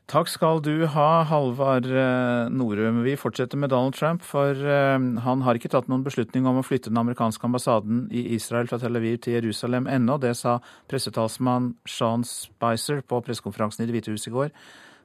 Takk 0.07 0.29
skal 0.31 0.61
du 0.63 0.85
ha, 0.87 1.23
Halvard 1.27 1.85
eh, 1.91 2.47
Norum. 2.47 3.01
Vi 3.03 3.17
fortsetter 3.19 3.59
med 3.59 3.73
Donald 3.73 3.93
Trump, 3.93 4.21
for 4.23 4.55
eh, 4.55 4.95
han 4.95 5.41
har 5.43 5.57
ikke 5.59 5.67
tatt 5.73 5.89
noen 5.91 6.05
beslutning 6.05 6.45
om 6.47 6.61
å 6.61 6.63
flytte 6.63 6.87
den 6.87 7.01
amerikanske 7.01 7.43
ambassaden 7.43 8.05
i 8.15 8.21
Israel 8.37 8.69
fra 8.71 8.79
Tel 8.79 8.95
Aviv 8.95 9.17
til 9.25 9.35
Jerusalem 9.35 9.89
ennå. 9.91 10.15
Det 10.23 10.31
sa 10.39 10.61
pressetalsmann 10.87 11.73
Sean 11.83 12.23
Spicer 12.23 13.01
på 13.03 13.19
pressekonferansen 13.19 13.83
i 13.83 13.89
Det 13.89 13.97
hvite 13.97 14.15
hus 14.15 14.29
i 14.31 14.33
går. 14.37 14.55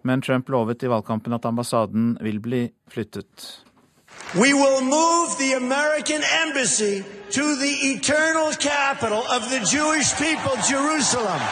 Men 0.07 0.22
Trump 0.22 0.55
lovet 0.55 0.86
i 0.86 0.92
valgkampen 0.94 1.34
at 1.34 1.50
ambassaden 1.50 2.14
vil 2.22 2.38
bli 2.38 2.62
flyttet. 2.86 3.48
We 4.38 4.55
will 4.55 4.86
move 4.86 5.34
the 5.42 5.59
American 5.59 6.22
embassy 6.44 7.03
to 7.34 7.42
the 7.59 7.74
eternal 7.90 8.55
capital 8.55 9.26
of 9.34 9.50
the 9.50 9.66
Jewish 9.66 10.14
people, 10.14 10.55
Jerusalem. 10.62 11.42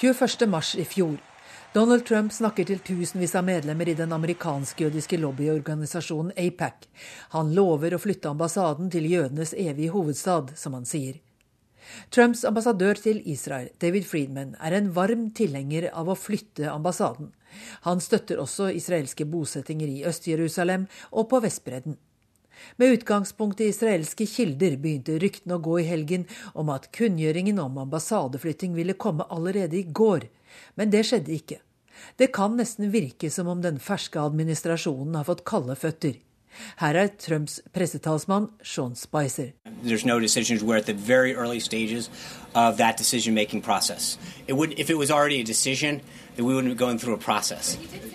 21. 0.00 0.48
mars 0.48 0.74
i 0.80 0.88
fjor 0.88 1.33
Donald 1.74 2.04
Trump 2.06 2.30
snakker 2.32 2.68
til 2.68 2.78
tusenvis 2.86 3.32
av 3.34 3.42
medlemmer 3.48 3.88
i 3.90 3.96
den 3.98 4.12
amerikansk-jødiske 4.14 5.18
lobbyorganisasjonen 5.18 6.30
APAC. 6.38 6.84
Han 7.32 7.50
lover 7.56 7.96
å 7.96 7.98
flytte 7.98 8.30
ambassaden 8.30 8.92
til 8.94 9.08
jødenes 9.10 9.50
evige 9.58 9.90
hovedstad, 9.90 10.52
som 10.54 10.76
han 10.78 10.86
sier. 10.86 11.16
Trumps 12.14 12.44
ambassadør 12.46 13.02
til 13.02 13.18
Israel, 13.26 13.72
David 13.82 14.06
Friedman, 14.06 14.52
er 14.62 14.76
en 14.78 14.92
varm 14.94 15.24
tilhenger 15.34 15.88
av 15.90 16.12
å 16.12 16.14
flytte 16.14 16.70
ambassaden. 16.70 17.32
Han 17.88 17.98
støtter 17.98 18.38
også 18.38 18.70
israelske 18.70 19.26
bosettinger 19.26 19.90
i 19.90 20.04
Øst-Jerusalem 20.06 20.86
og 21.10 21.26
på 21.34 21.42
Vestbredden. 21.42 21.98
Med 22.78 23.00
utgangspunkt 23.00 23.58
i 23.60 23.72
israelske 23.74 24.28
kilder 24.30 24.78
begynte 24.78 25.18
ryktene 25.18 25.58
å 25.58 25.66
gå 25.66 25.80
i 25.82 25.88
helgen 25.90 26.30
om 26.54 26.70
at 26.70 26.92
kunngjøringen 26.94 27.58
om 27.58 27.82
ambassadeflytting 27.82 28.78
ville 28.78 28.94
komme 28.94 29.26
allerede 29.26 29.80
i 29.82 29.88
går, 29.90 30.30
men 30.74 30.90
det 30.90 31.06
skjedde 31.08 31.34
ikke. 31.34 31.60
Det 32.18 32.32
kan 32.34 32.56
nesten 32.58 32.92
virke 32.92 33.30
som 33.30 33.48
om 33.48 33.62
den 33.62 33.80
ferske 33.82 34.20
administrasjonen 34.20 35.14
har 35.18 35.26
fått 35.28 35.44
kalde 35.48 35.76
føtter. 35.78 36.20
Her 36.78 36.94
er 36.94 37.10
Trumps 37.18 37.60
pressetalsmann 37.74 38.48
Sean 38.62 38.94
Spicer. 38.94 39.52
No 40.06 40.18
decision, 40.20 40.58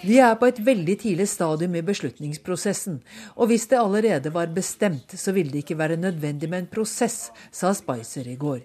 Vi 0.03 0.17
er 0.17 0.35
på 0.39 0.45
et 0.45 0.65
veldig 0.65 0.97
tidlig 0.99 1.27
stadium 1.27 1.75
i 1.75 1.81
beslutningsprosessen, 1.81 3.01
og 3.35 3.47
hvis 3.51 3.67
det 3.67 3.79
allerede 3.79 4.33
var 4.33 4.51
bestemt, 4.55 5.19
så 5.19 5.31
ville 5.31 5.51
det 5.51 5.65
ikke 5.65 5.77
være 5.77 5.97
nødvendig 5.97 6.49
med 6.49 6.59
en 6.59 6.67
prosess, 6.71 7.31
sa 7.51 7.73
Spicer 7.73 8.27
i 8.27 8.35
går. 8.35 8.59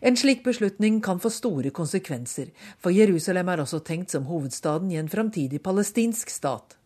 En 0.00 0.16
slik 0.16 0.44
beslutning 0.44 1.00
kan 1.04 1.20
få 1.22 1.30
store 1.30 1.70
konsekvenser, 1.70 2.52
for 2.78 2.94
Jerusalem 2.94 3.48
er 3.52 3.62
også 3.64 3.82
tenkt 3.84 4.14
som 4.14 4.28
hovedstaden 4.30 4.90
i 4.92 5.00
en 5.00 5.10
framtidig 5.12 5.62
palestinsk 5.62 6.30
stat. 6.30 6.76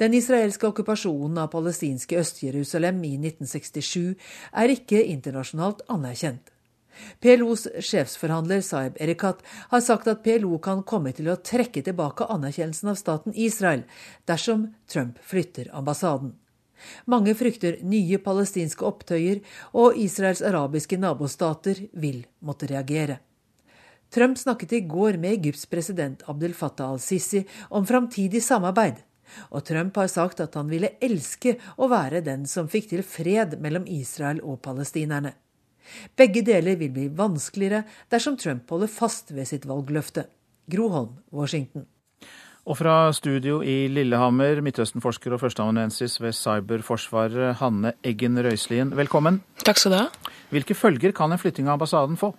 Den 0.00 0.14
israelske 0.16 0.68
okkupasjonen 0.68 1.38
av 1.42 1.50
palestinske 1.52 2.16
Øst-Jerusalem 2.20 3.02
i 3.04 3.16
1967 3.20 4.14
er 4.52 4.72
ikke 4.72 5.02
internasjonalt 5.04 5.84
anerkjent. 5.92 6.54
PLOs 7.22 7.68
sjefsforhandler 7.84 8.62
Saeb 8.64 8.96
Erekat 8.98 9.44
har 9.70 9.82
sagt 9.84 10.08
at 10.10 10.24
PLO 10.24 10.58
kan 10.62 10.82
komme 10.82 11.12
til 11.14 11.30
å 11.30 11.38
trekke 11.38 11.84
tilbake 11.86 12.26
anerkjennelsen 12.26 12.90
av 12.90 12.98
staten 12.98 13.36
Israel 13.38 13.84
dersom 14.26 14.72
Trump 14.90 15.20
flytter 15.22 15.70
ambassaden. 15.78 16.34
Mange 17.06 17.34
frykter 17.38 17.78
nye 17.82 18.18
palestinske 18.22 18.84
opptøyer, 18.86 19.40
og 19.72 19.96
Israels 19.98 20.42
arabiske 20.44 20.98
nabostater 21.00 21.84
vil 21.92 22.24
måtte 22.40 22.70
reagere. 22.70 23.18
Trump 24.10 24.38
snakket 24.40 24.72
i 24.72 24.80
går 24.88 25.18
med 25.20 25.34
Egypts 25.36 25.66
president 25.68 26.22
Abdel 26.28 26.54
Fattah 26.56 26.94
al-Sisi 26.94 27.42
om 27.76 27.84
framtidig 27.86 28.40
samarbeid, 28.44 29.02
og 29.52 29.66
Trump 29.68 29.98
har 30.00 30.08
sagt 30.08 30.40
at 30.40 30.56
han 30.56 30.70
ville 30.72 30.94
elske 31.04 31.58
å 31.76 31.90
være 31.92 32.22
den 32.24 32.46
som 32.48 32.70
fikk 32.72 32.88
til 32.94 33.04
fred 33.04 33.58
mellom 33.60 33.84
Israel 33.84 34.40
og 34.40 34.62
palestinerne. 34.64 35.34
Begge 36.16 36.42
deler 36.44 36.80
vil 36.80 36.92
bli 36.92 37.06
vanskeligere 37.16 37.84
dersom 38.12 38.36
Trump 38.40 38.68
holder 38.70 38.92
fast 38.92 39.32
ved 39.36 39.48
sitt 39.48 39.68
valgløfte. 39.68 40.26
Groholm, 40.68 41.20
Washington. 41.32 41.86
Og 42.68 42.76
fra 42.76 43.08
studio 43.16 43.62
i 43.64 43.86
Lillehammer, 43.88 44.58
Midtøsten-forsker 44.60 45.32
og 45.32 45.40
førsteamanuensis 45.40 46.18
ved 46.20 46.34
Cyberforsvaret, 46.36 47.54
Hanne 47.62 47.94
Eggen 48.04 48.36
Røiselien, 48.44 48.90
velkommen. 48.92 49.38
Takk 49.64 49.80
skal 49.80 49.94
du 49.94 49.96
ha. 49.96 50.34
Hvilke 50.52 50.76
følger 50.76 51.14
kan 51.16 51.32
en 51.32 51.40
flytting 51.40 51.64
av 51.64 51.78
ambassaden 51.78 52.20
få? 52.20 52.34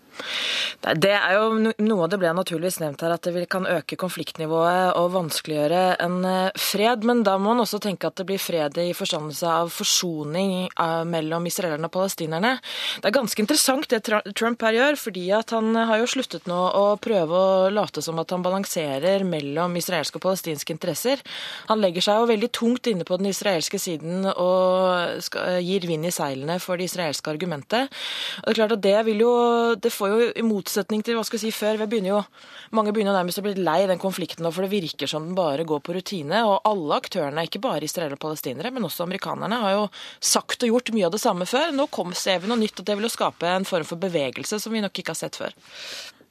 Det 0.82 1.12
er 1.16 1.36
jo 1.36 1.74
Noe 1.80 2.08
det 2.12 2.20
ble 2.22 2.32
naturligvis 2.36 2.80
nevnt 2.82 3.02
her, 3.04 3.14
at 3.16 3.28
det 3.28 3.46
kan 3.52 3.68
øke 3.70 3.98
konfliktnivået 4.00 4.96
og 5.00 5.12
vanskeliggjøre 5.16 5.84
en 6.04 6.18
eh, 6.28 6.60
fred. 6.60 7.06
Men 7.08 7.24
da 7.28 7.38
må 7.38 7.54
man 7.54 7.64
også 7.64 7.80
tenke 7.84 8.10
at 8.10 8.20
det 8.20 8.28
blir 8.30 8.42
fred 8.42 8.78
i 8.82 8.92
forståelse 8.96 9.50
av 9.50 9.72
forsoning 9.74 10.70
eh, 10.70 11.04
mellom 11.10 11.48
israelerne 11.50 11.90
og 11.90 11.94
palestinerne. 11.96 12.56
Det 13.00 13.10
er 13.10 13.16
ganske 13.16 13.44
interessant 13.44 13.90
det 13.90 14.04
Trump 14.38 14.66
her 14.66 14.78
gjør, 14.78 15.00
fordi 15.00 15.26
at 15.36 15.54
han 15.56 15.74
har 15.76 16.02
jo 16.02 16.10
sluttet 16.10 16.50
nå 16.50 16.60
å 16.80 16.86
prøve 17.02 17.40
å 17.40 17.70
late 17.74 18.04
som 18.06 18.20
at 18.22 18.34
han 18.36 18.46
balanserer 18.46 19.26
mellom 19.28 19.78
israelske 19.80 20.20
og 20.20 20.26
palestinske 20.28 20.76
interesser. 20.76 21.24
Han 21.72 21.82
legger 21.84 22.06
seg 22.06 22.22
jo 22.22 22.30
veldig 22.30 22.52
tungt 22.56 22.90
inne 22.92 23.08
på 23.08 23.20
den 23.20 23.32
israelske 23.32 23.80
siden 23.82 24.28
og 24.30 25.30
gir 25.64 25.88
vind 25.90 26.08
i 26.08 26.14
seilene 26.14 26.60
for 26.62 26.80
det 26.80 26.90
israelske 26.90 27.32
argumentet. 27.32 27.90
Og 28.44 28.50
det 28.50 28.54
er 28.54 28.60
klart 28.62 28.78
at 28.78 28.84
det, 28.86 28.98
vil 29.08 29.24
jo, 29.24 29.34
det 29.80 29.92
får 29.94 30.14
jo, 30.14 30.20
i 30.30 30.46
motsetning 30.60 31.04
til 31.06 31.18
hva 31.18 31.24
skal 31.26 31.40
jeg 31.40 31.48
si 31.48 31.56
før, 31.56 31.80
begynner 31.90 32.14
jo, 32.14 32.22
mange 32.76 32.94
begynner 32.96 33.16
nærmest 33.16 33.42
å 33.42 33.46
bli 33.46 33.56
lei 33.58 33.82
den 33.90 34.02
konflikten 34.02 34.46
nå, 34.46 34.54
for 34.56 34.66
det 34.66 34.74
virker 34.74 35.10
som 35.10 35.26
den 35.26 35.38
bare 35.38 35.66
går 35.68 35.82
på 35.86 35.96
rutine. 35.96 36.44
Og 36.48 36.68
alle 36.68 37.00
aktørene, 37.00 37.46
ikke 37.48 37.64
bare 37.64 37.88
israelere 37.88 38.20
og 38.20 38.24
palestinere, 38.24 38.74
men 38.76 38.88
også 38.88 39.08
amerikanerne, 39.08 39.62
har 39.64 39.78
jo 39.78 39.86
sagt 40.20 40.66
og 40.68 40.74
gjort 40.74 40.94
mye 40.96 41.08
av 41.08 41.16
det 41.16 41.24
samme 41.24 41.48
før. 41.50 41.72
Nå 41.76 41.90
kom, 41.94 42.14
ser 42.18 42.44
vi 42.44 42.52
noe 42.52 42.60
nytt, 42.60 42.82
og 42.82 42.90
det 42.90 43.00
vil 43.00 43.08
jo 43.10 43.16
skape 43.16 43.50
en 43.50 43.68
form 43.68 43.88
for 43.88 44.02
bevegelse 44.02 44.62
som 44.62 44.76
vi 44.76 44.84
nok 44.84 45.02
ikke 45.02 45.16
har 45.16 45.24
sett 45.24 45.40
før. 45.40 45.56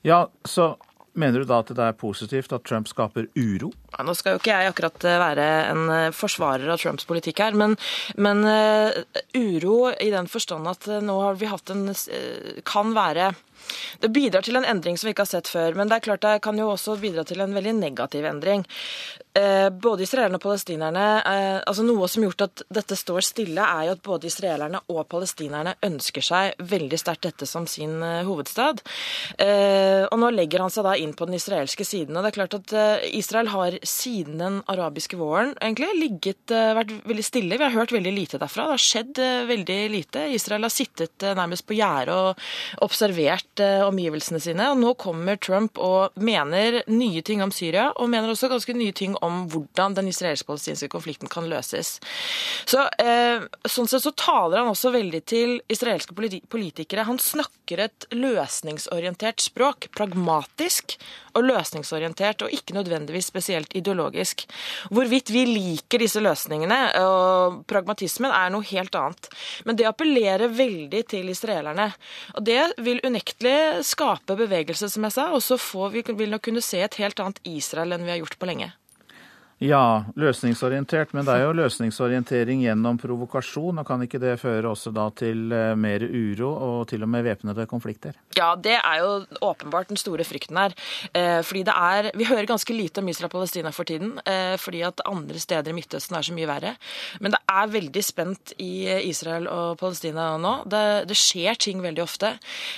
Ja, 0.07 0.26
så 0.47 0.74
Mener 1.18 1.43
du 1.43 1.49
da 1.49 1.59
at 1.64 1.70
det 1.74 1.83
er 1.83 1.97
positivt 1.99 2.53
at 2.55 2.64
Trump 2.68 2.89
skaper 2.91 3.26
uro? 3.35 3.72
Ja, 3.97 4.05
nå 4.07 4.14
skal 4.14 4.37
jo 4.37 4.41
ikke 4.43 4.55
jeg 4.55 4.70
akkurat 4.70 5.07
eh, 5.09 5.18
være 5.18 5.47
en 5.72 5.83
eh, 5.91 6.11
forsvarer 6.14 6.70
av 6.70 6.79
Trumps 6.79 7.09
politikk 7.09 7.43
her, 7.43 7.57
men, 7.59 7.74
men 8.20 8.45
uh, 8.47 8.95
uro 9.35 9.91
i 9.91 10.12
den 10.14 10.29
forstand 10.31 10.68
at 10.70 10.87
nå 11.03 11.16
har 11.24 11.41
vi 11.41 11.51
hatt 11.51 11.72
en 11.74 11.89
uh, 11.91 12.61
Kan 12.68 12.95
være 12.95 13.33
det 14.03 14.13
bidrar 14.15 14.47
til 14.47 14.59
en 14.59 14.67
endring 14.69 14.99
som 14.99 15.09
vi 15.09 15.15
ikke 15.15 15.27
har 15.27 15.33
sett 15.33 15.51
før, 15.51 15.77
men 15.79 15.91
det 15.91 15.99
er 15.99 16.07
klart 16.09 16.27
det 16.27 16.37
kan 16.45 16.59
jo 16.59 16.71
også 16.73 16.99
bidra 17.01 17.25
til 17.29 17.43
en 17.45 17.55
veldig 17.57 17.75
negativ 17.79 18.27
endring. 18.29 18.65
Eh, 19.39 19.69
både 19.71 20.03
israelerne 20.03 20.39
og 20.39 20.43
palestinerne 20.43 21.05
eh, 21.21 21.59
altså 21.69 21.85
Noe 21.87 22.09
som 22.11 22.23
har 22.23 22.31
gjort 22.31 22.45
at 22.47 22.63
dette 22.79 22.97
står 22.99 23.27
stille, 23.27 23.63
er 23.63 23.89
jo 23.89 23.95
at 23.95 24.03
både 24.05 24.29
israelerne 24.31 24.81
og 24.91 25.03
palestinerne 25.11 25.77
ønsker 25.85 26.25
seg 26.25 26.59
veldig 26.73 26.99
sterkt 26.99 27.27
dette 27.29 27.47
som 27.47 27.67
sin 27.71 28.01
eh, 28.03 28.25
hovedstad. 28.27 28.81
Og 30.09 30.17
nå 30.21 30.29
legger 30.35 30.63
han 30.63 30.73
seg 30.73 30.85
da 30.87 30.95
inn 30.99 31.13
på 31.17 31.27
den 31.29 31.37
israelske 31.37 31.85
siden. 31.87 32.17
og 32.17 32.25
det 32.25 32.31
er 32.31 32.37
klart 32.37 32.57
at 32.57 32.73
Israel 33.15 33.51
har 33.53 33.77
siden 33.87 34.39
den 34.41 34.59
arabiske 34.71 35.19
våren 35.19 35.55
egentlig 35.61 35.89
ligget, 35.99 36.51
vært 36.51 36.93
veldig 37.09 37.25
stille. 37.25 37.59
Vi 37.59 37.65
har 37.67 37.75
hørt 37.75 37.95
veldig 37.95 38.13
lite 38.15 38.41
derfra. 38.41 38.67
Det 38.69 38.77
har 38.77 38.85
skjedd 38.85 39.21
veldig 39.51 39.79
lite. 39.93 40.25
Israel 40.35 40.67
har 40.67 40.75
sittet 40.75 41.27
nærmest 41.39 41.67
på 41.69 41.77
gjerdet 41.79 42.17
og 42.17 42.85
observert 42.87 43.58
omgivelsene 43.61 44.41
sine. 44.43 44.71
og 44.73 44.79
Nå 44.81 44.95
kommer 45.01 45.37
Trump 45.37 45.79
og 45.79 46.17
mener 46.17 46.83
nye 46.91 47.23
ting 47.23 47.43
om 47.43 47.53
Syria, 47.55 47.89
og 47.97 48.11
mener 48.13 48.33
også 48.33 48.51
ganske 48.51 48.75
nye 48.77 48.93
ting 48.97 49.17
om 49.25 49.47
hvordan 49.53 49.97
den 49.99 50.11
israelsk-palestinske 50.13 50.91
konflikten 50.93 51.31
kan 51.31 51.49
løses. 51.51 51.99
Så, 52.69 52.85
eh, 52.99 53.47
sånn 53.65 53.89
sett 53.89 54.05
så 54.05 54.15
taler 54.15 54.63
han 54.63 54.73
også 54.73 54.93
veldig 54.95 55.23
til 55.25 55.61
israelske 55.69 56.15
politikere. 56.15 57.05
Han 57.05 57.19
snakker 57.19 57.85
et 57.87 58.07
løsningsorientert 58.11 59.41
språk. 59.41 59.89
Pragmatisk 59.95 60.97
og 61.39 61.47
løsningsorientert, 61.47 62.43
og 62.43 62.55
ikke 62.55 62.77
nødvendigvis 62.77 63.29
spesielt 63.31 63.75
ideologisk. 63.79 64.45
Hvorvidt 64.95 65.33
vi 65.35 65.45
liker 65.49 66.03
disse 66.03 66.23
løsningene 66.23 66.79
og 67.05 67.63
pragmatismen, 67.71 68.33
er 68.35 68.53
noe 68.55 68.67
helt 68.71 68.97
annet. 68.99 69.31
Men 69.69 69.79
det 69.79 69.89
appellerer 69.91 70.51
veldig 70.53 71.05
til 71.13 71.31
israelerne. 71.33 71.91
Og 72.37 72.45
det 72.49 72.61
vil 72.85 73.03
unektelig 73.07 73.48
skape 73.87 74.37
bevegelse, 74.39 74.91
som 74.93 75.07
jeg 75.07 75.15
sa, 75.15 75.29
og 75.35 75.43
så 75.45 75.59
vil 75.93 76.05
vi 76.19 76.29
nok 76.31 76.45
kunne 76.49 76.65
se 76.65 76.83
et 76.85 76.99
helt 77.01 77.21
annet 77.23 77.41
Israel 77.49 77.97
enn 77.97 78.07
vi 78.07 78.15
har 78.15 78.21
gjort 78.23 78.39
på 78.41 78.49
lenge. 78.51 78.73
Ja, 79.59 80.05
løsningsorientert, 80.15 81.11
men 81.17 81.25
det 81.27 81.35
er 81.35 81.49
jo 81.49 81.55
løsningsorientering 81.59 82.61
gjennom 82.63 82.99
provokasjon. 83.03 83.81
og 83.81 83.87
Kan 83.89 84.05
ikke 84.05 84.21
det 84.23 84.37
føre 84.39 84.71
også 84.71 84.93
da 84.95 85.09
til 85.19 85.51
eh, 85.51 85.73
mer 85.75 86.05
uro 86.07 86.53
og 86.53 86.85
til 86.93 87.03
og 87.03 87.11
med 87.11 87.25
væpnede 87.27 87.65
konflikter? 87.67 88.15
Ja, 88.39 88.53
det 88.55 88.77
er 88.77 89.01
jo 89.03 89.09
åpenbart 89.43 89.91
den 89.91 89.99
store 89.99 90.23
frykten 90.23 90.61
her. 90.63 90.77
Eh, 91.11 91.41
fordi 91.43 91.65
det 91.67 91.75
er, 91.75 92.11
Vi 92.15 92.29
hører 92.29 92.47
ganske 92.47 92.73
lite 92.73 93.03
om 93.03 93.09
Israel 93.11 93.27
og 93.27 93.33
Palestina 93.33 93.73
for 93.75 93.83
tiden, 93.83 94.21
eh, 94.25 94.55
fordi 94.57 94.85
at 94.87 95.03
andre 95.05 95.43
steder 95.43 95.73
i 95.73 95.75
Midtøsten 95.75 96.15
er 96.15 96.23
så 96.23 96.37
mye 96.39 96.47
verre. 96.47 96.77
Men 97.19 97.35
det 97.35 97.43
er 97.51 97.75
veldig 97.75 98.05
spent 98.05 98.55
i 98.63 98.87
Israel 99.11 99.49
og 99.49 99.79
Palestina 99.79 100.39
nå. 100.39 100.55
Det, 100.71 101.09
det 101.11 101.19
skjer 101.19 101.59
ting 101.59 101.83
veldig 101.83 102.03
ofte. 102.03 102.31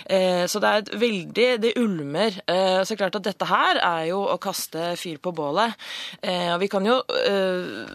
Så 0.09 0.61
det 0.61 0.69
er 0.69 0.81
et 0.81 0.93
veldig 0.97 1.49
Det 1.61 1.77
ulmer. 1.77 2.41
Så 2.85 2.97
klart 2.97 3.17
at 3.17 3.25
dette 3.25 3.45
her 3.45 3.77
er 3.77 4.09
jo 4.09 4.25
å 4.25 4.39
kaste 4.41 4.97
fyr 4.97 5.19
på 5.21 5.33
bålet. 5.37 5.77
Og 6.25 6.61
vi 6.61 6.70
kan 6.71 6.87
jo 6.87 7.03
øh, 7.29 7.89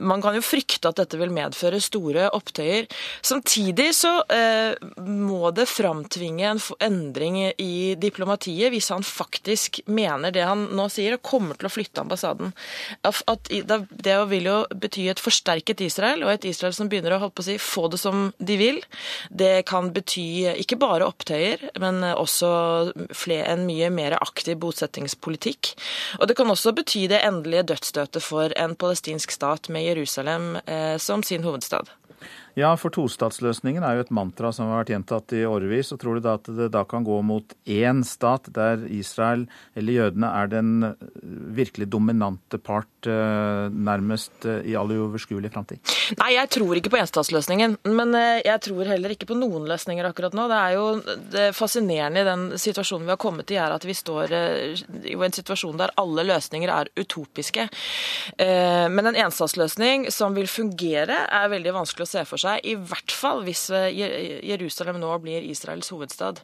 Man 0.00 0.22
kan 0.24 0.36
jo 0.36 0.44
frykte 0.44 0.90
at 0.90 1.00
dette 1.00 1.18
vil 1.20 1.32
medføre 1.34 1.80
store 1.82 2.28
opptøyer. 2.36 2.88
Samtidig 3.24 3.90
så 3.96 4.12
eh, 4.32 4.74
må 5.04 5.50
det 5.56 5.68
framtvinge 5.70 6.48
en 6.52 6.62
endring 6.84 7.40
i 7.50 7.94
diplomatiet 8.00 8.72
hvis 8.72 8.90
han 8.94 9.06
faktisk 9.06 9.80
mener 9.86 10.34
det 10.34 10.44
han 10.46 10.66
nå 10.76 10.88
sier, 10.92 11.16
og 11.16 11.24
kommer 11.26 11.58
til 11.58 11.68
å 11.68 11.72
flytte 11.72 12.04
ambassaden. 12.04 12.52
At 13.06 13.48
det 13.48 14.16
vil 14.30 14.48
jo 14.50 14.58
bety 14.74 15.08
et 15.10 15.22
forsterket 15.22 15.82
Israel, 15.84 16.24
og 16.26 16.34
et 16.34 16.48
Israel 16.50 16.74
som 16.76 16.90
begynner 16.90 17.16
å, 17.16 17.22
holde 17.24 17.36
på 17.36 17.44
å 17.44 17.48
si, 17.48 17.58
få 17.62 17.86
det 17.92 18.00
som 18.00 18.28
de 18.38 18.58
vil. 18.60 18.80
Det 19.30 19.64
kan 19.68 19.92
bety 19.94 20.28
ikke 20.64 20.80
bare 20.80 21.06
opptøyer, 21.08 21.68
men 21.82 22.02
også 22.10 22.50
en 23.38 23.66
mye 23.68 23.90
mer 23.94 24.16
aktiv 24.18 24.58
bosettingspolitikk. 24.62 25.72
Og 26.20 26.28
det 26.28 26.36
kan 26.38 26.50
også 26.50 26.74
bety 26.76 27.06
det 27.10 27.22
endelige 27.26 27.66
dødsstøtet 27.72 28.24
for 28.24 28.52
en 28.58 28.76
palestinsk 28.78 29.34
stat 29.38 29.68
med 29.68 29.84
Jerusalem 29.84 30.56
eh, 30.66 30.96
som 30.98 31.22
sin 31.22 31.44
hovedstad. 31.44 31.86
Ja, 32.58 32.72
for 32.74 32.90
tostatsløsningen 32.90 33.84
er 33.86 33.98
jo 33.98 34.02
et 34.02 34.10
mantra 34.14 34.50
som 34.54 34.66
har 34.66 34.80
vært 34.80 34.90
gjentatt 34.90 35.32
i 35.36 35.44
årevis. 35.46 35.92
og 35.94 36.00
Tror 36.02 36.18
du 36.18 36.24
da 36.24 36.34
at 36.40 36.48
det 36.58 36.70
da 36.74 36.82
kan 36.88 37.04
gå 37.06 37.20
mot 37.22 37.52
én 37.70 38.00
stat, 38.06 38.48
der 38.54 38.82
Israel 38.90 39.44
eller 39.78 39.94
jødene 39.94 40.30
er 40.40 40.50
den 40.50 40.70
eh, 40.88 41.04
virkelig 41.54 41.86
dominante 41.92 42.58
part 42.58 43.06
eh, 43.06 43.68
nærmest 43.70 44.48
i 44.48 44.74
all 44.78 44.90
uoverskuelig 44.90 45.52
framtid? 45.54 45.78
Nei, 46.18 46.32
jeg 46.34 46.50
tror 46.56 46.80
ikke 46.80 46.90
på 46.96 46.98
enstatsløsningen. 46.98 47.76
Men 47.94 48.16
jeg 48.16 48.58
tror 48.64 48.90
heller 48.90 49.14
ikke 49.14 49.28
på 49.30 49.38
noen 49.38 49.68
løsninger 49.68 50.08
akkurat 50.08 50.34
nå. 50.34 50.48
Det 50.50 50.58
er 50.58 50.74
jo 50.74 50.86
det 51.36 51.46
fascinerende 51.54 52.24
i 52.24 52.26
den 52.26 52.44
situasjonen 52.58 53.06
vi 53.06 53.14
har 53.14 53.22
kommet 53.22 53.54
i, 53.54 53.60
er 53.60 53.76
at 53.76 53.86
vi 53.86 53.94
står 53.94 54.34
i 54.34 55.14
en 55.14 55.36
situasjon 55.36 55.78
der 55.78 55.94
alle 56.00 56.26
løsninger 56.26 56.72
er 56.72 56.90
utopiske. 56.98 57.68
Men 58.38 59.10
en 59.10 59.20
enstatsløsning 59.26 60.08
som 60.14 60.34
vil 60.36 60.48
fungere, 60.50 61.20
er 61.28 61.52
veldig 61.52 61.76
vanskelig 61.76 62.08
å 62.08 62.12
se 62.16 62.24
for 62.28 62.40
seg 62.40 62.47
seg, 62.48 62.64
i 62.66 62.74
hvert 62.76 63.14
fall 63.14 63.42
hvis 63.46 63.68
eh, 63.74 63.88
Jerusalem 64.46 65.00
nå 65.02 65.10
blir 65.22 65.44
Israels 65.46 65.90
hovedstad. 65.94 66.42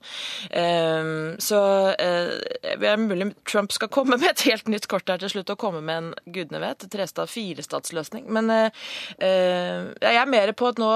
Ehm, 0.51 1.35
så 1.43 1.61
eh, 2.01 2.35
det 2.81 2.91
er 2.91 3.01
mulig 3.01 3.33
Trump 3.49 3.75
skal 3.75 3.91
komme 3.93 4.19
med 4.21 4.31
et 4.31 4.47
helt 4.49 4.69
nytt 4.71 4.89
kort 4.91 5.09
her 5.11 5.21
til 5.23 5.33
slutt, 5.33 5.53
og 5.55 5.61
komme 5.61 5.83
med 5.85 5.97
en 6.03 6.13
gudene 6.35 6.63
vet, 6.63 6.87
trestad 6.93 7.31
firestatsløsning. 7.33 8.29
Men 8.33 8.51
eh, 8.53 8.85
jeg 9.19 10.21
er 10.21 10.31
mer 10.31 10.55
på 10.57 10.71
at 10.71 10.81
nå 10.81 10.93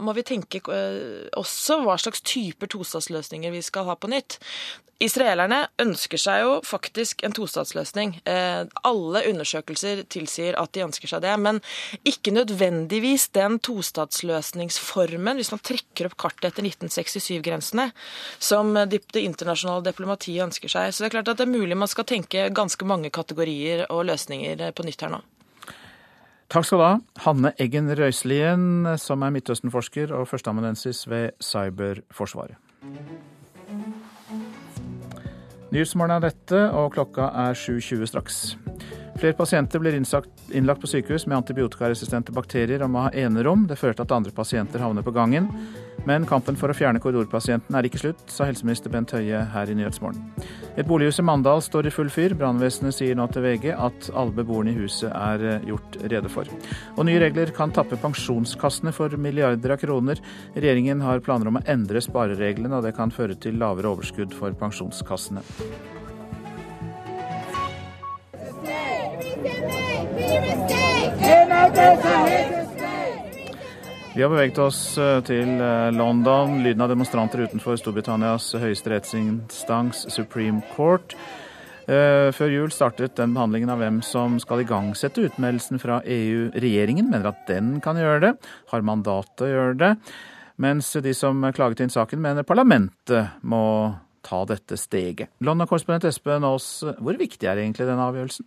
må 0.00 0.14
vi 0.16 0.26
tenke 0.26 0.60
også 1.38 1.80
hva 1.84 1.96
slags 2.00 2.22
typer 2.26 2.70
tostatsløsninger 2.70 3.52
vi 3.54 3.62
skal 3.64 3.88
ha 3.88 3.96
på 3.98 4.10
nytt. 4.10 4.38
Israelerne 5.00 5.62
ønsker 5.80 6.20
seg 6.20 6.42
jo 6.42 6.56
faktisk 6.66 7.22
en 7.24 7.32
tostatsløsning. 7.32 8.18
Eh, 8.28 8.66
alle 8.84 9.22
undersøkelser 9.30 10.02
tilsier 10.12 10.58
at 10.60 10.74
de 10.76 10.84
ønsker 10.84 11.08
seg 11.08 11.22
det. 11.24 11.32
Men 11.40 11.62
ikke 12.04 12.34
nødvendigvis 12.36 13.30
den 13.32 13.56
tostatsløsningsformen, 13.64 15.40
hvis 15.40 15.52
man 15.54 15.64
trekker 15.64 16.10
opp 16.10 16.18
kartet 16.20 16.50
etter 16.50 16.68
1967-grensene, 16.68 17.88
som 18.36 18.76
det 18.92 19.02
internasjonale 19.16 19.88
diplomatiet 19.88 20.44
ønsker 20.44 20.68
seg. 20.68 20.92
Så 20.92 21.04
det 21.04 21.10
er 21.10 21.16
klart 21.16 21.32
at 21.32 21.40
det 21.40 21.48
er 21.48 21.56
mulig 21.56 21.80
man 21.80 21.88
skal 21.88 22.08
tenke 22.08 22.50
ganske 22.52 22.84
mange 22.84 23.08
kategorier 23.14 23.86
og 23.88 24.04
løsninger 24.12 24.68
på 24.76 24.84
nytt 24.84 25.06
her 25.06 25.16
nå. 25.16 25.24
Takk 26.50 26.66
skal 26.66 26.80
du 26.80 26.84
ha, 26.84 26.94
Hanne 27.24 27.54
Eggen 27.62 27.88
Røiselien, 27.94 28.96
som 28.98 29.22
er 29.22 29.32
Midtøsten-forsker 29.32 30.12
og 30.12 30.26
førsteamanuensis 30.28 31.06
ved 31.08 31.38
Cyberforsvaret. 31.40 32.58
Nyhetsmorgen 35.70 36.16
er 36.16 36.22
dette, 36.24 36.60
og 36.74 36.90
klokka 36.96 37.28
er 37.44 37.54
7.20 37.54 38.08
straks. 38.10 38.38
Flere 39.20 39.36
pasienter 39.36 39.78
blir 39.78 39.92
innlagt 40.56 40.80
på 40.80 40.88
sykehus 40.88 41.26
med 41.28 41.36
antibiotikaresistente 41.42 42.32
bakterier 42.32 42.80
og 42.80 42.88
må 42.94 43.02
ha 43.04 43.10
enerom. 43.12 43.66
Det 43.68 43.76
fører 43.76 43.98
til 43.98 44.06
at 44.06 44.14
andre 44.16 44.32
pasienter 44.32 44.80
havner 44.80 45.04
på 45.04 45.12
gangen. 45.12 45.50
Men 46.08 46.24
kampen 46.24 46.56
for 46.56 46.72
å 46.72 46.76
fjerne 46.78 47.02
korridorpasienten 47.04 47.76
er 47.76 47.84
ikke 47.84 48.00
slutt, 48.00 48.22
sa 48.32 48.46
helseminister 48.48 48.88
Bent 48.88 49.12
Høie 49.12 49.42
her 49.52 49.68
i 49.68 49.76
Nyhetsmorgen. 49.76 50.24
Et 50.80 50.88
bolighus 50.88 51.20
i 51.20 51.26
Mandal 51.28 51.60
står 51.60 51.90
i 51.90 51.92
full 51.92 52.08
fyr. 52.08 52.32
Brannvesenet 52.32 52.96
sier 52.96 53.20
nå 53.20 53.28
til 53.28 53.44
VG 53.44 53.68
at 53.74 54.08
alle 54.14 54.32
beboerne 54.40 54.72
i 54.72 54.80
huset 54.80 55.12
er 55.12 55.44
eh, 55.52 55.68
gjort 55.68 56.00
rede 56.00 56.32
for. 56.32 56.48
Og 56.96 57.04
nye 57.04 57.20
regler 57.20 57.52
kan 57.52 57.76
tappe 57.76 58.00
pensjonskassene 58.00 58.96
for 58.96 59.20
milliarder 59.20 59.76
av 59.76 59.84
kroner. 59.84 60.24
Regjeringen 60.56 61.04
har 61.04 61.20
planer 61.28 61.52
om 61.52 61.60
å 61.60 61.66
endre 61.68 62.00
sparereglene, 62.00 62.72
og 62.80 62.88
det 62.88 62.96
kan 62.96 63.12
føre 63.12 63.36
til 63.36 63.60
lavere 63.60 63.92
overskudd 63.92 64.32
for 64.32 64.56
pensjonskassene. 64.64 65.44
Vi 74.14 74.22
har 74.22 74.30
beveget 74.30 74.58
oss 74.58 74.98
eh, 74.98 75.20
til 75.24 75.48
eh, 75.62 75.90
London. 75.96 76.58
Lyden 76.64 76.82
av 76.84 76.90
demonstranter 76.92 77.46
utenfor 77.46 77.78
Storbritannias 77.80 78.50
høyeste 78.60 78.92
rettsinstans 78.92 80.02
Supreme 80.12 80.60
Court. 80.74 81.14
Eh, 81.86 82.28
før 82.36 82.52
jul 82.52 82.74
startet 82.74 83.16
den 83.16 83.32
behandlingen 83.36 83.72
av 83.72 83.80
hvem 83.80 84.02
som 84.04 84.36
skal 84.42 84.60
igangsette 84.66 85.24
utmeldelsen 85.30 85.80
fra 85.80 86.02
EU. 86.04 86.50
Regjeringen 86.60 87.08
mener 87.08 87.32
at 87.32 87.46
den 87.48 87.78
kan 87.80 87.96
gjøre 87.96 88.20
det, 88.26 88.34
har 88.74 88.84
mandat 88.84 89.32
til 89.40 89.48
å 89.48 89.52
gjøre 89.54 89.80
det. 89.86 89.92
Mens 90.60 90.92
de 91.00 91.16
som 91.16 91.40
klaget 91.56 91.80
inn 91.86 91.96
saken, 91.96 92.20
mener 92.20 92.44
parlamentet 92.44 93.40
må 93.40 93.64
ta 94.26 94.44
dette 94.44 94.76
steget. 94.76 95.32
London-korrespondent 95.40 96.10
Espen 96.10 96.44
Aas, 96.44 96.72
hvor 97.00 97.16
viktig 97.16 97.48
er 97.48 97.62
egentlig 97.62 97.88
denne 97.88 98.10
avgjørelsen? 98.10 98.44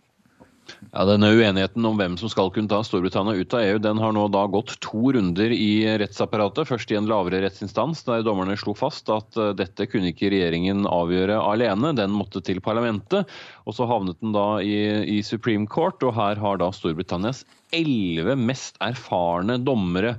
Ja, 0.92 1.04
Denne 1.08 1.30
uenigheten 1.34 1.84
om 1.88 1.98
hvem 1.98 2.14
som 2.20 2.30
skal 2.30 2.50
kunne 2.54 2.70
ta 2.70 2.78
Storbritannia 2.86 3.34
ut 3.34 3.54
av 3.56 3.64
EU, 3.64 3.78
den 3.82 3.98
har 4.00 4.14
nå 4.14 4.26
da 4.32 4.44
gått 4.50 4.76
to 4.84 5.10
runder 5.16 5.52
i 5.52 5.84
rettsapparatet. 6.00 6.68
Først 6.70 6.92
i 6.92 6.98
en 6.98 7.08
lavere 7.10 7.42
rettsinstans, 7.44 8.04
der 8.06 8.24
dommerne 8.26 8.56
slo 8.60 8.76
fast 8.78 9.10
at 9.12 9.36
eh, 9.40 9.52
dette 9.58 9.88
kunne 9.90 10.12
ikke 10.12 10.30
regjeringen 10.32 10.86
avgjøre 10.88 11.40
alene, 11.42 11.94
den 11.98 12.14
måtte 12.14 12.44
til 12.44 12.62
parlamentet. 12.64 13.30
Og 13.66 13.76
så 13.76 13.88
havnet 13.90 14.20
den 14.22 14.36
da 14.36 14.46
i, 14.62 14.78
i 15.16 15.20
Supreme 15.26 15.68
Court, 15.70 16.02
og 16.06 16.16
her 16.16 16.40
har 16.40 16.62
da 16.62 16.70
Storbritannias 16.74 17.44
elleve 17.74 18.36
mest 18.38 18.78
erfarne 18.84 19.58
dommere 19.62 20.14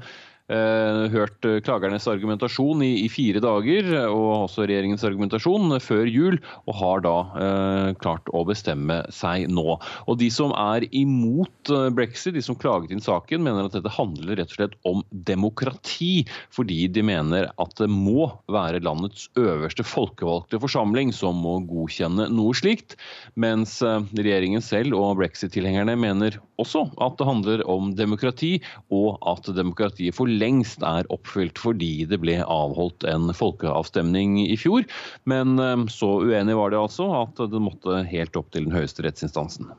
hørt 0.47 1.45
eh, 1.45 1.57
klagernes 1.65 2.05
argumentasjon 2.07 2.83
i, 2.85 2.91
i, 3.05 3.09
fire 3.09 3.41
dager, 3.41 3.87
og 4.11 4.45
også 4.45 4.67
regjeringens 4.67 5.05
argumentasjon 5.07 5.73
før 5.81 6.05
jul, 6.05 6.37
og 6.69 6.77
har 6.77 7.01
da 7.05 7.13
eh, 7.41 7.89
klart 8.01 8.29
å 8.29 8.43
bestemme 8.45 8.99
seg 9.09 9.47
nå. 9.49 9.79
Og 10.05 10.19
De 10.21 10.29
som 10.29 10.53
er 10.53 10.85
imot 10.93 11.71
eh, 11.73 11.89
brexit, 11.89 12.35
de 12.37 12.43
som 12.45 12.57
klaget 12.61 12.93
inn 12.93 13.01
saken, 13.01 13.41
mener 13.45 13.65
at 13.65 13.73
dette 13.73 13.93
handler 13.95 14.37
rett 14.37 14.53
og 14.53 14.59
slett 14.59 14.77
om 14.85 15.01
demokrati, 15.25 16.27
fordi 16.53 16.85
de 16.93 17.05
mener 17.05 17.49
at 17.57 17.75
det 17.81 17.89
må 17.89 18.29
være 18.51 18.83
landets 18.85 19.27
øverste 19.39 19.85
folkevalgte 19.85 20.61
forsamling 20.61 21.13
som 21.15 21.41
må 21.41 21.57
godkjenne 21.65 22.29
noe 22.33 22.53
slikt, 22.57 22.99
mens 23.33 23.79
regjeringen 23.81 24.61
selv 24.63 24.93
og 24.99 25.17
brexit-tilhengerne 25.19 25.97
mener 25.99 26.37
også 26.61 26.85
at 27.03 27.17
det 27.19 27.27
handler 27.27 27.63
om 27.71 27.91
demokrati, 27.97 28.59
og 28.93 29.17
at 29.27 29.49
demokratiet 29.55 30.15
for 30.15 30.29
lengst 30.35 30.83
er 30.85 31.07
oppfylt 31.13 31.59
fordi 31.61 32.05
det 32.09 32.19
ble 32.23 32.39
avholdt 32.41 33.07
en 33.09 33.31
folkeavstemning 33.35 34.37
i 34.45 34.57
fjor. 34.59 34.85
Men 35.29 35.59
eh, 35.61 35.87
så 35.93 36.17
uenig 36.25 36.57
var 36.59 36.73
det 36.73 36.81
altså 36.81 37.09
at 37.23 37.41
det 37.51 37.63
måtte 37.63 38.03
helt 38.11 38.37
opp 38.39 38.51
til 38.53 38.67
den 38.67 38.75
høyeste 38.75 39.05
rettsinstansen. 39.07 39.73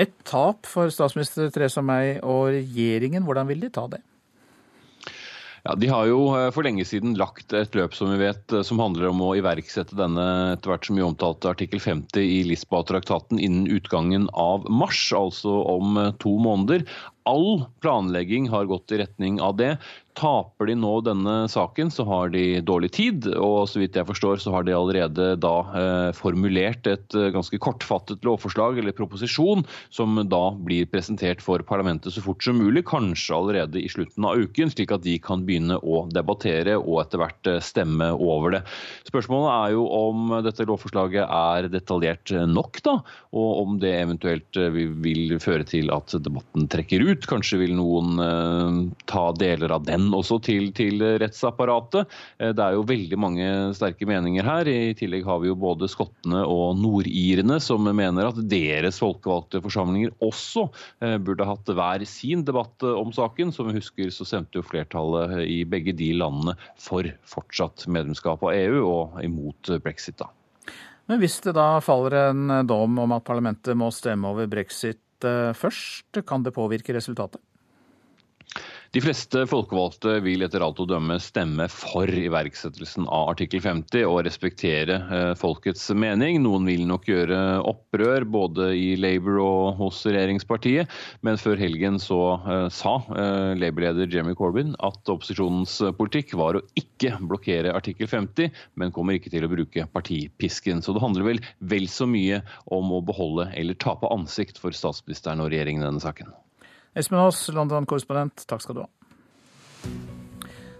Et 0.00 0.12
tap 0.24 0.68
for 0.70 0.92
statsminister 0.92 1.50
Theresa 1.52 1.82
May 1.84 2.16
og 2.22 2.54
regjeringen, 2.54 3.26
hvordan 3.26 3.50
vil 3.50 3.66
de 3.66 3.72
ta 3.74 3.88
det? 3.90 4.00
Ja, 5.62 5.74
De 5.76 5.88
har 5.92 6.06
jo 6.08 6.20
eh, 6.38 6.48
for 6.54 6.64
lenge 6.64 6.86
siden 6.88 7.16
lagt 7.20 7.52
et 7.56 7.74
løp 7.76 7.94
som 7.96 8.12
vi 8.14 8.20
vet, 8.22 8.44
eh, 8.52 8.64
som 8.64 8.80
handler 8.80 9.10
om 9.10 9.20
å 9.24 9.34
iverksette 9.36 9.98
denne 9.98 10.54
etter 10.54 10.72
hvert 10.72 10.88
som 10.88 10.96
vi 10.96 11.04
omtalte 11.04 11.52
artikkel 11.52 11.82
50 11.84 12.24
i 12.24 12.40
Lisboa-traktaten 12.48 13.40
innen 13.42 13.68
utgangen 13.68 14.28
av 14.32 14.64
mars, 14.72 15.02
altså 15.16 15.60
om 15.74 16.00
to 16.22 16.32
måneder. 16.40 16.86
All 17.30 17.64
planlegging 17.80 18.48
har 18.50 18.64
gått 18.64 18.92
i 18.92 18.98
retning 18.98 19.40
av 19.40 19.56
det. 19.56 19.76
Taper 20.18 20.66
de 20.66 20.74
nå 20.74 20.90
denne 21.06 21.34
saken, 21.48 21.90
så 21.94 22.04
har 22.08 22.32
de 22.34 22.60
dårlig 22.66 22.90
tid. 22.96 23.28
Og 23.38 23.68
så 23.70 23.80
vidt 23.80 23.96
jeg 23.96 24.08
forstår, 24.08 24.40
så 24.42 24.52
har 24.54 24.66
de 24.66 24.74
allerede 24.74 25.28
da 25.40 25.54
eh, 25.78 26.08
formulert 26.16 26.88
et 26.90 27.14
eh, 27.16 27.30
ganske 27.34 27.60
kortfattet 27.62 28.26
lovforslag 28.26 28.80
eller 28.80 28.96
proposisjon, 28.96 29.62
som 29.94 30.18
da 30.28 30.42
blir 30.58 30.88
presentert 30.90 31.42
for 31.44 31.62
parlamentet 31.66 32.14
så 32.14 32.24
fort 32.24 32.42
som 32.44 32.58
mulig, 32.58 32.82
kanskje 32.90 33.36
allerede 33.36 33.80
i 33.80 33.90
slutten 33.92 34.26
av 34.26 34.42
uken, 34.42 34.72
slik 34.74 34.92
at 34.96 35.06
de 35.06 35.14
kan 35.22 35.44
begynne 35.46 35.78
å 35.78 36.02
debattere 36.10 36.76
og 36.80 37.04
etter 37.04 37.22
hvert 37.22 37.52
eh, 37.52 37.60
stemme 37.64 38.10
over 38.16 38.58
det. 38.58 38.62
Spørsmålet 39.08 39.52
er 39.54 39.76
jo 39.76 39.86
om 39.94 40.36
dette 40.44 40.66
lovforslaget 40.68 41.22
er 41.24 41.70
detaljert 41.70 42.34
nok, 42.50 42.82
da, 42.86 42.98
og 43.30 43.62
om 43.62 43.78
det 43.82 43.94
eventuelt 44.00 44.58
eh, 44.58 44.74
vil 44.74 45.38
føre 45.42 45.66
til 45.68 45.92
at 45.94 46.18
debatten 46.18 46.66
trekker 46.70 47.06
ut. 47.06 47.30
Kanskje 47.30 47.62
vil 47.62 47.76
noen 47.78 48.20
eh, 48.26 48.80
ta 49.10 49.30
deler 49.38 49.78
av 49.78 49.86
den 49.86 49.99
også 50.16 50.38
til, 50.44 50.70
til 50.76 51.02
rettsapparatet. 51.20 52.08
Eh, 52.40 52.52
det 52.56 52.64
er 52.64 52.76
jo 52.76 52.86
veldig 52.88 53.18
mange 53.20 53.48
sterke 53.76 54.08
meninger 54.08 54.46
her. 54.46 54.70
I 54.70 54.94
tillegg 54.98 55.26
har 55.28 55.40
vi 55.42 55.50
jo 55.50 55.58
både 55.60 55.88
skottene 55.90 56.42
og 56.48 56.78
nordirene 56.80 57.60
som 57.62 57.86
mener 57.86 58.30
at 58.30 58.40
deres 58.50 59.00
folkevalgte 59.02 59.62
forsamlinger 59.64 60.14
også 60.24 60.66
eh, 61.04 61.16
burde 61.22 61.48
hatt 61.48 61.74
hver 61.76 62.06
sin 62.08 62.44
debatt 62.48 62.86
eh, 62.86 62.96
om 62.96 63.12
saken. 63.14 63.52
Som 63.54 63.70
vi 63.70 63.78
husker 63.78 64.12
så 64.14 64.26
stemte 64.28 64.60
jo 64.60 64.66
flertallet 64.66 65.40
i 65.46 65.62
begge 65.68 65.94
de 65.96 66.12
landene 66.18 66.56
for 66.80 67.06
fortsatt 67.28 67.86
medlemskap 67.90 68.42
av 68.46 68.54
EU 68.56 68.80
og 68.84 69.20
imot 69.24 69.74
brexit. 69.84 70.18
da. 70.20 70.30
Men 71.10 71.18
hvis 71.22 71.40
det 71.44 71.56
da 71.58 71.80
faller 71.82 72.30
en 72.30 72.60
dom 72.68 73.00
om 73.02 73.16
at 73.16 73.26
parlamentet 73.26 73.78
må 73.78 73.90
stemme 73.94 74.30
over 74.30 74.46
brexit 74.50 75.02
først, 75.20 76.22
kan 76.24 76.44
det 76.46 76.54
påvirke 76.56 76.94
resultatet? 76.96 77.42
De 78.90 78.98
fleste 78.98 79.44
folkevalgte 79.46 80.16
vil 80.24 80.42
etter 80.42 80.64
alt 80.66 80.80
å 80.82 80.84
dømme 80.90 81.14
stemme 81.22 81.68
for 81.70 82.10
iverksettelsen 82.10 83.04
av 83.06 83.28
artikkel 83.30 83.62
50 83.62 84.02
og 84.08 84.24
respektere 84.26 84.96
eh, 85.14 85.30
folkets 85.38 85.84
mening. 85.94 86.40
Noen 86.42 86.66
vil 86.66 86.82
nok 86.90 87.06
gjøre 87.06 87.38
opprør 87.70 88.26
både 88.26 88.72
i 88.74 88.88
Labour 88.98 89.38
og 89.44 89.78
hos 89.78 90.00
regjeringspartiet, 90.08 90.90
men 91.22 91.38
før 91.38 91.62
helgen 91.62 92.02
så 92.02 92.18
uh, 92.42 92.66
sa 92.66 92.96
uh, 93.14 93.54
Labour-leder 93.62 94.10
Jeremy 94.10 94.34
Corbyn 94.34 94.74
at 94.82 95.14
opposisjonens 95.14 95.78
politikk 95.94 96.34
var 96.42 96.58
å 96.58 96.66
ikke 96.74 97.14
blokkere 97.30 97.70
artikkel 97.78 98.10
50, 98.10 98.50
men 98.74 98.90
kommer 98.96 99.20
ikke 99.20 99.30
til 99.30 99.46
å 99.46 99.54
bruke 99.54 99.86
partipisken. 99.94 100.82
Så 100.82 100.98
det 100.98 101.06
handler 101.06 101.30
vel 101.30 101.46
vel 101.62 101.86
så 101.86 102.10
mye 102.10 102.42
om 102.66 102.90
å 102.90 103.04
beholde 103.06 103.52
eller 103.54 103.78
tape 103.78 104.10
ansikt 104.10 104.58
for 104.58 104.74
statsministeren 104.74 105.46
og 105.46 105.54
regjeringen 105.54 105.86
i 105.86 105.92
denne 105.92 106.02
saken. 106.10 106.34
Espen 106.94 107.20
Aas, 107.22 107.44
London-korrespondent, 107.54 108.46
takk 108.50 108.64
skal 108.64 108.80
du 108.80 108.82
ha. 108.82 108.88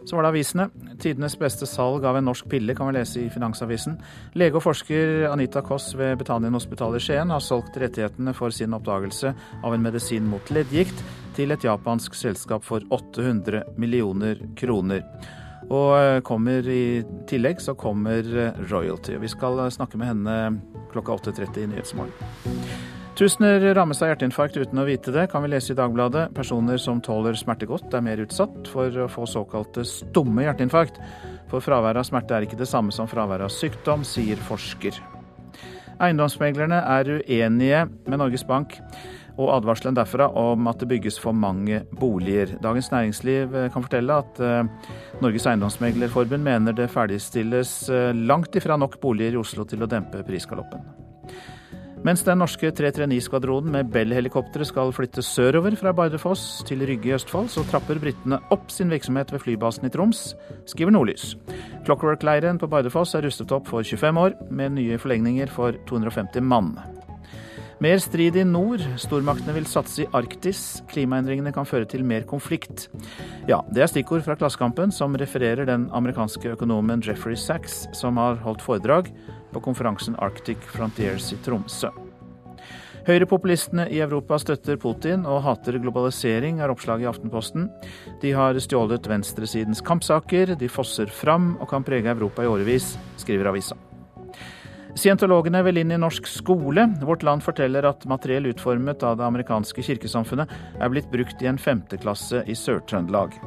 Så 0.05 0.17
var 0.17 0.25
det 0.25 0.31
avisene. 0.33 0.67
Tidenes 0.99 1.37
beste 1.39 1.69
salg 1.69 2.05
av 2.09 2.17
en 2.19 2.25
norsk 2.27 2.49
pille 2.51 2.75
kan 2.75 2.89
vi 2.89 2.97
lese 2.97 3.21
i 3.23 3.31
Finansavisen. 3.31 3.99
Lege 4.35 4.59
og 4.59 4.65
forsker 4.65 5.29
Anita 5.31 5.63
Koss 5.63 5.93
ved 5.95 6.17
Betanien 6.19 6.57
hospital 6.57 6.97
i 6.99 7.03
Skien 7.05 7.31
har 7.31 7.45
solgt 7.45 7.79
rettighetene 7.79 8.35
for 8.35 8.51
sin 8.55 8.75
oppdagelse 8.75 9.35
av 9.63 9.77
en 9.77 9.85
medisin 9.85 10.27
mot 10.27 10.51
leddgikt 10.51 11.05
til 11.37 11.55
et 11.55 11.67
japansk 11.69 12.17
selskap 12.19 12.67
for 12.67 12.83
800 12.91 13.77
millioner 13.79 14.41
kroner. 14.59 15.05
Og 15.71 15.93
eh, 15.95 16.21
kommer 16.27 16.67
i 16.67 17.05
tillegg 17.31 17.61
så 17.63 17.77
kommer 17.79 18.25
eh, 18.25 18.65
royalty. 18.73 19.15
Vi 19.21 19.31
skal 19.31 19.63
snakke 19.71 20.01
med 20.01 20.11
henne 20.11 20.41
klokka 20.91 21.21
8.30 21.21 21.61
i 21.63 21.69
Nyhetsmorgen. 21.71 23.00
Tusener 23.21 23.61
rammes 23.75 23.99
av 24.01 24.09
hjerteinfarkt 24.09 24.55
uten 24.57 24.81
å 24.81 24.87
vite 24.89 25.13
det, 25.13 25.27
kan 25.29 25.43
vi 25.45 25.51
lese 25.53 25.75
i 25.75 25.77
Dagbladet. 25.77 26.31
Personer 26.33 26.79
som 26.81 27.03
tåler 27.05 27.37
smerte 27.37 27.67
godt, 27.69 27.93
er 27.93 28.01
mer 28.01 28.23
utsatt 28.23 28.71
for 28.73 28.95
å 28.97 29.09
få 29.13 29.27
såkalte 29.29 29.85
stumme 29.85 30.47
hjerteinfarkt. 30.47 30.97
For 31.51 31.61
fravær 31.61 32.01
av 32.01 32.07
smerte 32.09 32.33
er 32.33 32.47
ikke 32.47 32.57
det 32.57 32.71
samme 32.71 32.95
som 32.97 33.11
fravær 33.11 33.45
av 33.45 33.53
sykdom, 33.53 34.07
sier 34.09 34.41
forsker. 34.49 34.97
Eiendomsmeglerne 36.01 36.81
er 36.95 37.13
uenige 37.19 37.83
med 38.07 38.23
Norges 38.23 38.47
Bank 38.49 38.79
og 39.37 39.53
advarselen 39.59 40.01
derfra 40.01 40.31
om 40.41 40.73
at 40.73 40.81
det 40.81 40.89
bygges 40.89 41.21
for 41.21 41.37
mange 41.37 41.83
boliger. 42.01 42.57
Dagens 42.65 42.89
Næringsliv 42.89 43.53
kan 43.75 43.85
fortelle 43.85 44.17
at 44.25 44.41
eh, 44.41 44.89
Norges 45.21 45.45
Eiendomsmeglerforbund 45.45 46.49
mener 46.49 46.73
det 46.73 46.89
ferdigstilles 46.97 47.77
eh, 47.93 48.17
langt 48.17 48.57
ifra 48.57 48.81
nok 48.81 48.97
boliger 49.05 49.37
i 49.37 49.45
Oslo 49.45 49.69
til 49.69 49.85
å 49.85 49.93
dempe 49.93 50.25
prisgaloppen. 50.25 50.89
Mens 52.01 52.23
den 52.25 52.39
norske 52.41 52.71
339-skvadronen 52.73 53.75
med 53.75 53.91
Bell-helikoptre 53.93 54.65
skal 54.65 54.93
flytte 54.97 55.21
sørover 55.21 55.75
fra 55.77 55.93
Bardufoss 55.93 56.63
til 56.65 56.81
Rygge 56.89 57.11
i 57.11 57.13
Østfold, 57.13 57.51
så 57.53 57.61
trapper 57.69 58.01
britene 58.01 58.39
opp 58.55 58.71
sin 58.73 58.89
virksomhet 58.89 59.29
ved 59.35 59.43
flybasen 59.43 59.85
i 59.85 59.91
Troms, 59.93 60.31
skriver 60.71 60.95
Nordlys. 60.97 61.35
Clockwork-leiren 61.85 62.57
på 62.63 62.71
Bardufoss 62.73 63.13
er 63.19 63.27
rustet 63.29 63.53
opp 63.53 63.69
for 63.69 63.85
25 63.85 64.21
år, 64.23 64.39
med 64.49 64.79
nye 64.79 64.97
forlegninger 65.03 65.53
for 65.53 65.77
250 65.91 66.41
mann. 66.41 66.73
Mer 67.85 68.01
strid 68.01 68.37
i 68.37 68.45
nord. 68.45 68.83
Stormaktene 69.01 69.55
vil 69.57 69.69
satse 69.69 70.03
i 70.05 70.09
Arktis. 70.17 70.83
Klimaendringene 70.89 71.53
kan 71.57 71.69
føre 71.69 71.89
til 71.89 72.05
mer 72.05 72.27
konflikt. 72.29 72.89
Ja, 73.49 73.63
det 73.73 73.85
er 73.85 73.93
stikkord 73.93 74.25
fra 74.25 74.37
Klassekampen, 74.41 74.93
som 74.93 75.17
refererer 75.21 75.69
den 75.69 75.87
amerikanske 75.97 76.53
økonomen 76.57 77.05
Jeffrey 77.05 77.37
Sachs, 77.41 77.87
som 77.97 78.21
har 78.21 78.41
holdt 78.45 78.65
foredrag 78.65 79.09
på 79.53 79.63
konferansen 79.65 80.17
Arctic 80.19 80.63
Frontiers 80.73 81.33
i 81.35 81.41
Tromsø. 81.45 81.91
Høyrepopulistene 83.07 83.87
i 83.89 84.01
Europa 84.05 84.37
støtter 84.39 84.77
Putin 84.81 85.25
og 85.29 85.41
hater 85.47 85.79
globalisering, 85.81 86.61
er 86.61 86.73
oppslaget 86.73 87.07
i 87.07 87.11
Aftenposten. 87.11 87.69
De 88.21 88.35
har 88.37 88.59
stjålet 88.61 89.09
venstresidens 89.09 89.81
kampsaker, 89.85 90.53
de 90.61 90.69
fosser 90.69 91.09
fram 91.09 91.55
og 91.59 91.71
kan 91.73 91.87
prege 91.87 92.13
Europa 92.13 92.45
i 92.45 92.51
årevis, 92.51 92.93
skriver 93.21 93.49
avisa. 93.51 93.79
Scientologene 94.99 95.63
vil 95.63 95.79
inn 95.81 95.95
i 95.95 95.99
norsk 96.01 96.27
skole. 96.27 96.83
Vårt 97.07 97.23
Land 97.23 97.45
forteller 97.47 97.87
at 97.87 98.05
materiell 98.11 98.51
utformet 98.51 99.05
av 99.07 99.21
det 99.21 99.27
amerikanske 99.27 99.85
kirkesamfunnet 99.87 100.51
er 100.83 100.93
blitt 100.93 101.09
brukt 101.13 101.43
i 101.45 101.49
en 101.49 101.61
femteklasse 101.63 102.43
i 102.51 102.59
Sør-Trøndelag. 102.59 103.39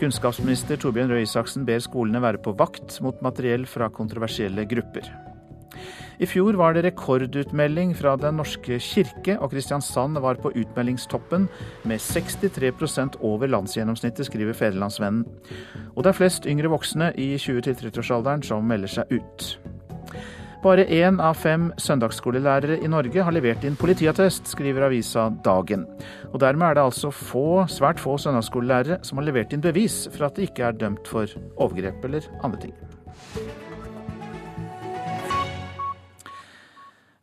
Kunnskapsminister 0.00 0.80
Torbjørn 0.80 1.12
Røe 1.12 1.26
Isaksen 1.28 1.68
ber 1.68 1.84
skolene 1.84 2.24
være 2.24 2.40
på 2.42 2.56
vakt 2.58 3.02
mot 3.04 3.20
materiell 3.24 3.68
fra 3.68 3.92
kontroversielle 3.92 4.64
grupper. 4.70 5.12
I 6.18 6.26
fjor 6.26 6.56
var 6.58 6.74
det 6.74 6.82
rekordutmelding 6.86 7.94
fra 7.96 8.16
Den 8.18 8.40
norske 8.40 8.80
kirke, 8.82 9.38
og 9.38 9.52
Kristiansand 9.52 10.18
var 10.18 10.40
på 10.42 10.50
utmeldingstoppen 10.50 11.46
med 11.84 12.02
63% 12.02 13.20
over 13.22 13.46
landsgjennomsnittet, 13.46 14.26
skriver 14.26 14.52
Federlandsvennen. 14.52 15.24
Og 15.94 16.02
det 16.02 16.10
er 16.10 16.18
flest 16.18 16.46
yngre 16.46 16.72
voksne 16.74 17.12
i 17.14 17.36
20-30-årsalderen 17.36 18.42
som 18.42 18.66
melder 18.66 18.98
seg 18.98 19.14
ut. 19.20 19.58
Bare 20.58 20.88
én 20.90 21.20
av 21.22 21.36
fem 21.38 21.68
søndagsskolelærere 21.78 22.80
i 22.82 22.90
Norge 22.90 23.22
har 23.22 23.34
levert 23.34 23.62
inn 23.62 23.78
politiattest, 23.78 24.50
skriver 24.50 24.88
avisa 24.88 25.28
Dagen. 25.46 25.86
Og 26.32 26.40
Dermed 26.42 26.72
er 26.72 26.80
det 26.80 26.86
altså 26.88 27.12
få, 27.14 27.62
svært 27.70 28.02
få 28.02 28.16
søndagsskolelærere 28.18 28.98
som 29.06 29.22
har 29.22 29.30
levert 29.30 29.54
inn 29.54 29.62
bevis 29.62 30.08
for 30.10 30.26
at 30.26 30.34
de 30.34 30.50
ikke 30.50 30.66
er 30.66 30.78
dømt 30.82 31.06
for 31.06 31.30
overgrep 31.54 32.10
eller 32.10 32.26
andre 32.42 32.66
ting. 32.66 32.78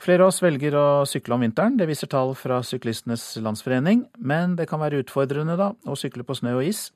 Flere 0.05 0.21
av 0.21 0.29
oss 0.29 0.37
velger 0.43 0.75
å 0.77 0.87
sykle 1.09 1.33
om 1.33 1.41
vinteren, 1.41 1.79
det 1.79 1.87
viser 1.89 2.05
tall 2.05 2.35
fra 2.37 2.59
Syklistenes 2.61 3.23
Landsforening. 3.41 4.03
Men 4.21 4.53
det 4.53 4.67
kan 4.69 4.77
være 4.77 4.99
utfordrende 5.01 5.55
da, 5.57 5.71
å 5.73 5.97
sykle 5.97 6.21
på 6.27 6.35
snø 6.37 6.59
og 6.59 6.67
is. 6.67 6.91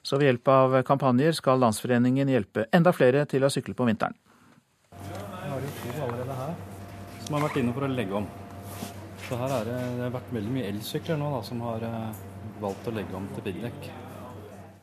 Så 0.00 0.16
ved 0.16 0.30
hjelp 0.30 0.48
av 0.48 0.78
kampanjer 0.88 1.36
skal 1.36 1.60
Landsforeningen 1.60 2.32
hjelpe 2.32 2.64
enda 2.72 2.94
flere 2.96 3.26
til 3.28 3.44
å 3.44 3.52
sykle 3.52 3.76
på 3.76 3.84
vinteren. 3.90 4.16
Jeg 4.96 5.52
har 5.52 5.60
jo 5.60 5.74
to 5.82 5.92
allerede 6.08 6.40
her 6.40 6.56
som 7.26 7.36
har 7.36 7.46
vært 7.50 7.60
inne 7.60 7.76
for 7.76 7.84
å 7.84 7.92
legge 7.98 8.18
om. 8.22 8.32
Så 9.28 9.44
her 9.44 9.56
er 9.60 9.68
det, 9.68 9.78
det 10.00 10.06
har 10.06 10.16
vært 10.16 10.34
veldig 10.40 10.56
mye 10.56 10.72
elsykler 10.72 11.20
nå 11.20 11.36
da, 11.36 11.44
som 11.44 11.64
har 11.68 11.88
eh, 11.92 12.26
valgt 12.64 12.88
å 12.88 12.96
legge 12.96 13.20
om 13.20 13.28
til 13.36 13.44
piggdekk. 13.44 13.88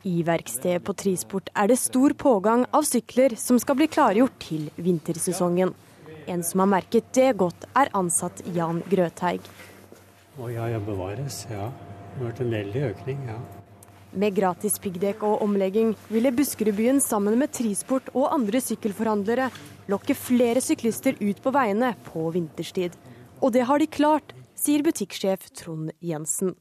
I 0.06 0.20
verkstedet 0.30 0.86
på 0.86 0.94
Trisport 1.02 1.50
er 1.58 1.74
det 1.74 1.82
stor 1.82 2.14
pågang 2.14 2.68
av 2.70 2.86
sykler 2.86 3.34
som 3.34 3.58
skal 3.58 3.82
bli 3.82 3.90
klargjort 3.90 4.38
til 4.46 4.70
vintersesongen. 4.78 5.74
En 6.30 6.44
som 6.46 6.62
har 6.62 6.70
merket 6.70 7.08
det 7.16 7.30
godt, 7.40 7.66
er 7.78 7.90
ansatt 7.98 8.42
Jan 8.54 8.82
Grøteig. 8.90 9.42
Å 10.38 10.48
ja, 10.52 10.68
jeg 10.72 10.84
bevares, 10.86 11.42
ja. 11.50 11.70
Det 12.12 12.20
har 12.20 12.30
vært 12.30 12.42
en 12.44 12.54
veldig 12.54 12.84
økning, 12.90 13.26
ja. 13.30 13.40
Med 14.12 14.34
gratis 14.36 14.76
piggdekk 14.82 15.22
og 15.24 15.40
omlegging 15.44 15.94
ville 16.12 16.34
Buskerudbyen 16.36 17.00
sammen 17.00 17.38
med 17.40 17.54
Trisport 17.56 18.10
og 18.12 18.28
andre 18.34 18.60
sykkelforhandlere 18.60 19.48
lokke 19.88 20.16
flere 20.16 20.60
syklister 20.60 21.16
ut 21.20 21.40
på 21.42 21.52
veiene 21.54 21.94
på 22.10 22.26
vinterstid. 22.34 22.92
Og 23.40 23.54
det 23.56 23.64
har 23.68 23.80
de 23.80 23.88
klart, 23.88 24.34
sier 24.52 24.84
butikksjef 24.84 25.48
Trond 25.56 25.94
Jensen. 26.04 26.52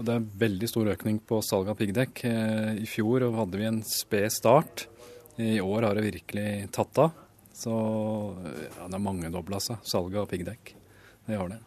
Det 0.00 0.16
er 0.16 0.28
veldig 0.42 0.68
stor 0.70 0.90
økning 0.94 1.18
på 1.28 1.38
salg 1.44 1.70
av 1.70 1.78
piggdekk. 1.78 2.24
Eh, 2.24 2.82
I 2.82 2.86
fjor 2.88 3.26
hadde 3.36 3.60
vi 3.60 3.68
en 3.68 3.82
sped 3.86 4.32
start. 4.32 4.86
I 5.40 5.60
år 5.60 5.86
har 5.86 5.96
det 5.96 6.06
virkelig 6.08 6.70
tatt 6.74 7.00
av. 7.00 7.14
Så 7.60 7.72
ja, 8.40 8.86
det 8.86 8.94
har 8.96 9.02
mangedobla 9.04 9.58
seg, 9.60 9.82
salget 9.84 10.22
av 10.22 10.30
piggdekk. 10.30 10.72
Det 11.26 11.36
har 11.36 11.50
det. 11.52 11.58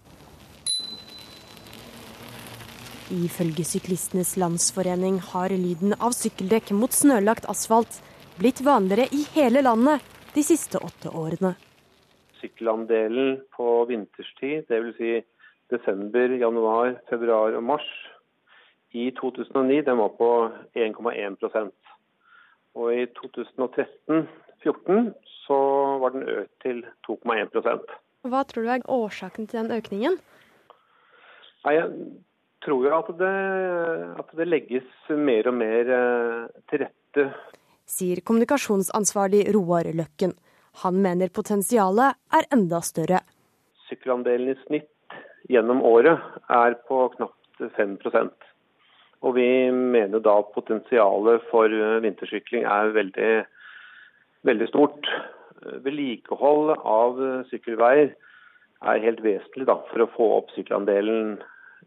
Ifølge 3.13 3.65
Syklistenes 3.67 4.31
Landsforening 4.41 5.19
har 5.21 5.53
lyden 5.53 5.93
av 6.01 6.15
sykkeldekk 6.17 6.71
mot 6.73 6.95
snølagt 6.95 7.45
asfalt 7.51 7.99
blitt 8.39 8.63
vanligere 8.65 9.05
i 9.13 9.21
hele 9.35 9.61
landet 9.61 10.01
de 10.33 10.41
siste 10.41 10.81
åtte 10.81 11.11
årene. 11.13 11.53
Sykkelandelen 12.41 13.37
på 13.53 13.85
vinterstid, 13.91 14.65
dvs. 14.71 14.97
Si 14.97 15.21
desember, 15.69 16.33
januar, 16.41 16.97
februar 17.09 17.53
og 17.59 17.63
mars, 17.69 17.85
i 18.93 19.11
2009 19.17 19.81
den 19.85 19.97
var 19.97 20.11
på 20.17 20.29
1,1% 20.77 21.71
Og 22.77 22.93
i 22.93 23.05
2013-2014 23.17 25.13
så 25.45 25.57
var 26.01 26.15
den 26.15 26.27
økt 26.29 26.53
til 26.63 26.83
2,1% 27.07 27.97
Hva 28.29 28.43
tror 28.47 28.63
du 28.63 28.71
er 28.71 28.85
årsaken 28.87 29.49
til 29.49 29.63
den 29.63 29.75
økningen? 29.75 30.19
Nei, 31.63 31.73
Jeg 31.75 31.89
tror 32.63 32.85
jo 32.87 32.95
at 32.95 33.11
det, 33.19 33.33
at 34.23 34.31
det 34.39 34.47
legges 34.47 35.09
mer 35.09 35.49
og 35.51 35.55
mer 35.59 35.91
eh, 35.97 36.61
til 36.71 36.85
rette. 36.85 37.27
Sier 37.83 38.21
kommunikasjonsansvarlig 38.23 39.45
Roar 39.55 39.89
Løkken. 39.91 40.31
Han 40.83 41.01
mener 41.03 41.29
potensialet 41.29 42.15
er 42.33 42.47
enda 42.55 42.79
større. 42.81 43.19
Sykkelandelen 43.89 44.53
i 44.53 44.57
snitt 44.63 45.17
gjennom 45.51 45.83
året 45.85 46.23
er 46.49 46.77
på 46.87 47.05
knapt 47.17 47.61
5% 47.77 48.47
Og 49.23 49.35
vi 49.35 49.47
mener 49.71 50.23
da 50.23 50.39
potensialet 50.55 51.43
for 51.51 51.71
vintersykling 52.03 52.65
er 52.65 52.95
veldig, 52.95 53.33
veldig 54.47 54.67
stort 54.71 55.11
vedlikehold 55.86 56.76
av 56.78 57.20
sykkelveier 57.49 58.14
er 58.84 59.03
helt 59.05 59.24
vesentlig 59.24 59.68
da, 59.70 59.78
for 59.89 60.03
å 60.03 60.11
få 60.16 60.30
opp 60.39 60.53
sykkelandelen 60.55 61.38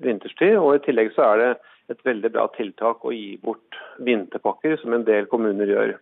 vinterstid. 0.05 0.57
Og 0.61 0.79
I 0.79 0.85
tillegg 0.87 1.12
så 1.16 1.31
er 1.31 1.43
det 1.43 1.51
et 1.93 2.03
veldig 2.07 2.33
bra 2.35 2.49
tiltak 2.57 3.05
å 3.05 3.14
gi 3.14 3.37
bort 3.43 3.79
vinterpakker, 4.03 4.79
som 4.83 4.97
en 4.97 5.07
del 5.07 5.29
kommuner 5.31 5.70
gjør, 5.70 5.95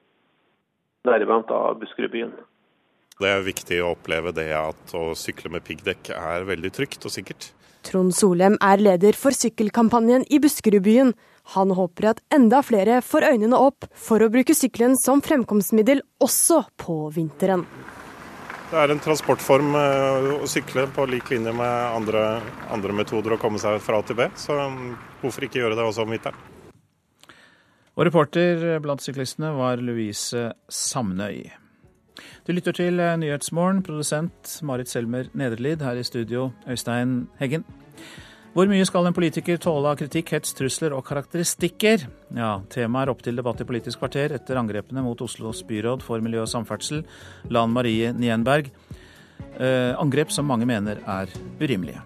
deriblant 1.04 1.50
av 1.54 1.80
Buskerudbyen. 1.82 2.32
Det 3.20 3.30
er 3.30 3.44
viktig 3.46 3.76
å 3.82 3.92
oppleve 3.94 4.32
det 4.34 4.48
at 4.58 4.94
å 4.98 5.12
sykle 5.18 5.52
med 5.54 5.62
piggdekk 5.66 6.10
er 6.16 6.48
veldig 6.48 6.72
trygt 6.74 7.04
og 7.06 7.14
sikkert. 7.14 7.52
Trond 7.84 8.14
Solem 8.16 8.56
er 8.64 8.80
leder 8.80 9.14
for 9.18 9.36
sykkelkampanjen 9.36 10.24
i 10.32 10.40
Buskerudbyen. 10.42 11.12
Han 11.52 11.74
håper 11.76 12.08
at 12.14 12.22
enda 12.32 12.62
flere 12.64 13.00
får 13.04 13.26
øynene 13.34 13.58
opp 13.60 13.84
for 13.92 14.24
å 14.24 14.30
bruke 14.32 14.56
sykkelen 14.56 14.96
som 14.96 15.20
fremkomstmiddel 15.24 16.00
også 16.24 16.62
på 16.80 16.96
vinteren. 17.12 17.66
Det 18.70 18.80
er 18.80 18.90
en 18.90 19.02
transportform 19.02 19.74
eh, 19.76 20.30
å 20.40 20.48
sykle 20.50 20.86
på 20.90 21.04
lik 21.06 21.28
linje 21.30 21.52
med 21.54 21.74
andre, 21.94 22.24
andre 22.72 22.96
metoder 22.96 23.36
å 23.36 23.38
komme 23.38 23.60
seg 23.62 23.76
fra 23.84 24.00
A 24.00 24.06
til 24.08 24.18
B. 24.18 24.26
Så 24.40 24.56
mm, 24.56 24.88
hvorfor 25.20 25.46
ikke 25.46 25.60
gjøre 25.60 25.76
det 25.78 25.84
også 25.84 26.06
om 26.06 26.14
vinteren? 26.16 26.40
Og 27.94 28.08
reporter 28.08 28.80
blant 28.82 29.04
syklistene 29.04 29.52
var 29.54 29.78
Louise 29.84 30.48
Samnøy. 30.72 31.44
Du 32.44 32.50
lytter 32.50 32.74
til 32.74 32.98
Nyhetsmorgen, 32.98 33.84
produsent 33.86 34.56
Marit 34.66 34.90
Selmer 34.90 35.28
Nederlid. 35.38 35.84
Her 35.84 36.00
i 36.00 36.06
studio, 36.06 36.48
Øystein 36.66 37.28
Heggen. 37.38 37.62
Hvor 38.54 38.68
mye 38.70 38.84
skal 38.86 39.08
en 39.08 39.14
politiker 39.16 39.58
tåle 39.58 39.90
av 39.90 39.96
kritikk, 39.98 40.30
hets, 40.36 40.52
trusler 40.54 40.92
og 40.94 41.02
karakteristikker? 41.08 42.04
Ja, 42.38 42.52
Temaet 42.70 43.08
er 43.08 43.10
opp 43.10 43.24
til 43.26 43.34
debatt 43.34 43.58
i 43.58 43.66
Politisk 43.66 43.98
kvarter 43.98 44.30
etter 44.36 44.60
angrepene 44.60 45.02
mot 45.02 45.18
Oslos 45.26 45.64
byråd 45.66 46.04
for 46.06 46.22
miljø 46.22 46.44
og 46.44 46.50
samferdsel, 46.52 47.02
Lan 47.50 47.74
Marie 47.74 48.12
Nienberg. 48.14 48.70
Eh, 49.58 49.90
angrep 49.98 50.30
som 50.30 50.46
mange 50.46 50.68
mener 50.70 51.02
er 51.02 51.34
urimelige. 51.58 52.04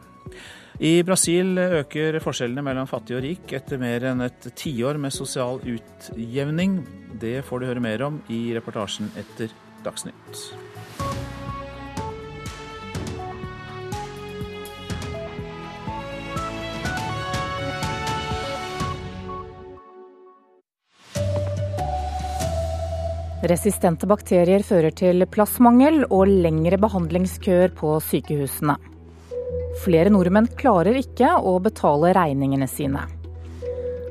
I 0.81 1.03
Brasil 1.05 1.59
øker 1.59 2.17
forskjellene 2.25 2.65
mellom 2.65 2.89
fattig 2.89 3.19
og 3.19 3.25
rik 3.27 3.53
etter 3.59 3.83
mer 3.83 4.09
enn 4.09 4.25
et 4.25 4.49
tiår 4.57 4.97
med 4.97 5.13
sosial 5.13 5.61
utjevning. 5.61 6.81
Det 7.21 7.43
får 7.45 7.61
du 7.61 7.69
høre 7.69 7.85
mer 7.85 8.07
om 8.09 8.23
i 8.33 8.47
reportasjen 8.57 9.13
etter 9.21 9.53
Dagsnytt. 9.85 10.68
Resistente 23.47 24.09
bakterier 24.11 24.65
fører 24.67 24.91
til 24.99 25.23
plassmangel 25.31 26.01
og 26.11 26.27
lengre 26.27 26.75
behandlingskøer 26.83 27.71
på 27.79 27.93
sykehusene. 28.03 28.75
Flere 29.79 30.11
nordmenn 30.11 30.49
klarer 30.59 30.99
ikke 30.99 31.37
å 31.39 31.53
betale 31.63 32.11
regningene 32.19 32.67
sine. 32.67 33.05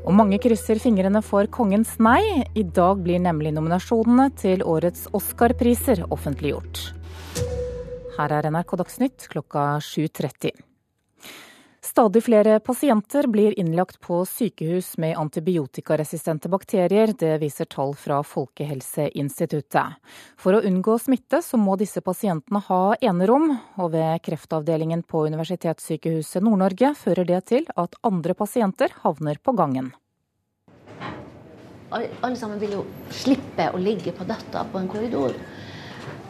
Og 0.08 0.16
mange 0.16 0.38
krysser 0.40 0.80
fingrene 0.80 1.20
for 1.20 1.44
kongens 1.52 1.98
nei. 2.00 2.22
I 2.56 2.64
dag 2.64 3.02
blir 3.04 3.20
nemlig 3.20 3.52
nominasjonene 3.52 4.30
til 4.40 4.64
årets 4.64 5.04
Oscar-priser 5.12 6.06
offentliggjort. 6.08 6.86
Her 8.16 8.32
er 8.38 8.48
NRK 8.48 8.78
Dagsnytt 8.80 9.28
klokka 9.28 9.74
7.30. 9.84 10.67
Stadig 11.88 12.24
flere 12.24 12.60
pasienter 12.60 13.26
blir 13.26 13.58
innlagt 13.58 14.00
på 14.00 14.24
sykehus 14.26 14.98
med 14.98 15.16
antibiotikaresistente 15.18 16.48
bakterier. 16.48 17.14
Det 17.18 17.38
viser 17.40 17.64
tall 17.64 17.94
fra 17.96 18.18
Folkehelseinstituttet. 18.22 19.96
For 20.36 20.52
å 20.52 20.60
unngå 20.68 20.98
smitte 21.00 21.40
så 21.42 21.56
må 21.56 21.78
disse 21.80 22.02
pasientene 22.04 22.60
ha 22.66 22.82
enerom, 23.00 23.54
og 23.80 23.94
ved 23.94 24.20
kreftavdelingen 24.26 25.00
på 25.08 25.24
Universitetssykehuset 25.32 26.44
Nord-Norge 26.44 26.92
fører 27.06 27.24
det 27.24 27.40
til 27.54 27.64
at 27.72 27.96
andre 28.04 28.36
pasienter 28.36 28.92
havner 29.06 29.40
på 29.40 29.56
gangen. 29.56 29.88
Alle 31.88 32.36
sammen 32.36 32.60
vil 32.60 32.76
jo 32.82 32.84
slippe 33.08 33.72
å 33.72 33.80
ligge 33.80 34.12
på 34.12 34.28
døtta 34.28 34.68
på 34.68 34.82
en 34.82 34.92
korridor. 34.92 35.40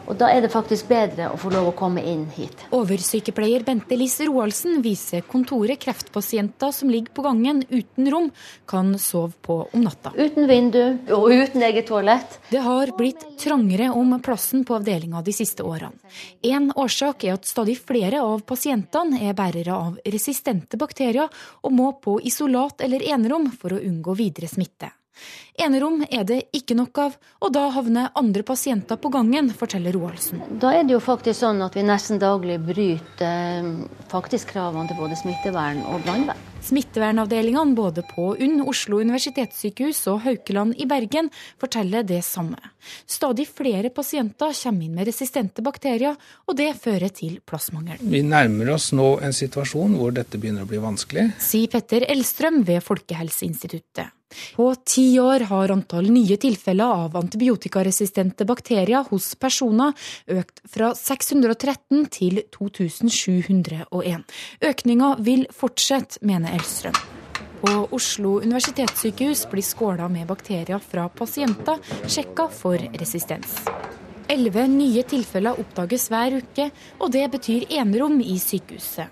Og 0.09 0.17
Da 0.17 0.31
er 0.33 0.41
det 0.41 0.49
faktisk 0.49 0.87
bedre 0.89 1.27
å 1.29 1.37
få 1.37 1.51
lov 1.53 1.69
å 1.69 1.75
komme 1.77 2.01
inn 2.01 2.25
hit. 2.33 2.65
Oversykepleier 2.73 3.61
Bente 3.67 3.97
Liss 3.99 4.17
Roaldsen 4.25 4.81
viser 4.81 5.21
kontoret 5.29 5.77
kreftpasienter 5.83 6.73
som 6.73 6.89
ligger 6.89 7.13
på 7.13 7.25
gangen 7.27 7.61
uten 7.69 8.09
rom, 8.09 8.31
kan 8.65 8.95
sove 8.97 9.37
på 9.45 9.59
om 9.67 9.85
natta. 9.85 10.15
Uten 10.17 10.49
vindu 10.49 10.81
og 11.13 11.29
uten 11.29 11.61
eget 11.67 11.87
toalett. 11.91 12.39
Det 12.49 12.63
har 12.65 12.93
blitt 12.97 13.21
trangere 13.39 13.91
om 13.93 14.17
plassen 14.25 14.65
på 14.65 14.79
avdelinga 14.79 15.21
de 15.21 15.35
siste 15.35 15.63
årene. 15.63 15.93
En 16.41 16.71
årsak 16.73 17.27
er 17.27 17.37
at 17.37 17.45
stadig 17.45 17.77
flere 17.77 18.23
av 18.25 18.41
pasientene 18.49 19.21
er 19.29 19.37
bærere 19.37 19.77
av 19.77 19.99
resistente 20.09 20.79
bakterier 20.81 21.29
og 21.61 21.75
må 21.75 21.93
på 22.01 22.17
isolat 22.25 22.81
eller 22.81 23.05
enerom 23.13 23.51
for 23.53 23.77
å 23.77 23.83
unngå 23.83 24.17
videre 24.17 24.49
smitte. 24.49 24.89
Enerom 25.59 26.05
er 26.07 26.23
det 26.23 26.39
ikke 26.55 26.77
nok 26.79 27.01
av, 27.03 27.15
og 27.43 27.51
da 27.55 27.65
havner 27.75 28.13
andre 28.19 28.45
pasienter 28.47 28.99
på 29.01 29.11
gangen, 29.11 29.49
forteller 29.51 29.95
Roaldsen. 29.97 30.39
Da 30.61 30.71
er 30.77 30.85
det 30.87 30.95
jo 30.95 31.01
faktisk 31.03 31.41
sånn 31.41 31.59
at 31.65 31.75
vi 31.75 31.83
nesten 31.83 32.21
daglig 32.21 32.59
bryter 32.63 33.25
eh, 33.25 33.73
faktisk 34.11 34.53
kravene 34.53 34.87
til 34.87 34.99
både 35.01 35.19
smittevern 35.19 35.83
og 35.91 36.05
brannvern. 36.05 36.45
Smittevernavdelingene 36.63 37.75
både 37.75 38.03
på 38.07 38.33
UNN, 38.35 38.61
Oslo 38.67 38.99
universitetssykehus 38.99 40.01
og 40.11 40.21
Haukeland 40.25 40.75
i 40.79 40.87
Bergen 40.89 41.29
forteller 41.59 42.03
det 42.07 42.21
samme. 42.27 42.59
Stadig 43.07 43.47
flere 43.47 43.91
pasienter 43.95 44.55
kommer 44.55 44.85
inn 44.85 44.95
med 44.95 45.07
resistente 45.07 45.63
bakterier, 45.65 46.15
og 46.47 46.59
det 46.59 46.73
fører 46.79 47.11
til 47.15 47.39
plassmangel. 47.47 47.99
Vi 47.99 48.23
nærmer 48.27 48.75
oss 48.75 48.91
nå 48.95 49.17
en 49.23 49.35
situasjon 49.35 49.97
hvor 49.99 50.15
dette 50.15 50.39
begynner 50.39 50.67
å 50.67 50.71
bli 50.71 50.83
vanskelig. 50.83 51.29
Sier 51.43 51.71
Petter 51.71 52.07
Elstrøm 52.11 52.63
ved 52.67 52.83
Folkehelseinstituttet. 52.85 54.15
På 54.55 54.75
ti 54.85 55.19
år 55.19 55.47
har 55.49 55.71
antall 55.73 56.09
nye 56.13 56.37
tilfeller 56.37 57.05
av 57.05 57.17
antibiotikaresistente 57.17 58.45
bakterier 58.45 59.07
hos 59.09 59.33
personer 59.35 59.93
økt 60.29 60.61
fra 60.69 60.91
613 60.95 62.05
til 62.13 62.43
2701. 62.53 64.27
Økninga 64.69 65.15
vil 65.25 65.47
fortsette, 65.53 66.21
mener 66.21 66.59
Elstrøm. 66.59 66.97
På 67.59 67.73
Oslo 67.91 68.37
universitetssykehus 68.39 69.43
blir 69.51 69.65
skåla 69.65 70.07
med 70.07 70.29
bakterier 70.29 70.79
fra 70.79 71.09
pasienter 71.11 71.81
sjekka 72.07 72.47
for 72.53 72.79
resistens. 73.01 73.57
Elleve 74.29 74.67
nye 74.69 75.03
tilfeller 75.09 75.57
oppdages 75.59 76.05
hver 76.13 76.37
uke, 76.37 76.69
og 77.01 77.11
det 77.11 77.25
betyr 77.33 77.65
enerom 77.81 78.21
i 78.21 78.37
sykehuset. 78.39 79.09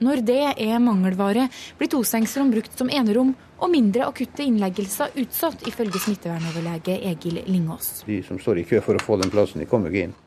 Når 0.00 0.22
det 0.24 0.42
er 0.54 0.78
mangelvare, 0.80 1.48
blir 1.80 1.90
tosengsrom 1.92 2.52
brukt 2.52 2.76
som 2.78 2.88
enerom, 2.92 3.34
og 3.60 3.70
mindre 3.72 4.08
akutte 4.08 4.44
innleggelser 4.46 5.14
utsatt, 5.20 5.62
ifølge 5.68 6.00
smittevernoverlege 6.00 6.96
Egil 7.12 7.42
Lingås. 7.46 8.02
De 8.08 8.22
som 8.26 8.40
står 8.40 8.62
i 8.62 8.66
kø 8.72 8.80
for 8.84 8.96
å 8.96 9.04
få 9.04 9.20
den 9.20 9.32
plassen, 9.32 9.60
de 9.60 9.68
kommer 9.70 9.92
ikke 9.92 10.08
inn. 10.08 10.18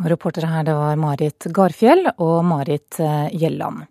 Reportere 0.00 0.48
her 0.48 0.64
det 0.64 0.74
var 0.74 0.96
Marit 0.96 1.44
Garfjell 1.52 2.06
og 2.14 2.38
Marit 2.48 2.96
eh, 3.04 3.26
Gjelland. 3.36 3.84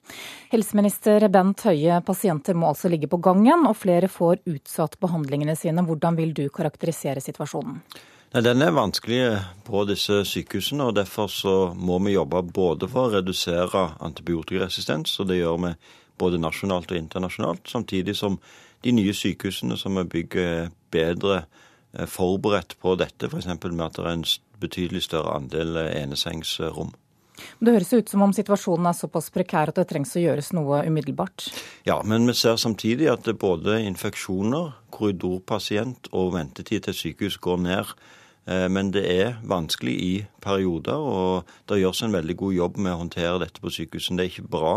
Helseminister 0.50 1.28
Bent 1.30 1.62
Høie, 1.68 2.00
pasienter 2.02 2.58
må 2.58 2.72
altså 2.72 2.90
ligge 2.90 3.10
på 3.12 3.20
gangen, 3.22 3.68
og 3.70 3.78
flere 3.78 4.10
får 4.10 4.42
utsatt 4.50 4.98
behandlingene 5.04 5.54
sine. 5.60 5.86
Hvordan 5.86 6.18
vil 6.18 6.34
du 6.34 6.48
karakterisere 6.50 7.22
situasjonen? 7.22 7.84
Nei, 8.34 8.42
Den 8.46 8.62
er 8.62 8.74
vanskelig 8.74 9.22
på 9.66 9.84
disse 9.90 10.24
sykehusene, 10.26 10.90
og 10.90 10.98
derfor 10.98 11.30
så 11.30 11.56
må 11.78 12.00
vi 12.06 12.16
jobbe 12.18 12.42
både 12.58 12.90
for 12.90 13.10
å 13.10 13.20
redusere 13.20 13.88
antibiotikaresistens, 14.06 15.14
og 15.22 15.30
det 15.30 15.44
gjør 15.44 15.62
vi 15.68 15.76
både 16.20 16.42
nasjonalt 16.42 16.92
og 16.92 17.00
internasjonalt, 17.00 17.68
samtidig 17.70 18.16
som 18.20 18.40
de 18.86 18.94
nye 18.96 19.16
sykehusene 19.16 19.78
som 19.80 19.98
vi 20.00 20.06
bygger 20.20 20.48
er 20.54 20.72
bedre 20.94 21.42
eh, 21.42 22.08
forberedt 22.08 22.78
på 22.82 22.96
dette, 23.00 23.28
f.eks. 23.28 23.48
med 23.48 23.86
at 23.88 24.00
det 24.00 24.06
er 24.06 24.16
en 24.16 24.26
betydelig 24.60 25.06
større 25.08 25.36
andel 25.40 25.78
eh, 25.84 25.94
enesengsrom. 26.04 26.94
Det 27.60 27.72
høres 27.72 27.94
ut 27.94 28.12
som 28.12 28.24
om 28.26 28.34
situasjonen 28.36 28.90
er 28.90 28.96
såpass 28.98 29.30
prekær 29.32 29.72
at 29.72 29.80
det 29.80 29.88
trengs 29.88 30.16
å 30.20 30.24
gjøres 30.24 30.52
noe 30.56 30.82
umiddelbart? 30.88 31.48
Ja, 31.88 32.02
men 32.04 32.28
vi 32.28 32.36
ser 32.36 32.60
samtidig 32.60 33.08
at 33.12 33.28
både 33.40 33.80
infeksjoner, 33.88 34.74
korridorpasient 34.92 36.12
og 36.12 36.34
ventetid 36.36 36.88
til 36.88 36.98
sykehus 36.98 37.40
går 37.44 37.62
ned. 37.64 37.94
Eh, 38.50 38.68
men 38.72 38.92
det 38.96 39.06
er 39.12 39.38
vanskelig 39.48 39.96
i 39.96 40.14
perioder, 40.44 41.00
og 41.00 41.52
det 41.70 41.82
gjøres 41.82 42.04
en 42.06 42.18
veldig 42.18 42.38
god 42.44 42.58
jobb 42.58 42.82
med 42.82 42.96
å 42.96 43.04
håndtere 43.04 43.44
dette 43.46 43.64
på 43.64 43.74
sykehusene. 43.74 44.20
Det 44.20 44.28
er 44.28 44.34
ikke 44.34 44.52
bra 44.58 44.74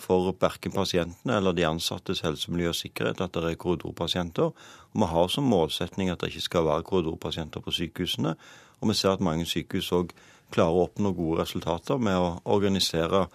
for 0.00 0.32
verken 0.40 0.72
pasientene 0.74 1.36
eller 1.36 1.52
de 1.56 1.66
ansattes 1.68 2.22
helsemiljø 2.24 2.68
og 2.72 2.78
sikkerhet 2.78 3.20
at 3.20 3.36
det 3.36 3.52
er 3.52 3.60
korridorpasienter. 3.60 4.48
Og 4.90 4.94
Vi 4.94 5.06
har 5.12 5.28
som 5.28 5.44
målsetning 5.44 6.10
at 6.10 6.20
det 6.20 6.28
ikke 6.32 6.48
skal 6.48 6.64
være 6.64 6.82
korridorpasienter 6.82 7.60
på 7.60 7.70
sykehusene. 7.70 8.34
Og 8.80 8.88
vi 8.88 8.94
ser 8.94 9.12
at 9.12 9.20
mange 9.20 9.46
sykehus 9.46 9.92
òg 9.92 10.10
klarer 10.50 10.74
å 10.74 10.82
oppnå 10.88 11.12
gode 11.14 11.40
resultater 11.42 11.98
med 11.98 12.16
å 12.18 12.40
organisere 12.44 13.28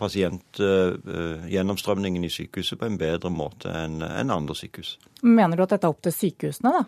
pasientgjennomstrømningen 0.00 2.24
i 2.24 2.30
sykehuset 2.32 2.78
på 2.80 2.86
en 2.88 2.98
bedre 3.00 3.30
måte 3.32 3.68
enn 3.68 4.30
andre 4.32 4.54
sykehus. 4.56 4.98
Mener 5.20 5.56
du 5.56 5.62
at 5.66 5.72
dette 5.74 5.86
er 5.86 5.92
opp 5.92 6.02
til 6.06 6.14
sykehusene, 6.16 6.70
da? 6.72 6.82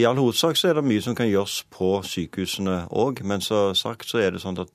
I 0.00 0.02
all 0.08 0.20
hovedsak 0.20 0.54
så 0.56 0.64
er 0.70 0.74
det 0.78 0.88
mye 0.88 1.02
som 1.04 1.14
kan 1.18 1.28
gjøres 1.28 1.56
på 1.74 1.90
sykehusene 2.08 2.76
òg. 2.88 3.14
Men 3.28 3.40
så 3.44 3.58
sagt 3.76 4.06
så 4.08 4.16
er 4.22 4.30
det 4.32 4.40
sånn 4.44 4.62
at 4.62 4.74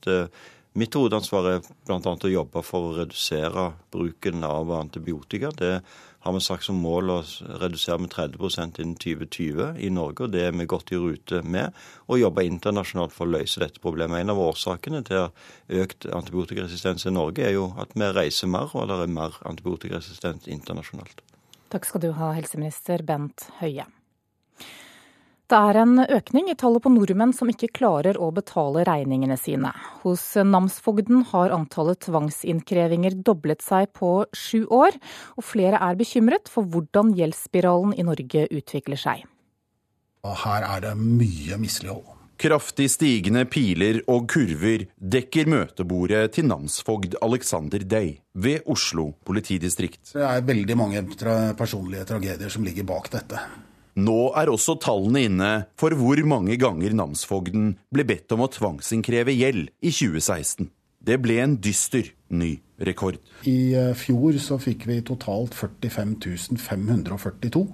mitt 0.78 0.94
hovedansvar 0.94 1.48
er 1.50 1.64
bl.a. 1.88 1.98
å 1.98 2.30
jobbe 2.30 2.62
for 2.66 2.90
å 2.90 2.94
redusere 3.00 3.70
bruken 3.92 4.44
av 4.46 4.70
antibiotika. 4.76 5.50
Det 5.56 5.72
har 6.20 6.34
vi 6.36 6.42
sagt 6.44 6.66
som 6.66 6.78
mål 6.82 7.12
å 7.14 7.18
redusere 7.62 7.98
med 8.02 8.12
30% 8.12 8.80
innen 8.82 8.96
2020 9.00 9.80
i 9.80 9.90
Norge, 9.92 10.26
og 10.26 10.34
det 10.34 10.44
er 10.46 10.56
vi 10.56 10.68
godt 10.68 10.92
i 10.92 11.00
rute 11.00 11.40
med. 11.42 11.76
Og 12.08 12.20
jobbe 12.20 12.44
internasjonalt 12.46 13.14
for 13.16 13.26
å 13.26 13.34
løse 13.38 13.62
dette 13.62 13.82
problemet. 13.82 14.20
En 14.20 14.34
av 14.34 14.42
årsakene 14.44 15.02
til 15.08 15.30
økt 15.80 16.06
antibiotikaresistens 16.06 17.08
i 17.08 17.14
Norge 17.14 17.46
er 17.46 17.56
jo 17.56 17.70
at 17.80 17.96
vi 17.96 18.12
reiser 18.14 18.52
mer, 18.52 18.68
og 18.74 18.90
det 18.90 19.00
er 19.00 19.16
mer 19.16 19.40
antibiotikaresistent 19.48 20.50
internasjonalt. 20.52 21.24
Takk 21.70 21.86
skal 21.86 22.02
du 22.04 22.12
ha, 22.18 22.34
helseminister 22.36 23.02
Bent 23.06 23.48
Høie. 23.60 23.86
Det 25.50 25.58
er 25.58 25.80
en 25.80 25.98
økning 25.98 26.46
i 26.52 26.54
tallet 26.54 26.82
på 26.84 26.90
nordmenn 26.94 27.32
som 27.34 27.48
ikke 27.50 27.72
klarer 27.74 28.14
å 28.22 28.28
betale 28.30 28.84
regningene 28.86 29.34
sine. 29.34 29.72
Hos 30.04 30.22
namsfogden 30.46 31.24
har 31.32 31.50
antallet 31.50 31.98
tvangsinnkrevinger 32.06 33.16
doblet 33.26 33.64
seg 33.64 33.88
på 33.98 34.12
sju 34.30 34.68
år, 34.70 34.94
og 35.34 35.42
flere 35.42 35.80
er 35.82 35.98
bekymret 35.98 36.46
for 36.46 36.68
hvordan 36.70 37.10
gjeldsspiralen 37.18 37.96
i 37.98 38.04
Norge 38.06 38.44
utvikler 38.46 39.00
seg. 39.02 39.24
Her 40.22 40.66
er 40.68 40.84
det 40.84 40.92
mye 41.00 41.58
mislighold. 41.58 42.06
Kraftig 42.40 42.86
stigende 42.94 43.42
piler 43.50 43.98
og 44.08 44.28
kurver 44.30 44.84
dekker 44.96 45.50
møtebordet 45.50 46.22
til 46.36 46.46
namsfogd 46.46 47.18
Alexander 47.26 47.82
Day 47.82 48.14
ved 48.38 48.70
Oslo 48.70 49.08
politidistrikt. 49.26 50.14
Det 50.14 50.22
er 50.24 50.46
veldig 50.46 50.78
mange 50.78 51.02
tra 51.18 51.34
personlige 51.58 52.06
tragedier 52.12 52.54
som 52.54 52.62
ligger 52.64 52.86
bak 52.86 53.10
dette. 53.18 53.42
Nå 54.00 54.30
er 54.38 54.50
også 54.52 54.76
tallene 54.80 55.24
inne 55.26 55.50
for 55.80 55.94
hvor 55.98 56.20
mange 56.28 56.56
ganger 56.60 56.94
namsfogden 56.96 57.74
ble 57.92 58.06
bedt 58.08 58.32
om 58.34 58.44
å 58.44 58.50
tvangsinnkreve 58.52 59.34
gjeld 59.36 59.68
i 59.82 59.92
2016. 59.92 60.70
Det 61.00 61.16
ble 61.20 61.38
en 61.40 61.56
dyster 61.64 62.10
ny 62.28 62.58
rekord. 62.86 63.16
I 63.48 63.72
eh, 63.76 63.92
fjor 63.96 64.36
så 64.42 64.58
fikk 64.60 64.84
vi 64.88 65.00
totalt 65.04 65.56
45 65.56 66.60
542. 66.60 67.64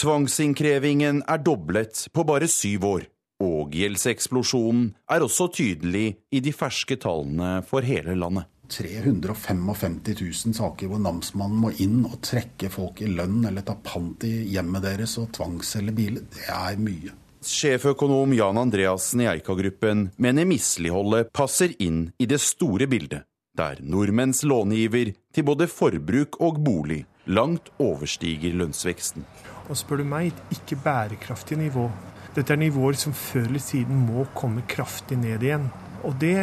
Tvangsinnkrevingen 0.00 1.22
er 1.28 1.42
doblet 1.44 2.06
på 2.14 2.24
bare 2.28 2.48
syv 2.48 2.86
år. 2.88 3.08
Og 3.40 3.72
gjeldseksplosjonen 3.76 4.90
er 5.12 5.24
også 5.24 5.48
tydelig 5.56 6.06
i 6.32 6.42
de 6.44 6.52
ferske 6.52 6.98
tallene 7.00 7.60
for 7.68 7.84
hele 7.84 8.16
landet. 8.18 8.48
355 8.70 9.98
000 10.06 10.56
saker 10.56 10.90
hvor 10.90 11.02
namsmannen 11.02 11.62
må 11.64 11.72
inn 11.82 12.04
og 12.06 12.20
trekke 12.24 12.70
folk 12.72 13.02
i 13.04 13.10
lønn 13.10 13.42
eller 13.48 13.66
ta 13.66 13.76
pant 13.82 14.24
i 14.28 14.34
hjemmet 14.52 14.86
deres 14.86 15.16
og 15.20 15.32
tvangsselge 15.36 15.96
biler. 15.96 16.26
Det 16.30 16.46
er 16.54 16.78
mye. 16.80 17.16
Sjeføkonom 17.40 18.34
Jan 18.36 18.58
Andreassen 18.60 19.22
i 19.24 19.28
Eika-gruppen 19.30 20.10
mener 20.20 20.48
misligholdet 20.48 21.30
passer 21.32 21.72
inn 21.80 22.10
i 22.20 22.28
det 22.28 22.40
store 22.44 22.88
bildet, 22.90 23.24
der 23.56 23.80
nordmenns 23.80 24.42
långiver 24.44 25.14
til 25.32 25.46
både 25.48 25.70
forbruk 25.72 26.36
og 26.44 26.60
bolig 26.60 27.04
langt 27.30 27.70
overstiger 27.80 28.54
lønnsveksten. 28.60 29.24
Og 29.70 29.78
spør 29.78 30.02
du 30.02 30.08
meg, 30.10 30.32
et 30.32 30.56
ikke 30.58 30.80
bærekraftig 30.84 31.58
nivå. 31.60 31.86
Dette 32.34 32.54
er 32.54 32.60
nivåer 32.60 32.98
som 32.98 33.14
før 33.16 33.46
eller 33.48 33.62
siden 33.62 34.04
må 34.06 34.26
komme 34.36 34.66
kraftig 34.68 35.18
ned 35.18 35.42
igjen. 35.46 35.70
Og 36.06 36.16
det 36.20 36.36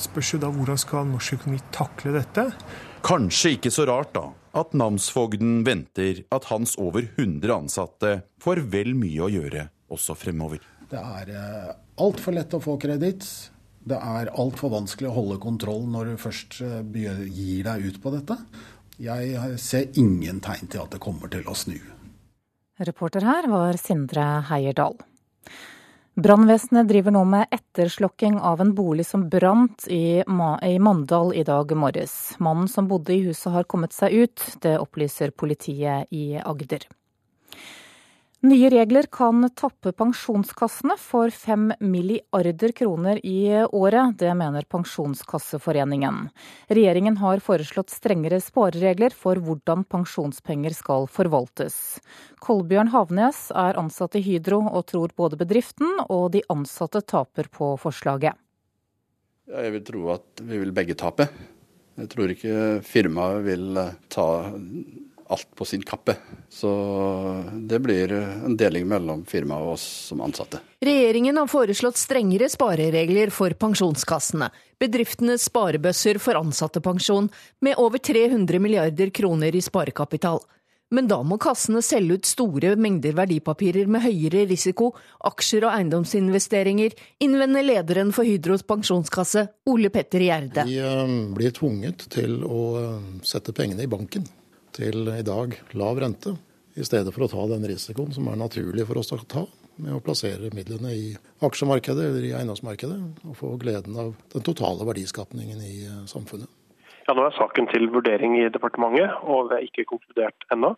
spørs 0.00 0.34
jo 0.34 0.40
da 0.42 0.50
hvordan 0.52 0.80
skal 0.80 1.08
norsk 1.08 1.38
økonomi 1.38 1.60
takle 1.74 2.14
dette. 2.16 2.48
Kanskje 3.04 3.56
ikke 3.56 3.72
så 3.72 3.86
rart 3.88 4.14
da 4.16 4.28
at 4.58 4.72
namsfogden 4.76 5.60
venter 5.66 6.24
at 6.34 6.48
hans 6.50 6.74
over 6.80 7.04
100 7.04 7.52
ansatte 7.54 8.14
får 8.42 8.64
vel 8.72 8.94
mye 8.98 9.26
å 9.26 9.30
gjøre 9.30 9.68
også 9.92 10.16
fremover. 10.18 10.64
Det 10.88 10.98
er 10.98 11.30
eh, 11.36 11.70
altfor 12.00 12.34
lett 12.36 12.56
å 12.56 12.62
få 12.64 12.78
kreditt. 12.80 13.26
Det 13.88 13.96
er 13.96 14.32
altfor 14.40 14.72
vanskelig 14.72 15.10
å 15.10 15.16
holde 15.16 15.38
kontroll 15.42 15.84
når 15.88 16.12
du 16.12 16.22
først 16.24 16.58
eh, 16.64 16.80
gir 17.28 17.68
deg 17.68 17.86
ut 17.86 18.00
på 18.02 18.12
dette. 18.16 18.38
Jeg 18.98 19.58
ser 19.62 19.92
ingen 20.00 20.40
tegn 20.42 20.66
til 20.72 20.82
at 20.82 20.96
det 20.96 21.02
kommer 21.02 21.30
til 21.30 21.46
å 21.46 21.54
snu. 21.54 21.76
Reporter 22.82 23.26
her 23.26 23.46
var 23.50 23.78
Sindre 23.78 24.24
Heierdal. 24.48 24.96
Brannvesenet 26.18 26.88
driver 26.88 27.14
nå 27.14 27.20
med 27.24 27.46
etterslokking 27.54 28.40
av 28.42 28.60
en 28.60 28.72
bolig 28.74 29.04
som 29.06 29.28
brant 29.30 29.84
i, 29.86 30.24
Mandal 30.26 31.30
i 31.34 31.44
dag 31.46 31.70
morges. 31.78 32.34
Mannen 32.42 32.66
som 32.68 32.88
bodde 32.90 33.14
i 33.14 33.20
huset 33.22 33.52
har 33.54 33.68
kommet 33.70 33.94
seg 33.94 34.24
ut, 34.24 34.42
det 34.58 34.80
opplyser 34.82 35.30
politiet 35.30 36.10
i 36.10 36.40
Agder. 36.42 36.88
Nye 38.38 38.68
regler 38.70 39.08
kan 39.10 39.42
tappe 39.58 39.90
pensjonskassene 39.98 40.94
for 41.02 41.32
fem 41.34 41.72
milliarder 41.82 42.70
kroner 42.70 43.18
i 43.26 43.66
året. 43.66 44.14
Det 44.20 44.30
mener 44.38 44.62
Pensjonskasseforeningen. 44.62 46.28
Regjeringen 46.70 47.16
har 47.18 47.42
foreslått 47.42 47.90
strengere 47.90 48.38
spareregler 48.38 49.10
for 49.10 49.42
hvordan 49.42 49.82
pensjonspenger 49.90 50.76
skal 50.78 51.08
forvaltes. 51.10 51.98
Kolbjørn 52.38 52.92
Havnes 52.94 53.48
er 53.50 53.80
ansatt 53.82 54.14
i 54.14 54.22
Hydro 54.22 54.60
og 54.68 54.86
tror 54.94 55.16
både 55.18 55.40
bedriften 55.42 55.98
og 56.06 56.30
de 56.36 56.46
ansatte 56.46 57.02
taper 57.02 57.50
på 57.50 57.74
forslaget. 57.82 58.38
Jeg 59.50 59.74
vil 59.74 59.86
tro 59.90 60.12
at 60.14 60.46
vi 60.46 60.62
vil 60.62 60.76
begge 60.78 60.94
tape. 60.94 61.26
Jeg 61.98 62.14
tror 62.14 62.30
ikke 62.30 62.56
firmaet 62.86 63.42
vil 63.50 63.82
ta 64.14 64.28
alt 65.28 65.48
på 65.54 65.64
sin 65.64 65.82
kappe. 65.82 66.16
Så 66.48 66.70
det 67.52 67.78
blir 67.84 68.12
en 68.12 68.56
deling 68.56 68.88
mellom 68.88 69.24
firmaet 69.28 69.66
og 69.66 69.76
oss 69.76 69.86
som 70.08 70.22
ansatte. 70.24 70.60
Regjeringen 70.84 71.36
har 71.36 71.50
foreslått 71.50 72.00
strengere 72.00 72.48
spareregler 72.48 73.32
for 73.34 73.52
pensjonskassene. 73.60 74.50
Bedriftenes 74.80 75.48
sparebøsser 75.50 76.20
for 76.22 76.38
ansattepensjon 76.40 77.28
med 77.64 77.80
over 77.82 77.98
300 77.98 78.62
milliarder 78.62 79.10
kroner 79.10 79.56
i 79.56 79.64
sparekapital. 79.64 80.40
Men 80.90 81.08
da 81.10 81.18
må 81.20 81.36
kassene 81.36 81.82
selge 81.84 82.16
ut 82.16 82.28
store 82.28 82.72
mengder 82.80 83.12
verdipapirer 83.18 83.90
med 83.92 84.06
høyere 84.06 84.46
risiko, 84.48 84.94
aksjer 85.28 85.66
og 85.68 85.74
eiendomsinvesteringer, 85.74 86.96
innvender 87.20 87.66
lederen 87.66 88.14
for 88.16 88.24
Hydros 88.24 88.64
pensjonskasse, 88.64 89.44
Ole 89.68 89.92
Petter 89.92 90.24
Gjerde. 90.24 90.64
Vi 90.64 90.80
eh, 90.80 91.14
blir 91.36 91.52
tvunget 91.52 92.08
til 92.16 92.40
å 92.40 92.62
eh, 92.80 93.08
sette 93.28 93.52
pengene 93.52 93.84
i 93.84 93.90
banken 93.90 94.24
til 94.78 95.10
i 95.12 95.24
dag 95.26 95.56
lav 95.78 95.98
rente, 96.00 96.36
i 96.78 96.86
stedet 96.86 97.10
for 97.14 97.26
å 97.26 97.30
ta 97.30 97.46
den 97.50 97.66
risikoen 97.66 98.14
som 98.14 98.28
er 98.30 98.38
naturlig 98.38 98.86
for 98.86 99.00
oss 99.00 99.12
å 99.14 99.18
ta 99.26 99.44
med 99.78 99.94
å 99.94 100.02
plassere 100.02 100.50
midlene 100.54 100.92
i 100.94 101.06
aksjemarkedet 101.46 102.04
eller 102.10 102.26
i 102.26 102.34
eiendomsmarkedet, 102.38 102.98
og 103.26 103.36
få 103.38 103.54
gleden 103.62 103.98
av 103.98 104.14
den 104.34 104.44
totale 104.46 104.86
verdiskapningen 104.88 105.62
i 105.62 105.74
eh, 105.86 106.02
samfunnet. 106.10 106.50
Ja, 107.06 107.14
Nå 107.16 107.24
er 107.24 107.36
saken 107.38 107.70
til 107.70 107.88
vurdering 107.94 108.36
i 108.40 108.48
departementet, 108.52 109.14
og 109.22 109.50
det 109.50 109.58
er 109.58 109.68
ikke 109.68 109.86
konkludert 109.94 110.48
ennå. 110.54 110.74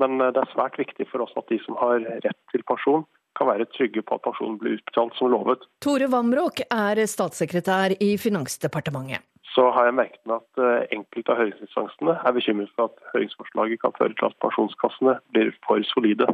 Men 0.00 0.20
eh, 0.20 0.32
det 0.36 0.44
er 0.44 0.52
svært 0.52 0.78
viktig 0.80 1.08
for 1.10 1.24
oss 1.24 1.34
at 1.40 1.48
de 1.52 1.58
som 1.64 1.78
har 1.80 2.04
rett 2.04 2.40
til 2.52 2.64
pensjon, 2.68 3.04
kan 3.38 3.48
være 3.48 3.64
trygge 3.72 4.02
på 4.04 4.18
at 4.18 4.24
pensjonen 4.26 4.58
blir 4.60 4.76
utbetalt 4.76 5.16
som 5.16 5.32
lovet. 5.32 5.64
Tore 5.80 6.10
Vamråk 6.12 6.66
er 6.66 7.00
statssekretær 7.08 7.96
i 8.04 8.10
Finansdepartementet 8.20 9.24
så 9.54 9.68
har 9.74 9.88
jeg 9.88 9.98
merket 9.98 10.22
meg 10.28 10.40
at 10.40 10.62
eh, 10.62 10.86
enkelte 10.96 11.34
av 11.34 11.40
høringsinstansene 11.42 12.16
er 12.20 12.36
bekymret 12.36 12.72
for 12.76 12.88
at 12.88 13.12
høringsforslaget 13.12 13.82
kan 13.82 13.94
føre 13.98 14.16
til 14.16 14.28
at 14.30 14.38
pensjonskassene 14.44 15.18
blir 15.34 15.52
for 15.66 15.84
solide. 15.92 16.28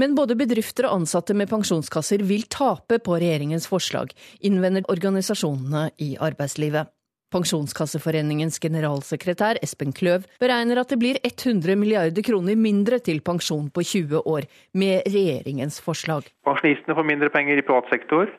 Men 0.00 0.16
både 0.18 0.36
bedrifter 0.38 0.88
og 0.88 1.00
ansatte 1.00 1.36
med 1.38 1.50
pensjonskasser 1.50 2.24
vil 2.26 2.46
tape 2.50 2.98
på 3.04 3.18
regjeringens 3.20 3.68
forslag, 3.70 4.10
innvender 4.44 4.86
organisasjonene 4.90 5.88
i 6.02 6.16
arbeidslivet. 6.20 6.90
Pensjonskasseforeningens 7.28 8.56
generalsekretær 8.62 9.58
Espen 9.60 9.92
Kløv 9.92 10.24
beregner 10.40 10.80
at 10.80 10.88
det 10.88 10.96
blir 11.00 11.18
100 11.20 11.76
milliarder 11.76 12.24
kroner 12.24 12.56
mindre 12.56 13.02
til 13.04 13.20
pensjon 13.20 13.68
på 13.68 13.84
20 13.84 14.24
år 14.24 14.48
med 14.72 15.04
regjeringens 15.04 15.76
forslag. 15.84 16.30
Pensjonistene 16.48 16.96
får 16.96 17.08
mindre 17.10 17.32
penger 17.34 17.60
i 17.60 17.66
privat 17.68 17.92
sektor, 17.92 18.32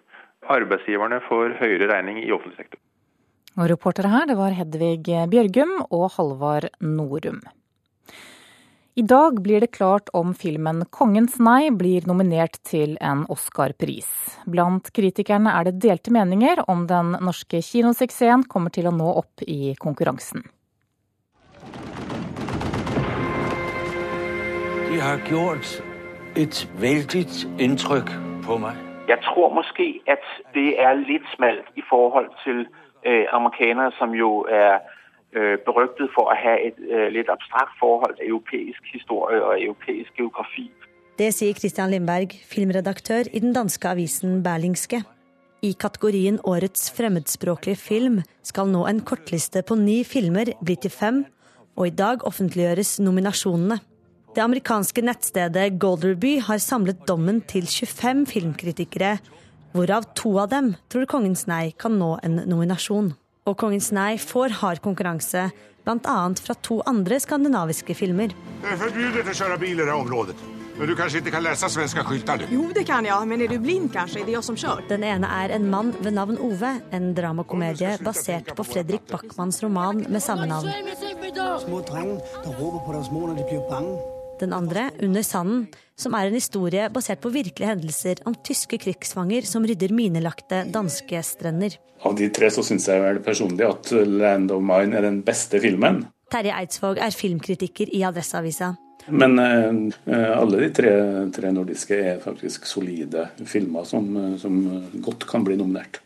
arbeidsgiverne 0.49 1.21
får 1.30 1.59
høyere 1.61 1.91
regning 1.93 2.23
i 2.23 2.32
offentlig 2.34 2.63
sektor. 2.63 2.82
Og 3.60 3.68
reportere 3.68 4.07
her, 4.07 4.24
det 4.30 4.38
var 4.39 4.53
Hedvig 4.55 5.03
Bjørgum 5.03 5.82
og 5.91 6.14
Halvard 6.16 6.70
Norum. 6.80 7.41
I 8.95 9.03
dag 9.03 9.41
blir 9.43 9.60
det 9.60 9.74
klart 9.76 10.07
om 10.16 10.32
filmen 10.34 10.86
'Kongens 10.88 11.36
nei' 11.43 11.72
blir 11.76 12.07
nominert 12.07 12.55
til 12.64 12.95
en 13.01 13.26
Oscar-pris. 13.28 14.07
Blant 14.47 14.91
kritikerne 14.95 15.51
er 15.51 15.68
det 15.68 15.80
delte 15.84 16.12
meninger 16.12 16.64
om 16.70 16.88
den 16.88 17.12
norske 17.20 17.60
kinosuksessen 17.60 18.47
kommer 18.47 18.72
til 18.72 18.88
å 18.88 18.95
nå 18.95 19.12
opp 19.24 19.43
i 19.43 19.76
konkurransen. 19.76 20.43
De 24.88 24.99
har 24.99 25.20
gjort 25.28 25.84
et 26.36 26.68
veldig 26.80 27.28
inntrykk 27.60 28.07
på 28.47 28.57
meg. 28.57 28.76
Jeg 29.07 29.20
tror 29.28 29.51
kanskje 29.51 29.99
at 30.07 30.24
det 30.53 30.80
er 30.80 30.95
litt 30.95 31.28
smalt 31.36 31.68
i 31.76 31.84
forhold 31.89 32.32
til 32.45 32.68
øh, 33.06 33.26
amerikanere, 33.32 33.91
som 34.00 34.16
jo 34.16 34.45
er 34.50 34.80
øh, 35.34 35.58
berygtet 35.68 36.10
for 36.16 36.32
å 36.32 36.36
ha 36.36 36.56
et 36.68 36.78
øh, 36.80 37.08
litt 37.16 37.30
abstrakt 37.30 37.76
forhold 37.80 38.16
til 38.18 38.30
europeisk 38.30 38.82
historie 38.93 39.43
og 39.43 39.62
europeisk 39.62 40.12
geografi. 40.18 40.70
Det 41.20 41.34
sier 41.36 41.54
Christian 41.54 41.91
Lindberg, 41.91 42.32
filmredaktør 42.47 43.28
i 43.34 43.39
den 43.43 43.54
danske 43.54 43.89
avisen 43.89 44.43
Berlingske. 44.43 45.02
I 45.62 45.74
kategorien 45.76 46.38
Årets 46.47 46.88
fremmedspråklige 46.95 47.76
film 47.76 48.22
skal 48.47 48.70
nå 48.72 48.86
en 48.88 49.02
kortliste 49.04 49.60
på 49.68 49.76
ni 49.76 50.06
filmer 50.08 50.54
bli 50.64 50.78
til 50.80 50.93
fem, 50.93 51.26
og 51.76 51.89
i 51.89 51.95
dag 51.95 52.24
offentliggjøres 52.28 53.00
nominasjonene. 53.04 53.80
Det 54.36 54.43
amerikanske 54.45 55.04
nettstedet 55.04 55.74
Golderby 55.82 56.38
har 56.45 56.62
samlet 56.64 57.04
dommen 57.10 57.41
til 57.50 57.68
25 57.68 58.26
filmkritikere 58.30 59.18
hvorav 59.74 60.07
to 60.17 60.36
av 60.41 60.51
dem 60.53 60.74
tror 60.91 61.07
Kongens 61.09 61.45
nei 61.49 61.72
kan 61.78 61.97
nå 61.99 62.17
en 62.24 62.41
nominasjon. 62.49 63.13
Og 63.49 63.57
Kongens 63.57 63.89
nei 63.95 64.13
får 64.22 64.59
hard 64.61 64.84
konkurranse, 64.86 65.49
bl.a. 65.86 66.20
fra 66.43 66.55
to 66.65 66.82
andre 66.89 67.20
skandinaviske 67.24 67.95
filmer. 67.97 68.36
Det 68.61 68.74
er 68.74 68.82
forbudt 68.82 69.30
å 69.34 69.38
kjøre 69.41 69.59
bil 69.61 69.80
i 69.82 69.88
det 69.88 69.95
området. 69.95 70.38
Men 70.80 70.88
du 70.88 70.93
kanskje 70.95 71.20
ikke 71.20 71.34
kan 71.34 71.43
lese 71.43 71.67
svenske 71.67 72.03
skilter? 72.07 72.45
Jo, 72.53 72.70
det 72.72 72.86
kan 72.88 73.03
jeg, 73.03 73.28
men 73.28 73.41
er 73.43 73.51
du 73.51 73.57
blind, 73.59 73.89
kanskje? 73.91 74.22
Det 74.24 74.32
er 74.32 74.38
jeg 74.38 74.47
som 74.47 74.59
kjører. 74.59 74.86
Den 74.88 75.03
ene 75.03 75.28
er 75.41 75.51
En 75.57 75.65
mann 75.67 75.89
ved 75.99 76.15
navn 76.15 76.38
Ove, 76.39 76.70
en 76.95 77.09
dramakomedie 77.17 77.97
basert 78.05 78.53
på 78.55 78.63
Fredrik 78.63 79.03
Backmans 79.11 79.59
roman 79.65 80.05
med 80.07 80.24
samme 80.24 80.47
navn. 80.47 80.72
Små 81.65 81.82
drenger, 81.84 82.24
de 82.45 82.55
roper 82.61 82.86
på 82.86 82.95
deres 82.95 83.11
mor 83.11 83.28
når 83.28 83.41
de 83.41 83.49
blir 83.51 83.67
bange. 83.67 84.18
Den 84.40 84.54
andre, 84.56 84.90
Under 85.04 85.24
sanden, 85.24 85.68
som 86.00 86.16
er 86.16 86.30
en 86.30 86.38
historie 86.38 86.88
basert 86.90 87.20
på 87.20 87.32
virkelige 87.34 87.74
hendelser 87.74 88.22
om 88.26 88.36
tyske 88.36 88.80
krigsfanger 88.80 89.48
som 89.48 89.66
rydder 89.68 89.92
minelagte 89.92 90.64
danske 90.72 91.20
strender. 91.28 91.76
Av 92.08 92.16
de 92.16 92.30
tre 92.32 92.48
så 92.54 92.64
syns 92.64 92.88
jeg 92.88 93.04
vel 93.04 93.20
personlig 93.20 93.68
at 93.68 93.92
'Land 93.92 94.52
of 94.56 94.64
Mine' 94.64 94.96
er 94.96 95.02
den 95.02 95.22
beste 95.24 95.60
filmen. 95.60 96.06
Terje 96.32 96.54
Eidsvåg 96.56 96.98
er 96.98 97.12
filmkritiker 97.12 97.92
i 97.92 98.04
Adresseavisa. 98.04 98.76
Men 99.10 99.40
eh, 99.40 100.40
alle 100.40 100.60
de 100.62 100.70
tre, 100.70 100.92
tre, 101.34 101.52
nordiske 101.52 101.96
er 101.96 102.20
faktisk 102.20 102.66
solide 102.66 103.30
filmer 103.46 103.84
som, 103.84 104.38
som 104.38 104.60
godt 105.02 105.26
kan 105.28 105.44
bli 105.44 105.58
nominert. 105.60 106.00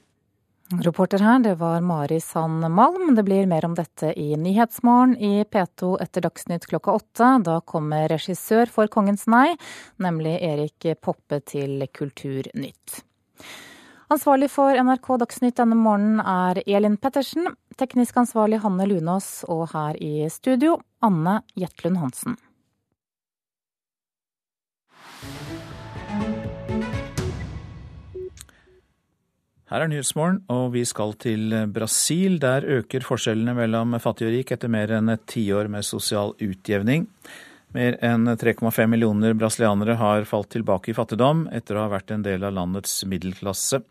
Reporter 0.82 1.20
her, 1.20 1.40
det 1.40 1.56
var 1.56 1.82
Mari 1.82 2.20
Sand 2.22 2.72
Malm. 2.72 3.16
Det 3.16 3.24
blir 3.24 3.46
mer 3.46 3.66
om 3.66 3.76
dette 3.76 4.14
i 4.20 4.36
Nyhetsmorgen 4.38 5.18
i 5.18 5.44
P2 5.44 6.02
etter 6.02 6.22
Dagsnytt 6.22 6.66
klokka 6.66 6.92
åtte. 6.92 7.30
Da 7.46 7.60
kommer 7.62 8.08
regissør 8.10 8.72
for 8.72 8.88
Kongens 8.88 9.28
nei, 9.28 9.56
nemlig 10.02 10.38
Erik 10.42 10.88
Poppe 11.02 11.42
til 11.46 11.86
Kulturnytt. 11.94 13.04
Ansvarlig 14.14 14.50
for 14.54 14.78
NRK 14.78 15.12
Dagsnytt 15.24 15.60
denne 15.60 15.78
morgenen 15.78 16.24
er 16.24 16.64
Elin 16.66 16.98
Pettersen. 16.98 17.54
Teknisk 17.78 18.18
ansvarlig 18.24 18.62
Hanne 18.64 18.88
Lunås, 18.90 19.44
og 19.50 19.68
her 19.76 20.00
i 20.02 20.30
studio 20.34 20.80
Anne 21.06 21.42
Jetlund 21.60 22.02
Hansen. 22.02 22.40
Her 29.74 29.88
er 29.88 29.90
Nyhetsmorgen, 29.90 30.44
og 30.54 30.68
vi 30.76 30.84
skal 30.86 31.16
til 31.18 31.50
Brasil. 31.74 32.36
Der 32.38 32.62
øker 32.76 33.02
forskjellene 33.02 33.56
mellom 33.58 33.96
fattig 33.98 34.28
og 34.28 34.36
rik 34.36 34.52
etter 34.54 34.70
mer 34.70 34.92
enn 35.00 35.10
et 35.10 35.24
tiår 35.26 35.66
med 35.74 35.88
sosial 35.88 36.36
utjevning. 36.38 37.08
Mer 37.74 37.98
enn 38.06 38.30
3,5 38.38 38.86
millioner 38.92 39.34
brasilianere 39.34 39.96
har 39.98 40.28
falt 40.30 40.52
tilbake 40.54 40.94
i 40.94 40.94
fattigdom 40.94 41.48
etter 41.50 41.80
å 41.80 41.88
ha 41.88 41.94
vært 41.96 42.14
en 42.14 42.22
del 42.22 42.46
av 42.46 42.54
landets 42.54 43.00
middelklasse. 43.10 43.82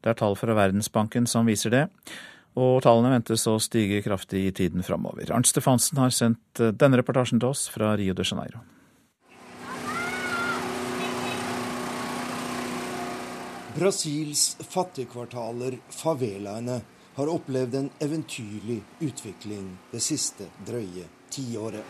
Det 0.00 0.14
er 0.14 0.16
tall 0.16 0.38
fra 0.40 0.56
Verdensbanken 0.56 1.28
som 1.28 1.44
viser 1.44 1.76
det, 1.76 1.84
og 2.56 2.80
tallene 2.88 3.12
ventes 3.18 3.44
å 3.52 3.58
stige 3.60 4.00
kraftig 4.08 4.46
i 4.46 4.56
tiden 4.62 4.80
framover. 4.80 5.28
Arnt 5.28 5.52
Stefansen 5.52 6.00
har 6.00 6.16
sendt 6.16 6.64
denne 6.80 7.04
reportasjen 7.04 7.36
til 7.36 7.52
oss 7.52 7.68
fra 7.68 7.92
Rio 8.00 8.16
de 8.16 8.24
Janeiro. 8.24 8.64
Brasils 13.78 14.56
fattigkvartaler, 14.60 15.78
favelaene, 15.88 16.80
har 17.14 17.28
opplevd 17.28 17.74
en 17.74 17.90
eventyrlig 17.98 18.80
utvikling 19.00 19.68
det 19.92 20.00
siste 20.02 20.48
drøye 20.66 21.04
tiåret. 21.30 21.84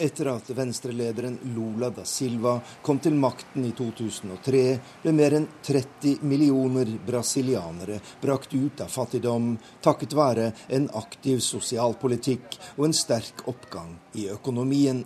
Etter 0.00 0.30
at 0.32 0.48
venstrelederen 0.56 1.36
Lula 1.52 1.92
da 1.92 2.06
Silva 2.08 2.54
kom 2.80 3.02
til 3.04 3.20
makten 3.20 3.68
i 3.68 3.74
2003, 3.76 4.64
ble 5.04 5.16
mer 5.20 5.36
enn 5.36 5.50
30 5.68 6.24
millioner 6.24 6.96
brasilianere 7.12 8.00
brakt 8.24 8.56
ut 8.56 8.80
av 8.80 8.88
fattigdom 8.88 9.52
takket 9.84 10.16
være 10.16 10.50
en 10.72 10.88
aktiv 11.04 11.44
sosialpolitikk 11.44 12.56
og 12.78 12.86
en 12.88 13.00
sterk 13.04 13.44
oppgang 13.52 13.98
i 14.16 14.30
økonomien. 14.32 15.04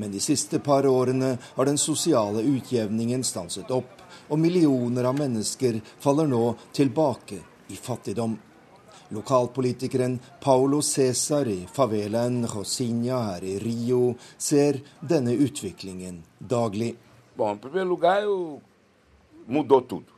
Men 0.00 0.16
de 0.16 0.20
siste 0.32 0.64
par 0.64 0.88
årene 0.88 1.34
har 1.44 1.68
den 1.68 1.78
sosiale 1.78 2.40
utjevningen 2.56 3.20
stanset 3.20 3.68
opp, 3.76 3.99
og 4.30 4.38
millioner 4.38 5.10
av 5.10 5.18
mennesker 5.18 5.80
faller 6.00 6.30
nå 6.30 6.44
tilbake 6.72 7.40
i 7.70 7.76
fattigdom. 7.76 8.38
Lokalpolitikeren 9.10 10.18
Paulo 10.40 10.82
Cæsar 10.82 11.48
i 11.50 11.66
favelaen 11.66 12.44
Rosinha 12.46 13.18
her 13.32 13.44
i 13.44 13.56
Rio 13.58 14.14
ser 14.38 14.78
denne 15.00 15.34
utviklingen 15.34 16.22
daglig. 16.38 16.94
Bom, 17.36 17.58
lugar, 17.74 18.22
eu... 18.22 18.60
mudou 19.46 19.80
tudo. 19.80 20.12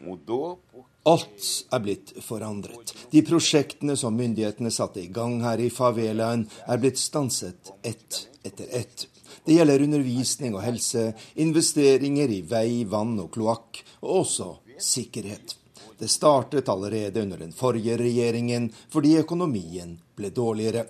Mudou 0.00 0.58
Alt 1.06 1.66
er 1.70 1.80
blitt 1.80 2.10
forandret. 2.18 2.90
De 3.12 3.20
prosjektene 3.22 3.94
som 3.96 4.16
myndighetene 4.18 4.72
satte 4.74 5.04
i 5.04 5.06
gang 5.06 5.38
her 5.44 5.60
i 5.62 5.68
favelaen, 5.70 6.48
er 6.66 6.80
blitt 6.82 6.98
stanset 6.98 7.70
ett 7.86 8.24
etter 8.42 8.66
ett. 8.74 9.06
Det 9.46 9.54
gjelder 9.54 9.82
undervisning 9.82 10.56
og 10.58 10.64
helse, 10.64 11.12
investeringer 11.38 12.32
i 12.34 12.40
vei, 12.42 12.82
vann 12.90 13.14
og 13.22 13.30
kloakk, 13.36 13.78
og 14.02 14.24
også 14.24 14.48
sikkerhet. 14.82 15.54
Det 15.98 16.08
startet 16.10 16.68
allerede 16.68 17.22
under 17.22 17.38
den 17.38 17.54
forrige 17.54 17.96
regjeringen 17.96 18.72
fordi 18.92 19.14
økonomien 19.22 19.94
ble 20.18 20.32
dårligere. 20.34 20.88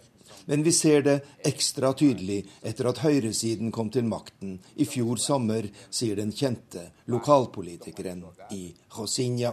Men 0.49 0.63
vi 0.63 0.73
ser 0.73 1.03
det 1.03 1.19
ekstra 1.45 1.93
tydelig 1.99 2.41
etter 2.63 2.89
at 2.89 3.03
høyresiden 3.03 3.75
kom 3.75 3.91
til 3.93 4.07
makten 4.09 4.57
i 4.79 4.87
fjor 4.89 5.21
sommer, 5.21 5.69
sier 5.91 6.17
den 6.17 6.33
kjente 6.33 6.89
lokalpolitikeren 7.13 8.25
i 8.55 8.71
Rosinha. 8.97 9.53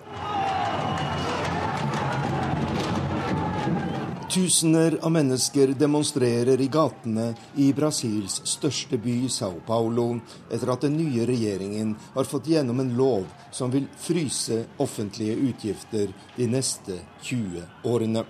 Tusener 4.34 5.00
av 5.02 5.12
mennesker 5.12 5.68
demonstrerer 5.68 6.62
i 6.62 6.66
gatene 6.68 7.36
i 7.56 7.68
Brasils 7.74 8.40
største 8.50 8.98
by, 8.98 9.28
Sao 9.30 9.60
Paulo, 9.68 10.08
etter 10.50 10.72
at 10.74 10.88
den 10.88 10.96
nye 10.98 11.28
regjeringen 11.30 11.92
har 12.16 12.26
fått 12.26 12.50
gjennom 12.50 12.82
en 12.82 12.96
lov 12.98 13.28
som 13.54 13.70
vil 13.70 13.86
fryse 14.02 14.58
offentlige 14.82 15.36
utgifter 15.38 16.16
de 16.34 16.48
neste 16.50 16.98
20 17.22 17.62
årene. 17.86 18.24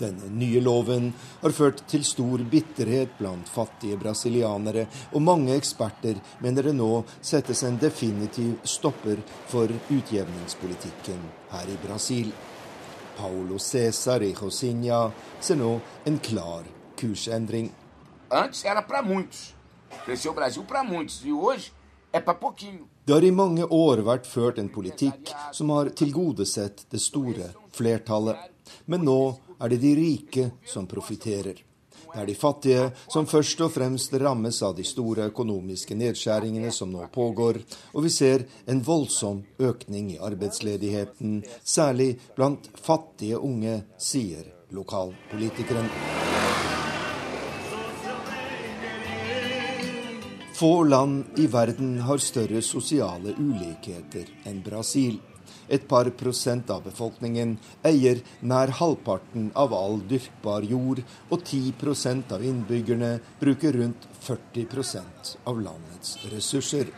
Denne 0.00 0.26
nye 0.26 0.58
loven 0.64 1.12
har 1.44 1.54
ført 1.54 1.84
til 1.86 2.02
stor 2.02 2.42
bitterhet 2.42 3.14
blant 3.20 3.46
fattige 3.46 4.00
brasilianere, 4.02 4.88
og 5.14 5.22
mange 5.22 5.54
eksperter 5.54 6.18
mener 6.42 6.66
det 6.66 6.74
nå 6.80 6.96
settes 7.20 7.62
en 7.62 7.78
definitiv 7.78 8.56
stopper 8.66 9.22
for 9.52 9.70
utjevningspolitikken 9.70 11.22
her 11.54 11.70
i 11.70 11.78
Brasil. 11.86 12.34
Paulo 13.16 13.58
César 13.58 14.22
i 14.22 14.32
Rosinha 14.34 15.10
nå 15.56 15.80
en 16.04 16.18
klar 16.18 16.64
kursendring. 16.96 17.70
Antes 18.30 18.64
era 18.64 18.82
para 18.82 19.02
muitos. 19.02 19.54
Cresceu 20.04 20.32
o 20.32 20.34
Brasil 20.34 20.64
para 20.64 20.82
muitos. 20.82 21.22
E 21.24 21.32
hoje 21.32 21.72
é 22.12 22.20
para 22.20 22.34
pouquinho. 22.34 22.88
Det 23.04 23.14
har 23.14 23.24
i 23.24 23.30
mange 23.30 23.64
år 23.64 24.04
vært 24.06 24.26
ført 24.26 24.58
en 24.58 24.68
politikk 24.68 25.32
som 25.52 25.70
har 25.74 25.90
tilgodesett 25.90 26.86
det 26.90 27.00
store 27.02 27.50
flertallet. 27.74 28.38
Men 28.86 29.04
nå 29.04 29.36
er 29.58 29.68
det 29.68 29.80
de 29.82 29.94
rike 29.98 30.50
som 30.64 30.86
profitterer. 30.86 31.71
Det 32.12 32.20
er 32.20 32.26
de 32.28 32.34
fattige 32.36 32.80
som 33.08 33.24
først 33.24 33.60
og 33.64 33.70
fremst 33.72 34.12
rammes 34.20 34.58
av 34.62 34.74
de 34.76 34.84
store 34.84 35.30
økonomiske 35.30 35.96
nedskjæringene 35.96 36.72
som 36.74 36.92
nå 36.92 37.06
pågår, 37.14 37.62
og 37.96 38.04
vi 38.04 38.12
ser 38.12 38.44
en 38.68 38.82
voldsom 38.84 39.40
økning 39.58 40.12
i 40.12 40.20
arbeidsledigheten, 40.20 41.40
særlig 41.64 42.18
blant 42.36 42.68
fattige 42.76 43.40
unge, 43.40 43.78
sier 43.96 44.44
lokalpolitikeren. 44.76 45.88
Få 50.62 50.84
land 50.84 51.40
i 51.40 51.48
verden 51.50 51.96
har 52.04 52.20
større 52.22 52.60
sosiale 52.62 53.32
ulikheter 53.40 54.28
enn 54.46 54.60
Brasil. 54.62 55.16
Et 55.72 55.84
par 55.88 56.10
prosent 56.20 56.70
av 56.70 56.82
befolkningen 56.84 57.54
eier 57.88 58.20
nær 58.44 58.74
halvparten 58.76 59.50
av 59.56 59.72
all 59.76 60.02
dyrkbar 60.10 60.66
jord, 60.68 61.00
og 61.32 61.46
10% 61.48 62.34
av 62.36 62.44
innbyggerne 62.44 63.14
bruker 63.40 63.80
rundt 63.80 64.04
40% 64.26 65.38
av 65.48 65.62
landets 65.64 66.18
ressurser. 66.34 66.92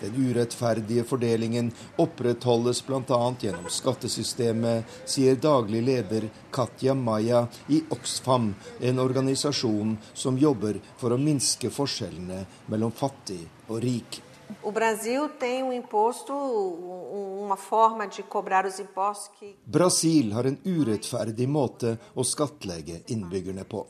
Den 0.00 0.12
urettferdige 0.20 1.04
fordelingen 1.08 1.70
opprettholdes 1.96 2.82
bl.a. 2.86 3.20
gjennom 3.40 3.70
skattesystemet, 3.72 4.84
sier 5.08 5.40
daglig 5.40 5.80
leder 5.86 6.28
Katja 6.52 6.94
Maya 6.94 7.46
i 7.72 7.80
Oxfam, 7.96 8.52
en 8.80 9.00
organisasjon 9.00 9.96
som 10.12 10.38
jobber 10.38 10.82
for 11.00 11.16
å 11.16 11.20
minske 11.20 11.72
forskjellene 11.72 12.44
mellom 12.68 12.92
fattig 12.92 13.40
og 13.70 13.80
rik. 13.88 14.20
O 14.62 14.72
Brasil 14.72 15.28
tem 15.38 15.62
um 15.62 15.72
imposto, 15.72 16.32
uma 16.32 17.56
forma 17.56 18.06
de 18.06 18.22
cobrar 18.22 18.66
os 18.66 18.78
impostos 18.78 19.30
que 19.38 19.56
Brasil 19.64 20.32
har 20.34 20.46
en 20.46 20.58
urettferdig 20.64 21.46
måte 21.48 21.96
å 22.14 22.24
skattlegge 22.26 23.02
innbyggerne 23.14 23.64
på. 23.64 23.84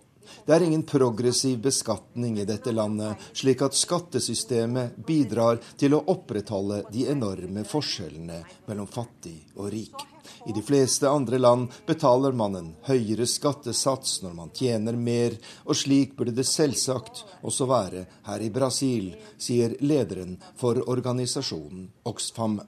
Det 0.47 0.55
er 0.55 0.65
ingen 0.67 0.83
progressiv 0.83 1.61
beskatning 1.63 2.41
i 2.41 2.49
dette 2.49 2.73
landet, 2.75 3.21
slik 3.33 3.63
at 3.63 3.79
skattesystemet 3.79 4.99
bidrar 5.07 5.61
til 5.79 5.95
å 5.95 6.03
opprettholde 6.13 6.83
de 6.91 7.07
enorme 7.13 7.65
forskjellene 7.65 8.43
mellom 8.67 8.91
fattig 8.91 9.39
og 9.57 9.71
rik. 9.73 10.16
I 10.47 10.53
de 10.53 10.63
fleste 10.63 11.09
andre 11.11 11.39
land 11.39 11.73
betaler 11.87 12.33
man 12.33 12.55
en 12.55 12.69
høyere 12.87 13.27
skattesats 13.27 14.21
når 14.23 14.35
man 14.37 14.53
tjener 14.55 14.95
mer, 14.95 15.35
og 15.67 15.75
slik 15.75 16.15
burde 16.19 16.37
det 16.37 16.47
selvsagt 16.47 17.25
også 17.43 17.67
være 17.67 18.05
her 18.29 18.47
i 18.47 18.53
Brasil, 18.55 19.11
sier 19.39 19.75
lederen 19.83 20.37
for 20.61 20.79
organisasjonen 20.87 21.89
Oxfam. 22.07 22.61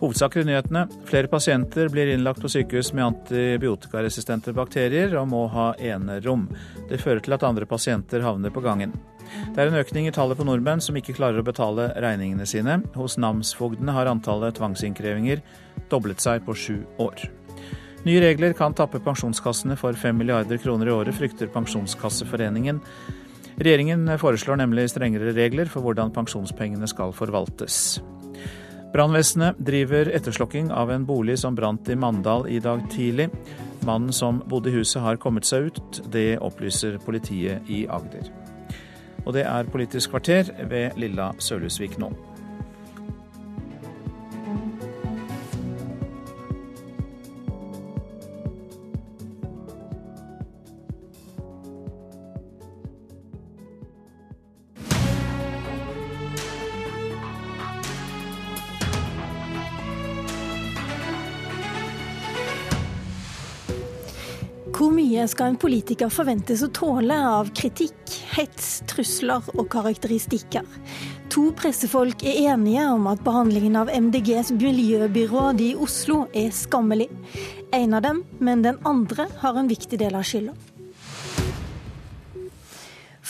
Hovedsaker 0.00 0.40
i 0.40 0.48
nyhetene. 0.48 0.86
Flere 1.04 1.28
pasienter 1.28 1.92
blir 1.92 2.08
innlagt 2.14 2.40
på 2.40 2.48
sykehus 2.48 2.94
med 2.96 3.04
antibiotikaresistente 3.04 4.54
bakterier 4.56 5.12
og 5.20 5.28
må 5.28 5.44
ha 5.52 5.74
enerom. 5.76 6.48
Det 6.88 7.02
fører 7.02 7.20
til 7.20 7.36
at 7.36 7.44
andre 7.44 7.68
pasienter 7.68 8.24
havner 8.24 8.54
på 8.54 8.64
gangen. 8.64 8.96
Det 9.54 9.62
er 9.62 9.70
en 9.70 9.80
økning 9.80 10.08
i 10.08 10.14
tallet 10.14 10.38
på 10.38 10.46
nordmenn 10.46 10.82
som 10.84 10.96
ikke 10.98 11.16
klarer 11.16 11.42
å 11.42 11.46
betale 11.46 11.90
regningene 12.00 12.46
sine. 12.48 12.80
Hos 12.96 13.18
namsfogdene 13.20 13.94
har 13.96 14.10
antallet 14.10 14.56
tvangsinnkrevinger 14.58 15.42
doblet 15.90 16.22
seg 16.22 16.44
på 16.46 16.56
sju 16.56 16.76
år. 17.02 17.26
Nye 18.06 18.20
regler 18.24 18.54
kan 18.56 18.72
tappe 18.72 19.02
pensjonskassene 19.04 19.76
for 19.76 19.92
5 19.92 20.16
milliarder 20.16 20.60
kroner 20.62 20.88
i 20.88 20.94
året, 20.94 21.16
frykter 21.18 21.50
Pensjonskasseforeningen. 21.52 22.80
Regjeringen 23.60 24.06
foreslår 24.22 24.56
nemlig 24.62 24.86
strengere 24.88 25.34
regler 25.36 25.68
for 25.68 25.84
hvordan 25.84 26.14
pensjonspengene 26.14 26.88
skal 26.88 27.12
forvaltes. 27.12 27.98
Brannvesenet 28.94 29.60
driver 29.62 30.08
etterslokking 30.16 30.72
av 30.72 30.90
en 30.90 31.04
bolig 31.06 31.36
som 31.38 31.54
brant 31.54 31.92
i 31.92 31.98
Mandal 31.98 32.48
i 32.48 32.58
dag 32.58 32.82
tidlig. 32.90 33.28
Mannen 33.86 34.12
som 34.16 34.40
bodde 34.48 34.72
i 34.72 34.78
huset 34.80 35.04
har 35.04 35.20
kommet 35.20 35.46
seg 35.46 35.68
ut. 35.68 36.00
Det 36.10 36.40
opplyser 36.40 36.98
politiet 37.04 37.68
i 37.68 37.84
Agder. 37.84 38.39
Og 39.26 39.32
det 39.36 39.46
er 39.46 39.68
Politisk 39.72 40.10
kvarter 40.10 40.50
ved 40.68 40.90
Lilla 40.96 41.30
Sølhusvik 41.38 41.98
nå. 41.98 42.12
Mye 65.20 65.28
skal 65.28 65.50
en 65.50 65.56
politiker 65.60 66.08
forventes 66.08 66.62
å 66.64 66.70
tåle 66.72 67.12
av 67.12 67.50
kritikk, 67.52 68.14
hets, 68.32 68.80
trusler 68.88 69.44
og 69.52 69.66
karakteristikker? 69.72 70.64
To 71.34 71.50
pressefolk 71.58 72.24
er 72.24 72.54
enige 72.54 72.86
om 72.88 73.04
at 73.10 73.20
behandlingen 73.26 73.76
av 73.76 73.92
MDGs 73.92 74.54
miljøbyråd 74.56 75.60
i 75.60 75.74
Oslo 75.76 76.22
er 76.32 76.48
skammelig. 76.56 77.10
En 77.76 77.98
av 77.98 78.06
dem, 78.06 78.24
men 78.40 78.64
den 78.64 78.80
andre, 78.88 79.28
har 79.42 79.60
en 79.60 79.68
viktig 79.68 80.00
del 80.00 80.16
av 80.16 80.24
skylda. 80.24 80.56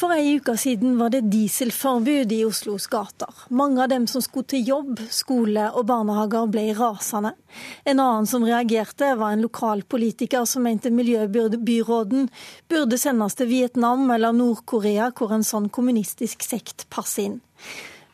For 0.00 0.14
ei 0.16 0.38
uke 0.38 0.54
siden 0.56 0.94
var 0.96 1.10
det 1.12 1.26
dieselforbud 1.28 2.30
i 2.32 2.38
Oslos 2.48 2.86
gater. 2.88 3.34
Mange 3.52 3.82
av 3.84 3.90
dem 3.92 4.06
som 4.08 4.22
skulle 4.24 4.48
til 4.48 4.62
jobb, 4.64 5.02
skole 5.12 5.66
og 5.76 5.84
barnehager 5.90 6.46
ble 6.48 6.62
rasende. 6.78 7.34
En 7.84 8.00
annen 8.00 8.28
som 8.30 8.46
reagerte, 8.48 9.10
var 9.20 9.34
en 9.34 9.44
lokalpolitiker 9.44 10.46
som 10.48 10.64
mente 10.64 10.88
miljøbyråden 10.88 12.30
burde 12.72 13.00
sendes 13.02 13.36
til 13.36 13.50
Vietnam 13.52 14.08
eller 14.14 14.32
Nord-Korea, 14.32 15.10
hvor 15.12 15.36
en 15.36 15.44
sånn 15.44 15.68
kommunistisk 15.68 16.48
sekt 16.48 16.86
passer 16.88 17.26
inn. 17.26 17.38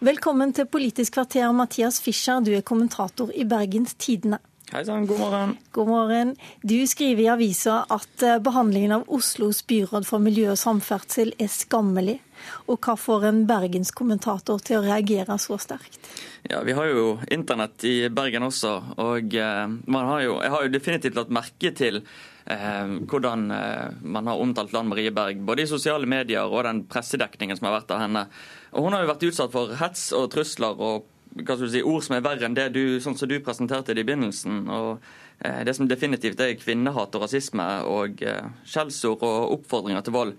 Velkommen 0.03 0.57
til 0.59 0.67
Politisk 0.67 1.21
kvarter, 1.21 1.47
Mathias 1.55 2.03
Fischer, 2.03 2.43
du 2.43 2.51
er 2.59 2.67
kommentator 2.67 3.31
i 3.31 3.47
Bergens 3.47 3.95
Tidende. 3.95 4.43
Hei 4.73 4.81
sann, 4.85 5.07
god 5.07 5.19
morgen. 5.21 5.57
God 5.71 5.89
morgen. 5.89 6.37
Du 6.63 6.87
skriver 6.91 7.23
i 7.23 7.29
avisa 7.31 7.85
at 7.87 8.23
eh, 8.23 8.39
behandlingen 8.43 8.97
av 8.97 9.05
Oslos 9.15 9.61
byråd 9.67 10.09
for 10.09 10.19
miljø 10.19 10.49
og 10.51 10.59
samferdsel 10.59 11.31
er 11.39 11.53
skammelig. 11.53 12.17
Og 12.67 12.81
hva 12.83 12.97
får 12.99 13.29
en 13.29 13.39
bergenskommentator 13.47 14.65
til 14.67 14.81
å 14.81 14.83
reagere 14.89 15.39
så 15.39 15.55
sterkt? 15.63 16.01
Ja, 16.51 16.65
Vi 16.67 16.75
har 16.75 16.91
jo 16.91 17.15
internett 17.31 17.87
i 17.87 18.11
Bergen 18.11 18.49
også, 18.49 18.75
og 19.07 19.39
eh, 19.39 19.79
har 20.01 20.27
jo, 20.27 20.41
jeg 20.43 20.55
har 20.57 20.67
jo 20.67 20.75
definitivt 20.75 21.23
lagt 21.23 21.35
merke 21.39 21.71
til 21.71 22.03
eh, 22.03 22.95
hvordan 23.07 23.51
eh, 23.55 24.03
man 24.03 24.27
har 24.27 24.43
omtalt 24.43 24.75
Lan 24.75 24.91
Marie 24.91 25.15
Berg, 25.15 25.47
både 25.47 25.63
i 25.63 25.71
sosiale 25.71 26.11
medier 26.11 26.43
og 26.43 26.67
den 26.67 26.89
pressedekningen 26.91 27.55
som 27.55 27.71
har 27.71 27.79
vært 27.85 27.95
av 27.95 28.03
henne. 28.03 28.27
Og 28.75 28.83
Hun 28.83 28.99
har 28.99 29.07
jo 29.07 29.15
vært 29.15 29.29
utsatt 29.31 29.55
for 29.55 29.79
hets 29.79 30.11
og 30.11 30.33
trusler 30.35 30.75
og 30.75 31.07
hva 31.43 31.57
skal 31.57 31.67
du 31.67 31.73
si, 31.75 31.85
ord 31.85 32.05
som 32.07 32.17
er 32.17 32.25
verre 32.25 32.49
enn 32.49 32.57
det 32.57 32.71
du, 32.75 32.83
sånn 33.03 33.17
som 33.19 33.29
du 33.31 33.37
presenterte 33.45 33.95
det 33.95 34.05
i 34.05 34.09
begynnelsen. 34.09 34.65
og 34.73 35.05
eh, 35.41 35.63
Det 35.67 35.77
som 35.77 35.89
definitivt 35.89 36.41
er 36.41 36.57
kvinnehat 36.61 37.15
og 37.15 37.27
rasisme 37.27 37.67
og 37.91 38.23
eh, 38.25 38.51
skjellsord 38.65 39.25
og 39.27 39.57
oppfordringer 39.59 40.07
til 40.07 40.17
vold. 40.17 40.35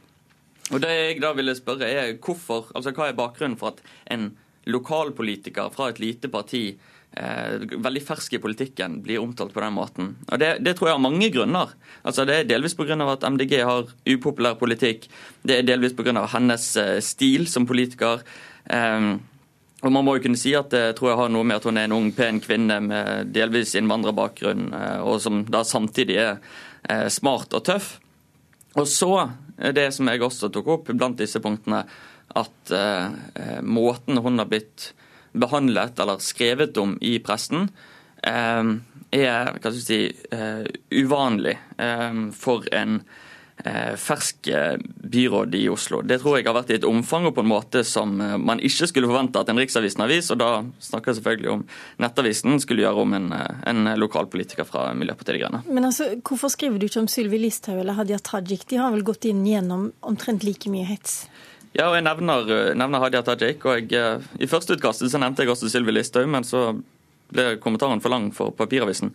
Og 0.74 0.84
Det 0.84 0.92
jeg 0.92 1.22
da 1.24 1.32
ville 1.38 1.56
spørre 1.56 1.88
er 1.88 2.18
hvorfor, 2.18 2.72
altså 2.76 2.92
hva 2.96 3.10
er 3.10 3.18
bakgrunnen 3.18 3.60
for 3.60 3.76
at 3.76 3.82
en 4.12 4.32
lokalpolitiker 4.68 5.72
fra 5.72 5.92
et 5.92 6.02
lite 6.04 6.28
parti 6.28 6.64
eh, 7.16 7.54
veldig 7.72 8.04
fersk 8.04 8.36
i 8.36 8.42
politikken 8.44 9.00
blir 9.06 9.22
omtalt 9.24 9.54
på 9.56 9.64
den 9.64 9.78
måten. 9.78 10.12
Og 10.28 10.40
Det, 10.40 10.58
det 10.66 10.76
tror 10.76 10.90
jeg 10.90 10.98
har 10.98 11.06
mange 11.06 11.32
grunner. 11.32 11.72
Altså 12.04 12.26
Det 12.26 12.42
er 12.42 12.52
delvis 12.52 12.76
pga. 12.76 12.98
at 13.12 13.24
MDG 13.24 13.64
har 13.64 13.88
upopulær 14.10 14.60
politikk. 14.60 15.08
Det 15.44 15.60
er 15.60 15.64
delvis 15.64 15.96
pga. 15.96 16.28
hennes 16.34 16.76
eh, 16.78 17.00
stil 17.00 17.48
som 17.48 17.66
politiker. 17.66 18.24
Eh, 18.70 19.16
og 19.86 19.94
man 19.94 20.06
må 20.06 20.16
jo 20.18 20.24
kunne 20.26 20.40
si 20.40 20.56
at 20.58 20.72
det 20.74 20.96
tror 20.98 21.12
jeg 21.12 21.20
har 21.20 21.30
noe 21.34 21.46
med 21.46 21.60
at 21.60 21.68
hun 21.70 21.78
er 21.78 21.86
en 21.86 21.96
ung, 22.00 22.10
pen 22.18 22.40
kvinne 22.42 22.80
med 22.82 23.30
delvis 23.36 23.76
innvandrerbakgrunn, 23.78 24.72
eh, 24.74 25.00
og 25.06 25.22
som 25.22 25.44
da 25.54 25.62
samtidig 25.68 26.18
er 26.24 26.40
eh, 26.90 27.08
smart 27.14 27.54
og 27.54 27.66
tøff. 27.68 27.92
Og 28.78 28.88
så 28.90 29.12
det 29.58 29.90
som 29.96 30.10
jeg 30.10 30.22
også 30.22 30.50
tok 30.54 30.70
opp 30.76 30.92
blant 30.94 31.18
disse 31.20 31.42
punktene, 31.44 31.84
at 32.38 32.74
eh, 32.74 33.06
eh 33.38 33.62
måten 33.64 34.20
hun 34.22 34.40
har 34.40 34.50
blitt 34.50 34.92
behandlet 35.38 36.00
eller 36.00 36.22
skrevet 36.24 36.78
om 36.78 36.98
i 37.02 37.18
pressen, 37.24 37.70
eh, 38.24 38.74
er 39.14 39.54
hva 39.54 39.72
skal 39.72 39.78
jeg 39.78 39.88
si, 39.88 40.02
eh, 40.36 40.66
uvanlig 40.92 41.56
for 42.36 42.66
en 42.76 43.00
fersk 43.98 44.48
eh, 44.48 44.78
byråd 44.98 45.56
i 45.56 45.70
Oslo. 45.70 46.02
Det 46.02 46.20
tror 46.22 46.38
jeg 46.38 46.46
har 46.46 46.56
vært 46.56 46.72
i 46.72 46.78
et 46.78 46.86
omfang 46.88 47.26
og 47.26 47.34
på 47.38 47.42
en 47.42 47.50
måte 47.50 47.84
som 47.88 48.14
eh, 48.22 48.36
man 48.38 48.62
ikke 48.64 48.90
skulle 48.92 49.10
forvente 49.10 49.42
at 49.42 49.50
en 49.50 49.58
Riksavisen-avis, 49.58 50.30
og 50.34 50.42
da 50.42 50.50
snakker 50.84 51.12
jeg 51.12 51.20
selvfølgelig 51.20 51.52
om 51.56 51.64
Nettavisen, 52.04 52.60
skulle 52.62 52.86
gjøre 52.86 53.06
om 53.06 53.18
en, 53.18 53.32
en 53.34 53.94
lokalpolitiker 53.98 54.68
fra 54.68 54.92
Miljøpartiet 54.98 55.38
De 55.38 55.44
Grønne. 55.44 55.64
Men 55.68 55.90
altså, 55.90 56.12
Hvorfor 56.28 56.54
skriver 56.54 56.80
du 56.80 56.88
ikke 56.88 57.02
om 57.02 57.10
Sylvi 57.12 57.42
Listhaug 57.42 57.82
eller 57.82 57.98
Hadia 57.98 58.20
Tajik? 58.22 58.68
De 58.70 58.80
har 58.82 58.94
vel 58.94 59.06
gått 59.08 59.26
inn 59.30 59.42
gjennom 59.48 59.90
omtrent 60.06 60.46
like 60.46 60.70
mye 60.72 60.86
hets? 60.88 61.24
Ja, 61.78 61.90
og 61.90 61.98
jeg 61.98 62.06
nevner, 62.06 62.48
nevner 62.78 63.04
Hadia 63.04 63.24
Tajik. 63.26 63.66
og 63.66 63.92
jeg, 63.92 64.22
I 64.40 64.50
førsteutkastet 64.50 65.12
så 65.12 65.22
nevnte 65.22 65.44
jeg 65.44 65.54
også 65.54 65.70
Sylvi 65.72 65.98
Listhaug, 65.98 66.30
men 66.30 66.46
så 66.48 66.70
ble 67.34 67.58
kommentaren 67.64 68.02
for 68.04 68.14
lang 68.14 68.30
for 68.36 68.56
papiravisen. 68.56 69.14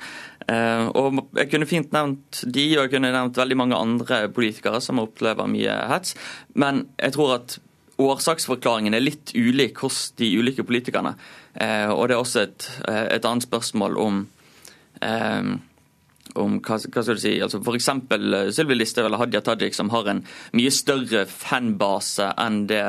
Eh, 0.49 0.87
og 0.89 1.23
Jeg 1.37 1.51
kunne 1.51 1.69
fint 1.69 1.93
nevnt 1.95 2.43
de, 2.45 2.67
og 2.77 2.85
jeg 2.85 2.95
kunne 2.97 3.13
nevnt 3.15 3.39
veldig 3.39 3.59
mange 3.59 3.79
andre 3.79 4.29
politikere 4.33 4.81
som 4.81 5.01
opplever 5.03 5.51
mye 5.51 5.77
hets. 5.93 6.17
Men 6.55 6.87
jeg 6.99 7.17
tror 7.17 7.37
at 7.41 7.59
årsaksforklaringen 8.03 8.95
er 8.95 9.05
litt 9.05 9.35
ulik 9.35 9.83
hos 9.85 10.11
de 10.19 10.31
ulike 10.39 10.65
politikerne. 10.67 11.15
Eh, 11.55 11.89
og 11.91 12.09
det 12.09 12.17
er 12.17 12.23
også 12.23 12.47
et, 12.47 12.71
eh, 12.89 13.07
et 13.17 13.25
annet 13.25 13.49
spørsmål 13.49 13.99
om 13.99 14.27
om 15.03 16.61
hva, 16.63 16.77
hva 16.79 17.03
skal 17.03 17.17
du 17.19 17.21
si, 17.21 17.33
altså 17.43 17.59
F.eks. 17.59 17.89
Sylvi 18.55 18.77
Listhaug 18.77 19.09
eller 19.09 19.19
Hadia 19.19 19.41
Tajik, 19.45 19.75
som 19.75 19.91
har 19.91 20.07
en 20.09 20.23
mye 20.57 20.71
større 20.71 21.25
fanbase 21.27 22.29
enn 22.41 22.63
det 22.71 22.85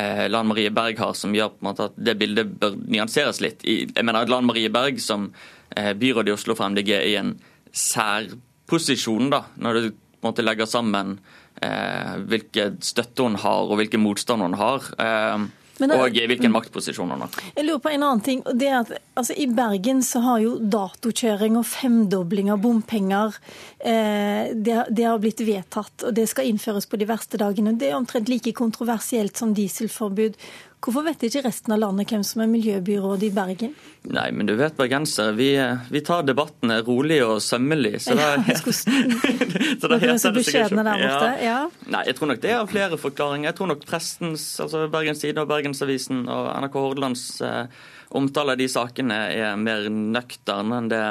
eh, 0.00 0.26
Lan 0.32 0.48
Marie 0.48 0.72
Berg 0.74 0.98
har, 1.00 1.14
som 1.18 1.34
gjør 1.36 1.52
på 1.54 1.62
en 1.62 1.68
måte 1.70 1.88
at 1.90 1.98
det 2.00 2.16
bildet 2.20 2.54
bør 2.60 2.78
nyanseres 2.80 3.42
litt. 3.44 3.64
jeg 3.64 4.04
mener 4.04 4.22
at 4.24 4.32
Lan 4.32 4.48
Marie 4.48 4.72
Berg 4.72 5.00
som 5.04 5.30
eh, 5.76 5.92
byrådet 5.92 6.32
i 6.32 6.36
Oslo 6.38 6.56
for 6.58 6.72
MDG 6.72 6.92
er 6.96 7.08
i 7.10 7.18
en 7.20 7.34
særposisjon, 7.70 9.30
da, 9.32 9.44
når 9.56 9.78
du 9.78 9.90
på 9.90 10.26
en 10.26 10.32
måte 10.32 10.44
legger 10.44 10.68
sammen 10.68 11.18
eh, 11.62 12.16
hvilken 12.28 12.80
støtte 12.84 13.24
hun 13.24 13.38
har 13.40 13.68
og 13.68 13.78
hvilken 13.80 14.02
motstand 14.02 14.44
hun 14.44 14.58
har. 14.60 14.88
Eh, 15.00 15.48
det, 15.88 15.96
og 15.96 16.18
hvilken 16.32 16.52
maktposisjon 16.52 17.10
han 17.14 17.24
har. 17.24 17.40
Jeg 17.56 17.66
lurer 17.66 17.82
på 17.84 17.92
en 17.92 18.04
annen 18.04 18.24
ting. 18.24 18.42
det 18.52 18.68
er 18.68 18.78
at 18.82 18.92
altså, 19.14 19.36
I 19.36 19.46
Bergen 19.54 20.02
så 20.04 20.22
har 20.24 20.42
jo 20.44 20.56
datokjøring 20.60 21.56
og 21.60 21.66
femdobling 21.68 22.50
av 22.52 22.60
bompenger 22.60 23.36
eh, 23.78 24.52
det, 24.54 24.76
det, 24.90 25.06
har 25.06 25.20
blitt 25.22 25.40
vedtatt, 25.46 26.06
og 26.06 26.16
det 26.16 26.26
skal 26.30 26.50
innføres 26.50 26.88
på 26.90 27.00
de 27.00 27.08
verste 27.08 27.40
dagene. 27.40 27.76
Det 27.78 27.90
er 27.90 27.98
omtrent 27.98 28.28
like 28.28 28.52
kontroversielt 28.56 29.40
som 29.40 29.54
dieselforbud. 29.56 30.36
Hvorfor 30.80 31.04
vet 31.04 31.20
ikke 31.26 31.42
resten 31.44 31.74
av 31.74 31.80
landet 31.82 32.08
hvem 32.08 32.22
som 32.24 32.40
er 32.40 32.48
miljøbyråd 32.48 33.24
i 33.26 33.28
Bergen? 33.36 33.74
Nei, 34.08 34.30
men 34.32 34.48
du 34.48 34.54
vet 34.56 34.78
bergensere, 34.78 35.34
vi, 35.36 35.50
vi 35.92 36.00
tar 36.04 36.24
debattene 36.24 36.78
rolig 36.86 37.18
og 37.20 37.42
sømmelig. 37.44 37.98
Så 38.06 38.16
da, 38.16 38.30
ja, 38.40 38.56
så 39.80 39.90
da 39.92 39.98
heter 40.00 40.32
det 40.38 40.46
seg 40.46 40.72
ikke 40.72 40.96
ja. 41.02 41.18
ja. 41.44 41.58
Nei, 41.92 42.06
jeg 42.08 42.16
tror 42.16 42.32
nok 42.32 42.40
det 42.40 42.54
er 42.56 42.70
flere 42.70 43.00
forklaringer. 43.02 43.50
Jeg 43.50 43.58
tror 43.60 43.72
nok 43.74 43.84
prestens, 43.88 44.46
altså 44.64 44.86
Bergens 44.92 45.20
Tidende 45.20 45.44
og 45.44 45.52
Bergensavisen 45.52 46.24
og 46.32 46.48
NRK 46.64 46.80
Hordalands 46.80 47.26
eh, 47.44 47.84
omtale 48.16 48.56
av 48.56 48.62
de 48.62 48.70
sakene 48.72 49.20
er 49.36 49.60
mer 49.60 49.84
nøktern 49.92 50.72
enn 50.78 50.90
det 50.90 51.04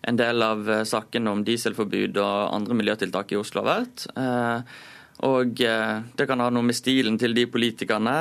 en 0.00 0.16
del 0.16 0.44
av 0.44 0.70
eh, 0.70 0.84
sakene 0.88 1.32
om 1.32 1.42
dieselforbud 1.44 2.20
og 2.20 2.54
andre 2.54 2.76
miljøtiltak 2.78 3.32
i 3.32 3.40
Oslo 3.40 3.64
har 3.64 3.80
vært. 3.80 4.06
Eh, 4.12 4.78
og 5.28 5.60
eh, 5.64 5.98
det 6.16 6.28
kan 6.28 6.40
ha 6.40 6.48
noe 6.52 6.64
med 6.68 6.76
stilen 6.76 7.18
til 7.20 7.36
de 7.36 7.46
politikerne 7.50 8.16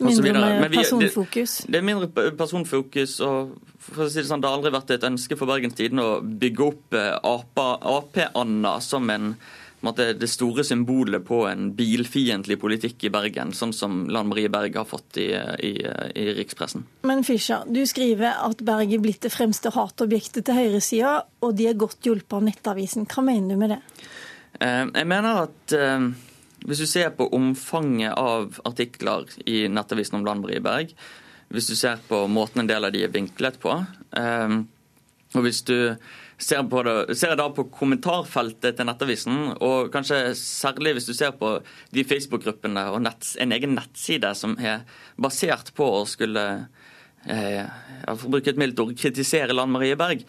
Mindre 0.00 0.32
med 0.60 0.72
personfokus? 0.72 1.58
Det, 1.64 1.72
det, 1.72 1.78
er 1.80 1.86
mindre 1.86 2.30
personfokus. 2.38 3.18
og 3.24 3.56
for 3.82 4.06
å 4.06 4.10
si 4.10 4.20
Det 4.20 4.28
sånn, 4.28 4.42
det 4.42 4.50
har 4.50 4.58
aldri 4.58 4.74
vært 4.74 4.92
et 4.94 5.06
ønske 5.08 5.38
for 5.38 5.50
Bergens 5.50 5.78
Tidende 5.78 6.04
å 6.04 6.18
bygge 6.20 6.66
opp 6.66 6.98
eh, 6.98 7.16
Ap-Anna 7.24 8.74
som 8.84 9.08
en, 9.10 9.32
måte, 9.86 10.10
det 10.18 10.28
store 10.30 10.64
symbolet 10.66 11.24
på 11.26 11.40
en 11.48 11.70
bilfiendtlig 11.78 12.58
politikk 12.60 13.08
i 13.08 13.12
Bergen, 13.14 13.54
sånn 13.56 13.74
som 13.74 14.04
Lan 14.12 14.30
Marie 14.30 14.50
Berg 14.52 14.76
har 14.78 14.86
fått 14.88 15.20
i, 15.22 15.30
i, 15.32 15.72
i 15.82 16.28
rikspressen. 16.38 16.86
Men 17.08 17.24
Fischer, 17.26 17.66
du 17.66 17.82
skriver 17.88 18.38
at 18.44 18.62
Berg 18.66 18.94
er 18.94 19.02
blitt 19.02 19.24
det 19.26 19.34
fremste 19.34 19.72
hatobjektet 19.74 20.46
til 20.46 20.58
høyresida, 20.58 21.18
og 21.42 21.58
de 21.58 21.70
er 21.70 21.78
godt 21.78 22.06
hjulpet 22.06 22.38
av 22.38 22.48
Nettavisen. 22.50 23.08
Hva 23.08 23.24
mener 23.26 23.54
du 23.54 23.62
med 23.62 23.76
det? 23.76 23.82
Eh, 24.58 24.84
jeg 24.84 25.08
mener 25.08 25.44
at 25.46 25.78
eh, 25.78 26.10
hvis 26.66 26.82
du 26.82 26.86
ser 26.90 27.10
på 27.16 27.28
omfanget 27.34 28.14
av 28.18 28.58
artikler 28.68 29.28
i 29.46 29.66
Nettavisen 29.70 30.18
om 30.18 30.26
Lan 30.26 30.44
i 30.50 30.60
Berg, 30.62 30.94
hvis 31.48 31.68
du 31.70 31.76
ser 31.78 32.00
på 32.08 32.26
måten 32.28 32.62
en 32.62 32.70
del 32.70 32.84
av 32.84 32.92
de 32.92 33.04
er 33.06 33.12
vinklet 33.12 33.60
på, 33.62 33.72
ehm, 34.18 34.64
og 35.36 35.44
hvis 35.44 35.62
du 35.68 35.96
ser, 36.38 36.62
på 36.70 36.82
det, 36.86 37.16
ser 37.18 37.36
da 37.38 37.48
på 37.52 37.66
kommentarfeltet 37.72 38.76
til 38.76 38.88
Nettavisen, 38.88 39.38
og 39.64 39.90
kanskje 39.94 40.34
særlig 40.38 40.96
hvis 40.98 41.08
du 41.08 41.14
ser 41.16 41.34
på 41.36 41.56
de 41.94 42.04
Facebook-gruppene 42.04 42.88
og 42.92 43.02
nett, 43.06 43.32
en 43.40 43.54
egen 43.56 43.74
nettside 43.78 44.34
som 44.38 44.56
er 44.60 44.84
basert 45.16 45.72
på 45.76 45.88
å 46.00 46.06
skulle 46.08 46.46
eh, 47.26 47.64
for 48.08 48.28
bruke 48.32 48.52
et 48.52 48.60
mildt 48.60 48.80
ord, 48.84 48.94
kritisere 48.98 49.56
Lan 49.56 49.72
Marie 49.72 49.98
Berg, 49.98 50.24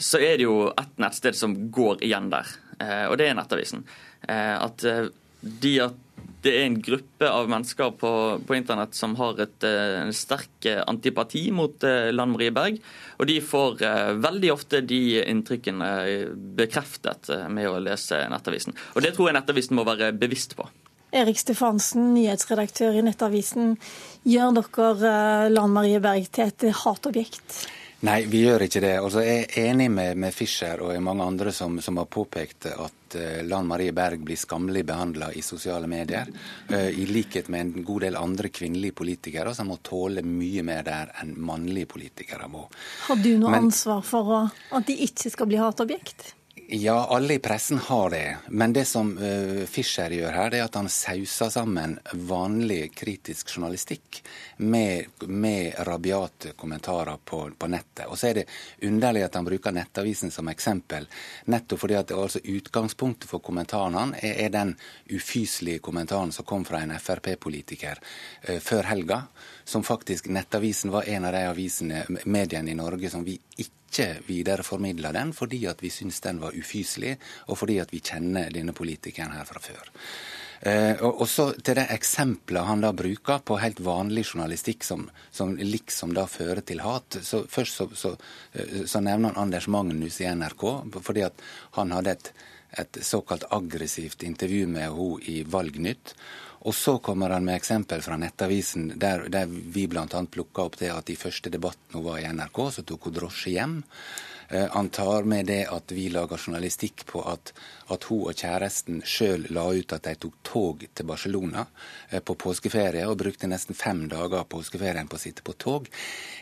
så 0.00 0.20
er 0.22 0.38
det 0.38 0.46
jo 0.46 0.70
ett 0.70 1.00
nettsted 1.02 1.36
som 1.36 1.56
går 1.72 2.04
igjen 2.06 2.30
der, 2.32 2.48
eh, 2.80 3.06
og 3.10 3.18
det 3.20 3.28
er 3.28 3.36
Nettavisen. 3.38 3.84
Eh, 4.22 4.56
at 4.56 4.86
eh, 4.88 5.08
de 5.40 5.74
at 5.88 6.06
det 6.40 6.52
er 6.56 6.66
en 6.66 6.78
gruppe 6.80 7.28
av 7.28 7.48
mennesker 7.52 7.92
på, 8.00 8.10
på 8.46 8.56
internett 8.56 8.94
som 8.96 9.14
har 9.18 9.40
et, 9.44 9.64
eh, 9.66 9.96
en 10.00 10.12
sterk 10.16 10.66
eh, 10.68 10.80
antipati 10.88 11.42
mot 11.52 11.84
eh, 11.84 12.08
Lan 12.14 12.32
Marie 12.32 12.52
Berg. 12.54 12.78
Og 13.20 13.28
de 13.28 13.36
får 13.44 13.82
veldig 14.24 14.52
ofte 14.54 14.80
de 14.80 15.20
inntrykkene 15.20 15.90
bekreftet 16.56 17.28
med 17.52 17.68
å 17.68 17.74
lese 17.84 18.22
Nettavisen. 18.32 18.76
Og 18.96 19.04
det 19.04 19.12
tror 19.16 19.28
jeg 19.28 19.36
Nettavisen 19.36 19.76
må 19.76 19.84
være 19.84 20.14
bevisst 20.16 20.56
på. 20.56 20.64
Erik 21.12 21.40
Stefansen, 21.42 22.14
nyhetsredaktør 22.14 22.96
i 22.96 23.02
Nettavisen. 23.04 23.74
Gjør 24.24 24.62
dere 24.62 25.12
Lan 25.52 25.74
Marie 25.74 26.00
Berg 26.00 26.30
til 26.32 26.48
et 26.48 26.70
hatobjekt? 26.84 27.66
Nei, 28.08 28.22
vi 28.32 28.46
gjør 28.46 28.64
ikke 28.64 28.80
det. 28.80 28.94
Altså, 29.02 29.20
jeg 29.26 29.44
er 29.44 29.68
enig 29.74 29.90
med, 29.92 30.16
med 30.16 30.32
Fischer 30.32 30.80
og 30.86 30.96
mange 31.04 31.26
andre 31.26 31.52
som, 31.52 31.76
som 31.84 32.00
har 32.00 32.08
påpekt 32.08 32.70
at 32.72 32.99
uh, 33.18 33.42
Lan 33.46 33.68
Marie 33.68 33.92
Berg 33.96 34.24
blir 34.26 34.38
skammelig 34.38 34.84
behandla 34.88 35.30
i 35.32 35.42
sosiale 35.42 35.88
medier. 35.90 36.30
Uh, 36.70 36.88
I 36.90 37.06
likhet 37.10 37.48
med 37.48 37.60
en 37.60 37.86
god 37.86 38.06
del 38.06 38.18
andre 38.20 38.50
kvinnelige 38.54 38.96
politikere 39.02 39.54
som 39.56 39.70
må 39.72 39.78
tåle 39.82 40.24
mye 40.26 40.64
mer 40.66 40.84
der 40.86 41.14
enn 41.22 41.36
mannlige 41.38 41.90
politikere 41.94 42.48
må. 42.50 42.66
Har 43.08 43.22
du 43.22 43.32
noe 43.38 43.54
Men, 43.54 43.70
ansvar 43.70 44.04
for 44.06 44.36
at 44.50 44.86
de 44.86 44.98
ikke 45.06 45.32
skal 45.32 45.50
bli 45.50 45.60
hatobjekt? 45.60 46.34
Ja, 46.72 47.06
alle 47.06 47.34
i 47.34 47.38
pressen 47.38 47.78
har 47.78 48.10
det. 48.10 48.36
Men 48.48 48.72
det 48.72 48.84
som 48.84 49.18
uh, 49.18 49.64
Fischer 49.66 50.12
gjør 50.14 50.30
her, 50.30 50.50
det 50.52 50.60
er 50.60 50.68
at 50.68 50.76
han 50.78 50.86
sauser 50.86 51.50
sammen 51.50 51.96
vanlig 52.14 52.92
kritisk 52.94 53.50
journalistikk 53.50 54.20
med, 54.62 55.08
med 55.26 55.74
rabiate 55.88 56.52
kommentarer 56.54 57.18
på, 57.24 57.40
på, 57.58 57.70
nettet. 57.74 58.04
Og 58.06 58.14
så 58.14 58.28
er 58.28 58.38
det 58.38 58.44
underlig 58.86 59.24
at 59.26 59.40
han 59.40 59.48
bruker 59.48 59.74
Nettavisen 59.74 60.30
som 60.30 60.52
eksempel, 60.52 61.08
nettopp 61.50 61.82
fordi 61.82 61.98
at 61.98 62.14
altså, 62.14 62.38
utgangspunktet 62.38 63.26
for 63.32 63.42
kommentaren 63.42 63.98
han 63.98 64.14
er, 64.20 64.38
er, 64.46 64.54
den 64.54 64.76
ufyselige 65.10 65.82
kommentaren 65.82 66.30
som 66.30 66.46
kom 66.46 66.62
fra 66.70 66.84
en 66.84 66.94
Frp-politiker 66.94 67.98
uh, 67.98 68.60
før 68.62 68.92
helga, 68.92 69.24
som 69.66 69.82
faktisk 69.82 70.30
Nettavisen 70.30 70.94
var 70.94 71.10
en 71.10 71.26
av 71.26 71.34
de 71.34 71.44
avisene, 71.50 72.06
mediene 72.30 72.70
i 72.70 72.78
Norge 72.78 73.10
som 73.10 73.26
vi 73.26 73.40
ikke 73.58 73.79
ikke 73.90 74.10
videreformidla 74.26 75.12
den 75.12 75.34
fordi 75.36 75.64
at 75.66 75.82
vi 75.82 75.90
syns 75.90 76.22
den 76.24 76.40
var 76.40 76.56
ufyselig, 76.56 77.16
og 77.50 77.58
fordi 77.58 77.80
at 77.82 77.92
vi 77.92 78.00
kjenner 78.00 78.52
denne 78.54 78.72
politikeren 78.76 79.34
her 79.34 79.48
fra 79.48 79.62
før. 79.62 79.90
Eh, 80.60 81.00
og 81.00 81.24
så 81.28 81.46
til 81.56 81.78
det 81.78 81.86
eksempelet 81.88 82.68
han 82.68 82.82
da 82.84 82.90
bruker 82.92 83.40
på 83.40 83.56
helt 83.62 83.78
vanlig 83.80 84.26
journalistikk 84.28 84.84
som, 84.84 85.06
som 85.32 85.54
liksom 85.56 86.12
da 86.12 86.26
fører 86.28 86.60
til 86.60 86.82
hat. 86.84 87.16
Så 87.24 87.46
Først 87.48 87.80
så, 87.80 87.88
så, 87.96 88.12
eh, 88.52 88.84
så 88.84 89.00
nevner 89.00 89.32
han 89.32 89.46
Anders 89.46 89.70
Magnus 89.72 90.20
i 90.20 90.28
NRK, 90.28 90.66
fordi 91.00 91.24
at 91.24 91.40
han 91.78 91.96
hadde 91.96 92.12
et, 92.12 92.32
et 92.84 93.00
såkalt 93.02 93.48
aggressivt 93.50 94.22
intervju 94.22 94.68
med 94.68 94.84
henne 94.90 95.32
i 95.32 95.40
Valgnytt. 95.48 96.14
Og 96.60 96.74
så 96.76 96.98
kommer 96.98 97.32
han 97.32 97.44
med 97.44 97.56
eksempel 97.56 98.02
fra 98.04 98.18
Nettavisen, 98.20 98.90
der, 99.00 99.28
der 99.32 99.48
vi 99.48 99.86
bl.a. 99.88 100.04
plukka 100.06 100.66
opp 100.68 100.76
det 100.80 100.90
at 100.92 101.08
i 101.08 101.16
første 101.16 101.52
debatten 101.52 101.96
hun 101.96 102.04
var 102.04 102.20
i 102.20 102.26
NRK, 102.28 102.60
så 102.74 102.84
tok 102.84 103.08
hun 103.08 103.16
drosje 103.16 103.54
hjem. 103.54 103.78
Eh, 104.50 104.66
han 104.70 104.88
tar 104.88 105.22
med 105.22 105.46
det 105.46 105.66
at 105.70 105.92
vi 105.92 106.08
lager 106.10 106.38
journalistikk 106.38 107.06
på 107.06 107.22
at, 107.30 107.52
at 107.86 108.06
hun 108.10 108.24
og 108.30 108.34
kjæresten 108.34 108.98
sjøl 109.06 109.46
la 109.54 109.68
ut 109.70 109.94
at 109.94 110.08
de 110.08 110.14
tok 110.18 110.40
tog 110.42 110.82
til 110.94 111.06
Barcelona 111.06 111.64
eh, 112.08 112.18
på 112.18 112.34
påskeferie, 112.34 113.06
og 113.06 113.20
brukte 113.22 113.46
nesten 113.50 113.78
fem 113.78 114.08
dager 114.10 114.40
av 114.42 114.48
påskeferien 114.50 115.06
på 115.06 115.18
å 115.20 115.22
sitte 115.22 115.46
på 115.46 115.54
tog. 115.54 115.86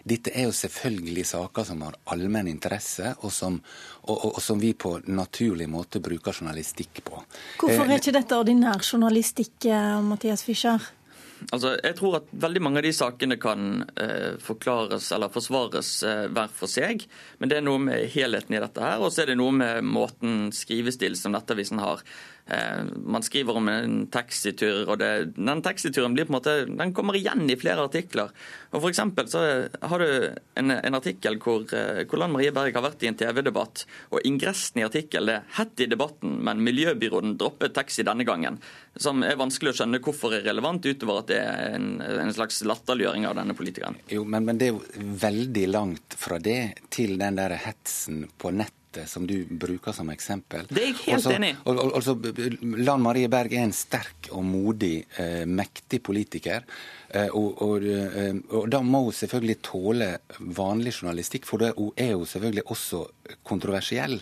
Dette 0.09 0.33
er 0.33 0.49
jo 0.49 0.57
selvfølgelig 0.57 1.27
saker 1.35 1.69
som 1.69 1.85
har 1.85 1.99
allmenn 2.15 2.49
interesse, 2.49 3.13
og 3.21 3.33
som, 3.35 3.61
og, 4.07 4.17
og, 4.17 4.31
og 4.39 4.43
som 4.43 4.61
vi 4.63 4.73
på 4.73 4.97
naturlig 5.05 5.69
måte 5.69 6.01
bruker 6.01 6.33
journalistikk 6.33 7.03
på. 7.05 7.21
Hvorfor 7.61 7.85
er 7.85 7.99
eh, 7.99 8.01
ikke 8.01 8.17
dette 8.17 8.41
ordinær 8.41 8.81
journalistikk, 8.81 9.69
Mathias 10.09 10.47
Fischer? 10.49 10.95
Altså, 11.53 11.75
jeg 11.79 11.97
tror 11.99 12.19
at 12.19 12.31
veldig 12.45 12.63
mange 12.65 12.81
av 12.81 12.87
de 12.87 12.93
sakene 12.95 13.39
kan 13.41 13.83
eh, 14.01 14.39
forklares 14.43 15.11
eller 15.15 15.33
forsvares 15.33 15.93
eh, 16.07 16.25
hver 16.35 16.51
for 16.55 16.71
seg. 16.71 17.05
Men 17.39 17.51
det 17.51 17.59
er 17.59 17.67
noe 17.67 17.83
med 17.83 18.09
helheten 18.13 18.57
i 18.57 18.63
dette 18.63 18.83
her, 18.83 18.99
og 19.03 19.13
så 19.15 19.25
er 19.25 19.33
det 19.33 19.39
noe 19.41 19.55
med 19.55 19.87
måten 19.87 20.51
skrivestil 20.55 21.17
som 21.19 21.37
Nettavisen 21.37 21.83
har. 21.83 22.03
Eh, 22.49 22.85
man 23.05 23.23
skriver 23.23 23.57
om 23.57 23.69
en 23.69 24.07
taxitur, 24.07 24.89
og 24.89 24.99
det, 25.03 25.35
den 25.37 25.61
taxituren 25.65 26.15
blir 26.17 26.25
på 26.25 26.33
en 26.33 26.39
måte, 26.39 26.55
den 26.65 26.95
kommer 26.97 27.17
igjen 27.19 27.45
i 27.51 27.59
flere 27.61 27.85
artikler. 27.85 28.33
Og 28.73 28.85
for 28.85 28.97
så 28.97 29.43
har 29.91 30.03
du 30.03 30.09
en, 30.57 30.73
en 30.73 30.97
artikkel 30.97 31.37
hvor, 31.45 31.67
eh, 31.77 32.05
hvor 32.09 32.23
Lan 32.23 32.33
Marie 32.33 32.55
Berg 32.57 32.77
har 32.79 32.87
vært 32.87 33.05
i 33.05 33.11
en 33.11 33.19
TV-debatt, 33.21 33.85
og 34.15 34.25
ingressen 34.29 34.81
i 34.81 34.87
artikkelen 34.87 35.35
er 35.35 35.45
'hett 35.59 35.85
i 35.85 35.91
debatten, 35.91 36.39
men 36.45 36.65
miljøbyråden 36.65 37.37
droppet 37.37 37.75
taxi 37.77 38.03
denne 38.03 38.25
gangen'. 38.25 38.59
Som 38.97 39.23
er 39.23 39.37
vanskelig 39.37 39.75
å 39.75 39.79
skjønne 39.83 40.01
hvorfor 40.01 40.35
er 40.35 40.47
relevant, 40.49 40.87
utover 40.89 41.21
at 41.21 41.29
det 41.29 41.43
er 41.43 41.77
en, 41.77 42.01
en 42.01 42.33
slags 42.33 42.63
latterliggjøring 42.65 43.29
av 43.29 43.37
denne 43.37 43.55
politikeren. 43.55 44.01
Jo, 44.09 44.25
men, 44.25 44.49
men 44.49 44.59
det 44.59 44.71
er 44.71 44.73
jo 44.73 45.13
veldig 45.21 45.69
langt 45.69 46.17
fra 46.17 46.41
det 46.41 46.89
til 46.91 47.19
den 47.21 47.37
der 47.37 47.59
hetsen 47.61 48.25
på 48.39 48.57
nett 48.57 48.78
som 49.07 49.27
du 49.27 49.45
bruker 49.51 49.93
som 49.93 50.11
eksempel. 50.11 50.67
Det 50.71 50.83
er 50.83 50.87
jeg 50.91 50.99
helt 51.05 51.19
også, 51.19 51.35
enig 51.37 51.51
i. 51.53 51.57
Altså, 51.69 52.15
Lan 52.85 53.03
Marie 53.05 53.29
Berg 53.33 53.55
er 53.55 53.67
en 53.67 53.75
sterk 53.77 54.31
og 54.33 54.45
modig, 54.47 55.05
eh, 55.21 55.45
mektig 55.47 56.01
politiker. 56.03 56.65
Eh, 57.09 57.29
og, 57.33 57.63
og, 57.65 57.85
eh, 57.85 58.35
og, 58.51 58.69
da 58.73 58.81
må 58.85 59.07
hun 59.07 59.17
selvfølgelig 59.17 59.59
tåle 59.65 60.09
vanlig 60.41 60.95
journalistikk, 60.99 61.47
for 61.49 61.65
hun 61.77 61.93
er 61.97 62.15
jo 62.15 62.25
selvfølgelig 62.29 62.67
også 62.75 63.05
kontroversiell. 63.49 64.19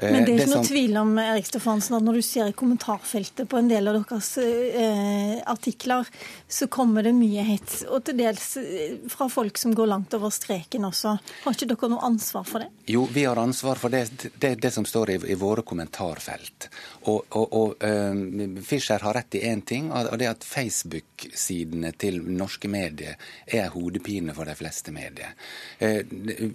Men 0.00 0.24
det 0.24 0.32
er 0.32 0.38
ikke 0.38 0.46
det 0.46 0.54
noe 0.54 0.68
tvil 0.68 0.98
om 1.00 1.12
Erik 1.22 1.48
Stefansen, 1.48 1.96
at 1.98 2.06
når 2.06 2.20
du 2.20 2.22
ser 2.24 2.50
i 2.50 2.56
kommentarfeltet 2.56 3.48
på 3.50 3.58
en 3.60 3.68
del 3.70 3.90
av 3.90 3.98
deres 3.98 4.30
eh, 4.40 5.36
artikler, 5.50 6.08
så 6.48 6.68
kommer 6.72 7.06
det 7.06 7.12
mye 7.16 7.44
hets. 7.46 7.82
Og 7.88 8.04
til 8.06 8.18
dels 8.20 8.46
eh, 8.60 8.96
fra 9.12 9.28
folk 9.32 9.60
som 9.60 9.74
går 9.76 9.90
langt 9.92 10.16
over 10.16 10.32
streken 10.34 10.88
også. 10.88 11.16
Har 11.44 11.56
ikke 11.56 11.70
dere 11.72 11.92
noe 11.92 12.06
ansvar 12.08 12.46
for 12.48 12.64
det? 12.64 12.70
Jo, 12.90 13.04
vi 13.10 13.26
har 13.28 13.40
ansvar 13.40 13.80
for 13.80 13.92
det, 13.92 14.30
det, 14.40 14.54
det 14.62 14.72
som 14.74 14.86
står 14.88 15.14
i, 15.14 15.18
i, 15.34 15.38
våre 15.40 15.64
kommentarfelt. 15.66 16.70
Og, 17.08 17.24
og, 17.30 17.52
og 17.56 17.84
uh, 17.84 18.62
Fischer 18.66 19.00
har 19.00 19.14
rett 19.16 19.38
i 19.38 19.44
én 19.48 19.62
ting, 19.64 19.88
og 19.92 20.18
det 20.20 20.26
er 20.26 20.34
at 20.34 20.44
Facebook-sidene 20.44 21.94
til 21.96 22.20
norske 22.28 22.68
medier 22.68 23.16
er 23.46 23.70
hodepine 23.72 24.34
for 24.36 24.48
de 24.48 24.56
fleste 24.58 24.92
medier. 24.92 25.32
Uh, 25.80 26.02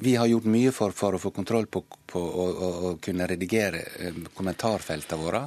vi 0.01 0.15
har 0.15 0.29
gjort 0.29 0.49
mye 0.53 0.73
for, 0.75 0.93
for 0.93 1.17
å 1.17 1.21
få 1.21 1.33
kontroll 1.33 1.65
på, 1.71 1.81
på 2.05 2.21
å 2.21 2.91
kunne 3.01 3.27
redigere 3.27 3.81
eh, 3.99 4.19
kommentarfeltene 4.35 5.21
våre. 5.21 5.41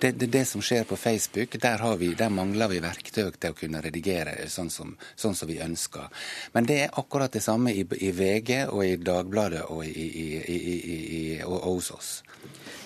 Det, 0.00 0.12
det, 0.18 0.30
det, 0.32 0.44
som 0.48 0.62
skjer 0.64 0.86
på 0.88 0.96
Facebook, 0.96 1.58
der, 1.60 1.84
vi, 2.00 2.12
der, 2.18 2.32
mangler 2.32 2.70
vi 2.72 2.80
verktøy 2.82 3.30
til 3.36 3.52
å 3.52 3.56
kunne 3.58 3.82
redigere 3.84 4.34
sånn 4.50 4.70
som, 4.72 4.94
sånn 5.16 5.36
som, 5.36 5.48
vi 5.48 5.60
ønsker. 5.64 6.08
Men 6.54 6.68
det 6.68 6.80
er 6.84 6.98
akkurat 7.00 7.32
det 7.32 7.44
samme 7.44 7.72
i, 7.72 7.84
i 7.84 8.12
VG 8.12 8.68
og 8.68 8.82
i 8.84 8.96
Dagbladet 9.00 9.66
og, 9.68 9.84
i, 9.86 11.38
og, 11.44 11.58
og 11.58 11.78
hos 11.78 11.92
oss. 11.94 12.10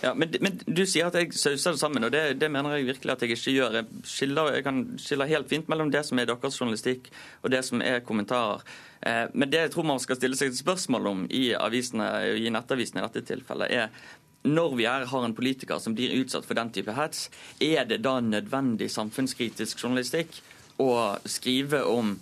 Ja, 0.02 0.14
men, 0.18 0.32
men, 0.42 0.56
du 0.66 0.82
sier 0.82 1.06
at 1.06 1.14
jeg 1.14 1.30
sauser 1.30 1.76
det 1.76 1.78
sammen, 1.78 2.02
og 2.02 2.10
det, 2.10 2.22
det, 2.40 2.48
mener 2.50 2.74
jeg 2.74 2.88
virkelig 2.88 3.12
at 3.14 3.20
jeg 3.22 3.36
ikke 3.36 3.54
gjør. 3.54 3.76
Jeg, 3.78 4.00
skiller, 4.10 4.48
jeg 4.56 4.64
kan 4.66 4.80
skille 4.98 5.28
helt 5.30 5.50
fint 5.50 5.70
mellom 5.70 5.92
det 5.94 6.02
som 6.08 6.18
er 6.18 6.26
deres 6.26 6.58
journalistikk 6.58 7.06
og 7.42 7.52
det 7.54 7.60
som 7.68 7.84
er 7.86 8.02
kommentarer. 8.02 8.64
Eh, 9.06 9.28
men 9.30 9.52
det 9.52 9.60
jeg 9.60 9.72
tror 9.76 9.86
man 9.86 10.02
skal 10.02 10.18
stille 10.18 10.38
seg 10.38 10.50
et 10.50 10.58
spørsmål 10.58 11.06
om 11.12 11.22
i, 11.30 11.52
avisene, 11.54 12.08
i 12.34 12.50
nettavisene 12.50 13.02
i 13.02 13.06
dette 13.06 13.22
tilfellet, 13.30 13.70
er 13.70 13.94
når 14.42 14.74
vi 14.74 14.88
er, 14.90 15.06
har 15.06 15.24
en 15.24 15.36
politiker 15.38 15.78
som 15.78 15.94
blir 15.94 16.16
utsatt 16.18 16.46
for 16.48 16.58
den 16.58 16.72
type 16.74 16.96
hets, 16.96 17.28
er 17.62 17.86
det 17.86 18.00
da 18.02 18.16
nødvendig 18.18 18.90
samfunnskritisk 18.90 19.84
journalistikk 19.84 20.34
å 20.82 20.90
skrive 21.30 21.84
om 21.86 22.16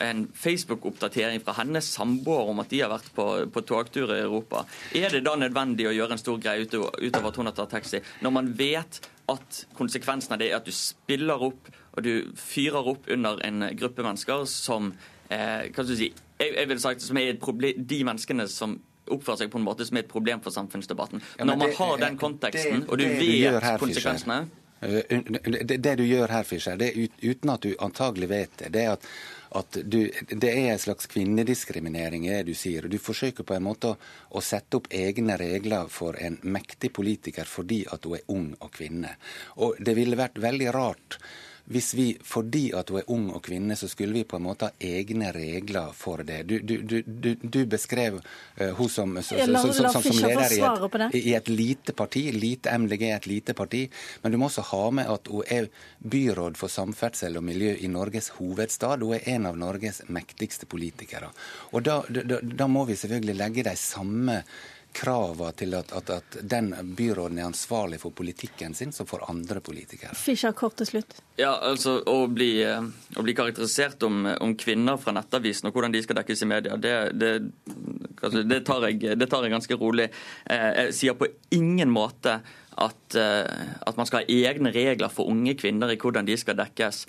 en 0.00 0.24
Facebook-oppdatering 0.34 1.42
fra 1.44 1.56
hennes 1.60 1.88
samboer 1.94 2.52
om 2.52 2.62
at 2.62 2.70
de 2.72 2.80
har 2.80 2.92
vært 2.92 3.10
på, 3.16 3.26
på 3.52 3.64
togtur 3.68 4.14
i 4.14 4.20
Europa. 4.22 4.64
Er 4.96 5.12
det 5.12 5.24
da 5.26 5.36
nødvendig 5.38 5.88
å 5.88 5.94
gjøre 5.94 6.16
en 6.16 6.22
stor 6.22 6.40
greie 6.42 6.64
utover 6.66 7.28
at 7.28 7.40
hun 7.40 7.50
har 7.50 7.56
tatt 7.56 7.74
taxi, 7.76 8.02
når 8.24 8.36
man 8.38 8.52
vet 8.58 9.02
at 9.32 9.64
konsekvensen 9.78 10.34
av 10.34 10.42
det 10.42 10.50
er 10.50 10.58
at 10.58 10.68
du 10.68 10.74
spiller 10.74 11.42
opp 11.50 11.70
og 11.92 12.04
du 12.04 12.32
fyrer 12.38 12.88
opp 12.94 13.08
under 13.12 13.40
en 13.46 13.66
gruppe 13.76 14.04
mennesker 14.04 14.46
som 14.48 14.92
eh, 15.28 15.68
hva 15.68 15.84
skal 15.84 15.92
du 15.92 15.98
si, 15.98 16.08
jeg, 16.40 16.54
jeg 16.56 16.70
vil 16.70 16.80
sagt, 16.82 17.04
som 17.04 17.20
er 17.20 17.34
et 17.34 17.42
problem, 17.42 17.84
de 17.88 18.00
menneskene 18.08 18.48
som 18.50 18.78
oppfører 19.12 19.42
seg 19.42 19.52
på 19.52 19.60
en 19.60 19.66
måte 19.66 19.86
som 19.86 19.98
er 19.98 20.06
et 20.06 20.10
problem 20.10 20.40
for 20.44 20.54
samfunnsdebatten. 20.54 21.22
Ja, 21.38 21.44
Når 21.44 21.58
man 21.58 21.68
det, 21.68 21.76
har 21.78 21.94
den 22.00 22.18
konteksten, 22.20 22.82
det, 22.84 22.88
og 22.88 22.98
du 22.98 23.06
vet 23.06 23.62
her, 23.64 23.78
konsekvensene 23.82 24.40
eh, 24.80 25.22
det, 25.68 25.76
det, 25.76 25.94
du 26.00 26.04
gjør 26.06 26.32
her, 26.32 26.48
Fischer, 26.48 26.78
det 26.80 26.92
er 26.92 27.08
uten 27.22 27.52
at 27.52 27.66
du 27.66 27.74
antagelig 27.78 28.30
vet 28.32 28.58
det, 28.62 28.72
det 28.74 28.86
er 28.86 28.96
at 28.96 29.08
at 29.58 29.78
du, 29.84 29.98
det 30.28 30.50
er 30.50 30.72
en 30.72 30.80
slags 30.80 31.08
kvinnediskriminering 31.12 32.26
i 32.26 32.32
det 32.32 32.42
du 32.48 32.54
sier. 32.56 32.86
og 32.86 32.92
Du 32.92 32.98
forsøker 33.02 33.44
på 33.44 33.56
en 33.56 33.66
måte 33.66 33.92
å, 33.92 33.98
å, 34.32 34.40
sette 34.44 34.78
opp 34.78 34.88
egne 34.94 35.36
regler 35.40 35.90
for 35.92 36.16
en 36.20 36.38
mektig 36.42 36.92
politiker 36.96 37.48
fordi 37.48 37.82
at 37.92 38.08
hun 38.08 38.18
er 38.18 38.28
ung 38.32 38.50
og 38.60 38.72
kvinne. 38.74 39.16
Og 39.60 39.80
Det 39.80 39.96
ville 39.98 40.18
vært 40.18 40.40
veldig 40.42 40.70
rart 40.74 41.18
hvis 41.64 41.94
vi, 41.94 42.06
fordi 42.24 42.72
at 42.74 42.90
hun 42.90 42.98
er 42.98 43.10
ung 43.14 43.28
og 43.36 43.42
kvinne, 43.46 43.76
så 43.78 43.88
skulle 43.88 44.16
vi 44.16 44.24
på 44.28 44.38
en 44.38 44.44
måte 44.48 44.68
ha 44.68 44.88
egne 44.92 45.30
regler 45.34 45.92
for 45.94 46.24
det. 46.26 46.40
Du, 46.50 46.56
du, 46.58 47.02
du, 47.06 47.28
du 47.38 47.60
beskrev 47.70 48.18
uh, 48.18 48.72
hun 48.78 48.90
som, 48.90 49.14
så, 49.22 49.38
så, 49.38 49.72
så, 49.72 50.02
som 50.02 50.18
leder 50.24 50.56
i 50.56 50.60
et, 50.66 51.16
i 51.22 51.34
et, 51.38 51.48
lite 51.52 51.94
parti, 51.96 52.24
lite 52.34 52.74
MDG 52.78 53.06
er 53.08 53.16
et 53.20 53.30
lite 53.30 53.54
parti, 53.54 53.84
men 54.22 54.34
du 54.34 54.40
må 54.42 54.50
også 54.50 54.66
ha 54.72 54.82
med 54.98 55.14
at 55.14 55.30
hun 55.30 55.46
er 55.46 55.70
byråd 56.02 56.58
for 56.58 56.72
samferdsel 56.72 57.38
og 57.38 57.46
miljø 57.46 57.76
i 57.78 57.90
Norges 57.90 58.32
hovedstad. 58.40 59.06
Hun 59.06 59.16
er 59.20 59.30
en 59.36 59.50
av 59.52 59.58
Norges 59.58 60.02
mektigste 60.10 60.66
politikere. 60.66 61.30
Og 61.72 61.86
da, 61.86 62.00
da, 62.10 62.42
da 62.42 62.70
må 62.70 62.84
vi 62.90 62.98
selvfølgelig 62.98 63.38
legge 63.38 63.70
de 63.70 63.78
samme 63.78 64.42
kravene 64.92 65.52
til 65.56 65.74
at, 65.76 65.92
at, 65.96 66.10
at, 66.10 66.38
den 66.42 66.70
byråden 66.96 67.40
er 67.40 67.48
ansvarlig 67.48 67.98
for 68.02 68.14
politikken 68.16 68.74
sin, 68.74 68.92
som 68.92 69.08
for 69.08 69.24
andre 69.30 69.60
politikere. 69.64 70.14
Fischer, 70.18 70.54
kort 70.56 70.76
til 70.80 70.90
slutt. 70.90 71.18
Ja, 71.40 71.54
altså 71.56 71.98
Å 72.08 72.16
bli, 72.30 72.50
eh, 72.66 72.88
å 73.16 73.24
bli 73.24 73.34
karakterisert 73.36 74.02
om, 74.06 74.24
om, 74.32 74.54
kvinner 74.58 75.00
fra 75.00 75.14
Nettavisen 75.16 75.70
og 75.70 75.76
hvordan 75.76 75.94
de 75.94 76.02
skal 76.04 76.20
dekkes 76.20 76.44
i 76.44 76.50
media, 76.50 76.76
det, 76.76 76.96
det, 77.18 77.32
altså, 78.20 78.42
det, 78.44 78.62
tar, 78.68 78.88
jeg, 78.88 79.16
det 79.18 79.30
tar 79.32 79.46
jeg 79.46 79.54
ganske 79.56 79.78
rolig. 79.80 80.08
Eh, 80.46 80.68
jeg 80.82 80.96
sier 81.00 81.18
på 81.18 81.30
ingen 81.56 81.92
måte 81.92 82.38
at, 82.72 83.18
eh, 83.18 83.68
at, 83.80 83.96
man 83.98 84.08
skal 84.08 84.22
ha 84.22 84.42
egne 84.52 84.72
regler 84.74 85.12
for 85.12 85.30
unge 85.32 85.56
kvinner 85.60 85.92
i 85.92 86.00
hvordan 86.00 86.28
de 86.28 86.38
skal 86.40 86.58
dekkes. 86.60 87.06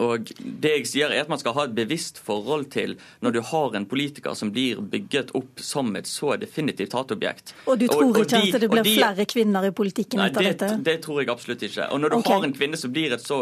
Og 0.00 0.30
det 0.38 0.72
jeg 0.78 0.86
sier 0.90 1.12
er 1.14 1.22
at 1.22 1.28
Man 1.30 1.38
skal 1.38 1.54
ha 1.54 1.64
et 1.68 1.74
bevisst 1.76 2.18
forhold 2.22 2.66
til 2.74 2.96
når 3.22 3.36
du 3.36 3.40
har 3.50 3.76
en 3.78 3.86
politiker 3.86 4.34
som 4.38 4.50
blir 4.54 4.80
bygget 4.80 5.30
opp 5.38 5.62
som 5.62 5.94
et 5.96 6.08
så 6.10 6.34
definitivt 6.40 6.96
hatobjekt. 6.96 7.54
Og 7.66 7.78
du 7.78 7.86
tror 7.88 8.08
og, 8.08 8.18
og 8.18 8.24
ikke 8.24 8.40
de, 8.42 8.50
at 8.54 8.64
det 8.64 8.70
blir 8.72 8.86
de, 8.86 8.96
flere 8.98 9.26
kvinner 9.30 9.68
i 9.68 9.70
politikken 9.74 10.18
nei, 10.22 10.30
etter 10.32 10.42
det, 10.48 10.56
dette? 10.58 10.82
Det 10.90 10.96
tror 11.06 11.22
jeg 11.22 11.30
absolutt 11.30 11.62
ikke. 11.68 11.88
Og 11.94 12.00
Når 12.02 12.10
du 12.10 12.18
Okay. 12.24 12.32
har 12.32 12.44
en 12.46 12.52
kvinne 12.56 12.78
som 12.80 12.92
blir 12.94 13.12
et 13.12 13.20
så, 13.22 13.38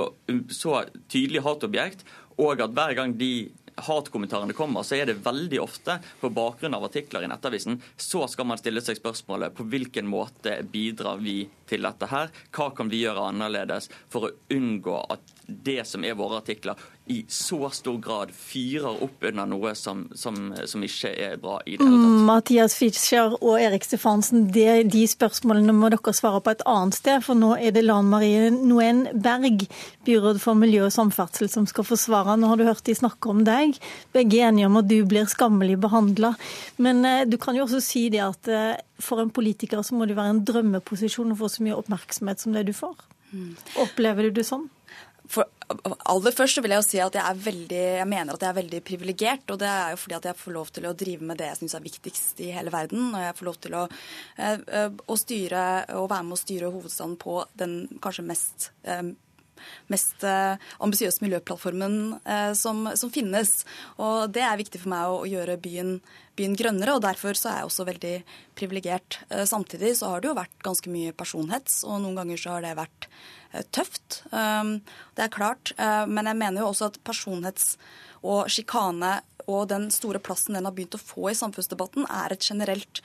så 0.50 0.84
tydelig 1.12 1.42
hatobjekt, 1.44 2.04
og 2.40 2.60
at 2.64 2.72
hver 2.74 2.94
gang 2.98 3.12
de 3.20 3.32
hatkommentarene 3.82 4.52
kommer, 4.56 4.84
så 4.84 4.96
er 4.98 5.06
det 5.08 5.20
veldig 5.24 5.60
ofte 5.62 5.96
på 6.20 6.30
bakgrunn 6.34 6.74
av 6.76 6.84
artikler 6.88 7.24
i 7.24 7.28
Nettavisen, 7.30 7.78
så 7.96 8.26
skal 8.28 8.48
man 8.50 8.60
stille 8.60 8.82
seg 8.84 8.98
spørsmålet 8.98 9.54
på 9.56 9.64
hvilken 9.72 10.08
måte 10.10 10.58
bidrar 10.72 11.22
vi 11.22 11.38
til 11.70 11.86
dette 11.86 12.08
her? 12.10 12.32
Hva 12.52 12.68
kan 12.76 12.90
vi 12.92 13.00
gjøre 13.04 13.28
annerledes 13.32 13.88
for 14.12 14.28
å 14.28 14.34
unngå 14.52 14.98
at 15.14 15.31
det 15.46 15.82
som 15.88 16.04
er 16.04 16.16
våre 16.18 16.40
artikler, 16.42 16.78
i 17.10 17.24
så 17.28 17.66
stor 17.74 17.96
grad 17.98 18.30
fyrer 18.30 19.00
opp 19.02 19.24
under 19.26 19.46
noe 19.50 19.72
som, 19.74 20.04
som, 20.14 20.36
som 20.70 20.84
ikke 20.86 21.10
er 21.10 21.40
bra 21.42 21.56
i 21.66 21.74
det 21.74 21.82
hele 21.82 21.96
tatt? 21.98 22.12
Mm, 22.12 22.20
Mathias 22.28 22.76
Fischer 22.78 23.34
og 23.40 23.56
Erik 23.58 23.82
Stefansen, 23.86 24.44
det, 24.54 24.84
de 24.94 25.02
spørsmålene 25.10 25.74
må 25.74 25.90
dere 25.90 26.14
svare 26.14 26.38
på 26.44 26.54
et 26.54 26.62
annet 26.70 26.96
sted. 27.00 27.24
For 27.26 27.38
nå 27.38 27.56
er 27.58 27.74
det 27.74 27.82
Lan 27.88 28.10
Marie 28.12 28.52
Noen 28.54 29.08
Berg, 29.12 29.66
byråd 30.06 30.38
for 30.42 30.58
miljø 30.58 30.86
og 30.86 30.94
samferdsel, 30.94 31.50
som 31.50 31.66
skal 31.70 31.88
forsvare. 31.88 32.38
Nå 32.38 32.52
har 32.52 32.60
du 32.60 32.68
hørt 32.68 32.86
de 32.86 32.94
snakke 32.96 33.34
om 33.34 33.42
deg. 33.48 33.74
Begge 34.14 34.38
er 34.38 34.52
enige 34.52 34.70
om 34.70 34.78
at 34.78 34.90
du 34.90 35.00
blir 35.08 35.26
skammelig 35.30 35.80
behandla. 35.82 36.36
Men 36.82 37.02
eh, 37.08 37.24
du 37.26 37.34
kan 37.42 37.58
jo 37.58 37.66
også 37.66 37.82
si 37.82 38.06
det 38.14 38.22
at 38.22 38.52
eh, 38.52 38.76
for 39.02 39.24
en 39.24 39.34
politiker 39.34 39.82
så 39.82 39.98
må 39.98 40.06
det 40.06 40.16
være 40.18 40.36
en 40.36 40.44
drømmeposisjon 40.46 41.34
å 41.34 41.40
få 41.42 41.50
så 41.50 41.66
mye 41.66 41.80
oppmerksomhet 41.82 42.46
som 42.46 42.54
det 42.54 42.68
du 42.70 42.76
får. 42.76 42.94
Opplever 43.80 44.28
du 44.28 44.38
det 44.38 44.46
sånn? 44.46 44.68
For 45.32 45.48
aller 46.12 46.34
først 46.36 46.58
så 46.58 46.62
vil 46.64 46.74
jeg 46.74 46.82
jo 46.82 46.86
si 46.86 47.00
at 47.00 47.16
jeg, 47.16 47.40
veldig, 47.46 47.80
jeg 48.02 48.08
mener 48.10 48.36
at 48.36 48.44
jeg 48.44 48.52
er 48.52 48.58
veldig 48.58 48.80
privilegert. 48.84 49.46
Og 49.54 49.60
det 49.62 49.70
er 49.70 49.94
jo 49.94 50.00
fordi 50.02 50.18
at 50.18 50.28
jeg 50.28 50.40
får 50.42 50.56
lov 50.58 50.72
til 50.76 50.88
å 50.88 50.94
drive 51.04 51.28
med 51.30 51.40
det 51.40 51.48
jeg 51.48 51.60
syns 51.62 51.76
er 51.78 51.86
viktigst 51.86 52.42
i 52.44 52.50
hele 52.52 52.72
verden. 52.74 53.10
Og 53.10 53.24
jeg 53.24 53.36
får 53.38 53.48
lov 53.48 53.58
til 53.64 53.76
å, 53.78 53.82
eh, 54.36 54.64
eh, 54.78 54.88
å 54.92 55.18
styre 55.20 55.66
og 55.96 56.10
være 56.12 56.28
med 56.28 56.36
å 56.36 56.42
styre 56.42 56.72
hovedstaden 56.74 57.16
på 57.22 57.38
den 57.58 57.76
kanskje 58.04 58.26
mest 58.28 58.70
eh, 58.84 59.12
mest 59.92 60.24
eh, 60.26 60.58
ambisiøse 60.82 61.24
miljøplattformen 61.24 61.96
eh, 62.24 62.52
som, 62.58 62.84
som 62.98 63.12
finnes. 63.12 63.54
Og 64.02 64.32
det 64.34 64.44
er 64.46 64.60
viktig 64.60 64.82
for 64.82 64.92
meg 64.92 65.10
å, 65.12 65.22
gjøre 65.28 65.58
byen, 65.62 65.96
byen 66.38 66.56
grønnere, 66.58 66.96
og 66.96 67.04
derfor 67.06 67.38
så 67.38 67.50
er 67.50 67.60
jeg 67.60 67.70
også 67.70 67.88
veldig 67.88 68.14
privilegert. 68.58 69.20
Eh, 69.30 69.44
samtidig 69.48 69.94
så 69.98 70.12
har 70.12 70.22
det 70.22 70.32
jo 70.32 70.38
vært 70.38 70.66
ganske 70.66 70.92
mye 70.92 71.16
personhets, 71.16 71.82
og 71.86 72.02
noen 72.04 72.22
ganger 72.22 72.40
så 72.40 72.56
har 72.56 72.66
det 72.66 72.78
vært 72.80 73.10
tøft. 73.76 74.22
Det 74.32 75.20
er 75.20 75.28
klart. 75.28 75.74
men 76.08 76.24
jeg 76.24 76.38
mener 76.40 76.62
jo 76.62 76.70
også 76.70 76.86
at 76.88 76.94
personhets 77.04 77.74
og 78.24 78.48
sjikane 78.48 79.18
og 79.44 79.66
den 79.68 79.90
store 79.92 80.22
plassen 80.22 80.56
den 80.56 80.64
har 80.64 80.72
begynt 80.72 80.96
å 80.96 81.02
få 81.02 81.28
i 81.28 81.36
samfunnsdebatten, 81.36 82.06
er 82.08 82.32
et 82.32 82.46
generelt 82.48 83.02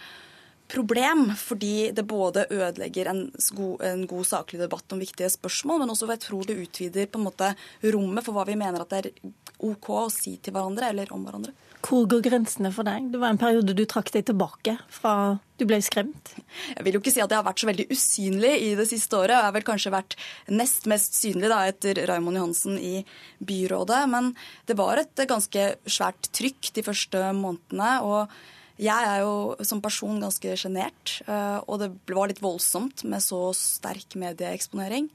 problem, 0.67 1.29
fordi 1.39 1.91
det 1.95 2.05
både 2.07 2.47
ødelegger 2.51 3.11
en 3.11 3.21
god, 3.55 3.83
en 3.87 4.05
god 4.09 4.27
saklig 4.27 4.59
debatt 4.61 4.93
om 4.93 5.01
viktige 5.01 5.29
spørsmål, 5.31 5.83
men 5.83 5.93
også 5.93 6.09
jeg 6.11 6.23
tror 6.27 6.47
det 6.47 6.59
utvider 6.59 7.07
på 7.11 7.21
en 7.21 7.27
måte 7.29 7.53
rommet 7.83 8.25
for 8.25 8.35
hva 8.35 8.47
vi 8.47 8.57
mener 8.59 8.83
at 8.83 8.91
det 8.91 8.99
er 9.05 9.31
OK 9.67 9.89
å 9.95 10.09
si 10.13 10.37
til 10.37 10.53
hverandre 10.53 10.91
eller 10.91 11.11
om 11.15 11.23
hverandre. 11.25 11.55
Hvor 11.87 12.07
går 12.09 12.23
grensene 12.25 12.71
for 12.73 12.87
deg? 12.87 13.11
Det 13.13 13.19
var 13.21 13.31
en 13.31 13.39
periode 13.39 13.75
du 13.77 13.83
trakk 13.87 14.09
deg 14.11 14.25
tilbake 14.27 14.73
fra 14.91 15.37
du 15.57 15.63
ble 15.69 15.77
skremt. 15.85 16.33
Jeg 16.73 16.83
vil 16.85 16.97
jo 16.97 17.01
ikke 17.01 17.13
si 17.13 17.21
at 17.23 17.31
jeg 17.31 17.37
har 17.37 17.45
vært 17.45 17.61
så 17.61 17.69
veldig 17.69 17.85
usynlig 17.93 18.51
i 18.65 18.71
det 18.77 18.87
siste 18.89 19.17
året. 19.17 19.35
Og 19.35 19.37
Jeg 19.37 19.47
har 19.47 19.55
vel 19.55 19.67
kanskje 19.69 19.93
vært 19.93 20.17
nest 20.49 20.89
mest 20.89 21.17
synlig 21.17 21.51
da, 21.53 21.61
etter 21.69 22.01
Raymond 22.09 22.41
Johansen 22.41 22.81
i 22.81 23.05
byrådet. 23.39 24.01
Men 24.11 24.33
det 24.69 24.77
var 24.77 25.01
et 25.01 25.25
ganske 25.29 25.69
svært 25.85 26.29
trykk 26.35 26.73
de 26.75 26.85
første 26.85 27.23
månedene. 27.37 27.93
og 28.03 28.37
jeg 28.77 29.07
er 29.09 29.21
jo 29.23 29.55
som 29.65 29.79
person 29.81 30.19
ganske 30.21 30.53
sjenert, 30.59 31.15
eh, 31.25 31.57
og 31.65 31.79
det 31.81 31.87
var 32.13 32.29
litt 32.29 32.41
voldsomt 32.43 33.03
med 33.09 33.23
så 33.25 33.39
sterk 33.57 34.13
medieeksponering. 34.19 35.07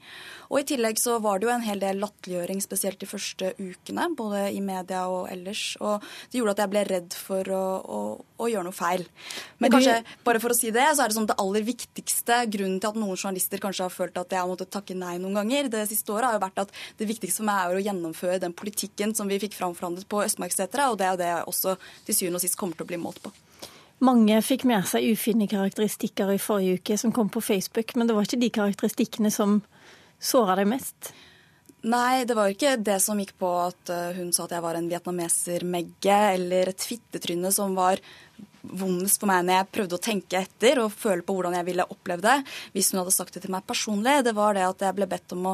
Og 0.51 0.59
i 0.59 0.65
tillegg 0.67 0.99
så 0.99 1.15
var 1.23 1.39
det 1.39 1.47
jo 1.47 1.53
en 1.53 1.63
hel 1.65 1.79
del 1.81 2.01
latterliggjøring, 2.03 2.59
spesielt 2.61 2.99
de 3.01 3.07
første 3.09 3.53
ukene, 3.57 4.09
både 4.19 4.49
i 4.53 4.59
media 4.61 5.05
og 5.09 5.29
ellers. 5.31 5.77
Og 5.81 6.03
det 6.31 6.41
gjorde 6.41 6.57
at 6.57 6.63
jeg 6.65 6.71
ble 6.73 6.83
redd 6.89 7.15
for 7.17 7.49
å, 7.55 7.61
å, 7.81 8.01
å 8.43 8.49
gjøre 8.51 8.67
noe 8.67 8.75
feil. 8.75 9.05
Men 9.57 9.63
Men 9.63 9.71
du- 9.71 9.77
kanskje, 9.77 9.95
bare 10.27 10.43
for 10.43 10.49
å 10.53 10.59
si 10.59 10.69
det, 10.75 10.85
så 10.93 11.05
er 11.05 11.07
det 11.13 11.17
sånn 11.17 11.29
det 11.31 11.39
aller 11.39 11.63
viktigste 11.63 12.41
grunnen 12.53 12.79
til 12.83 12.91
at 12.91 12.99
noen 12.99 13.15
journalister 13.15 13.63
kanskje 13.63 13.87
har 13.87 13.95
følt 13.95 14.17
at 14.19 14.29
jeg 14.35 14.39
har 14.43 14.51
måttet 14.51 14.71
takke 14.75 14.95
nei 14.99 15.15
noen 15.23 15.39
ganger 15.39 15.71
det 15.71 15.87
siste 15.89 16.11
året, 16.11 16.27
har 16.29 16.37
jo 16.37 16.43
vært 16.45 16.61
at 16.67 16.75
det 16.99 17.07
viktigste 17.09 17.39
for 17.41 17.47
meg 17.49 17.63
er 17.71 17.79
å 17.79 17.85
gjennomføre 17.87 18.41
den 18.43 18.53
politikken 18.53 19.15
som 19.15 19.31
vi 19.31 19.39
fikk 19.39 19.55
framforhandlet 19.57 20.05
på 20.11 20.21
Østmarksetra, 20.27 20.91
og 20.91 20.99
det 20.99 21.07
er 21.07 21.15
jo 21.15 21.21
det 21.23 21.31
jeg 21.31 21.47
også 21.47 21.77
til 22.05 22.15
syvende 22.19 22.41
og 22.41 22.45
sist 22.45 22.59
kommer 22.59 22.75
til 22.77 22.85
å 22.85 22.91
bli 22.91 22.99
målt 23.01 23.23
på. 23.23 23.31
Mange 24.03 24.39
fikk 24.43 24.65
med 24.67 24.83
seg 24.89 25.05
ufine 25.13 25.47
karakteristikker 25.47 26.33
i 26.33 26.41
forrige 26.41 26.79
uke 26.81 26.97
som 26.99 27.13
kom 27.15 27.29
på 27.31 27.43
Facebook, 27.43 27.95
men 27.95 28.09
det 28.09 28.17
var 28.17 28.27
ikke 28.27 28.41
de 28.41 28.49
karakteristikkene 28.57 29.31
som 29.31 29.61
såra 30.19 30.57
deg 30.59 30.67
mest. 30.73 31.13
Nei, 31.83 32.23
det 32.27 32.35
var 32.35 32.51
ikke 32.51 32.77
det 32.79 32.97
som 33.03 33.19
gikk 33.19 33.33
på 33.39 33.49
at 33.59 33.91
eh, 33.91 34.15
hun 34.15 34.31
sa 34.35 34.45
at 34.45 34.55
jeg 34.55 34.63
var 34.63 34.79
en 34.79 34.87
vietnameser-megge 34.91 36.19
eller 36.35 36.71
et 36.71 36.85
fittetryne 36.87 37.51
som 37.51 37.75
var 37.75 37.99
vondest 38.63 39.19
for 39.19 39.29
meg 39.29 39.43
når 39.43 39.57
jeg 39.57 39.69
prøvde 39.75 39.97
å 39.97 40.03
tenke 40.03 40.39
etter 40.39 40.79
og 40.83 40.93
føle 40.95 41.25
på 41.25 41.35
hvordan 41.35 41.57
jeg 41.57 41.67
ville 41.67 41.85
oppleve 41.91 42.23
det. 42.23 42.35
Hvis 42.75 42.91
hun 42.91 43.01
hadde 43.01 43.15
sagt 43.15 43.35
det 43.35 43.43
til 43.43 43.53
meg 43.53 43.65
personlig, 43.67 44.21
det 44.25 44.35
var 44.37 44.55
det 44.55 44.63
at 44.67 44.85
jeg 44.87 44.97
ble 44.97 45.07
bedt 45.11 45.35
om 45.35 45.49
å 45.51 45.53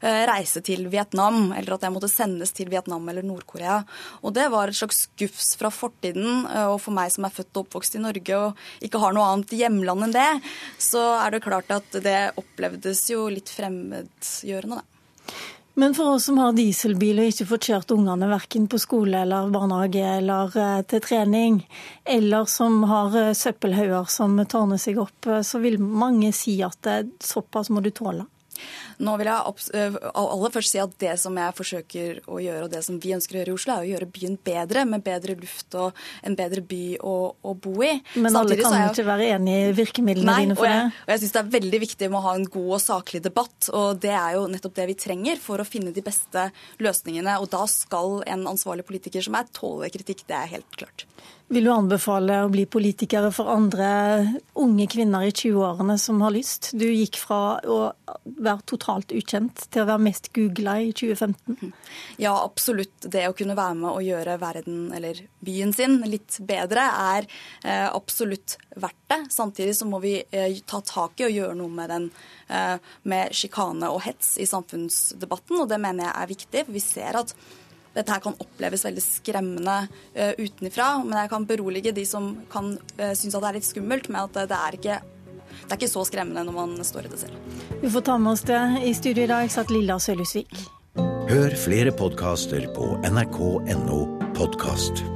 eh, 0.00 0.22
reise 0.30 0.62
til 0.64 0.86
Vietnam, 0.92 1.52
eller 1.56 1.76
at 1.76 1.86
jeg 1.86 1.94
måtte 1.94 2.10
sendes 2.10 2.54
til 2.56 2.70
Vietnam 2.72 3.04
eller 3.12 3.26
Nord-Korea. 3.26 3.82
Og 4.22 4.34
det 4.36 4.48
var 4.52 4.72
et 4.72 4.78
slags 4.78 5.04
gufs 5.20 5.52
fra 5.60 5.70
fortiden, 5.74 6.46
eh, 6.48 6.66
og 6.70 6.80
for 6.84 6.96
meg 6.96 7.12
som 7.14 7.28
er 7.28 7.36
født 7.36 7.52
og 7.54 7.66
oppvokst 7.66 7.98
i 8.00 8.04
Norge 8.04 8.40
og 8.40 8.66
ikke 8.86 9.02
har 9.02 9.16
noe 9.16 9.28
annet 9.34 9.56
hjemland 9.56 10.08
enn 10.08 10.16
det, 10.16 10.30
så 10.80 11.04
er 11.20 11.36
det 11.36 11.44
klart 11.44 11.70
at 11.74 12.00
det 12.04 12.18
opplevdes 12.40 13.04
jo 13.12 13.28
litt 13.32 13.52
fremmedgjørende, 13.52 14.80
da. 14.80 14.92
Men 15.78 15.94
for 15.94 16.14
oss 16.14 16.24
som 16.24 16.38
har 16.40 16.54
dieselbil 16.56 17.18
og 17.20 17.26
ikke 17.28 17.44
får 17.50 17.58
kjørt 17.66 17.90
ungene 17.92 18.30
verken 18.30 18.64
på 18.64 18.78
skole 18.80 19.18
eller 19.26 19.50
barnehage 19.52 20.04
eller 20.08 20.54
eh, 20.56 20.78
til 20.88 21.02
trening, 21.04 21.58
eller 22.16 22.48
som 22.48 22.78
har 22.88 23.16
eh, 23.20 23.34
søppelhauger 23.36 24.08
som 24.08 24.38
tårner 24.48 24.80
seg 24.80 25.02
opp, 25.02 25.28
eh, 25.28 25.42
så 25.44 25.60
vil 25.60 25.76
mange 25.76 26.32
si 26.32 26.54
at 26.64 26.88
såpass 27.20 27.68
må 27.68 27.84
du 27.84 27.90
tåle. 27.92 28.24
Nå 28.98 29.16
vil 29.20 29.28
jeg 29.28 29.36
aller 30.14 30.52
først 30.54 30.72
si 30.72 30.78
at 30.80 30.92
det 31.02 31.12
som 31.20 31.36
jeg 31.36 31.54
forsøker 31.58 32.20
å 32.32 32.38
gjøre, 32.40 32.62
og 32.64 32.70
det 32.72 32.82
som 32.86 32.98
vi 33.02 33.12
ønsker 33.16 33.36
å 33.36 33.40
gjøre 33.42 33.52
i 33.52 33.56
Oslo, 33.56 33.74
er 33.76 33.84
å 33.84 33.90
gjøre 33.90 34.08
byen 34.14 34.38
bedre, 34.46 34.84
med 34.88 35.04
bedre 35.04 35.36
luft 35.36 35.74
og 35.76 35.92
en 36.24 36.36
bedre 36.38 36.62
by 36.64 36.96
å, 37.04 37.14
å 37.44 37.54
bo 37.60 37.74
i. 37.84 37.92
Men 38.16 38.32
Samtidig 38.32 38.64
alle 38.64 38.64
kan 38.64 38.72
jo 38.72 38.78
jeg- 38.86 38.94
ikke 38.96 39.06
være 39.10 39.28
enig 39.36 39.56
i 39.56 39.72
virkemidlene 39.82 40.24
Nei, 40.30 40.40
dine 40.46 40.56
og 40.56 40.58
for 40.62 40.66
jeg, 40.70 40.80
det. 40.86 41.02
og 41.06 41.12
jeg 41.14 41.20
syns 41.20 41.32
det 41.36 41.42
er 41.44 41.52
veldig 41.60 41.80
viktig 41.86 42.10
med 42.10 42.18
å 42.18 42.24
ha 42.28 42.34
en 42.34 42.48
god 42.56 42.72
og 42.78 42.80
saklig 42.80 43.22
debatt. 43.22 43.70
Og 43.72 44.00
det 44.00 44.14
er 44.16 44.32
jo 44.38 44.46
nettopp 44.48 44.74
det 44.80 44.86
vi 44.86 44.94
trenger 45.06 45.36
for 45.36 45.58
å 45.58 45.66
finne 45.68 45.92
de 45.92 46.02
beste 46.02 46.50
løsningene. 46.80 47.38
Og 47.40 47.50
da 47.50 47.66
skal 47.66 48.22
en 48.26 48.46
ansvarlig 48.46 48.86
politiker 48.88 49.22
som 49.22 49.34
er 49.34 49.44
tåle 49.52 49.90
kritikk. 49.92 50.24
Det 50.26 50.36
er 50.36 50.46
helt 50.56 50.70
klart. 50.76 51.04
Vil 51.48 51.62
du 51.62 51.70
anbefale 51.70 52.40
å 52.42 52.48
bli 52.50 52.64
politikere 52.66 53.28
for 53.30 53.46
andre 53.52 53.88
unge 54.58 54.88
kvinner 54.90 55.28
i 55.28 55.30
20-årene 55.30 55.94
som 56.02 56.18
har 56.24 56.32
lyst? 56.34 56.72
Du 56.74 56.88
gikk 56.88 57.20
fra 57.22 57.60
å 57.62 57.76
være 58.24 58.64
totalt 58.66 59.12
ukjent 59.14 59.68
til 59.70 59.84
å 59.84 59.86
være 59.92 60.02
mest 60.08 60.32
googla 60.34 60.74
i 60.82 60.88
2015. 60.90 61.70
Ja, 62.18 62.32
absolutt. 62.40 63.06
Det 63.06 63.22
å 63.28 63.34
kunne 63.38 63.54
være 63.54 63.76
med 63.78 63.90
å 63.92 64.02
gjøre 64.02 64.34
verden, 64.42 64.80
eller 64.96 65.20
byen 65.46 65.70
sin, 65.76 66.00
litt 66.10 66.40
bedre, 66.48 66.88
er 67.14 67.28
eh, 67.62 67.86
absolutt 67.86 68.56
verdt 68.74 69.04
det. 69.14 69.20
Samtidig 69.30 69.76
så 69.78 69.86
må 69.86 70.00
vi 70.02 70.16
eh, 70.26 70.58
ta 70.66 70.80
tak 70.82 71.22
i 71.22 71.28
og 71.28 71.36
gjøre 71.36 71.60
noe 71.60 71.70
med 71.76 71.92
den 71.94 72.08
eh, 72.50 72.74
med 73.06 73.38
sjikane 73.38 73.92
og 73.94 74.02
hets 74.08 74.34
i 74.42 74.48
samfunnsdebatten, 74.50 75.62
og 75.62 75.70
det 75.70 75.78
mener 75.78 76.08
jeg 76.08 76.16
er 76.16 76.34
viktig. 76.34 76.66
For 76.66 76.74
vi 76.74 76.84
ser 76.88 77.20
at 77.22 77.36
dette 77.96 78.12
her 78.12 78.22
kan 78.24 78.36
oppleves 78.42 78.84
veldig 78.86 79.04
skremmende 79.04 79.76
uh, 79.88 80.32
utenfra, 80.38 80.92
men 81.04 81.18
jeg 81.22 81.32
kan 81.32 81.48
berolige 81.48 81.94
de 81.96 82.06
som 82.08 82.34
kan 82.52 82.74
uh, 82.76 83.12
synes 83.16 83.34
at 83.34 83.42
det 83.42 83.50
er 83.50 83.58
litt 83.60 83.70
skummelt, 83.70 84.10
med 84.12 84.28
at 84.28 84.50
det 84.52 84.62
er 84.62 84.80
ikke 84.80 85.02
det 85.56 85.72
er 85.72 85.78
ikke 85.80 85.88
så 85.88 86.04
skremmende 86.04 86.44
når 86.46 86.54
man 86.54 86.76
står 86.84 87.08
i 87.08 87.10
det 87.12 87.20
selv. 87.22 87.40
Vi 87.80 87.90
får 87.90 88.06
ta 88.06 88.18
med 88.20 88.34
oss 88.34 88.44
det. 88.46 88.60
I 88.84 88.92
studio 88.94 89.24
i 89.24 89.30
dag 89.30 89.50
satt 89.50 89.72
Lilla 89.72 89.98
Sølhusvik. 90.02 90.52
Hør 91.26 91.58
flere 91.58 91.96
podkaster 91.96 92.68
på 92.76 92.94
nrk.no 93.08 94.00
podkast. 94.36 95.06